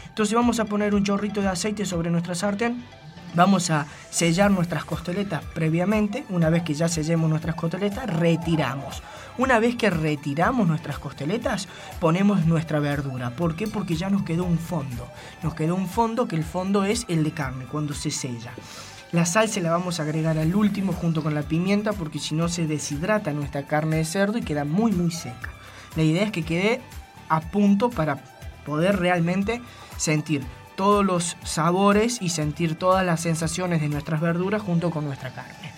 Entonces 0.09 0.35
vamos 0.35 0.59
a 0.59 0.65
poner 0.65 0.95
un 0.95 1.05
chorrito 1.05 1.41
de 1.41 1.49
aceite 1.49 1.87
sobre 1.87 2.11
nuestra 2.11 2.35
sartén. 2.35 2.85
Vamos 3.33 3.71
a 3.71 3.87
sellar 4.11 4.51
nuestras 4.51 4.85
costeletas 4.85 5.45
previamente. 5.55 6.25
Una 6.31 6.51
vez 6.51 6.65
que 6.65 6.75
ya 6.75 6.89
sellemos 6.89 7.31
nuestras 7.31 7.55
costeletas, 7.55 8.12
retiramos. 8.12 9.05
Una 9.39 9.61
vez 9.61 9.77
que 9.77 9.89
retiramos 9.89 10.67
nuestras 10.67 10.99
costeletas, 10.99 11.69
ponemos 12.01 12.45
nuestra 12.47 12.81
verdura. 12.81 13.31
¿Por 13.31 13.55
qué? 13.55 13.69
Porque 13.69 13.95
ya 13.95 14.11
nos 14.11 14.25
quedó 14.25 14.45
un 14.45 14.59
fondo. 14.59 15.09
Nos 15.45 15.55
quedó 15.55 15.77
un 15.77 15.89
fondo 15.89 16.27
que 16.27 16.35
el 16.35 16.45
fondo 16.45 16.83
es 16.83 17.07
el 17.09 17.23
de 17.23 17.31
carne, 17.31 17.67
cuando 17.67 17.95
se 17.95 18.11
sella. 18.11 18.53
La 19.12 19.27
sal 19.27 19.49
se 19.49 19.61
la 19.61 19.73
vamos 19.73 19.99
a 19.99 20.05
agregar 20.05 20.39
al 20.39 20.55
último 20.55 20.93
junto 20.93 21.23
con 21.23 21.35
la 21.35 21.43
pimienta 21.43 21.93
porque 21.93 22.20
si 22.20 22.37
no 22.37 22.49
se 22.49 22.69
deshidrata 22.69 23.32
nuestra 23.32 23.65
carne 23.65 23.97
de 23.97 24.05
cerdo 24.05 24.39
y 24.39 24.43
queda 24.43 24.65
muy 24.65 24.93
muy 24.93 25.11
seca. 25.11 25.51
La 25.97 26.05
idea 26.05 26.23
es 26.23 26.31
que 26.31 26.45
quede 26.45 26.81
a 27.28 27.41
punto 27.41 27.91
para 27.91 28.23
poder 28.65 28.99
realmente 28.99 29.61
sentir 29.97 30.45
todos 30.77 31.05
los 31.05 31.37
sabores 31.43 32.23
y 32.23 32.28
sentir 32.28 32.77
todas 32.77 33.05
las 33.05 33.20
sensaciones 33.20 33.81
de 33.81 33.89
nuestras 33.89 34.20
verduras 34.20 34.62
junto 34.62 34.91
con 34.91 35.05
nuestra 35.05 35.31
carne. 35.35 35.73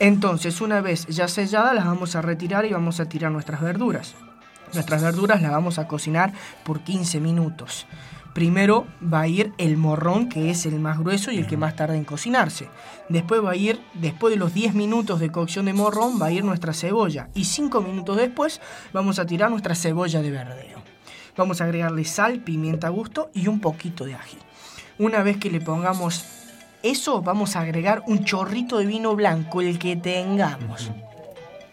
Entonces, 0.00 0.60
una 0.60 0.80
vez 0.80 1.06
ya 1.06 1.28
selladas, 1.28 1.74
las 1.74 1.86
vamos 1.86 2.16
a 2.16 2.20
retirar 2.20 2.64
y 2.64 2.72
vamos 2.72 2.98
a 2.98 3.08
tirar 3.08 3.30
nuestras 3.30 3.60
verduras. 3.60 4.14
Nuestras 4.72 5.02
verduras 5.02 5.40
las 5.40 5.52
vamos 5.52 5.78
a 5.78 5.86
cocinar 5.86 6.32
por 6.64 6.80
15 6.80 7.20
minutos. 7.20 7.86
Primero 8.34 8.88
va 9.00 9.20
a 9.20 9.28
ir 9.28 9.52
el 9.58 9.76
morrón, 9.76 10.28
que 10.28 10.50
es 10.50 10.66
el 10.66 10.80
más 10.80 10.98
grueso 10.98 11.30
y 11.30 11.38
el 11.38 11.46
que 11.46 11.56
más 11.56 11.76
tarda 11.76 11.96
en 11.96 12.04
cocinarse. 12.04 12.68
Después 13.08 13.42
va 13.44 13.52
a 13.52 13.56
ir, 13.56 13.80
después 13.94 14.34
de 14.34 14.38
los 14.38 14.52
10 14.52 14.74
minutos 14.74 15.20
de 15.20 15.30
cocción 15.30 15.66
de 15.66 15.72
morrón, 15.72 16.20
va 16.20 16.26
a 16.26 16.32
ir 16.32 16.44
nuestra 16.44 16.74
cebolla. 16.74 17.28
Y 17.34 17.44
5 17.44 17.80
minutos 17.80 18.16
después 18.16 18.60
vamos 18.92 19.20
a 19.20 19.26
tirar 19.26 19.50
nuestra 19.50 19.76
cebolla 19.76 20.20
de 20.20 20.32
verdeo. 20.32 20.82
Vamos 21.36 21.60
a 21.60 21.64
agregarle 21.64 22.04
sal, 22.04 22.40
pimienta 22.40 22.88
a 22.88 22.90
gusto 22.90 23.30
y 23.34 23.46
un 23.46 23.60
poquito 23.60 24.04
de 24.04 24.14
ají. 24.14 24.38
Una 24.98 25.22
vez 25.22 25.36
que 25.36 25.50
le 25.50 25.60
pongamos 25.60 26.24
eso, 26.82 27.22
vamos 27.22 27.54
a 27.54 27.60
agregar 27.60 28.02
un 28.08 28.24
chorrito 28.24 28.78
de 28.78 28.86
vino 28.86 29.14
blanco, 29.14 29.60
el 29.60 29.78
que 29.78 29.94
tengamos. 29.94 30.90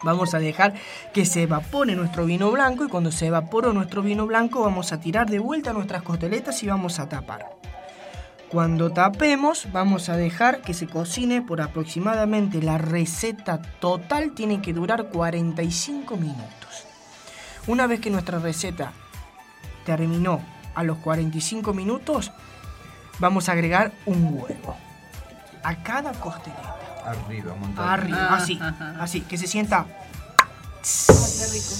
Vamos 0.02 0.34
a 0.34 0.38
dejar 0.38 0.74
que 1.12 1.24
se 1.24 1.42
evapore 1.42 1.94
nuestro 1.94 2.24
vino 2.24 2.50
blanco 2.50 2.84
y 2.84 2.88
cuando 2.88 3.12
se 3.12 3.26
evapore 3.26 3.72
nuestro 3.72 4.02
vino 4.02 4.26
blanco 4.26 4.62
vamos 4.62 4.92
a 4.92 5.00
tirar 5.00 5.30
de 5.30 5.38
vuelta 5.38 5.72
nuestras 5.72 6.02
costeletas 6.02 6.62
y 6.62 6.66
vamos 6.66 6.98
a 6.98 7.08
tapar. 7.08 7.50
Cuando 8.48 8.90
tapemos 8.90 9.68
vamos 9.72 10.08
a 10.08 10.16
dejar 10.16 10.60
que 10.60 10.74
se 10.74 10.86
cocine 10.86 11.40
por 11.40 11.60
aproximadamente 11.62 12.60
la 12.60 12.78
receta 12.78 13.62
total 13.80 14.32
tiene 14.32 14.60
que 14.60 14.72
durar 14.72 15.08
45 15.08 16.16
minutos. 16.16 16.86
Una 17.66 17.86
vez 17.86 18.00
que 18.00 18.10
nuestra 18.10 18.40
receta 18.40 18.92
terminó 19.86 20.40
a 20.74 20.82
los 20.82 20.98
45 20.98 21.72
minutos, 21.72 22.32
vamos 23.20 23.48
a 23.48 23.52
agregar 23.52 23.92
un 24.04 24.34
huevo 24.34 24.76
a 25.62 25.82
cada 25.82 26.12
costeleta. 26.12 26.81
Arriba, 27.04 27.54
montado. 27.54 27.88
Arriba, 27.88 28.34
así, 28.34 28.60
así, 29.00 29.20
que 29.22 29.36
se 29.38 29.46
sienta. 29.46 29.86
Qué 30.82 31.46
rico. 31.52 31.74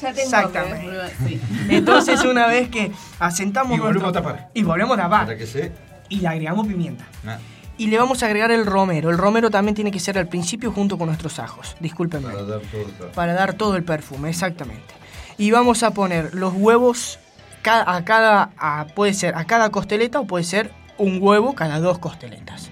Ya 0.00 0.08
tengo 0.12 0.20
Exactamente. 0.24 1.40
Entonces, 1.68 2.24
una 2.24 2.46
vez 2.48 2.68
que 2.68 2.90
asentamos 3.20 3.76
Y 3.76 3.80
volvemos 3.80 4.12
nuestro- 4.12 4.20
a 4.30 4.34
tapar. 4.34 4.50
Y 4.54 4.62
volvemos 4.64 4.98
a 4.98 5.02
tapar. 5.02 5.26
Para 5.26 5.38
que 5.38 5.46
se. 5.46 5.72
Y 6.08 6.16
le 6.20 6.28
agregamos 6.28 6.66
pimienta. 6.66 7.04
Ah. 7.26 7.38
Y 7.78 7.86
le 7.86 7.98
vamos 7.98 8.22
a 8.22 8.26
agregar 8.26 8.50
el 8.50 8.66
romero. 8.66 9.10
El 9.10 9.18
romero 9.18 9.50
también 9.50 9.74
tiene 9.74 9.90
que 9.92 10.00
ser 10.00 10.18
al 10.18 10.26
principio 10.28 10.72
junto 10.72 10.98
con 10.98 11.06
nuestros 11.06 11.38
ajos. 11.38 11.76
Discúlpenme. 11.80 12.26
Para 12.32 12.42
dar 12.44 12.60
todo 12.60 12.80
el 12.82 13.10
Para 13.12 13.32
dar 13.34 13.54
todo 13.54 13.76
el 13.76 13.84
perfume, 13.84 14.28
exactamente. 14.30 14.92
Y 15.38 15.50
vamos 15.52 15.82
a 15.84 15.92
poner 15.92 16.34
los 16.34 16.52
huevos 16.54 17.18
a 17.64 18.02
cada, 18.04 18.50
a- 18.58 18.86
puede 18.94 19.14
ser 19.14 19.36
a 19.36 19.44
cada 19.44 19.70
costeleta 19.70 20.18
o 20.20 20.26
puede 20.26 20.42
ser 20.44 20.72
un 20.98 21.18
huevo 21.22 21.54
cada 21.54 21.78
dos 21.78 21.98
costeletas. 22.00 22.70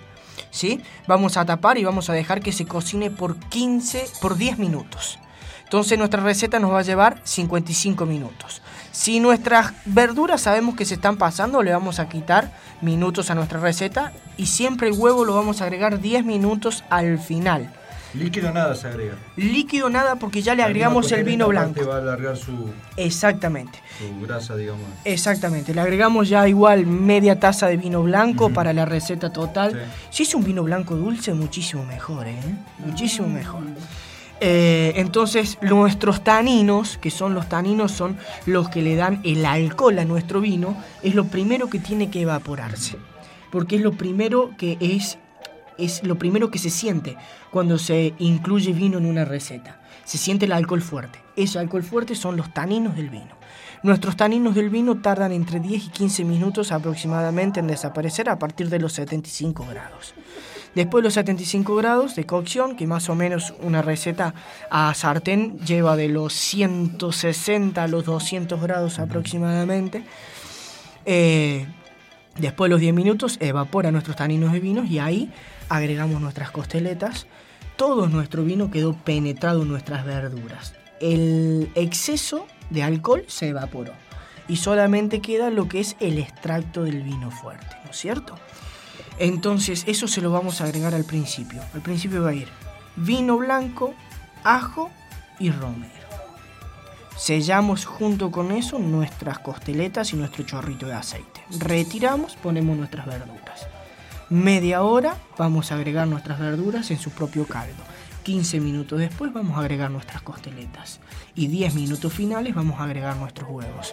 Vamos 1.07 1.37
a 1.37 1.45
tapar 1.45 1.79
y 1.79 1.85
vamos 1.85 2.11
a 2.11 2.13
dejar 2.13 2.41
que 2.41 2.53
se 2.53 2.67
cocine 2.67 3.11
por 3.11 3.37
15, 3.37 4.05
por 4.21 4.37
10 4.37 4.59
minutos. 4.59 5.19
Entonces 5.65 5.99
nuestra 5.99 6.23
receta 6.23 6.59
nos 6.59 6.73
va 6.73 6.81
a 6.81 6.83
llevar 6.83 7.21
55 7.23 8.05
minutos. 8.05 8.61
Si 8.91 9.21
nuestras 9.21 9.73
verduras 9.85 10.41
sabemos 10.41 10.75
que 10.75 10.85
se 10.85 10.95
están 10.95 11.17
pasando, 11.17 11.63
le 11.63 11.73
vamos 11.73 12.01
a 12.01 12.09
quitar 12.09 12.53
minutos 12.81 13.31
a 13.31 13.37
nuestra 13.37 13.61
receta 13.61 14.13
y 14.37 14.47
siempre 14.47 14.89
el 14.89 14.99
huevo 14.99 15.25
lo 15.25 15.37
vamos 15.37 15.61
a 15.61 15.65
agregar 15.65 16.01
10 16.01 16.25
minutos 16.25 16.83
al 16.91 17.21
final. 17.21 17.73
Líquido 18.15 18.53
nada 18.53 18.75
se 18.75 18.89
agrega. 18.89 19.15
Líquido 19.37 19.89
nada 19.89 20.17
porque 20.17 20.43
ya 20.43 20.55
le 20.55 20.63
La 20.63 20.67
agregamos 20.67 21.11
el 21.13 21.25
vino 21.25 21.47
blanco. 21.49 21.87
va 21.87 21.97
a 21.97 21.99
alargar 21.99 22.37
su, 22.37 22.71
Exactamente. 22.97 23.79
su 23.99 24.21
grasa, 24.27 24.57
digamos. 24.57 24.85
Exactamente, 25.05 25.73
le 25.75 25.81
agregamos 25.81 26.29
ya 26.29 26.47
igual 26.49 26.87
media 26.87 27.39
taza 27.39 27.69
de 27.69 27.77
vino 27.77 28.03
blanco 28.03 28.51
para 28.51 28.73
la 28.73 28.85
receta 28.85 29.33
total. 29.33 29.81
Si 30.11 30.25
es 30.25 30.35
un 30.35 30.45
vino 30.45 30.63
blanco 30.65 30.97
dulce, 30.97 31.35
muchísimo 31.35 31.85
mejor, 31.85 32.27
¿eh? 32.27 32.35
Muchísimo 32.85 33.29
mejor. 33.29 33.63
Eh, 34.43 34.95
entonces, 34.97 35.59
nuestros 35.61 36.25
taninos, 36.25 36.97
que 36.97 37.11
son 37.11 37.35
los 37.35 37.49
taninos, 37.49 37.93
son 37.93 38.17
los 38.47 38.71
que 38.71 38.81
le 38.83 38.97
dan 38.97 39.21
el 39.23 39.45
alcohol 39.45 39.99
a 39.99 40.05
nuestro 40.05 40.41
vino, 40.41 40.77
es 41.03 41.15
lo 41.15 41.27
primero 41.27 41.69
que 41.69 41.79
tiene 41.79 42.11
que 42.11 42.23
evaporarse. 42.23 42.97
Porque 43.53 43.77
es 43.77 43.83
lo 43.83 43.93
primero 43.93 44.53
que 44.57 44.79
es, 44.81 45.19
es 45.79 46.03
lo 46.05 46.19
primero 46.19 46.51
que 46.51 46.59
se 46.59 46.71
siente 46.71 47.17
cuando 47.51 47.79
se 47.79 48.15
incluye 48.19 48.73
vino 48.73 48.99
en 48.99 49.07
una 49.07 49.25
receta. 49.25 49.81
Se 50.05 50.19
siente 50.19 50.47
el 50.47 50.53
alcohol 50.53 50.83
fuerte. 50.83 51.21
Ese 51.37 51.59
alcohol 51.59 51.83
fuerte 51.83 52.15
son 52.15 52.37
los 52.37 52.53
taninos 52.53 52.97
del 52.97 53.11
vino. 53.11 53.39
Nuestros 53.83 54.17
taninos 54.17 54.55
del 54.55 54.69
vino 54.69 55.01
tardan 55.01 55.33
entre 55.33 55.59
10 55.59 55.87
y 55.87 55.89
15 55.89 56.25
minutos 56.25 56.71
aproximadamente 56.71 57.61
en 57.61 57.67
desaparecer 57.67 58.29
a 58.29 58.39
partir 58.39 58.69
de 58.69 58.79
los 58.79 58.93
75 58.93 59.67
grados. 59.71 60.15
Después 60.75 61.03
de 61.03 61.07
los 61.07 61.15
75 61.15 61.75
grados 61.77 62.15
de 62.15 62.27
cocción, 62.27 62.77
que 62.77 62.87
más 62.87 63.09
o 63.09 63.15
menos 63.15 63.55
una 63.61 63.83
receta 63.83 64.35
a 64.71 64.93
sartén 64.95 65.59
lleva 65.61 65.97
de 65.97 66.09
los 66.09 66.33
160 66.35 67.83
a 67.83 67.89
los 67.89 68.05
200 68.05 68.61
grados 68.61 68.99
aproximadamente, 68.99 70.05
eh, 71.07 71.67
después 72.39 72.69
de 72.69 72.71
los 72.71 72.81
10 72.81 72.95
minutos 72.95 73.39
evapora 73.41 73.91
nuestros 73.91 74.17
taninos 74.17 74.53
de 74.53 74.61
vinos 74.61 74.91
y 74.91 74.99
ahí 74.99 75.33
agregamos 75.71 76.21
nuestras 76.21 76.51
costeletas. 76.51 77.27
Todo 77.77 78.09
nuestro 78.09 78.45
vino 78.45 78.71
quedó 78.71 78.93
penetrado 78.93 79.63
en 79.63 79.69
nuestras 79.69 80.05
verduras. 80.05 80.75
El 81.01 81.71
exceso 81.75 82.47
de 82.69 82.83
alcohol 82.83 83.25
se 83.27 83.49
evaporó 83.49 83.93
y 84.49 84.57
solamente 84.57 85.23
queda 85.23 85.49
lo 85.49 85.69
que 85.69 85.81
es 85.81 85.97
el 86.01 86.19
extracto 86.19 86.83
del 86.83 87.03
vino 87.03 87.31
fuerte, 87.31 87.75
¿no 87.85 87.93
es 87.93 87.97
cierto? 87.97 88.35
Entonces 89.19 89.85
eso 89.87 90.09
se 90.09 90.21
lo 90.21 90.31
vamos 90.31 90.61
a 90.61 90.65
agregar 90.65 90.95
al 90.95 91.05
principio. 91.05 91.63
Al 91.73 91.81
principio 91.81 92.23
va 92.23 92.31
a 92.31 92.35
ir 92.35 92.49
vino 92.97 93.39
blanco, 93.39 93.95
ajo 94.45 94.91
y 95.39 95.51
romero. 95.51 95.93
Sellamos 97.17 97.85
junto 97.85 98.31
con 98.31 98.51
eso 98.51 98.79
nuestras 98.79 99.39
costeletas 99.39 100.13
y 100.13 100.17
nuestro 100.17 100.45
chorrito 100.45 100.87
de 100.87 100.95
aceite. 100.95 101.45
Retiramos, 101.59 102.37
ponemos 102.37 102.77
nuestras 102.77 103.07
verduras. 103.07 103.69
Media 104.31 104.83
hora 104.83 105.17
vamos 105.37 105.73
a 105.73 105.75
agregar 105.75 106.07
nuestras 106.07 106.39
verduras 106.39 106.91
en 106.93 106.99
su 106.99 107.11
propio 107.11 107.47
caldo. 107.47 107.83
15 108.23 108.61
minutos 108.61 109.01
después 109.01 109.33
vamos 109.33 109.59
a 109.59 109.61
agregar 109.61 109.91
nuestras 109.91 110.23
costeletas. 110.23 111.01
Y 111.35 111.49
10 111.49 111.75
minutos 111.75 112.13
finales 112.13 112.55
vamos 112.55 112.79
a 112.79 112.85
agregar 112.85 113.17
nuestros 113.17 113.51
huevos. 113.51 113.93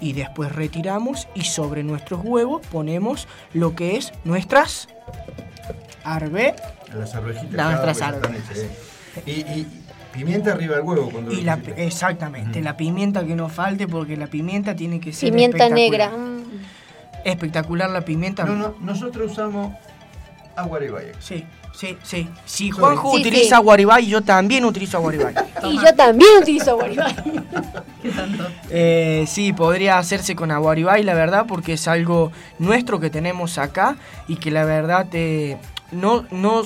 Y 0.00 0.12
después 0.12 0.52
retiramos 0.52 1.26
y 1.34 1.42
sobre 1.42 1.82
nuestros 1.82 2.20
huevos 2.22 2.64
ponemos 2.68 3.26
lo 3.54 3.74
que 3.74 3.96
es 3.96 4.12
nuestras 4.22 4.86
arve 6.04 6.54
Las 6.96 7.16
arvejitas. 7.16 7.52
Las 7.52 7.70
nuestras 7.72 8.56
eh. 8.56 8.70
Y, 9.26 9.30
y 9.30 9.66
pimienta 10.12 10.52
arriba 10.52 10.76
del 10.76 10.84
huevo 10.84 11.10
cuando 11.10 11.32
y 11.32 11.38
lo 11.38 11.42
la, 11.42 11.54
exactamente, 11.76 12.60
la 12.62 12.76
pimienta 12.76 13.24
que 13.24 13.34
no 13.34 13.48
falte 13.48 13.88
porque 13.88 14.16
la 14.16 14.28
pimienta 14.28 14.76
tiene 14.76 15.00
que 15.00 15.12
ser 15.12 15.30
Pimienta 15.30 15.68
negra. 15.68 16.12
Espectacular 17.24 17.90
la 17.90 18.02
pimienta. 18.02 18.44
No, 18.44 18.54
no, 18.56 18.74
nosotros 18.80 19.32
usamos 19.32 19.72
aguaribaya. 20.56 21.12
Sí, 21.18 21.44
sí, 21.74 21.96
sí. 22.02 22.28
Si 22.44 22.64
Sí, 22.66 22.70
Juanjo 22.70 23.12
sí. 23.14 23.20
utiliza 23.20 23.58
guaribay, 23.58 24.06
yo 24.06 24.22
también 24.22 24.64
utilizo 24.64 25.00
guaribay. 25.00 25.34
Y 25.64 25.76
yo 25.78 25.94
también 25.94 26.30
utilizo 26.40 26.76
guaribay. 26.76 27.14
Eh, 28.68 29.24
sí, 29.28 29.52
podría 29.52 29.98
hacerse 29.98 30.34
con 30.34 30.50
aguaribay, 30.50 31.04
la 31.04 31.14
verdad, 31.14 31.44
porque 31.46 31.74
es 31.74 31.86
algo 31.86 32.32
nuestro 32.58 32.98
que 32.98 33.10
tenemos 33.10 33.58
acá 33.58 33.96
y 34.26 34.36
que 34.36 34.50
la 34.50 34.64
verdad 34.64 35.06
eh, 35.12 35.56
no, 35.92 36.24
no, 36.32 36.62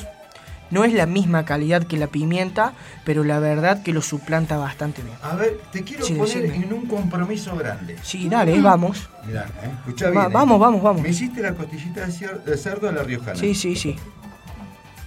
no 0.70 0.84
es 0.84 0.92
la 0.92 1.06
misma 1.06 1.44
calidad 1.44 1.84
que 1.84 1.96
la 1.96 2.06
pimienta, 2.08 2.72
pero 3.04 3.22
la 3.24 3.38
verdad 3.38 3.82
que 3.82 3.92
lo 3.92 4.02
suplanta 4.02 4.56
bastante 4.56 5.02
bien. 5.02 5.16
A 5.22 5.34
ver, 5.36 5.60
te 5.72 5.82
quiero 5.84 6.04
Sí, 6.04 6.14
poner 6.14 6.42
decime. 6.42 6.66
en 6.66 6.72
un 6.72 6.86
compromiso 6.86 7.56
grande. 7.56 7.96
Sí, 8.02 8.28
dale, 8.28 8.60
vamos. 8.60 9.08
Mirá, 9.26 9.46
eh, 9.62 9.70
escuchá 9.78 10.10
bien. 10.10 10.24
eh. 10.24 10.28
vamos, 10.32 10.58
vamos, 10.58 10.82
vamos. 10.82 11.02
Me 11.02 11.10
hiciste 11.10 11.40
la 11.40 11.52
costillita 11.54 12.06
de, 12.06 12.56
cerdo 12.56 12.88
a 12.88 12.92
la 12.92 13.02
riojana. 13.02 13.36
Sí, 13.36 13.54
sí, 13.54 13.76
sí. 13.76 13.96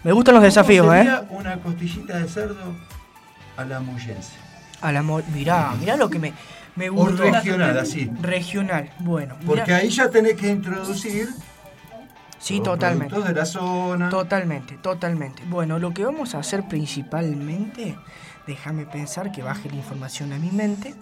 Me 0.03 0.13
gustan 0.13 0.35
los 0.35 0.43
desafíos, 0.43 0.85
¿Cómo 0.85 0.95
¿eh? 0.97 1.03
sería 1.03 1.25
una 1.29 1.57
costillita 1.59 2.19
de 2.19 2.27
cerdo 2.29 2.73
a 3.57 3.65
la 3.65 3.81
mollense? 3.81 4.31
A 4.81 4.93
la 4.93 5.01
mo- 5.03 5.21
mirá, 5.33 5.73
mirá 5.77 5.97
lo 5.97 6.09
que 6.09 6.19
me, 6.19 6.31
me 6.77 6.89
O 6.89 6.93
gustó. 6.93 7.23
regional, 7.29 7.77
así. 7.77 8.09
Regional, 8.21 8.89
bueno. 8.99 9.35
mirá. 9.35 9.45
Porque 9.45 9.73
ahí 9.73 9.89
ya 9.89 10.09
tenés 10.09 10.35
que 10.35 10.47
introducir 10.47 11.27
Sí, 12.39 12.57
los 12.57 12.63
totalmente. 12.63 13.09
productos 13.09 13.33
de 13.33 13.39
la 13.39 13.45
zona. 13.45 14.09
Totalmente, 14.09 14.77
totalmente. 14.77 15.43
Bueno, 15.49 15.77
lo 15.77 15.93
que 15.93 16.05
vamos 16.05 16.35
a 16.35 16.39
hacer 16.39 16.67
principalmente, 16.67 17.97
déjame 18.47 18.85
pensar 18.85 19.31
que 19.31 19.43
baje 19.43 19.69
la 19.69 19.75
información 19.75 20.33
a 20.33 20.39
mi 20.39 20.49
mente, 20.49 20.95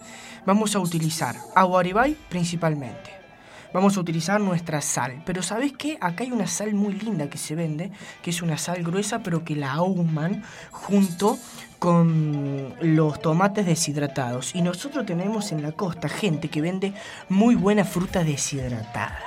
vamos 0.46 0.76
a 0.76 0.80
utilizar 0.80 1.36
aguaribay 1.56 2.18
principalmente. 2.30 3.17
Vamos 3.74 3.98
a 3.98 4.00
utilizar 4.00 4.40
nuestra 4.40 4.82
sal. 4.82 5.22
Pero 5.26 5.44
¿sabes 5.44 5.74
qué? 5.74 5.98
Acá 6.02 6.24
hay 6.24 6.32
una 6.32 6.48
sal 6.48 6.74
muy 6.74 6.94
linda 6.94 7.30
que 7.30 7.38
se 7.38 7.56
vende, 7.56 7.92
que 8.22 8.30
es 8.30 8.42
una 8.42 8.58
sal 8.58 8.84
gruesa, 8.84 9.20
pero 9.20 9.44
que 9.44 9.56
la 9.56 9.74
ahuman 9.74 10.44
junto 10.72 11.38
con 11.80 12.74
los 12.82 13.22
tomates 13.22 13.66
deshidratados. 13.66 14.56
Y 14.56 14.62
nosotros 14.62 15.06
tenemos 15.06 15.52
en 15.52 15.62
la 15.62 15.72
costa 15.72 16.10
gente 16.10 16.50
que 16.50 16.62
vende 16.62 16.94
muy 17.30 17.56
buena 17.56 17.84
fruta 17.84 18.24
deshidratada. 18.24 19.20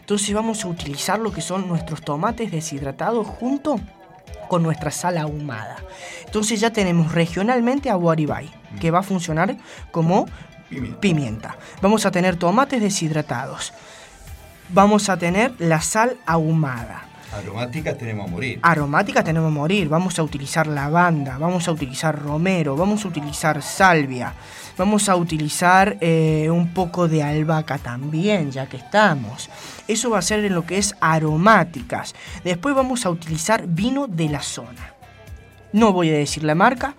Entonces 0.00 0.34
vamos 0.34 0.64
a 0.64 0.68
utilizar 0.68 1.18
lo 1.18 1.32
que 1.32 1.40
son 1.40 1.68
nuestros 1.68 2.02
tomates 2.02 2.50
deshidratados 2.50 3.26
junto 3.26 3.80
con 4.48 4.62
nuestra 4.62 4.90
sal 4.90 5.18
ahumada. 5.18 5.76
Entonces 6.24 6.60
ya 6.60 6.70
tenemos 6.70 7.12
regionalmente 7.12 7.90
a 7.90 7.94
Guaribay, 7.94 8.50
que 8.80 8.90
va 8.90 9.00
a 9.00 9.02
funcionar 9.02 9.56
como 9.90 10.26
pimienta. 11.00 11.56
Vamos 11.80 12.06
a 12.06 12.10
tener 12.10 12.36
tomates 12.36 12.80
deshidratados. 12.80 13.72
Vamos 14.68 15.08
a 15.08 15.16
tener 15.16 15.52
la 15.58 15.80
sal 15.80 16.16
ahumada. 16.26 17.06
Aromáticas 17.32 17.98
tenemos 17.98 18.26
a 18.26 18.30
morir. 18.30 18.58
Aromáticas 18.62 19.24
tenemos 19.24 19.48
a 19.48 19.54
morir. 19.54 19.88
Vamos 19.88 20.18
a 20.18 20.22
utilizar 20.22 20.66
lavanda, 20.66 21.38
vamos 21.38 21.68
a 21.68 21.72
utilizar 21.72 22.20
romero, 22.20 22.76
vamos 22.76 23.04
a 23.04 23.08
utilizar 23.08 23.62
salvia, 23.62 24.32
vamos 24.76 25.08
a 25.08 25.16
utilizar 25.16 25.98
eh, 26.00 26.48
un 26.50 26.72
poco 26.72 27.08
de 27.08 27.22
albahaca 27.22 27.78
también, 27.78 28.50
ya 28.52 28.66
que 28.66 28.76
estamos. 28.76 29.50
Eso 29.86 30.10
va 30.10 30.18
a 30.18 30.22
ser 30.22 30.44
en 30.44 30.54
lo 30.54 30.66
que 30.66 30.78
es 30.78 30.94
aromáticas. 31.00 32.14
Después 32.42 32.74
vamos 32.74 33.04
a 33.06 33.10
utilizar 33.10 33.66
vino 33.66 34.06
de 34.06 34.28
la 34.28 34.42
zona. 34.42 34.95
No 35.72 35.92
voy 35.92 36.10
a 36.10 36.14
decir 36.14 36.44
la 36.44 36.54
marca, 36.54 36.94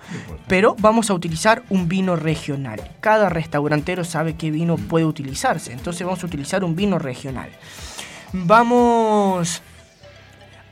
pero 0.47 0.75
vamos 0.79 1.09
a 1.09 1.13
utilizar 1.13 1.63
un 1.69 1.87
vino 1.87 2.15
regional. 2.15 2.81
Cada 2.99 3.29
restaurantero 3.29 4.03
sabe 4.03 4.35
qué 4.35 4.51
vino 4.51 4.77
puede 4.77 5.05
utilizarse, 5.05 5.71
entonces 5.71 6.05
vamos 6.05 6.23
a 6.23 6.27
utilizar 6.27 6.63
un 6.63 6.75
vino 6.75 6.99
regional. 6.99 7.49
Vamos 8.33 9.61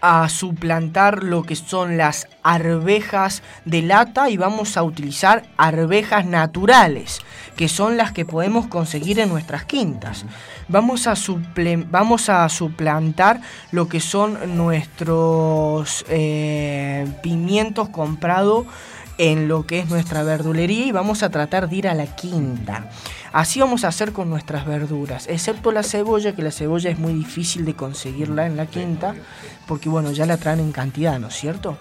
a 0.02 0.30
suplantar 0.30 1.24
lo 1.24 1.44
que 1.44 1.56
son 1.56 1.98
las 1.98 2.28
arvejas 2.44 3.42
de 3.66 3.82
lata 3.82 4.30
y 4.30 4.38
vamos 4.38 4.78
a 4.78 4.84
utilizar 4.84 5.44
arvejas 5.58 6.26
naturales, 6.26 7.22
que 7.56 7.70
son 7.70 7.98
las 7.98 8.12
que 8.12 8.26
podemos 8.26 8.68
conseguir 8.68 9.20
en 9.20 9.30
nuestras 9.30 9.66
quintas. 9.66 10.26
Vamos 10.68 11.08
a, 11.08 11.14
suple- 11.14 11.86
vamos 11.90 12.30
a 12.30 12.48
suplantar 12.50 13.42
lo 13.72 13.88
que 13.88 14.00
son 14.00 14.58
nuestros 14.58 16.06
eh, 16.10 17.08
pimientos 17.24 17.90
comprados 17.90 18.66
en 19.18 19.48
lo 19.48 19.66
que 19.66 19.80
es 19.80 19.90
nuestra 19.90 20.24
verdulería 20.24 20.86
y 20.88 20.92
vamos 20.92 21.24
a 21.24 21.30
tratar 21.30 21.70
de 21.70 21.76
ir 21.78 21.88
a 21.88 21.94
la 21.94 22.06
quinta. 22.16 22.90
Así 23.32 23.60
vamos 23.62 23.84
a 23.86 23.90
hacer 23.90 24.12
con 24.12 24.30
nuestras 24.30 24.66
verduras, 24.66 25.28
excepto 25.28 25.72
la 25.72 25.84
cebolla, 25.84 26.36
que 26.36 26.42
la 26.42 26.52
cebolla 26.52 26.90
es 26.90 27.00
muy 27.00 27.14
difícil 27.14 27.64
de 27.66 27.74
conseguirla 27.76 28.46
en 28.46 28.58
la 28.58 28.66
quinta, 28.66 29.16
porque 29.68 29.90
bueno, 29.90 30.12
ya 30.12 30.26
la 30.26 30.38
traen 30.38 30.60
en 30.60 30.72
cantidad, 30.72 31.20
¿no 31.20 31.28
es 31.28 31.36
cierto? 31.36 31.78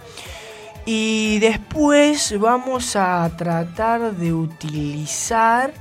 Y 0.87 1.39
después 1.39 2.39
vamos 2.39 2.95
a 2.95 3.31
tratar 3.37 4.15
de 4.17 4.35
utilizar 4.35 5.73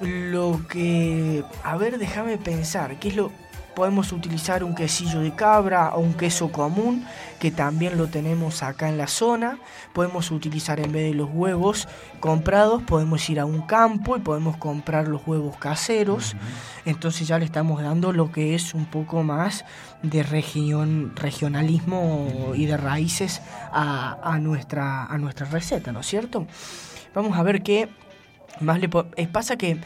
lo 0.00 0.60
que... 0.68 1.44
A 1.62 1.76
ver, 1.76 1.98
déjame 1.98 2.36
pensar, 2.36 2.98
¿qué 2.98 3.08
es 3.08 3.16
lo... 3.16 3.32
Podemos 3.74 4.12
utilizar 4.12 4.62
un 4.64 4.74
quesillo 4.74 5.20
de 5.20 5.34
cabra 5.34 5.94
o 5.94 6.00
un 6.00 6.14
queso 6.14 6.52
común, 6.52 7.06
que 7.40 7.50
también 7.50 7.96
lo 7.96 8.08
tenemos 8.08 8.62
acá 8.62 8.88
en 8.88 8.98
la 8.98 9.06
zona. 9.06 9.58
Podemos 9.92 10.30
utilizar 10.30 10.78
en 10.80 10.92
vez 10.92 11.10
de 11.10 11.14
los 11.14 11.30
huevos 11.32 11.88
comprados, 12.20 12.82
podemos 12.82 13.28
ir 13.30 13.40
a 13.40 13.46
un 13.46 13.62
campo 13.62 14.16
y 14.16 14.20
podemos 14.20 14.56
comprar 14.56 15.08
los 15.08 15.26
huevos 15.26 15.56
caseros. 15.56 16.36
Entonces 16.84 17.26
ya 17.26 17.38
le 17.38 17.44
estamos 17.44 17.82
dando 17.82 18.12
lo 18.12 18.30
que 18.30 18.54
es 18.54 18.74
un 18.74 18.86
poco 18.86 19.22
más 19.22 19.64
de 20.02 20.22
región, 20.22 21.12
regionalismo 21.16 22.52
y 22.54 22.66
de 22.66 22.76
raíces 22.76 23.40
a, 23.72 24.18
a 24.22 24.38
nuestra, 24.38 25.06
a 25.06 25.18
nuestra 25.18 25.46
receta, 25.46 25.92
¿no 25.92 26.00
es 26.00 26.06
cierto? 26.06 26.46
Vamos 27.14 27.38
a 27.38 27.42
ver 27.42 27.62
qué 27.62 27.88
más 28.60 28.80
le 28.80 28.88
eh, 29.16 29.26
pasa 29.28 29.56
que 29.56 29.78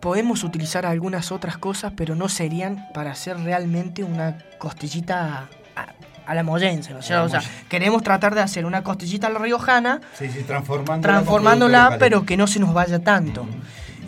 podemos 0.00 0.44
utilizar 0.44 0.86
algunas 0.86 1.32
otras 1.32 1.58
cosas, 1.58 1.92
pero 1.96 2.14
no 2.14 2.28
serían 2.28 2.86
para 2.92 3.12
hacer 3.12 3.38
realmente 3.38 4.04
una 4.04 4.38
costillita 4.58 5.48
a, 5.74 5.86
a 6.26 6.34
la 6.34 6.42
¿no 6.42 6.56
es 6.56 7.06
cierto? 7.06 7.24
O 7.24 7.28
sea, 7.28 7.42
queremos 7.68 8.02
tratar 8.02 8.34
de 8.34 8.40
hacer 8.40 8.66
una 8.66 8.82
costillita 8.82 9.28
a 9.28 9.30
la 9.30 9.38
riojana, 9.38 10.00
Sí, 10.18 10.28
sí, 10.28 10.42
transformándola. 10.42 11.00
transformándola, 11.14 11.96
pero 11.98 12.26
que 12.26 12.36
no 12.36 12.46
se 12.46 12.58
nos 12.58 12.74
vaya 12.74 12.98
tanto. 12.98 13.46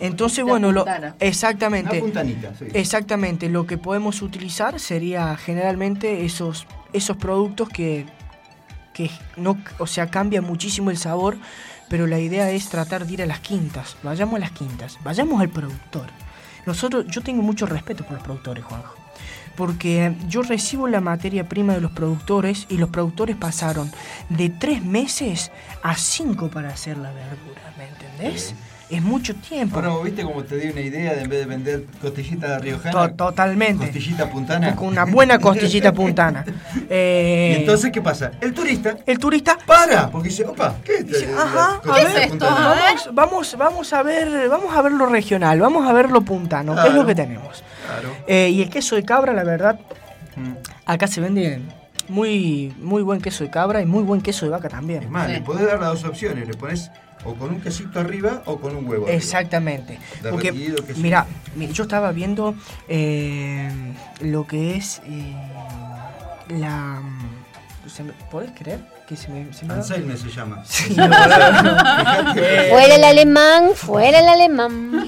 Entonces, 0.01 0.45
bueno, 0.45 0.71
lo, 0.71 0.85
exactamente. 1.19 2.01
Sí. 2.57 2.65
Exactamente, 2.73 3.49
lo 3.49 3.65
que 3.65 3.77
podemos 3.77 4.21
utilizar 4.21 4.79
sería 4.79 5.35
generalmente 5.35 6.25
esos, 6.25 6.67
esos 6.93 7.17
productos 7.17 7.69
que, 7.69 8.05
que 8.93 9.11
no, 9.35 9.57
o 9.77 9.87
sea, 9.87 10.07
cambia 10.07 10.41
muchísimo 10.41 10.89
el 10.89 10.97
sabor, 10.97 11.37
pero 11.89 12.07
la 12.07 12.19
idea 12.19 12.51
es 12.51 12.69
tratar 12.69 13.05
de 13.05 13.13
ir 13.13 13.21
a 13.21 13.25
las 13.25 13.39
quintas. 13.39 13.97
Vayamos 14.03 14.35
a 14.35 14.39
las 14.39 14.51
quintas, 14.51 14.97
vayamos 15.03 15.41
al 15.41 15.49
productor. 15.49 16.07
Nosotros, 16.65 17.05
yo 17.07 17.21
tengo 17.21 17.41
mucho 17.41 17.65
respeto 17.65 18.03
por 18.03 18.13
los 18.13 18.23
productores, 18.23 18.63
Juanjo. 18.63 18.95
Porque 19.55 20.15
yo 20.27 20.41
recibo 20.41 20.87
la 20.87 21.01
materia 21.01 21.49
prima 21.49 21.73
de 21.73 21.81
los 21.81 21.91
productores 21.91 22.65
y 22.69 22.77
los 22.77 22.89
productores 22.89 23.35
pasaron 23.35 23.91
de 24.29 24.49
tres 24.49 24.83
meses 24.83 25.51
a 25.83 25.95
cinco 25.95 26.49
para 26.49 26.69
hacer 26.69 26.97
la 26.97 27.11
verdura, 27.11 27.73
¿me 27.77 27.87
entendés? 27.87 28.53
Es 28.89 29.03
mucho 29.03 29.35
tiempo. 29.35 29.75
Ahora, 29.75 29.89
¿vos 29.89 30.03
¿viste 30.03 30.23
cómo 30.23 30.43
te 30.43 30.55
di 30.57 30.69
una 30.69 30.81
idea 30.81 31.13
de 31.13 31.21
en 31.21 31.29
vez 31.29 31.39
de 31.41 31.45
vender 31.45 31.85
costillita 32.01 32.47
de 32.53 32.59
riojana? 32.59 32.91
To- 32.91 33.13
totalmente. 33.27 33.83
Costillita 33.85 34.27
puntana. 34.29 34.75
Con 34.75 34.87
una 34.87 35.05
buena 35.05 35.37
costillita 35.39 35.91
puntana. 35.93 36.43
Eh, 36.89 37.53
Y 37.55 37.59
entonces, 37.61 37.91
¿qué 37.91 38.01
pasa? 38.01 38.31
El 38.41 38.51
turista. 38.53 38.95
El 39.05 39.19
turista. 39.19 39.57
Para, 39.65 40.09
porque 40.09 40.29
dice, 40.29 40.43
opa, 40.45 40.75
¿qué 40.83 40.95
es 40.95 41.11
esto? 41.11 41.37
Ajá, 41.39 41.81
a 41.87 41.93
ver, 42.03 42.29
vamos, 42.41 43.09
vamos, 43.13 43.55
vamos 43.57 43.93
a 43.93 44.01
ver, 44.03 44.49
vamos 44.49 44.75
a 44.75 44.81
ver 44.81 44.91
lo 44.93 45.05
regional, 45.05 45.59
vamos 45.59 45.87
a 45.87 45.93
ver 45.93 46.09
lo 46.09 46.21
puntano, 46.21 46.73
¿qué 46.73 46.79
es 46.79 46.85
Claro. 46.87 47.01
lo 47.01 47.05
que 47.07 47.15
tenemos? 47.15 47.63
Claro. 47.85 48.09
Eh, 48.27 48.49
y 48.49 48.61
el 48.63 48.69
queso 48.71 48.95
de 48.95 49.03
cabra, 49.03 49.33
la 49.33 49.43
verdad, 49.43 49.79
Mm. 50.35 50.53
acá 50.85 51.05
se 51.07 51.21
vende 51.21 51.61
muy, 52.07 52.73
muy 52.81 53.03
buen 53.03 53.21
queso 53.21 53.43
de 53.43 53.51
cabra 53.51 53.81
y 53.81 53.85
muy 53.85 54.03
buen 54.03 54.21
queso 54.21 54.45
de 54.45 54.51
vaca 54.51 54.67
también. 54.69 55.03
Es 55.03 55.09
más, 55.09 55.29
le 55.29 55.41
podés 55.41 55.67
dar 55.67 55.79
las 55.79 55.89
dos 55.89 56.05
opciones. 56.05 56.47
Le 56.47 56.53
pones 56.55 56.89
o 57.25 57.33
con 57.35 57.49
un 57.49 57.61
quesito 57.61 57.99
arriba 57.99 58.41
o 58.45 58.59
con 58.59 58.75
un 58.75 58.87
huevo. 58.87 59.05
arriba. 59.05 59.17
Exactamente. 59.17 59.99
Porque, 60.29 60.51
mira, 60.97 61.25
mira, 61.55 61.71
yo 61.73 61.83
estaba 61.83 62.11
viendo 62.11 62.55
eh, 62.87 63.69
lo 64.21 64.47
que 64.47 64.75
es 64.77 65.01
eh, 65.05 65.33
la... 66.49 67.01
me- 67.01 68.13
¿Podés 68.31 68.51
creer? 68.57 68.79
Que 69.07 69.15
se 69.15 69.27
me, 69.29 69.51
se 69.53 69.65
me? 69.65 69.73
Anselme 69.73 70.15
se 70.17 70.29
llama. 70.29 70.63
Sí, 70.65 70.93
no. 70.95 71.05
Eh, 72.35 72.67
Fuera 72.69 72.95
el 72.95 73.03
alemán, 73.03 73.69
fuera 73.75 74.19
el 74.19 74.27
alemán. 74.27 75.07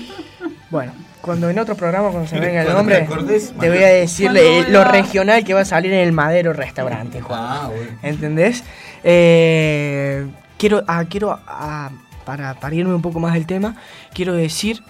Bueno, 0.72 0.92
cuando 1.22 1.50
en 1.50 1.60
otro 1.60 1.76
programa, 1.76 2.10
cuando 2.10 2.28
se 2.28 2.40
venga 2.40 2.64
el 2.64 2.74
nombre, 2.74 2.96
te 2.98 3.04
acordés, 3.04 3.54
te 3.60 3.70
voy 3.70 3.84
a 3.84 3.88
decirle 3.90 4.60
eh, 4.62 4.66
lo 4.70 4.84
regional 4.84 5.44
que 5.44 5.54
va 5.54 5.62
a 5.62 5.66
salir 5.66 5.94
en 5.94 6.00
el 6.00 6.12
Madero 6.14 6.52
Restaurante, 6.54 7.22
Juan. 7.22 7.40
Ah, 7.44 7.70
bueno. 7.74 7.92
¿Entendés? 8.02 8.64
Eh, 9.04 10.26
quiero, 10.58 10.84
ah, 10.88 11.04
quiero 11.08 11.40
ah, 11.46 11.92
para, 12.26 12.54
para 12.60 12.76
irme 12.76 12.94
un 12.94 13.02
poco 13.02 13.20
más 13.20 13.34
del 13.34 13.46
tema, 13.46 13.76
quiero 14.14 14.34
decir, 14.34 14.84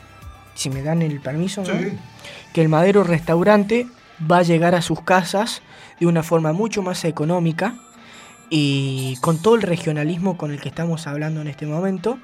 si 0.56 0.70
me 0.70 0.82
dan 0.84 1.02
el 1.02 1.20
permiso, 1.22 1.64
que 2.54 2.62
el 2.62 2.70
Madero 2.70 3.04
Restaurante 3.04 3.88
va 4.30 4.38
a 4.40 4.44
llegar 4.44 4.76
a 4.76 4.82
sus 4.82 5.02
casas 5.02 5.62
de 6.00 6.06
una 6.08 6.24
forma 6.24 6.52
mucho 6.54 6.82
más 6.82 7.04
económica 7.06 7.76
y 8.50 9.18
con 9.22 9.42
todo 9.42 9.56
el 9.56 9.62
regionalismo 9.62 10.38
con 10.38 10.52
el 10.52 10.60
que 10.60 10.70
estamos 10.70 11.08
hablando 11.08 11.42
en 11.42 11.48
este 11.48 11.66
momento. 11.66 12.20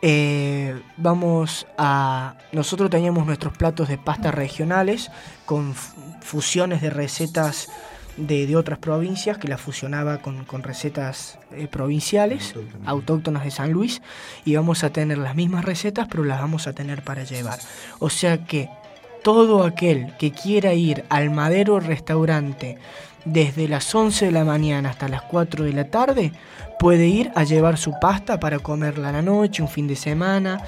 eh, 0.00 0.80
vamos 0.96 1.66
a. 1.76 2.34
Nosotros 2.52 2.88
teníamos 2.88 3.26
nuestros 3.26 3.56
platos 3.56 3.88
de 3.88 3.98
pasta 3.98 4.30
regionales 4.30 5.10
con 5.44 5.74
fu- 5.74 5.94
fusiones 6.20 6.80
de 6.80 6.90
recetas 6.90 7.68
de, 8.18 8.46
de 8.46 8.56
otras 8.56 8.78
provincias 8.78 9.38
que 9.38 9.48
las 9.48 9.60
fusionaba 9.60 10.18
con, 10.18 10.44
con 10.44 10.62
recetas 10.62 11.38
eh, 11.52 11.68
provinciales, 11.68 12.54
autóctonas 12.84 13.44
de 13.44 13.50
San 13.50 13.72
Luis, 13.72 14.02
y 14.44 14.56
vamos 14.56 14.84
a 14.84 14.90
tener 14.90 15.18
las 15.18 15.34
mismas 15.34 15.64
recetas, 15.64 16.08
pero 16.10 16.24
las 16.24 16.40
vamos 16.40 16.66
a 16.66 16.72
tener 16.72 17.02
para 17.02 17.24
llevar. 17.24 17.58
O 17.98 18.10
sea 18.10 18.44
que 18.44 18.68
todo 19.22 19.64
aquel 19.64 20.14
que 20.18 20.32
quiera 20.32 20.74
ir 20.74 21.04
al 21.08 21.30
Madero 21.30 21.80
Restaurante 21.80 22.78
desde 23.24 23.68
las 23.68 23.94
11 23.94 24.26
de 24.26 24.32
la 24.32 24.44
mañana 24.44 24.90
hasta 24.90 25.08
las 25.08 25.22
4 25.22 25.64
de 25.64 25.72
la 25.72 25.90
tarde, 25.90 26.32
puede 26.78 27.06
ir 27.06 27.30
a 27.34 27.44
llevar 27.44 27.76
su 27.76 27.92
pasta 28.00 28.40
para 28.40 28.58
comerla 28.58 29.10
a 29.10 29.12
la 29.12 29.22
noche, 29.22 29.62
un 29.62 29.68
fin 29.68 29.86
de 29.86 29.96
semana. 29.96 30.62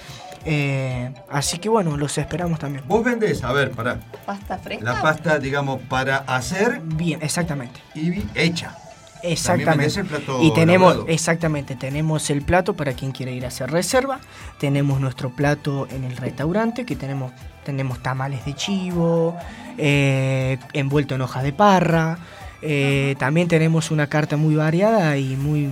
Eh, 0.45 1.13
así 1.31 1.59
que 1.59 1.69
bueno, 1.69 1.97
los 1.97 2.17
esperamos 2.19 2.59
también. 2.59 2.85
Vos 2.87 3.05
vendés, 3.05 3.43
a 3.45 3.53
ver, 3.53 3.71
pará. 3.73 3.99
¿Pasta 4.25 4.59
fresca? 4.59 4.85
La 4.85 5.03
pasta, 5.03 5.39
digamos, 5.39 5.81
para 5.89 6.19
hacer 6.19 6.81
Bien, 6.85 7.21
exactamente. 7.23 7.81
y 7.95 8.23
hecha. 8.35 8.77
Exactamente. 9.23 9.71
vendés 9.77 9.97
el 9.99 10.07
plato 10.07 10.43
y 10.43 10.55
tenemos, 10.55 10.93
elaborado. 10.93 11.13
exactamente, 11.15 11.75
tenemos 11.77 12.31
el 12.31 12.41
plato 12.41 12.75
para 12.75 12.95
quien 12.95 13.13
quiera 13.13 13.31
ir 13.31 13.45
a 13.45 13.49
hacer 13.49 13.71
reserva. 13.71 14.19
Tenemos 14.59 14.99
nuestro 14.99 15.29
plato 15.31 15.87
en 15.91 16.05
el 16.05 16.17
restaurante, 16.17 16.87
que 16.87 16.97
tenemos, 16.97 17.33
tenemos 17.65 18.03
tamales 18.03 18.47
de 18.47 18.55
chivo, 18.55 19.37
eh, 19.77 20.57
envuelto 20.73 21.15
en 21.17 21.21
hojas 21.21 21.43
de 21.43 21.53
parra. 21.53 22.19
eh, 22.63 23.15
también 23.19 23.47
tenemos 23.49 23.91
una 23.91 24.07
carta 24.07 24.39
muy 24.39 24.55
variada 24.55 25.17
y 25.19 25.37
muy, 25.37 25.69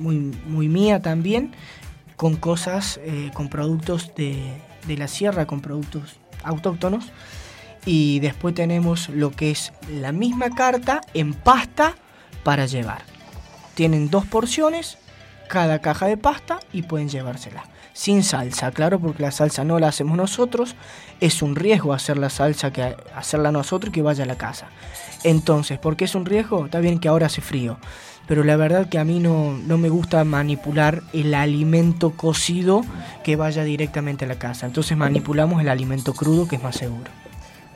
muy, 0.00 0.16
muy 0.46 0.68
mía 0.68 1.00
también, 1.00 1.52
con 2.22 2.36
cosas, 2.36 3.00
eh, 3.02 3.32
con 3.34 3.48
productos 3.48 4.14
de, 4.14 4.36
de 4.86 4.96
la 4.96 5.08
sierra, 5.08 5.44
con 5.44 5.60
productos 5.60 6.20
autóctonos. 6.44 7.06
Y 7.84 8.20
después 8.20 8.54
tenemos 8.54 9.08
lo 9.08 9.32
que 9.32 9.50
es 9.50 9.72
la 9.90 10.12
misma 10.12 10.50
carta 10.54 11.00
en 11.14 11.34
pasta 11.34 11.96
para 12.44 12.66
llevar. 12.66 13.02
Tienen 13.74 14.08
dos 14.08 14.24
porciones, 14.24 14.98
cada 15.48 15.80
caja 15.80 16.06
de 16.06 16.16
pasta 16.16 16.60
y 16.72 16.82
pueden 16.82 17.08
llevársela. 17.08 17.64
Sin 17.92 18.22
salsa, 18.22 18.70
claro, 18.70 19.00
porque 19.00 19.24
la 19.24 19.32
salsa 19.32 19.64
no 19.64 19.80
la 19.80 19.88
hacemos 19.88 20.16
nosotros. 20.16 20.76
Es 21.18 21.42
un 21.42 21.56
riesgo 21.56 21.92
hacer 21.92 22.18
la 22.18 22.30
salsa 22.30 22.72
que 22.72 22.94
hacerla 23.16 23.50
nosotros 23.50 23.88
y 23.88 23.94
que 23.94 24.02
vaya 24.02 24.22
a 24.22 24.28
la 24.28 24.38
casa. 24.38 24.68
Entonces, 25.24 25.80
¿por 25.80 25.96
qué 25.96 26.04
es 26.04 26.14
un 26.14 26.24
riesgo? 26.24 26.66
Está 26.66 26.78
bien 26.78 27.00
que 27.00 27.08
ahora 27.08 27.26
hace 27.26 27.40
frío. 27.40 27.78
Pero 28.26 28.44
la 28.44 28.56
verdad 28.56 28.88
que 28.88 28.98
a 28.98 29.04
mí 29.04 29.18
no, 29.18 29.52
no 29.52 29.78
me 29.78 29.88
gusta 29.88 30.24
manipular 30.24 31.02
el 31.12 31.34
alimento 31.34 32.10
cocido 32.12 32.82
que 33.24 33.36
vaya 33.36 33.64
directamente 33.64 34.24
a 34.24 34.28
la 34.28 34.38
casa. 34.38 34.66
Entonces 34.66 34.96
manipulamos 34.96 35.60
el 35.60 35.68
alimento 35.68 36.14
crudo 36.14 36.46
que 36.46 36.56
es 36.56 36.62
más 36.62 36.76
seguro. 36.76 37.10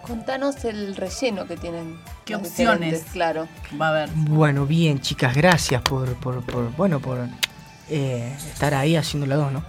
Contanos 0.07 0.65
el 0.65 0.95
relleno 0.95 1.47
que 1.47 1.57
tienen. 1.57 1.97
¿Qué 2.25 2.37
opciones? 2.37 3.05
Claro. 3.13 3.49
Va 3.81 3.89
a 3.89 3.91
haber. 3.91 4.11
Bueno, 4.15 4.65
bien, 4.65 5.01
chicas, 5.01 5.35
gracias 5.35 5.83
por, 5.83 6.15
por, 6.15 6.43
por, 6.43 6.71
bueno, 6.77 7.01
por 7.01 7.19
eh, 7.91 8.33
estar 8.53 8.73
ahí 8.75 8.95
haciendo 8.95 9.27
la 9.27 9.35
dos, 9.35 9.53
¿no? 9.53 9.65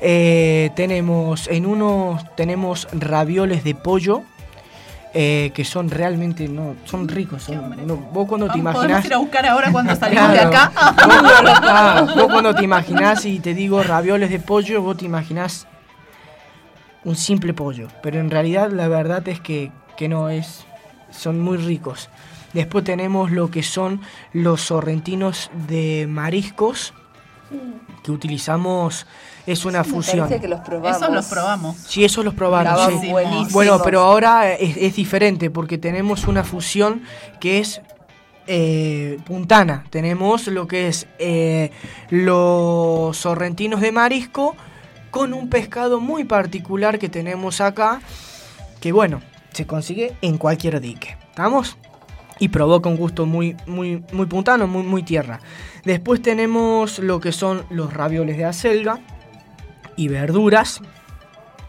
Eh, 0.00 0.70
tenemos, 0.76 1.48
en 1.48 1.64
uno 1.64 2.18
tenemos 2.36 2.86
ravioles 2.92 3.64
de 3.64 3.74
pollo, 3.74 4.24
eh, 5.14 5.50
que 5.54 5.64
son 5.64 5.90
realmente, 5.90 6.48
no, 6.48 6.76
son 6.84 7.08
ricos. 7.08 7.44
son- 7.44 7.86
no, 7.86 7.96
vos 7.96 8.28
cuando 8.28 8.48
te 8.48 8.58
imaginás... 8.58 9.04
ir 9.04 9.14
a 9.14 9.18
buscar 9.18 9.46
ahora 9.46 9.72
cuando 9.72 9.94
salimos 9.96 10.32
de 10.32 10.40
acá. 10.40 10.72
Vos, 10.74 11.54
ah, 11.62 12.06
vos 12.16 12.26
cuando 12.26 12.54
te 12.54 12.64
imaginás 12.64 13.24
y 13.24 13.40
te 13.40 13.54
digo 13.54 13.82
ravioles 13.82 14.30
de 14.30 14.38
pollo, 14.38 14.82
vos 14.82 14.96
te 14.96 15.06
imaginás 15.06 15.66
un 17.04 17.16
simple 17.16 17.54
pollo. 17.54 17.88
Pero 18.02 18.20
en 18.20 18.30
realidad 18.30 18.70
la 18.70 18.88
verdad 18.88 19.26
es 19.28 19.40
que, 19.40 19.72
que 19.96 20.08
no 20.08 20.28
es. 20.28 20.64
Son 21.10 21.40
muy 21.40 21.56
ricos. 21.56 22.10
Después 22.52 22.84
tenemos 22.84 23.30
lo 23.30 23.50
que 23.50 23.62
son 23.62 24.00
los 24.32 24.60
sorrentinos 24.62 25.50
de 25.68 26.06
mariscos. 26.08 26.92
que 28.02 28.10
utilizamos 28.10 29.06
es 29.52 29.64
una 29.64 29.82
Sí, 29.84 29.90
fusión. 29.90 30.28
que 30.28 30.46
los 30.48 30.60
probamos. 30.60 30.96
Esos 30.96 31.14
los 31.14 31.26
probamos. 31.26 31.76
Sí, 31.86 32.04
eso 32.04 32.22
los 32.22 32.34
probaron. 32.34 33.00
Sí. 33.00 33.10
Bueno, 33.50 33.80
pero 33.82 34.00
ahora 34.00 34.52
es, 34.52 34.76
es 34.76 34.94
diferente 34.96 35.50
porque 35.50 35.78
tenemos 35.78 36.26
una 36.26 36.44
fusión 36.44 37.02
que 37.40 37.58
es 37.58 37.80
eh, 38.46 39.18
puntana. 39.24 39.84
Tenemos 39.90 40.46
lo 40.48 40.66
que 40.66 40.88
es 40.88 41.06
eh, 41.18 41.70
los 42.10 43.16
sorrentinos 43.16 43.80
de 43.80 43.92
marisco 43.92 44.56
con 45.10 45.32
un 45.32 45.48
pescado 45.48 46.00
muy 46.00 46.24
particular 46.24 46.98
que 46.98 47.08
tenemos 47.08 47.60
acá, 47.60 48.00
que 48.80 48.92
bueno, 48.92 49.22
se 49.52 49.66
consigue 49.66 50.14
en 50.22 50.36
cualquier 50.38 50.80
dique. 50.80 51.16
¿Estamos? 51.30 51.76
Y 52.38 52.48
provoca 52.48 52.88
un 52.88 52.96
gusto 52.96 53.26
muy, 53.26 53.56
muy, 53.66 54.02
muy 54.12 54.26
puntano, 54.26 54.66
muy, 54.66 54.82
muy 54.82 55.02
tierra. 55.02 55.40
Después 55.84 56.22
tenemos 56.22 56.98
lo 56.98 57.18
que 57.20 57.32
son 57.32 57.64
los 57.70 57.92
ravioles 57.92 58.36
de 58.36 58.44
acelga 58.44 59.00
y 59.98 60.08
verduras. 60.08 60.80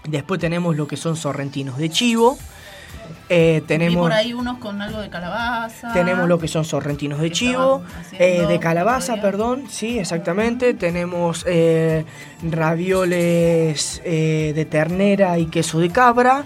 Después 0.07 0.39
tenemos 0.39 0.77
lo 0.77 0.87
que 0.87 0.95
son 0.95 1.17
sorrentinos 1.17 1.77
de 1.77 1.89
chivo. 1.89 2.37
Eh, 3.27 3.63
tenemos, 3.67 4.03
por 4.03 4.13
ahí 4.13 4.33
unos 4.33 4.59
con 4.59 4.81
algo 4.81 5.01
de 5.01 5.09
calabaza. 5.09 5.93
tenemos 5.93 6.27
lo 6.27 6.39
que 6.39 6.47
son 6.47 6.63
sorrentinos 6.63 7.19
de 7.19 7.31
chivo, 7.31 7.83
eh, 8.13 8.45
de 8.47 8.59
calabaza, 8.59 9.21
perdón, 9.21 9.65
sí, 9.69 9.99
exactamente. 9.99 10.73
Tenemos 10.73 11.43
eh, 11.47 12.05
ravioles 12.43 14.01
de 14.03 14.67
ternera 14.69 15.37
y 15.39 15.47
queso 15.47 15.79
de 15.79 15.89
cabra. 15.89 16.45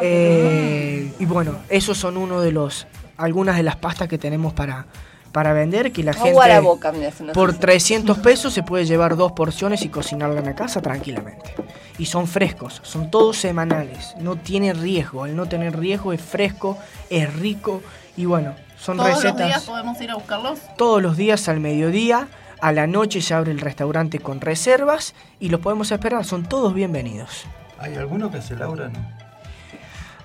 eh, 0.00 1.12
y 1.18 1.24
bueno, 1.26 1.58
esos 1.68 1.98
son 1.98 2.16
uno 2.16 2.40
de 2.40 2.52
los, 2.52 2.86
algunas 3.16 3.56
de 3.56 3.62
las 3.64 3.76
pastas 3.76 4.08
que 4.08 4.18
tenemos 4.18 4.52
para, 4.52 4.86
para 5.34 5.52
vender, 5.52 5.90
que 5.90 6.04
la 6.04 6.12
Agua 6.12 6.44
a 6.44 6.48
la 6.48 6.54
gente 6.54 6.66
boca, 6.68 6.90
una 6.90 7.10
por 7.32 7.48
sensación. 7.50 7.58
300 7.58 8.18
pesos 8.18 8.54
se 8.54 8.62
puede 8.62 8.84
llevar 8.84 9.16
dos 9.16 9.32
porciones 9.32 9.84
y 9.84 9.88
cocinarla 9.88 10.38
en 10.38 10.46
la 10.46 10.54
casa 10.54 10.80
tranquilamente. 10.80 11.56
Y 11.98 12.06
son 12.06 12.28
frescos, 12.28 12.80
son 12.84 13.10
todos 13.10 13.36
semanales, 13.38 14.14
no 14.20 14.36
tiene 14.36 14.72
riesgo, 14.72 15.24
al 15.24 15.34
no 15.34 15.46
tener 15.46 15.76
riesgo 15.76 16.12
es 16.12 16.20
fresco, 16.20 16.78
es 17.10 17.34
rico 17.34 17.82
y 18.16 18.26
bueno, 18.26 18.54
son 18.78 18.96
Todos 18.96 19.10
los 19.10 19.22
recetas 19.24 19.46
días 19.48 19.64
podemos 19.64 20.00
ir 20.00 20.12
a 20.12 20.14
buscarlos. 20.14 20.60
todos 20.76 21.02
los 21.02 21.16
días 21.16 21.48
al 21.48 21.58
mediodía, 21.58 22.28
a 22.60 22.70
la 22.70 22.86
noche 22.86 23.20
se 23.20 23.34
abre 23.34 23.50
el 23.50 23.58
restaurante 23.58 24.20
con 24.20 24.40
reservas 24.40 25.16
y 25.40 25.48
los 25.48 25.58
podemos 25.60 25.90
esperar, 25.90 26.24
son 26.24 26.44
todos 26.44 26.74
bienvenidos. 26.74 27.44
¿Hay 27.80 27.96
alguno 27.96 28.30
que 28.30 28.38
hace 28.38 28.54
Laura? 28.54 28.88
No. 28.88 29.23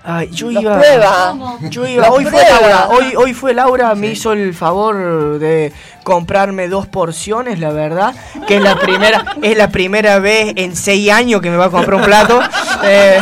Ay, 0.02 0.30
yo 0.32 0.50
Los 0.50 0.62
iba, 0.62 0.78
prueba. 0.78 1.34
yo 1.68 1.86
iba, 1.86 2.06
Los 2.06 2.16
hoy 2.16 2.24
fue. 2.24 2.42
Laura, 2.42 2.88
hoy, 2.88 3.14
hoy 3.16 3.34
fue 3.34 3.52
Laura, 3.54 3.94
me 3.94 4.06
hizo 4.08 4.32
el 4.32 4.54
favor 4.54 5.38
de 5.38 5.72
comprarme 6.04 6.68
dos 6.68 6.86
porciones, 6.86 7.58
la 7.60 7.70
verdad, 7.70 8.14
que 8.46 8.56
es 8.56 8.62
la 8.62 8.76
primera, 8.76 9.36
es 9.42 9.56
la 9.58 9.68
primera 9.68 10.18
vez 10.18 10.54
en 10.56 10.74
seis 10.74 11.10
años 11.10 11.42
que 11.42 11.50
me 11.50 11.56
va 11.58 11.66
a 11.66 11.70
comprar 11.70 11.94
un 12.00 12.04
plato. 12.06 12.40
eh, 12.84 13.18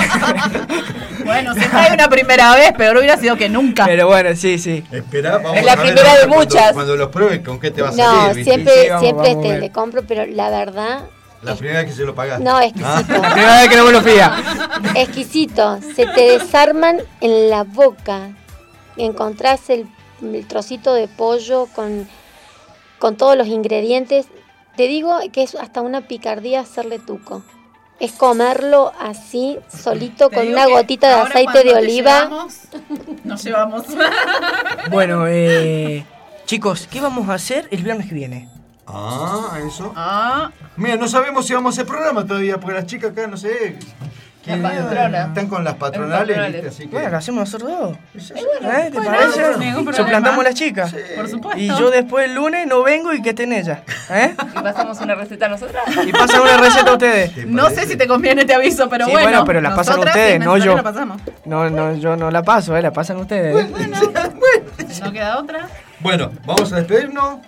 Bueno, 1.25 1.53
si 1.55 1.61
hay 1.73 1.93
una 1.93 2.09
primera 2.09 2.55
vez, 2.55 2.73
peor 2.73 2.97
hubiera 2.97 3.17
sido 3.19 3.37
que 3.37 3.49
nunca. 3.49 3.85
pero 3.85 4.07
bueno, 4.07 4.31
sí, 4.35 4.59
sí. 4.59 4.83
Espera, 4.91 5.39
vamos 5.39 5.57
Es 5.59 5.65
la 5.65 5.73
a 5.73 5.77
ver 5.77 5.85
primera 5.87 6.17
de 6.17 6.27
muchas. 6.27 6.73
Cuando 6.73 6.97
los 6.97 7.09
pruebes, 7.09 7.41
¿con 7.41 7.59
qué 7.61 7.71
te 7.71 7.83
va 7.83 7.89
a 7.89 7.93
No, 7.93 7.97
salir? 7.97 8.37
viste? 8.37 8.53
siempre, 8.55 8.73
Sí, 8.83 8.89
vamos, 8.89 9.03
siempre 9.03 9.35
vamos 9.35 9.53
a 9.53 9.57
le 9.59 9.73
compro, 9.73 10.03
pero 10.09 10.25
la 10.27 10.49
verdad, 10.49 11.01
La 11.43 11.55
primera 11.55 11.81
vez 11.81 11.91
que 11.91 11.97
se 11.97 12.05
lo 12.05 12.15
pagaste. 12.15 12.43
no, 12.45 12.61
exquisito. 12.61 13.13
La 13.13 13.33
primera 13.33 13.61
vez 13.61 13.69
que 13.69 13.77
no 13.77 13.85
me 13.85 13.93
lo 13.93 14.03
pida. 14.03 14.43
Exquisito. 14.95 15.79
Se 15.95 16.07
te 16.07 16.39
desarman 16.39 16.99
en 17.21 17.51
la 17.51 17.65
boca. 17.65 18.31
Encontrás 18.97 19.71
el, 19.71 19.87
el 20.21 20.47
trocito 20.47 20.95
de 20.95 21.07
pollo 21.07 21.67
con, 21.75 22.09
con 22.99 23.17
todos 23.17 23.37
los 23.37 23.47
ingredientes. 23.47 24.27
Te 24.77 24.89
digo 24.89 25.19
que 25.33 25.43
es 25.45 25.55
hasta 25.55 25.81
una 25.81 26.03
picardía 26.03 26.61
hacerle 26.61 26.99
tuco. 26.99 27.43
Es 28.01 28.13
comerlo 28.13 28.93
así, 29.01 29.59
solito, 29.69 30.29
Te 30.29 30.37
con 30.37 30.49
una 30.49 30.67
gotita 30.67 31.09
de 31.09 31.15
aceite 31.15 31.65
de 31.65 31.75
oliva. 31.75 32.21
llevamos, 32.25 32.55
nos 33.25 33.43
llevamos. 33.45 33.85
Bueno, 34.91 35.27
eh, 35.27 36.05
chicos, 36.47 36.87
¿qué 36.89 37.01
vamos 37.01 37.29
a 37.29 37.35
hacer 37.35 37.67
el 37.73 37.83
viernes 37.83 38.09
que 38.09 38.15
viene? 38.15 38.49
Ah, 38.91 39.59
eso. 39.67 39.93
Ah, 39.95 40.51
Mira, 40.77 40.97
no 40.97 41.09
sabemos 41.09 41.47
si 41.47 41.55
vamos 41.55 41.75
a 41.75 41.83
hacer 41.83 41.87
programa 41.87 42.25
todavía, 42.25 42.59
porque 42.59 42.75
las 42.77 42.87
chicas 42.87 43.11
acá, 43.13 43.27
no 43.27 43.37
sé. 43.37 43.77
quién- 44.45 44.63
patrona. 44.63 45.25
Están 45.27 45.47
con 45.49 45.63
las 45.63 45.75
patronales, 45.75 46.21
patronales. 46.29 46.53
¿viste? 46.63 46.69
Así 46.69 46.83
que. 46.89 46.95
Bueno, 46.95 47.11
lo 47.11 47.17
hacemos 47.19 47.41
nosotros 47.41 47.71
dos. 47.71 47.97
bueno, 48.33 48.79
¿Eh? 48.79 48.85
¿Te 48.91 48.91
bueno, 48.97 49.11
parece? 49.11 49.41
ningún 49.59 49.85
problema. 49.85 49.93
Suplantamos 49.97 50.41
a 50.41 50.43
las 50.45 50.55
chicas. 50.55 50.95
por 51.17 51.29
supuesto. 51.29 51.61
Y 51.61 51.67
yo 51.69 51.91
después 51.91 52.25
el 52.27 52.35
lunes 52.35 52.67
no 52.67 52.83
vengo 52.83 53.13
y 53.13 53.21
que 53.21 53.31
estén 53.31 53.53
ellas. 53.53 53.81
¿Eh? 54.11 54.35
Y 54.39 54.59
pasamos 54.63 54.99
una 55.01 55.15
receta 55.17 55.47
a 55.47 55.49
nosotras. 55.51 55.83
Y 56.07 56.13
pasan 56.13 56.41
una 56.41 56.57
receta 56.57 56.91
a 56.91 56.93
ustedes. 56.95 57.35
¿Te 57.35 57.45
no 57.45 57.65
sé 57.69 57.75
parece? 57.75 57.93
si 57.93 57.99
te 57.99 58.07
conviene, 58.07 58.47
te 58.47 58.55
aviso, 58.55 58.89
pero 58.89 59.05
Sí, 59.05 59.11
bueno. 59.11 59.27
bueno, 59.29 59.45
pero 59.45 59.61
la 59.61 59.75
pasan 59.75 59.97
nosotras, 59.97 60.15
ustedes, 60.17 60.41
es 60.41 60.47
no 60.47 60.57
yo. 60.57 60.77
la 60.77 60.83
pasamos. 60.83 61.21
No, 61.45 61.69
no, 61.69 61.95
yo 61.97 62.17
no 62.17 62.31
la 62.31 62.43
paso, 62.43 62.75
¿eh? 62.75 62.81
La 62.81 62.93
pasan 62.93 63.19
ustedes. 63.19 63.55
¿eh? 63.55 63.91
No 65.03 65.13
queda 65.13 65.39
otra. 65.39 65.67
Bueno, 66.01 66.31
vamos 66.47 66.73
a 66.73 66.77
despedirnos. 66.77 67.39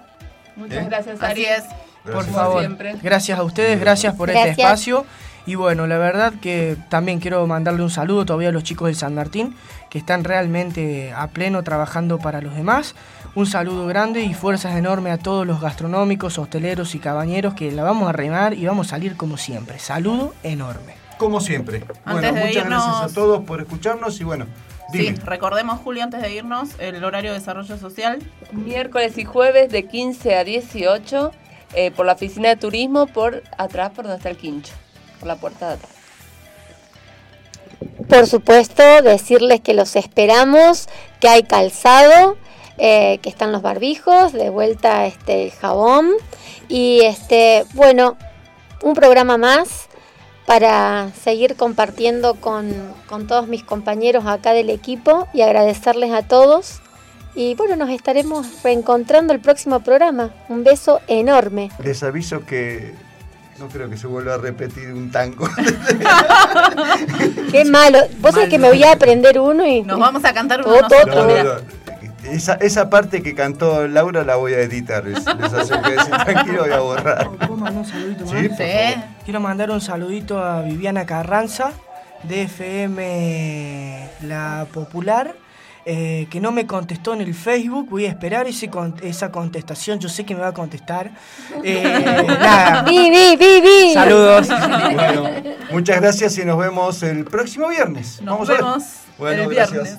Muchas 0.60 0.84
¿Eh? 0.84 0.86
gracias, 0.88 1.22
Así 1.22 1.44
Ari. 1.46 1.62
Por 2.04 2.24
favor. 2.24 2.60
siempre. 2.60 2.94
Gracias 3.02 3.38
a 3.38 3.42
ustedes, 3.42 3.80
gracias 3.80 4.14
por 4.14 4.30
este 4.30 4.50
espacio. 4.50 5.04
Y 5.46 5.54
bueno, 5.54 5.86
la 5.86 5.98
verdad 5.98 6.34
que 6.40 6.76
también 6.90 7.18
quiero 7.18 7.46
mandarle 7.46 7.82
un 7.82 7.90
saludo 7.90 8.24
todavía 8.26 8.50
a 8.50 8.52
los 8.52 8.62
chicos 8.62 8.86
del 8.86 8.94
San 8.94 9.14
Martín, 9.14 9.54
que 9.88 9.98
están 9.98 10.22
realmente 10.22 11.12
a 11.12 11.26
pleno 11.28 11.62
trabajando 11.64 12.18
para 12.18 12.40
los 12.40 12.54
demás. 12.54 12.94
Un 13.34 13.46
saludo 13.46 13.86
grande 13.86 14.22
y 14.22 14.34
fuerzas 14.34 14.76
enormes 14.76 15.12
a 15.14 15.18
todos 15.18 15.46
los 15.46 15.60
gastronómicos, 15.60 16.38
hosteleros 16.38 16.94
y 16.94 16.98
cabañeros 16.98 17.54
que 17.54 17.72
la 17.72 17.82
vamos 17.82 18.08
a 18.08 18.12
remar 18.12 18.54
y 18.54 18.66
vamos 18.66 18.88
a 18.88 18.90
salir 18.90 19.16
como 19.16 19.36
siempre. 19.36 19.78
Saludo 19.78 20.34
enorme. 20.42 20.94
Como 21.16 21.40
siempre. 21.40 21.84
bueno, 22.04 22.32
muchas 22.32 22.50
irnos- 22.54 22.66
gracias 22.68 23.12
a 23.12 23.14
todos 23.14 23.44
por 23.44 23.60
escucharnos 23.60 24.20
y 24.20 24.24
bueno, 24.24 24.46
dime. 24.92 25.16
Sí, 25.16 25.22
recordemos, 25.24 25.80
Julio, 25.80 26.02
antes 26.02 26.20
de 26.22 26.32
irnos, 26.32 26.70
el 26.78 27.02
horario 27.04 27.32
de 27.32 27.38
desarrollo 27.38 27.76
social. 27.78 28.18
Miércoles 28.52 29.18
y 29.18 29.24
jueves 29.24 29.70
de 29.70 29.86
15 29.86 30.36
a 30.36 30.44
18 30.44 31.32
eh, 31.74 31.90
por 31.92 32.06
la 32.06 32.12
oficina 32.12 32.48
de 32.48 32.56
turismo, 32.56 33.06
por 33.06 33.42
atrás, 33.56 33.90
por 33.90 34.04
donde 34.04 34.16
está 34.16 34.30
el 34.30 34.36
quincho, 34.36 34.72
por 35.18 35.28
la 35.28 35.36
puerta 35.36 35.68
de 35.68 35.74
atrás. 35.74 35.92
Por 38.08 38.26
supuesto, 38.26 38.82
decirles 39.02 39.60
que 39.60 39.72
los 39.72 39.94
esperamos, 39.94 40.88
que 41.20 41.28
hay 41.28 41.42
calzado, 41.44 42.36
eh, 42.76 43.18
que 43.22 43.28
están 43.28 43.52
los 43.52 43.62
barbijos, 43.62 44.32
de 44.32 44.50
vuelta 44.50 45.06
este 45.06 45.44
el 45.44 45.50
jabón 45.52 46.10
y 46.68 47.02
este, 47.02 47.64
bueno, 47.74 48.16
un 48.82 48.94
programa 48.94 49.36
más 49.36 49.89
para 50.50 51.12
seguir 51.12 51.54
compartiendo 51.54 52.34
con, 52.34 52.74
con 53.06 53.28
todos 53.28 53.46
mis 53.46 53.62
compañeros 53.62 54.26
acá 54.26 54.52
del 54.52 54.68
equipo 54.68 55.28
y 55.32 55.42
agradecerles 55.42 56.10
a 56.10 56.22
todos. 56.22 56.80
Y 57.36 57.54
bueno, 57.54 57.76
nos 57.76 57.88
estaremos 57.90 58.60
reencontrando 58.64 59.32
el 59.32 59.38
próximo 59.38 59.78
programa. 59.78 60.30
Un 60.48 60.64
beso 60.64 61.00
enorme. 61.06 61.70
Les 61.84 62.02
aviso 62.02 62.44
que 62.46 62.96
no 63.60 63.68
creo 63.68 63.88
que 63.88 63.96
se 63.96 64.08
vuelva 64.08 64.34
a 64.34 64.38
repetir 64.38 64.92
un 64.92 65.12
tango. 65.12 65.46
Qué 67.52 67.64
malo. 67.64 68.00
Vos 68.18 68.34
sabés 68.34 68.48
que 68.48 68.58
me 68.58 68.70
voy 68.70 68.82
a 68.82 68.90
aprender 68.90 69.38
uno 69.38 69.64
y... 69.64 69.82
Nos 69.82 70.00
vamos 70.00 70.24
a 70.24 70.32
cantar 70.32 70.66
uno 70.66 70.74
Otro, 70.74 70.98
otro. 70.98 71.14
No, 71.14 71.28
mira. 71.28 71.44
no, 71.44 71.54
no. 71.54 71.60
Esa, 72.30 72.54
esa 72.54 72.88
parte 72.90 73.22
que 73.22 73.34
cantó 73.34 73.86
Laura 73.88 74.24
la 74.24 74.36
voy 74.36 74.54
a 74.54 74.60
editar. 74.60 75.04
Les, 75.04 75.24
les 75.24 75.52
aseguro 75.52 75.82
que 75.82 75.90
decir 75.96 76.10
tranquilo 76.24 76.62
voy 76.62 76.72
a 76.72 76.78
borrar. 76.80 77.28
¿Puedo 77.30 77.56
mandar 77.56 77.82
un 77.82 77.86
saludito 77.86 78.24
más? 78.24 78.30
Sí, 78.30 78.48
por 78.48 78.56
favor. 78.58 79.04
Quiero 79.24 79.40
mandar 79.40 79.70
un 79.70 79.80
saludito 79.80 80.38
a 80.42 80.62
Viviana 80.62 81.06
Carranza 81.06 81.72
de 82.22 82.42
FM 82.42 84.08
La 84.22 84.66
Popular. 84.72 85.34
eh, 85.86 86.26
que 86.30 86.40
no 86.40 86.52
me 86.52 86.66
contestó 86.66 87.14
en 87.14 87.22
el 87.22 87.34
Facebook, 87.34 87.88
voy 87.88 88.04
a 88.04 88.10
esperar 88.10 88.46
ese 88.46 88.68
con- 88.68 88.94
esa 89.02 89.32
contestación, 89.32 89.98
yo 89.98 90.10
sé 90.10 90.24
que 90.26 90.34
me 90.34 90.42
va 90.42 90.48
a 90.48 90.52
contestar. 90.54 91.10
Eh, 91.64 91.82
nada. 92.28 92.82
Vi, 92.82 93.08
vi, 93.10 93.36
vi, 93.36 93.60
vi. 93.62 93.94
Saludos. 93.94 94.46
Bueno, 94.48 95.30
muchas 95.72 96.00
gracias 96.00 96.36
y 96.38 96.44
nos 96.44 96.58
vemos 96.58 97.02
el 97.02 97.24
próximo 97.24 97.68
viernes. 97.68 98.20
Nos 98.20 98.34
Vamos 98.34 98.48
a 98.50 98.52
ver. 98.52 98.60
vemos 98.62 98.84
Bueno, 99.18 99.42
el 99.44 99.54
gracias. 99.54 99.98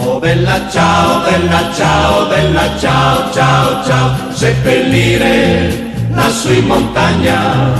Oh 0.00 0.18
bella 0.20 0.68
ciao, 0.70 1.22
bella 1.24 1.72
ciao, 1.74 2.28
bella 2.28 2.78
ciao, 2.78 3.32
ciao, 3.32 3.84
ciao, 3.84 4.32
seppellire 4.32 5.92
lassù 6.12 6.52
in 6.52 6.66
montagna, 6.66 7.72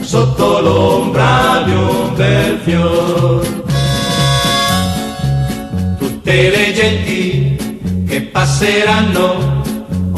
sotto 0.00 0.60
l'ombra 0.60 1.62
di 1.64 1.72
un 1.72 2.14
bel 2.14 2.58
fior. 2.62 3.46
Tutte 5.98 6.50
le 6.50 6.72
genti 6.72 8.04
che 8.06 8.20
passeranno 8.22 9.56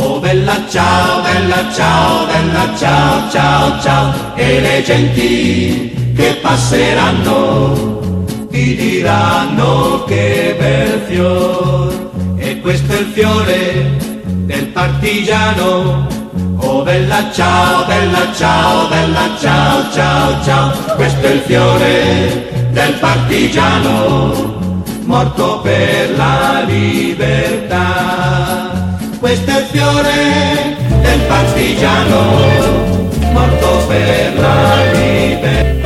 Oh 0.03 0.19
bella 0.19 0.57
ciao, 0.69 1.21
bella 1.23 1.71
ciao, 1.73 2.27
bella 2.27 2.75
ciao, 2.77 3.31
ciao, 3.31 3.81
ciao, 3.83 4.13
e 4.35 4.61
le 4.61 4.83
genti 4.83 6.13
che 6.17 6.39
passeranno 6.41 8.00
ti 8.51 8.77
diranno 8.77 10.05
che 10.07 10.57
bel 10.59 11.01
fior, 11.09 12.11
e 12.37 12.61
questo 12.61 12.93
è 12.93 12.99
il 12.99 13.07
fiore 13.07 13.97
del 14.23 14.67
partigiano. 14.67 16.07
Oh 16.63 16.83
bella 16.83 17.31
ciao, 17.33 17.87
bella 17.87 18.33
ciao, 18.37 18.89
bella 18.89 19.31
ciao, 19.41 19.91
ciao, 19.93 20.43
ciao, 20.45 20.73
questo 20.97 21.27
è 21.27 21.31
il 21.31 21.41
fiore 21.41 22.69
del 22.71 22.93
partigiano, 23.01 24.59
morto 25.05 25.61
per 25.61 26.17
la 26.17 26.63
libertà 26.67 28.21
questo 29.21 29.51
è 29.51 29.59
il 29.59 29.67
fiore 29.67 30.77
del 31.03 31.21
partigiano 31.29 32.71
morto 33.33 33.85
per 33.87 34.39
la 34.39 34.91
libertà. 34.93 35.80